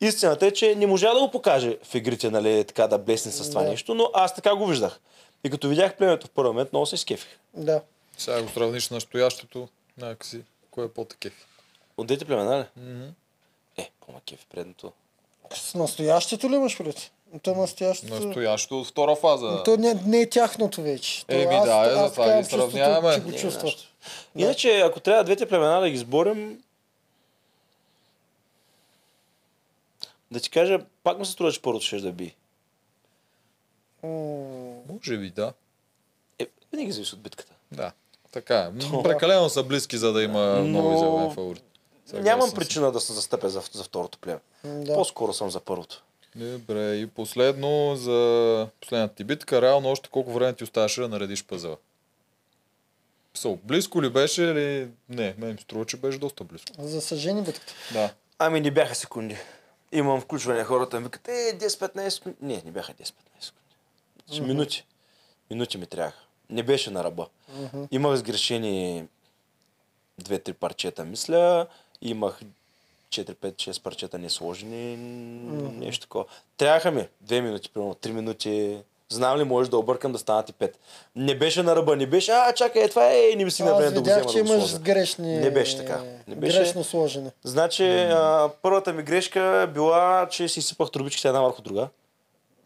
[0.00, 3.48] Истината е, че не можа да го покаже в игрите, нали, така да блесне с
[3.50, 3.68] това Да.
[3.68, 5.00] нещо, но аз така го виждах.
[5.44, 7.38] И като видях племето в първи момент, много се изкефих.
[7.54, 7.80] Да.
[8.16, 9.68] Сега го сравниш с настоящето,
[9.98, 10.40] някакси,
[10.70, 11.46] кое е по-такив.
[11.96, 13.12] От двете племена, ли?
[13.76, 14.92] Е, по-макефи предното.
[15.54, 17.10] С настоящето ли имаш пред?
[17.42, 18.14] То настоящето...
[18.14, 19.62] Настоящото от втора фаза.
[19.64, 21.24] То не, не е тяхното вече.
[21.28, 23.14] Еми аз- да, е, аз затова така ги сравняваме.
[23.14, 23.64] че го Не е чувстват.
[23.64, 23.88] нашето.
[24.36, 26.62] Иначе, ако трябва двете племена да ги сборим,
[30.30, 32.34] да ти кажа, пак ми се струва, че първото ще да би.
[34.02, 34.08] М,
[34.88, 35.52] Може би, да.
[36.38, 37.52] Е, винаги зависи от битката.
[37.72, 37.92] Да.
[38.36, 38.70] Така.
[38.92, 41.62] М, Прекалено са близки, за да има много Но- изявен фаворит.
[42.06, 44.40] Съгласен Нямам причина да се застъпя за, за второто племе.
[44.64, 44.94] Да.
[44.94, 46.02] По-скоро съм за първото.
[46.36, 49.62] Добре, и последно за последната ти битка.
[49.62, 51.76] Реално още колко време ти оставаше да наредиш пъзела?
[53.32, 55.34] Писал, близко ли беше или не?
[55.38, 56.68] Мен ми струва, че беше доста близко.
[56.78, 57.72] За съжени битката.
[57.92, 58.10] Да.
[58.38, 59.36] Ами не бяха секунди.
[59.92, 62.44] Имам включване, хората ми викат, е, 10-15 минути.
[62.44, 64.40] Не, не бяха 10-15 секунди.
[64.42, 64.86] Минути.
[65.50, 66.18] Минути ми трябваха.
[66.50, 67.26] Не беше на ръба.
[67.90, 69.04] Имах сгрешени
[70.22, 71.66] 2-3 парчета, мисля.
[72.02, 72.40] Имах
[73.10, 74.96] 4-5-6 парчета несложени.
[75.76, 76.24] Нещо такова.
[76.56, 78.78] Трябваха ми 2 минути, примерно 3 минути.
[79.08, 80.72] Знам ли, може да объркам да станат и 5.
[81.16, 83.70] Не беше на ръба, не беше, а, чакай, е, това е, не ми си на
[83.70, 84.78] Аз време да го взема че да го имаш сложа.
[84.78, 85.36] грешни...
[85.36, 86.02] Не беше така.
[86.28, 87.30] Не беше- Грешно сложени.
[87.44, 91.88] Значи, а, първата ми грешка била, че си сипах турбичките една върху друга.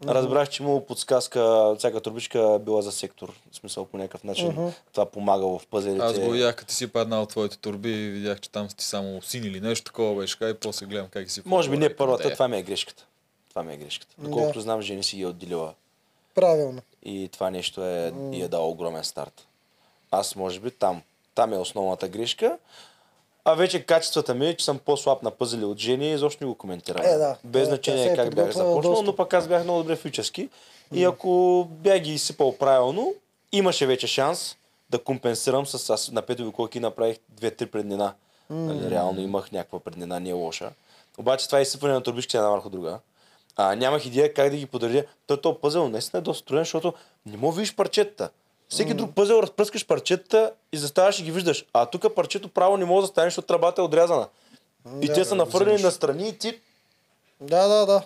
[0.07, 3.33] Разбрах, че имало подсказка, всяка турбичка била за сектор.
[3.53, 6.05] В смисъл по някакъв начин това помага в пъзелите.
[6.05, 8.85] Аз го видях, като си па една от твоите турби и видях, че там сте
[8.85, 10.39] само син или нещо такова беше.
[10.39, 13.07] Кай, после гледам как си Може би не първата, това това ми е грешката.
[13.49, 14.15] Това ми е грешката.
[14.19, 15.75] Доколкото знам, жени си ги е отделила.
[16.35, 16.83] Правилно.
[17.03, 19.47] И това нещо е, и е дало огромен старт.
[20.11, 21.03] Аз може би там.
[21.35, 22.59] Там е основната грешка.
[23.45, 27.07] А вече качествата ми, че съм по-слаб на пъзели от жени, изобщо не го коментирам.
[27.07, 27.37] Е, да.
[27.45, 29.05] Без Е, значение е как бях започнал, доста.
[29.05, 30.49] но пък аз бях много добре физически.
[30.95, 33.15] И ако бях ги изсипал правилно,
[33.53, 34.57] имаше вече шанс
[34.91, 38.15] да компенсирам с аз на петови колки направих две-три преднина.
[38.51, 40.71] Нали, реално имах някаква преднина, не е лоша.
[41.19, 42.99] Обаче това изсипване на турбичките една върху друга.
[43.57, 45.05] А, нямах идея как да ги подредя.
[45.27, 46.95] Той то пъзел наистина е доста труден, защото
[47.27, 48.31] не мога видиш парчетата.
[48.71, 51.65] Всеки друг пъзел разпръскаш парчетата и заставаш и ги виждаш.
[51.73, 54.27] А тук парчето право не може да стане, защото тръбата е отрязана.
[55.03, 56.61] И те са нафърлени на страни и ти
[57.41, 58.03] Да, да, да.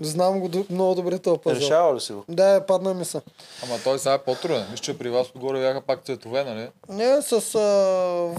[0.00, 1.60] Знам го много добре този пъзел.
[1.60, 2.24] решава ли си го?
[2.28, 3.20] Да, е, падна ми се.
[3.62, 4.66] Ама той сега е по-труден.
[4.70, 6.68] Мисля, че при вас отгоре бяха пак цветове, нали?
[6.88, 7.58] Не, с а,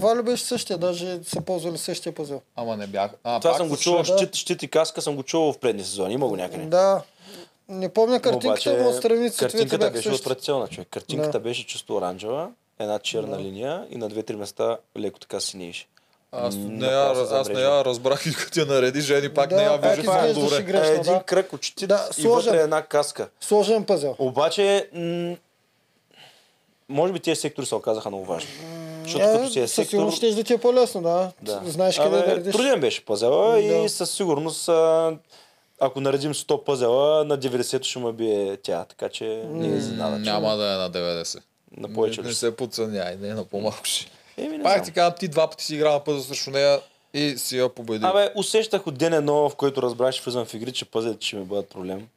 [0.00, 2.40] Валю беше същия, даже са ползвали същия пъзел.
[2.56, 3.14] Ама не бяха.
[3.24, 4.18] А, Това пак съм го чувал, да.
[4.18, 6.14] щит, щит и каска съм го чувал в предни сезони.
[6.14, 6.64] Има го някъде.
[6.64, 7.02] Да.
[7.68, 10.20] Не помня картинката, но отстрани цветовете картинката беше същи.
[10.20, 10.88] отвратителна, човек.
[10.90, 11.40] Картинката Да.
[11.40, 15.86] беше чисто оранжева, една черна линия и на две-три места леко така синееше.
[16.32, 19.56] Аз не, я, се аз не я разбрах и като я нареди, жени пак Да,
[19.56, 20.62] не я пак виждам много добре.
[20.62, 21.22] грешно, Е, един да.
[21.22, 22.52] кръг очите Да, и сложен.
[22.52, 23.28] вътре една каска.
[23.40, 24.16] Сложен пъзел.
[24.18, 25.36] Обаче, м-
[26.88, 28.50] може би тези сектори се оказаха много важни.
[29.02, 29.90] Защото като си е със сектор...
[29.90, 31.30] сигурност ще да ти е по-лесно, да.
[31.42, 31.60] Да.
[31.64, 32.52] Знаеш къде Абе, да редиш.
[32.52, 33.60] Труден беше пъзела Да.
[33.60, 35.12] и със сигурност а,
[35.86, 40.18] ако наредим 100 пъзела, на 90 ще ме бие тя, така че не е изненада.
[40.18, 41.42] Няма да е на 90.
[41.76, 44.10] На повече не, не се подценяй, не на по-малко ще.
[44.36, 46.80] Еми, Пак ти казвам, ти два пъти си играл на пъзел срещу нея
[47.14, 48.08] и си я победил.
[48.08, 51.36] Абе, усещах от ден едно, в който разбрах, че влизам в игри, че пъзелите ще
[51.36, 52.08] ми бъдат проблем.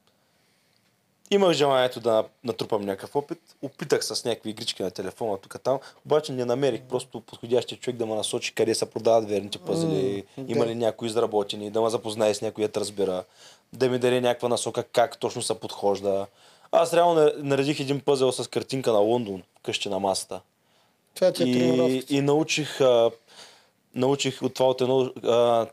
[1.30, 3.38] Имах желанието да натрупам някакъв опит.
[3.62, 8.06] Опитах с някакви игрички на телефона, тук там, обаче не намерих просто подходящия човек да
[8.06, 12.42] ме насочи къде се продават верните пъзели, има ли някои изработени, да ме запознае с
[12.42, 13.24] някой, да разбира,
[13.72, 16.26] да ми даде някаква насока как точно се подхожда.
[16.72, 20.40] Аз реално на- наредих един пъзел с картинка на Лондон, къщи на масата.
[21.14, 23.10] Това ти е И, и научих, а,
[23.94, 25.66] научих от това от едно а,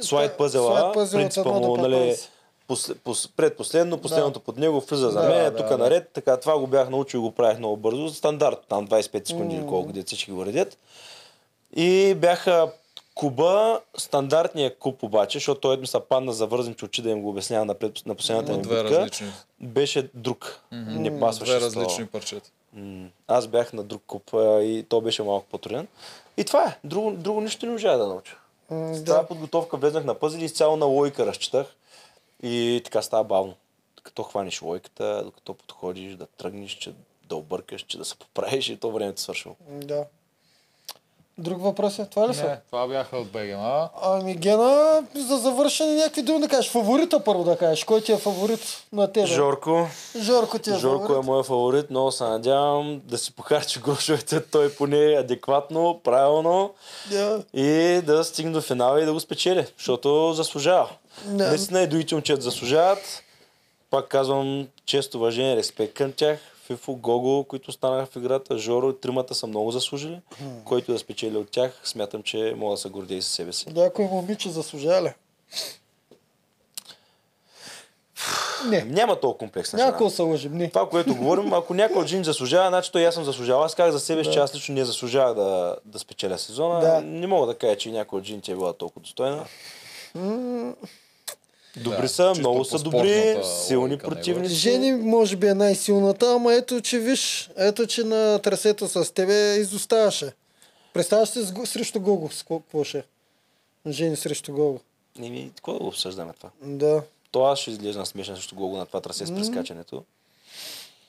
[0.00, 2.28] слайд пъзела, слайд пъзел от принципа му, нали, 15.
[2.68, 5.78] После, пос, предпоследно, последното под него влиза за Да, мен, да, тук да.
[5.78, 9.56] наред, така това го бях научил и го правих много бързо, стандарт, там 25 секунди
[9.56, 10.78] или колко деца ще го редят.
[11.72, 12.72] И бяха
[13.14, 17.28] куба, стандартния куб обаче, защото той ми се падна за вързани очи да им го
[17.28, 19.26] обяснявам на, пред, на последната Има ми две битка, различни.
[19.60, 20.60] беше друг.
[20.72, 22.50] Не пасваше Две различни парчета.
[23.28, 24.22] Аз бях на друг куп
[24.60, 25.86] и то беше малко по-труден.
[26.36, 26.78] И това е.
[26.84, 28.36] Друго, друго нищо не можа да науча.
[28.70, 29.14] М, С Да.
[29.14, 31.66] тази подготовка влезнах на пъзели и изцяло на лойка разчитах.
[32.44, 33.54] И така става бавно.
[34.02, 36.92] Като хванеш лойката, докато подходиш, да тръгнеш, че
[37.24, 39.54] да объркаш, че да се поправиш и то времето свършило.
[39.68, 40.04] Да.
[41.38, 42.06] Друг въпрос е?
[42.06, 42.44] Това ли са?
[42.44, 43.88] Не, това бяха от БГМА.
[44.02, 46.70] Ами Гена, за завършение някакви думи да кажеш.
[46.70, 47.84] Фаворита първо да кажеш.
[47.84, 48.60] Кой ти е фаворит
[48.92, 49.26] на тебе?
[49.26, 49.86] Жорко.
[50.16, 51.26] Жорко ти е Жорко е фаворит.
[51.26, 56.74] моят фаворит, много се надявам да си похарчи грошовете той поне адекватно, правилно
[57.10, 57.42] Да.
[57.54, 57.66] и
[58.02, 60.90] да стигне до финала и да го спечели, защото заслужава.
[61.24, 61.48] Да.
[61.48, 63.22] Наистина и другите момчета заслужават.
[63.90, 66.38] Пак казвам често уважение, респект към тях.
[66.66, 70.20] Фифо, Гого, които станаха в играта, Жоро, тримата са много заслужили.
[70.64, 73.66] Който да спечели от тях, смятам, че мога да се гордея и със себе си.
[73.74, 75.12] Някой момиче заслужава ли?
[78.68, 78.84] Не.
[78.84, 79.78] Няма толкова комплексна.
[79.78, 80.52] Някой се лъжим.
[80.52, 80.68] Не.
[80.68, 83.64] Това, което говорим, ако някой от жени заслужава, значи той и аз съм заслужавал.
[83.64, 86.80] Аз казах за себе си, че аз лично не заслужавах да, да спечеля сезона.
[86.80, 87.00] Да.
[87.00, 89.44] Не мога да кажа, че някой от жените е била толкова достойна.
[91.76, 93.36] Добри Да, са, много са добри,
[93.66, 94.54] силни противници.
[94.54, 99.54] Жени може би е най-силната, ама ето, че виж, ето, че на трасето с тебе
[99.54, 100.32] изоставаше.
[100.92, 103.02] Представяш се срещу Гого, какво ще е?
[103.88, 104.80] Жени срещу Гого.
[105.18, 106.50] Не ми, какво да го обсъждаме това?
[106.62, 107.02] Да.
[107.30, 110.04] То аз ще изглеждам смешен срещу Гого на това трасе с прескачането.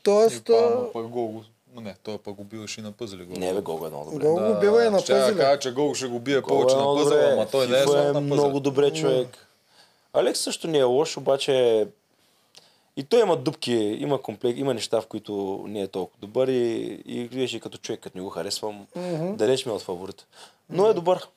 [0.04, 1.44] Тоест, И па, пък Гого
[1.76, 3.26] не, той пък го биваше и на пъзели.
[3.26, 3.40] Гого.
[3.40, 4.26] Не, бе, Гого е много добре.
[4.26, 5.38] Гол го бива и на ще да пъзеля.
[5.40, 7.78] кажа, че Гого ще го бие Гого повече е на много пъзела, ама той не
[7.78, 8.60] е е на много пъзел.
[8.60, 9.48] добре човек.
[10.16, 11.88] Алекс също не е лош, обаче
[12.98, 17.02] и той има дупки, има комплект, има неща, в които не е толкова добър и,
[17.06, 18.88] и виж и като човек, като не го харесвам,
[19.34, 20.26] далеч ми е от фаворит.
[20.70, 21.28] Но е добър.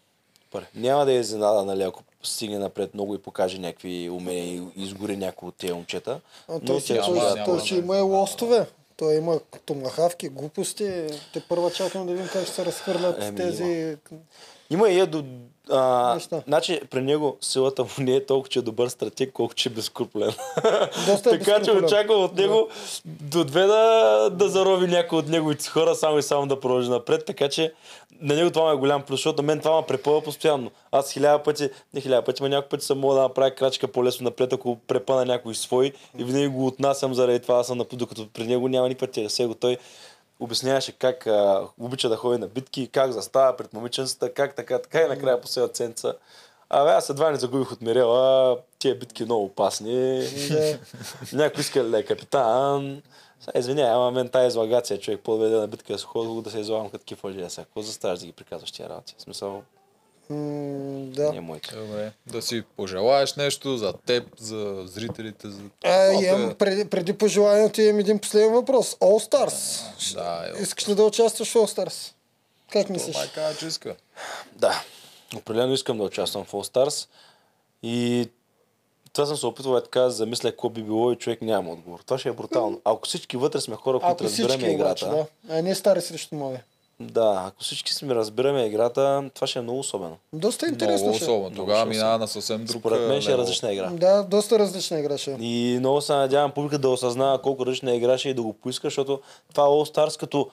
[0.52, 0.66] добър.
[0.74, 5.16] Няма да е изненада, нали, ако стигне напред много и покаже някакви умения и изгори
[5.16, 6.20] някои от тези момчета.
[6.48, 8.66] А той, няма, той, ще няма, той ще има и лостове.
[8.96, 11.06] Той има томахавки, глупости.
[11.32, 13.96] Те първа чакам да видим как ще се разхвърлят Еми, тези...
[14.70, 15.24] Има и е до...
[15.70, 16.42] А, Неща.
[16.46, 19.72] значи, при него силата му не е толкова, че е добър стратег, колкото че е
[19.72, 20.32] безкруполен.
[21.06, 22.68] Доста е така че очаквам от него
[23.04, 27.24] до две да, да зарови някой от неговите хора, само и само да продължи напред.
[27.24, 27.72] Така че
[28.20, 30.70] на него това ме е голям плюс, защото на мен това ме препъва постоянно.
[30.92, 34.24] Аз хиляда пъти, не хиляда пъти, но няколко пъти съм мога да направя крачка по-лесно
[34.24, 38.28] напред, ако препъна някой свой и винаги го отнасям заради това, аз съм напред, докато
[38.28, 39.36] при него няма никаква тежест.
[39.36, 39.76] Сега той
[40.40, 45.00] обясняваше как а, обича да ходи на битки, как застава пред момиченцата, как така, така
[45.00, 46.14] и накрая последва ценца.
[46.70, 50.28] Абе, аз едва не загубих от Мирела, тия битки много опасни.
[50.50, 50.78] Да.
[51.32, 53.02] Някой иска да е капитан.
[53.40, 56.50] Сега, извинявай, ама мен тази излагация, човек, по-добре е на битка да се ходи, да
[56.50, 57.44] се излагам като лъжи.
[57.48, 59.14] Сега, какво заставаш да ги приказваш тия работи?
[59.18, 59.62] В смисъл,
[60.30, 61.32] М, да.
[61.32, 61.74] не е.
[61.74, 65.60] Добре, да си пожелаеш нещо за теб, за зрителите, за...
[65.84, 66.54] А, имам, е.
[66.54, 68.94] преди, преди пожеланието имам един последен въпрос.
[68.94, 69.82] All Stars.
[70.14, 70.62] Да, е.
[70.62, 72.12] Искаш ли да участваш в All Stars?
[72.72, 73.16] Как мислиш?
[73.16, 73.96] Това каза, че иска.
[74.56, 74.82] Да,
[75.36, 77.08] определено искам да участвам в All Stars.
[77.82, 78.28] И
[79.12, 82.00] това съм се опитвал е така да замисля какво би било и човек няма отговор.
[82.06, 82.80] Това ще е брутално.
[82.84, 85.26] Ако всички вътре сме хора, които разбираме играта, да.
[85.48, 86.58] А не стари срещу нови.
[87.00, 90.16] Да, ако всички сме разбираме играта, това ще е много особено.
[90.32, 91.24] Доста интересно Много ще.
[91.24, 91.28] е.
[91.28, 91.56] особено.
[91.56, 93.90] Тогава минава на съвсем друг Според мен ще е различна игра.
[93.90, 95.32] Да, доста различна игра ще.
[95.32, 95.36] е.
[95.40, 98.52] И много се надявам публика да осъзнава колко различна игра ще е и да го
[98.52, 99.20] поиска, защото
[99.54, 100.50] това All Stars като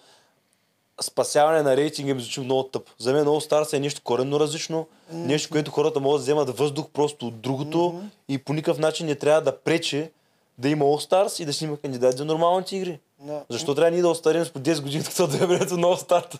[1.01, 2.89] спасяване на рейтинга ми звучи много тъп.
[2.97, 6.85] За мен All Stars е нещо коренно различно, нещо, което хората могат да вземат въздух
[6.93, 10.09] просто от другото и по никакъв начин не трябва да пречи
[10.57, 12.99] да има All Stars и да си има кандидат за нормалните игри.
[13.26, 13.41] Да.
[13.49, 16.39] Защо трябва ние да остарим с по 10 години, като да е времето All Start?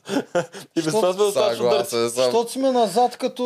[0.76, 2.10] и без това сме достатъчно съм.
[2.10, 3.44] Защото сме назад като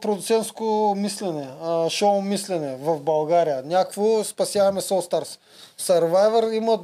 [0.00, 3.62] продуцентско мислене, а, шоу мислене в България.
[3.64, 5.38] Някакво спасяваме с All Stars.
[5.80, 6.78] Survivor има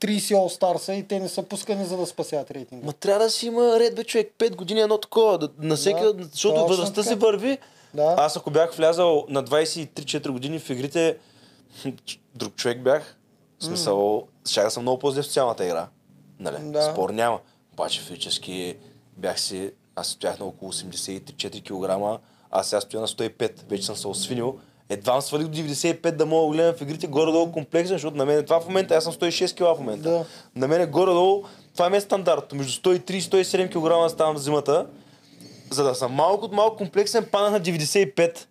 [0.00, 2.86] 30 All Stars и те не са пускани за да спасяват рейтинга.
[2.86, 4.32] Ма трябва да си има ред, бе, човек.
[4.38, 5.38] 5 години едно такова.
[5.38, 7.58] Да, на всеки, Да, защото възрастта си върви.
[7.94, 8.14] Да.
[8.18, 11.16] Аз ако бях влязал на 23-4 години в игрите,
[12.34, 13.16] друг човек бях.
[13.62, 15.88] В смисъл, ще да съм много по-зле в социалната игра.
[16.38, 16.56] Нали?
[16.60, 16.82] Да.
[16.82, 17.38] Спор няма.
[17.72, 18.76] Обаче физически
[19.16, 22.20] бях си, аз стоях на около 83-4 кг,
[22.50, 24.58] аз сега стоя на 105, вече съм се освинил.
[24.88, 28.38] Едва свалих до 95 да мога да гледам в игрите горе-долу комплексен, защото на мен
[28.38, 30.10] е това в момента, аз съм 106 кг в момента.
[30.10, 30.24] Да.
[30.56, 32.52] На мен е горе-долу, това ми е стандарт.
[32.52, 33.68] Между 103 и 107
[34.06, 34.86] кг ставам в зимата.
[35.70, 38.46] За да съм малко от малко комплексен, паднах на 95.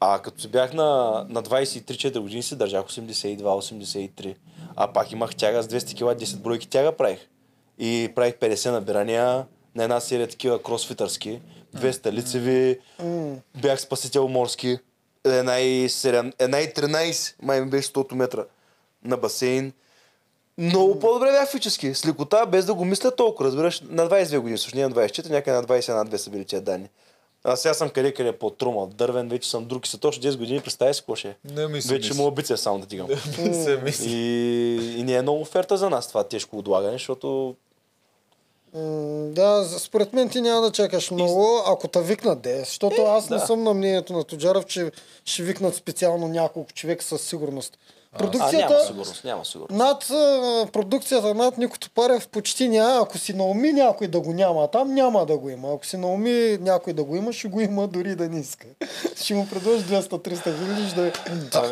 [0.00, 4.36] А като си бях на, на 23-4 години, си държах 82-83.
[4.76, 7.28] А пак имах тяга с 200 кг, 10 бройки тяга правих.
[7.78, 11.40] И правих 50 набирания на една серия такива кросфитърски.
[11.76, 12.78] 200 лицеви,
[13.62, 14.78] бях спасител морски.
[15.24, 18.44] Една и, 7, една и 13, май ми беше 100 метра
[19.04, 19.72] на басейн.
[20.58, 21.94] Много по-добре бях физически.
[21.94, 23.48] С лекота, без да го мисля толкова.
[23.48, 26.88] Разбираш, на 22 години, всъщност не на 24, някъде на 21-2 са били тия данни.
[27.48, 30.36] А сега съм къде къде по трума, дървен, вече съм друг и са точно 10
[30.36, 31.34] години, представя си какво ще е.
[31.44, 32.22] Не ми се Вече мисли.
[32.22, 33.08] мога бицепс само да дигам.
[33.38, 34.10] Не се мисли.
[34.10, 37.54] и, и не е много оферта за нас това тежко отлагане, защото
[39.32, 43.36] Да, според мен ти няма да чакаш много, ако те викнат де, защото аз не
[43.36, 43.46] да.
[43.46, 44.92] съм на мнението на Тоджаров, че
[45.24, 47.78] ще викнат специално няколко човека със сигурност.
[48.12, 49.78] А, Продукцията, няма сигурност, няма сигурност.
[49.78, 53.00] над а, продукцията над Нико Топарев почти няма.
[53.02, 55.72] Ако си науми някой да го няма, а там няма да го има.
[55.74, 58.66] Ако си науми някой да го има, ще го има дори да не иска.
[59.22, 61.62] ще му предложи 200-300 хиляди, да...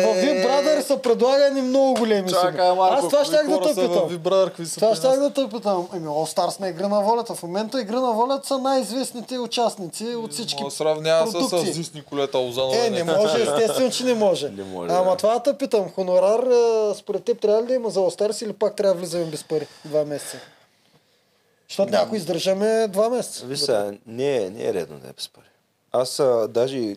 [0.00, 2.58] В Big Brother са предлагани много големи суми.
[2.80, 4.20] Аз това щях да те питам.
[4.74, 5.18] Това нас?
[5.18, 5.88] да те питам.
[5.94, 7.34] Еми, All Stars на Игра на волята.
[7.34, 11.72] В момента Игра на волята са най-известните участници от всички сравнява се с продукции.
[11.72, 12.86] Зис Николета Озанова.
[12.86, 14.46] Е, не може, естествено, че не може.
[14.88, 15.90] Ама това да питам.
[15.90, 19.24] Хонорар, а, според теб трябва ли да има за Stars или пак трябва да влизаме
[19.24, 19.66] без пари?
[19.84, 20.36] Два месеца.
[21.68, 23.46] Защото някой издържаме два месеца.
[23.46, 25.44] Виж сега, не е, не е редно да е без пари.
[25.92, 26.96] Аз а, даже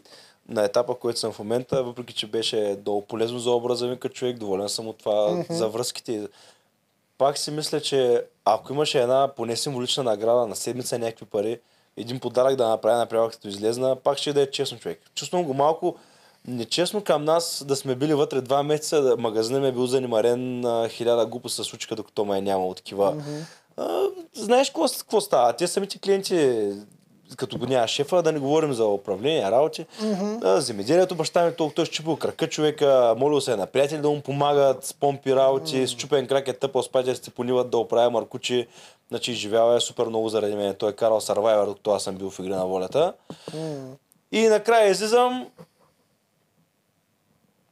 [0.50, 4.16] на етапа, който съм в момента, въпреки че беше много полезно за образа ми като
[4.16, 6.28] човек, доволен съм от това, за връзките.
[7.18, 11.60] Пак си мисля, че ако имаше една поне символична награда на седмица някакви пари,
[11.98, 15.02] един подарък да направя направя като излезна, пак ще да е честно човек.
[15.16, 15.96] Чувствам го малко
[16.48, 20.90] нечестно към нас да сме били вътре два месеца, магазинът ми е бил занимарен, а,
[20.90, 23.24] хиляда глупости се случиха, докато ме е нямало такива.
[23.78, 24.04] А,
[24.34, 25.54] знаеш какво, какво става?
[25.54, 26.70] Те самите клиенти,
[27.38, 29.86] като го няма шефа, да не говорим за управление, работи.
[30.44, 34.02] А, земеделието баща ми толкова той е щупил крака човека, молил се е на приятели
[34.02, 38.10] да му помагат с помпи работи, с чупен крак е тъпал спачерите пониват да оправя
[38.10, 38.68] маркучи.
[39.10, 40.76] Значи живява е супер много заради мен.
[40.76, 43.14] Той е карал Survivor, докато аз съм бил в игра на волята.
[44.32, 45.48] И накрая излизам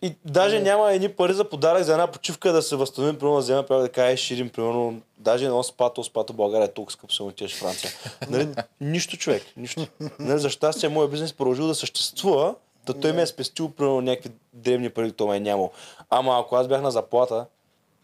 [0.06, 3.42] и даже няма едни пари за подарък за една почивка да се възстановим, примерно да
[3.42, 7.30] взема право да кажа, ширим, примерно, даже едно спато, спато България е толкова скъпо, само
[7.30, 7.92] отидеш в Франция.
[8.30, 8.48] Нали?
[8.82, 9.88] Нищо човек, нищо.
[10.20, 10.40] Нали?
[10.40, 14.90] За щастие, моят бизнес продължил да съществува, да той ми е спестил, примерно, някакви древни
[14.90, 15.72] пари, то ме е нямало.
[16.10, 17.46] Ама ако аз бях на заплата,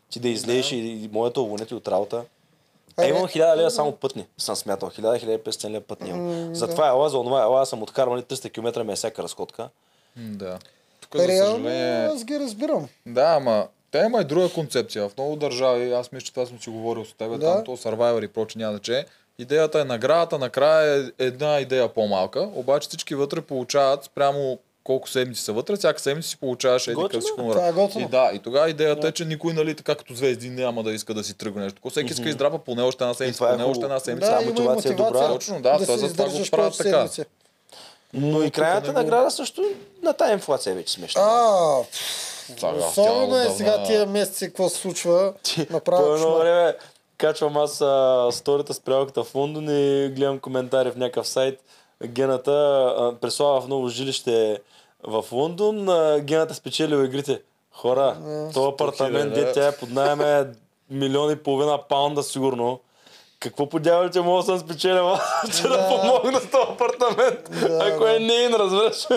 [0.09, 2.23] ти да излезеш и, и моята уволнете от работа,
[2.97, 4.89] а Ами, имам 1000 лева само пътни, съм смятал.
[4.89, 6.55] 1000-1500 лева пътни имам.
[6.55, 9.69] Затова ела, за онова ела съм откарвал 300 км ми е всяка разходка.
[10.17, 10.59] Да.
[11.11, 12.05] Тук, за съжаление...
[12.05, 12.87] аз ги разбирам.
[13.05, 15.09] Да, ама те има и друга концепция.
[15.09, 17.37] В много държави, аз мисля, че това съм си говорил с теб, Да.
[17.37, 17.53] да.
[17.53, 19.05] там то Survivor и проче няма значение.
[19.39, 25.41] Идеята е наградата, накрая е една идея по-малка, обаче всички вътре получават спрямо колко седмици
[25.41, 27.35] са вътре, всяка седмица си получаваш еди Готино къв си е.
[27.35, 27.55] хонорар.
[27.55, 28.05] Това е готино.
[28.05, 31.13] И да, и тогава идеята е, че никой, нали, така като звезди няма да иска
[31.13, 31.89] да си тръгне нещо.
[31.89, 34.29] Всеки иска издрапа поне още една седмица, това е поне още една седмица.
[34.31, 35.27] Да, Да, има и мотивация е добра.
[35.27, 37.07] Точно, да, да това се затова го правят така.
[37.07, 37.23] седмици.
[38.13, 39.63] Но и крайната награда също
[40.03, 41.21] на тази инфлация вече смешна.
[41.21, 41.77] А,
[42.77, 45.33] особено е сега тия месеци, какво се случва.
[45.69, 46.75] Направо едно време
[47.17, 51.59] качвам аз а, сторията с приятелката в Лондон и гледам коментари в някакъв сайт.
[52.05, 52.51] Гената
[52.97, 54.59] а, преслава в ново жилище
[55.03, 55.89] в Лондон.
[55.89, 57.41] А, Гената спечелила игрите.
[57.71, 58.17] Хора,
[58.53, 60.45] този апартамент, де тя е под найем е
[60.89, 62.79] милион и половина паунда сигурно.
[63.41, 65.21] Какво по дяволите мога да съм спечелила,
[65.55, 65.87] че да, Да.
[65.87, 67.39] помогна с този апартамент?
[67.51, 69.07] Да, Ако е нейн, разбираш.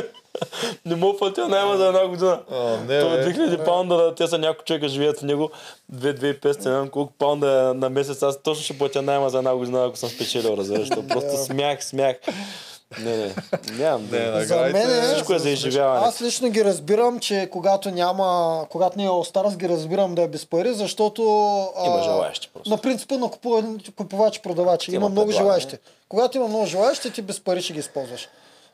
[0.87, 2.41] не мога платя найема за една година.
[2.51, 3.35] А, не, Това е бе.
[3.35, 5.51] 2000 паунда, да, те са няколко човека живеят в него,
[5.95, 9.55] 2-2500, не знам колко паунда е на месец, аз точно ще платя найма за една
[9.57, 10.89] година, ако съм спечелил, разбираш.
[10.89, 12.17] То Просто смях, смях.
[12.99, 13.35] Не, не,
[13.73, 14.03] нямам.
[14.03, 14.45] Не, да.
[14.45, 16.07] За мен е- Всичко е за изживяване.
[16.07, 18.27] Аз лично ги разбирам, че когато няма,
[18.71, 21.23] когато не е All ги разбирам да е без пари, защото...
[21.87, 22.71] Има а, желаещи просто.
[22.71, 23.65] На принципа на купува-
[23.97, 24.89] купувач-продавач.
[24.89, 25.45] Има, Има много предлагане.
[25.47, 25.77] желаещи.
[26.09, 28.29] Когато има много желаещи, ти без пари ще ги използваш.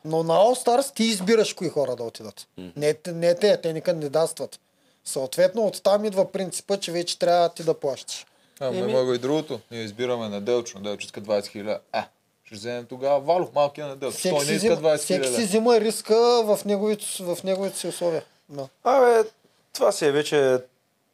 [0.05, 2.47] Но на All Stars ти избираш кои хора да отидат.
[2.75, 4.59] Не, те- не те, те не кандидатстват.
[5.05, 8.25] Съответно, оттам идва принципа, че вече трябва ти да плащаш.
[8.59, 9.59] Ама има го и другото.
[9.71, 10.77] Ние избираме неделчо.
[10.77, 11.79] Неделчо иска 20 хиляди.
[11.91, 12.03] А,
[12.51, 13.95] ще вземем тогава Валов, малкия.
[14.11, 17.77] Всеки Той си, не иска взима, 20 всеки си взима риска в неговите, в неговите
[17.77, 18.23] си условия.
[18.49, 18.67] Да.
[18.83, 19.29] Абе,
[19.73, 20.57] това си е вече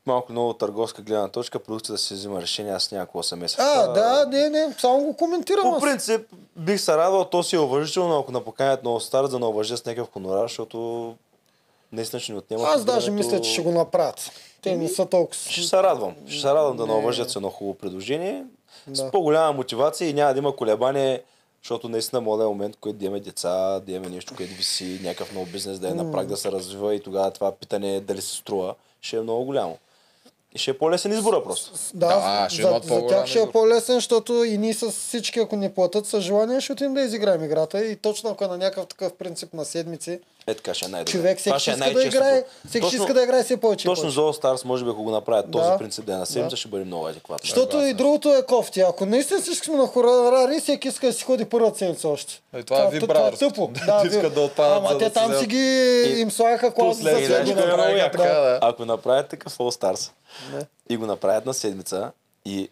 [0.06, 2.96] малко много търговска гледна точка, продукция да се взима решение, аз се
[3.36, 3.58] меся.
[3.58, 5.64] в А, да, не, не, само го коментирам.
[5.64, 5.82] По аз.
[5.82, 6.22] принцип,
[6.56, 9.86] бих се радвал, то си е уважително, ако напоканят много стар, да не уважа с
[9.86, 11.16] някакъв хонорар, защото
[11.92, 12.64] наистина ще ни отнема.
[12.68, 14.32] Аз даже мисля, че ще го направят.
[14.62, 15.40] Те не са толкова.
[15.50, 16.16] Ще се радвам.
[16.28, 16.94] Ще се радвам да Не.
[17.30, 18.44] с едно хубаво предложение.
[18.88, 18.96] Да.
[18.96, 21.24] С по-голяма мотивация и няма да има колебание,
[21.64, 25.34] защото наистина да е момент, който да имаме деца, да имаме нещо, което виси, някакъв
[25.34, 28.36] нов бизнес, да е на прак да се развива и тогава това питане дали се
[28.36, 29.78] струва, ще е много голямо.
[30.58, 31.72] И ще е по-лесен избора просто.
[31.94, 35.56] Да, Да, ще за, за тях ще е по-лесен, защото и ние с всички, ако
[35.56, 37.82] ни платят със желание, ще отидем да изиграем играта.
[37.82, 41.12] И точно ако е на някакъв такъв принцип на седмици, Е така ще е най-добре.
[41.12, 43.58] човек всеки ще ще е иска да играе, всеки ще Точно- иска да играе все
[43.58, 43.86] повече.
[43.86, 45.78] Точно за All Stars може би ако го направят този Да.
[45.78, 46.56] принцип да е на седмица, Да.
[46.56, 47.40] ще бъде много адекватно.
[47.44, 48.82] Защото и другото е кофти.
[48.82, 52.34] Ако наистина всички сме на хорарари, всеки иска да си ходи първата седмица още.
[52.54, 53.72] Е, това е това, Ви това е тъпо.
[54.02, 55.58] Те искат да отпадат, Ама те да там си ги
[56.18, 58.18] им слагаха клауза за след- И това знаеш го да кое е много направиха яко?
[58.18, 58.60] така, да.
[58.62, 60.12] Ако направят такъв All Stars
[60.54, 60.66] Не.
[60.90, 62.12] и го направят на седмица
[62.46, 62.70] и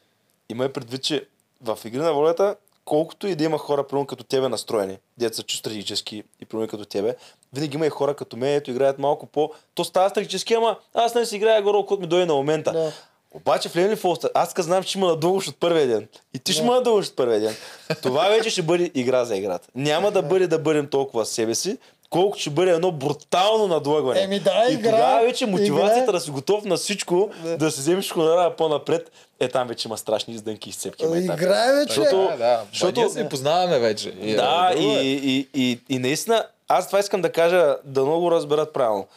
[0.49, 1.27] има предвид, че
[1.61, 5.57] в Игри на волята, колкото и да има хора, примерно като тебе настроени, деца чу
[5.57, 7.15] стратегически и примерно като тебе,
[7.53, 9.51] винаги има и хора като мен, ето играят малко по...
[9.75, 12.71] То става стратегически, ама аз не си играя горе, когато ми дойде на момента.
[12.71, 12.91] Да.
[13.31, 16.07] Обаче в All Stars, аз ка знам, че има надългош от първия ден.
[16.33, 17.55] И ти ще има надългош от първия ден.
[18.01, 19.67] Това вече ще бъде игра за играта.
[19.75, 21.77] Няма да бъде да бъдем толкова себе си,
[22.15, 24.21] колкото ще бъде едно брутално надлъгване.
[24.21, 27.79] Еми да, и игра- тогава вече мотивацията игра- да си готов на всичко, да, си
[27.79, 31.05] вземеш хонорара по-напред, е там вече има страшни издънки и изцепки.
[31.05, 31.33] ама е така.
[31.35, 31.93] Играеме, че...
[31.93, 32.61] Защото- Да, да.
[32.71, 34.13] защото- Ние се познаваме вече.
[34.21, 34.83] И, Да, е, е.
[34.83, 39.07] и, и, и, и наистина, аз това искам да кажа, да много разберат правилно.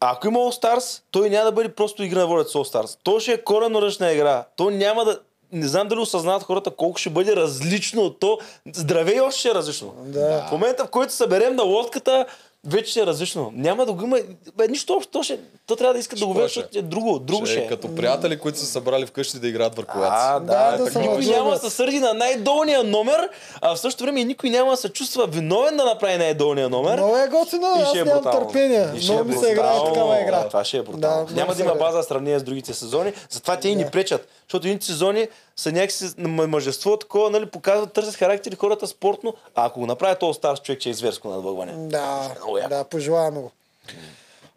[0.00, 2.98] Ако има All Stars, той няма да бъде просто игра на волята с All Stars.
[3.02, 4.44] То ще е коренно ръчна игра.
[4.56, 5.18] То няма да...
[5.52, 8.38] Не знам дали осъзнават хората колко ще бъде различно от то.
[8.74, 9.94] Здраве и още ще е различно.
[9.98, 10.46] Да.
[10.48, 12.26] В момента, в който съберем на лодката,
[12.66, 13.52] вече ще е различно.
[13.54, 14.18] Няма да го има.
[14.56, 15.12] Бе, нищо общо.
[15.12, 16.42] То, ще, то трябва да иска да го ще?
[16.42, 17.18] защото е друго.
[17.18, 17.68] Друго Ще ще е е.
[17.68, 20.10] като приятели, които са събрали вкъщи да играят върху лац.
[20.12, 23.28] А, Да, да, да никой няма да се сърди на най-долния номер,
[23.60, 26.96] а в същото време никой няма да се чувства виновен да направи най-долния номер.
[26.96, 28.46] Много е готино, аз ще е нямам брутално.
[28.46, 28.88] търпение.
[28.96, 29.94] Ще е Много ми се играе брутално.
[29.94, 30.38] такава игра.
[30.38, 31.26] Да, Това ще е брутално.
[31.26, 33.86] Да, Няма много да има база в сравнение с другите сезони, затова те и ни
[33.86, 34.28] пречат.
[34.42, 35.28] Защото едните сезони
[35.60, 40.36] са някакси мъжество, такова, нали, показват, търсят характери хората спортно, а ако го направи този
[40.36, 41.88] стар човек, че е зверско надвъгване.
[41.88, 42.34] Да,
[42.68, 43.50] да, пожелаваме го.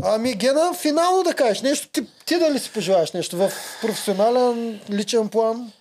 [0.04, 1.88] Ами, Гена, финално да кажеш нещо.
[1.88, 3.52] Ти, ти дали си пожелаеш нещо в
[3.82, 5.72] професионален, личен план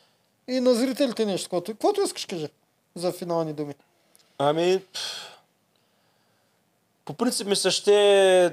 [0.48, 2.48] и на зрителите нещо, каквото, каквото искаш кажи
[2.94, 3.74] за финални думи.
[4.38, 5.31] Ами, пф,
[7.04, 7.92] по принцип ми се ще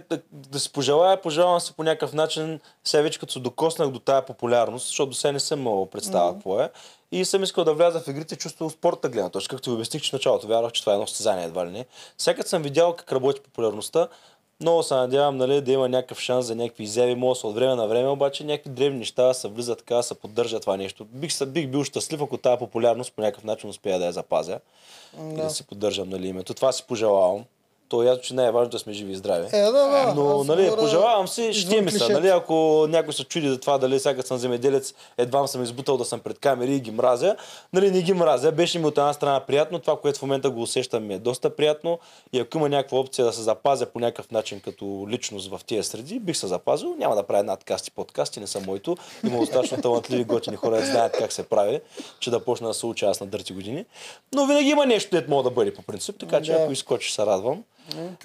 [0.09, 3.99] да, да си пожелая, пожелавам се по някакъв начин, сега вече като се докоснах до
[3.99, 6.69] тая популярност, защото до сега не съм мога да представя какво е.
[7.11, 10.01] И съм искал да вляза в игрите чувство от спорта гледна точка, както ви обясних,
[10.01, 11.85] че в началото вярвах, че това е едно състезание едва ли не.
[12.17, 14.07] Сега съм видял как работи популярността,
[14.61, 17.55] много се надявам нали, да има някакъв шанс за някакви изяви, може да са от
[17.55, 21.05] време на време, обаче някакви древни неща се влизат така, да се поддържа това нещо.
[21.05, 24.59] Бих, се- бих бил щастлив, ако тази популярност по някакъв начин успея да я запазя
[25.19, 26.53] и да си поддържам нали, името.
[26.53, 27.45] Това си пожелавам.
[27.90, 29.48] То е ясно, че най-важно да сме живи и здрави.
[29.53, 30.14] Е, да, да.
[30.16, 33.77] Но, нали, говоря пожелавам си, ще ми са, нали, ако някой се чуди за това,
[33.77, 37.35] дали сега съм земеделец, едва съм избутал да съм пред камери и ги мразя,
[37.74, 40.61] нали, не ги мразя, беше ми от една страна приятно, това, което в момента го
[40.61, 42.00] усещам ми е доста приятно
[42.34, 45.84] и ако има някаква опция да се запазя по някакъв начин като личност в тия
[45.84, 50.24] среди, бих се запазил, няма да правя надкасти, подкасти, не са моето, има достатъчно талантливи
[50.24, 51.82] готини хора, да знаят как се прави,
[52.19, 53.85] че да почна да се уча аз на дърти години,
[54.35, 56.58] но винаги има нещо, дето мога да бъде по принцип, така че Да.
[56.58, 57.64] ако изкочи се радвам.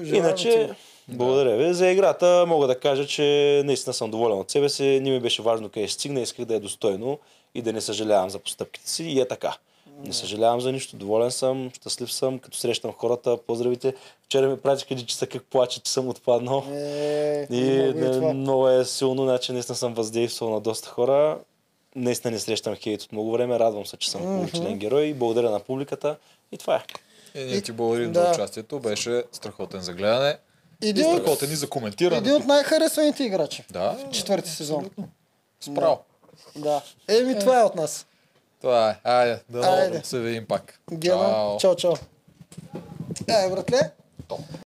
[0.04, 0.70] Иначе,
[1.08, 1.74] благодаря ви.
[1.74, 5.00] За играта мога да кажа, че наистина съм доволен от себе си.
[5.02, 7.18] Не ми беше важно къде ще стигна, исках да е достойно
[7.54, 9.04] и да не съжалявам за постъпките си.
[9.04, 9.56] И е така.
[10.04, 13.94] Не съжалявам за нищо, доволен съм, щастлив съм, като срещам хората, поздравите.
[14.24, 16.64] Вчера ми пратиха дичица как плаче, че съм отпаднал.
[16.70, 18.32] Е, И не, е това.
[18.32, 21.38] много е силно, значи наистина съм въздействал на доста хора.
[21.96, 25.50] Наистина не срещам хейт от много време, радвам се, че съм получен герой и благодаря
[25.50, 26.16] на публиката.
[26.52, 26.82] И това е.
[27.34, 28.22] И ние ти благодарим Да.
[28.22, 28.80] за участието.
[28.80, 30.38] Беше страхотен за гледане.
[30.82, 32.18] И Един от, страхотен и за коментиране.
[32.18, 33.64] един от най-харесваните играчи.
[33.70, 34.90] Да, Четвърти сезон.
[35.60, 35.98] справо.
[36.56, 36.82] Да.
[37.10, 38.06] Еми, това е от нас.
[38.60, 38.96] Това е.
[39.04, 40.00] Айде, да Айде.
[40.04, 40.80] се видим пак.
[40.92, 41.58] Гена, Чао.
[41.58, 41.92] чао, чао.
[43.28, 43.90] Е, братле,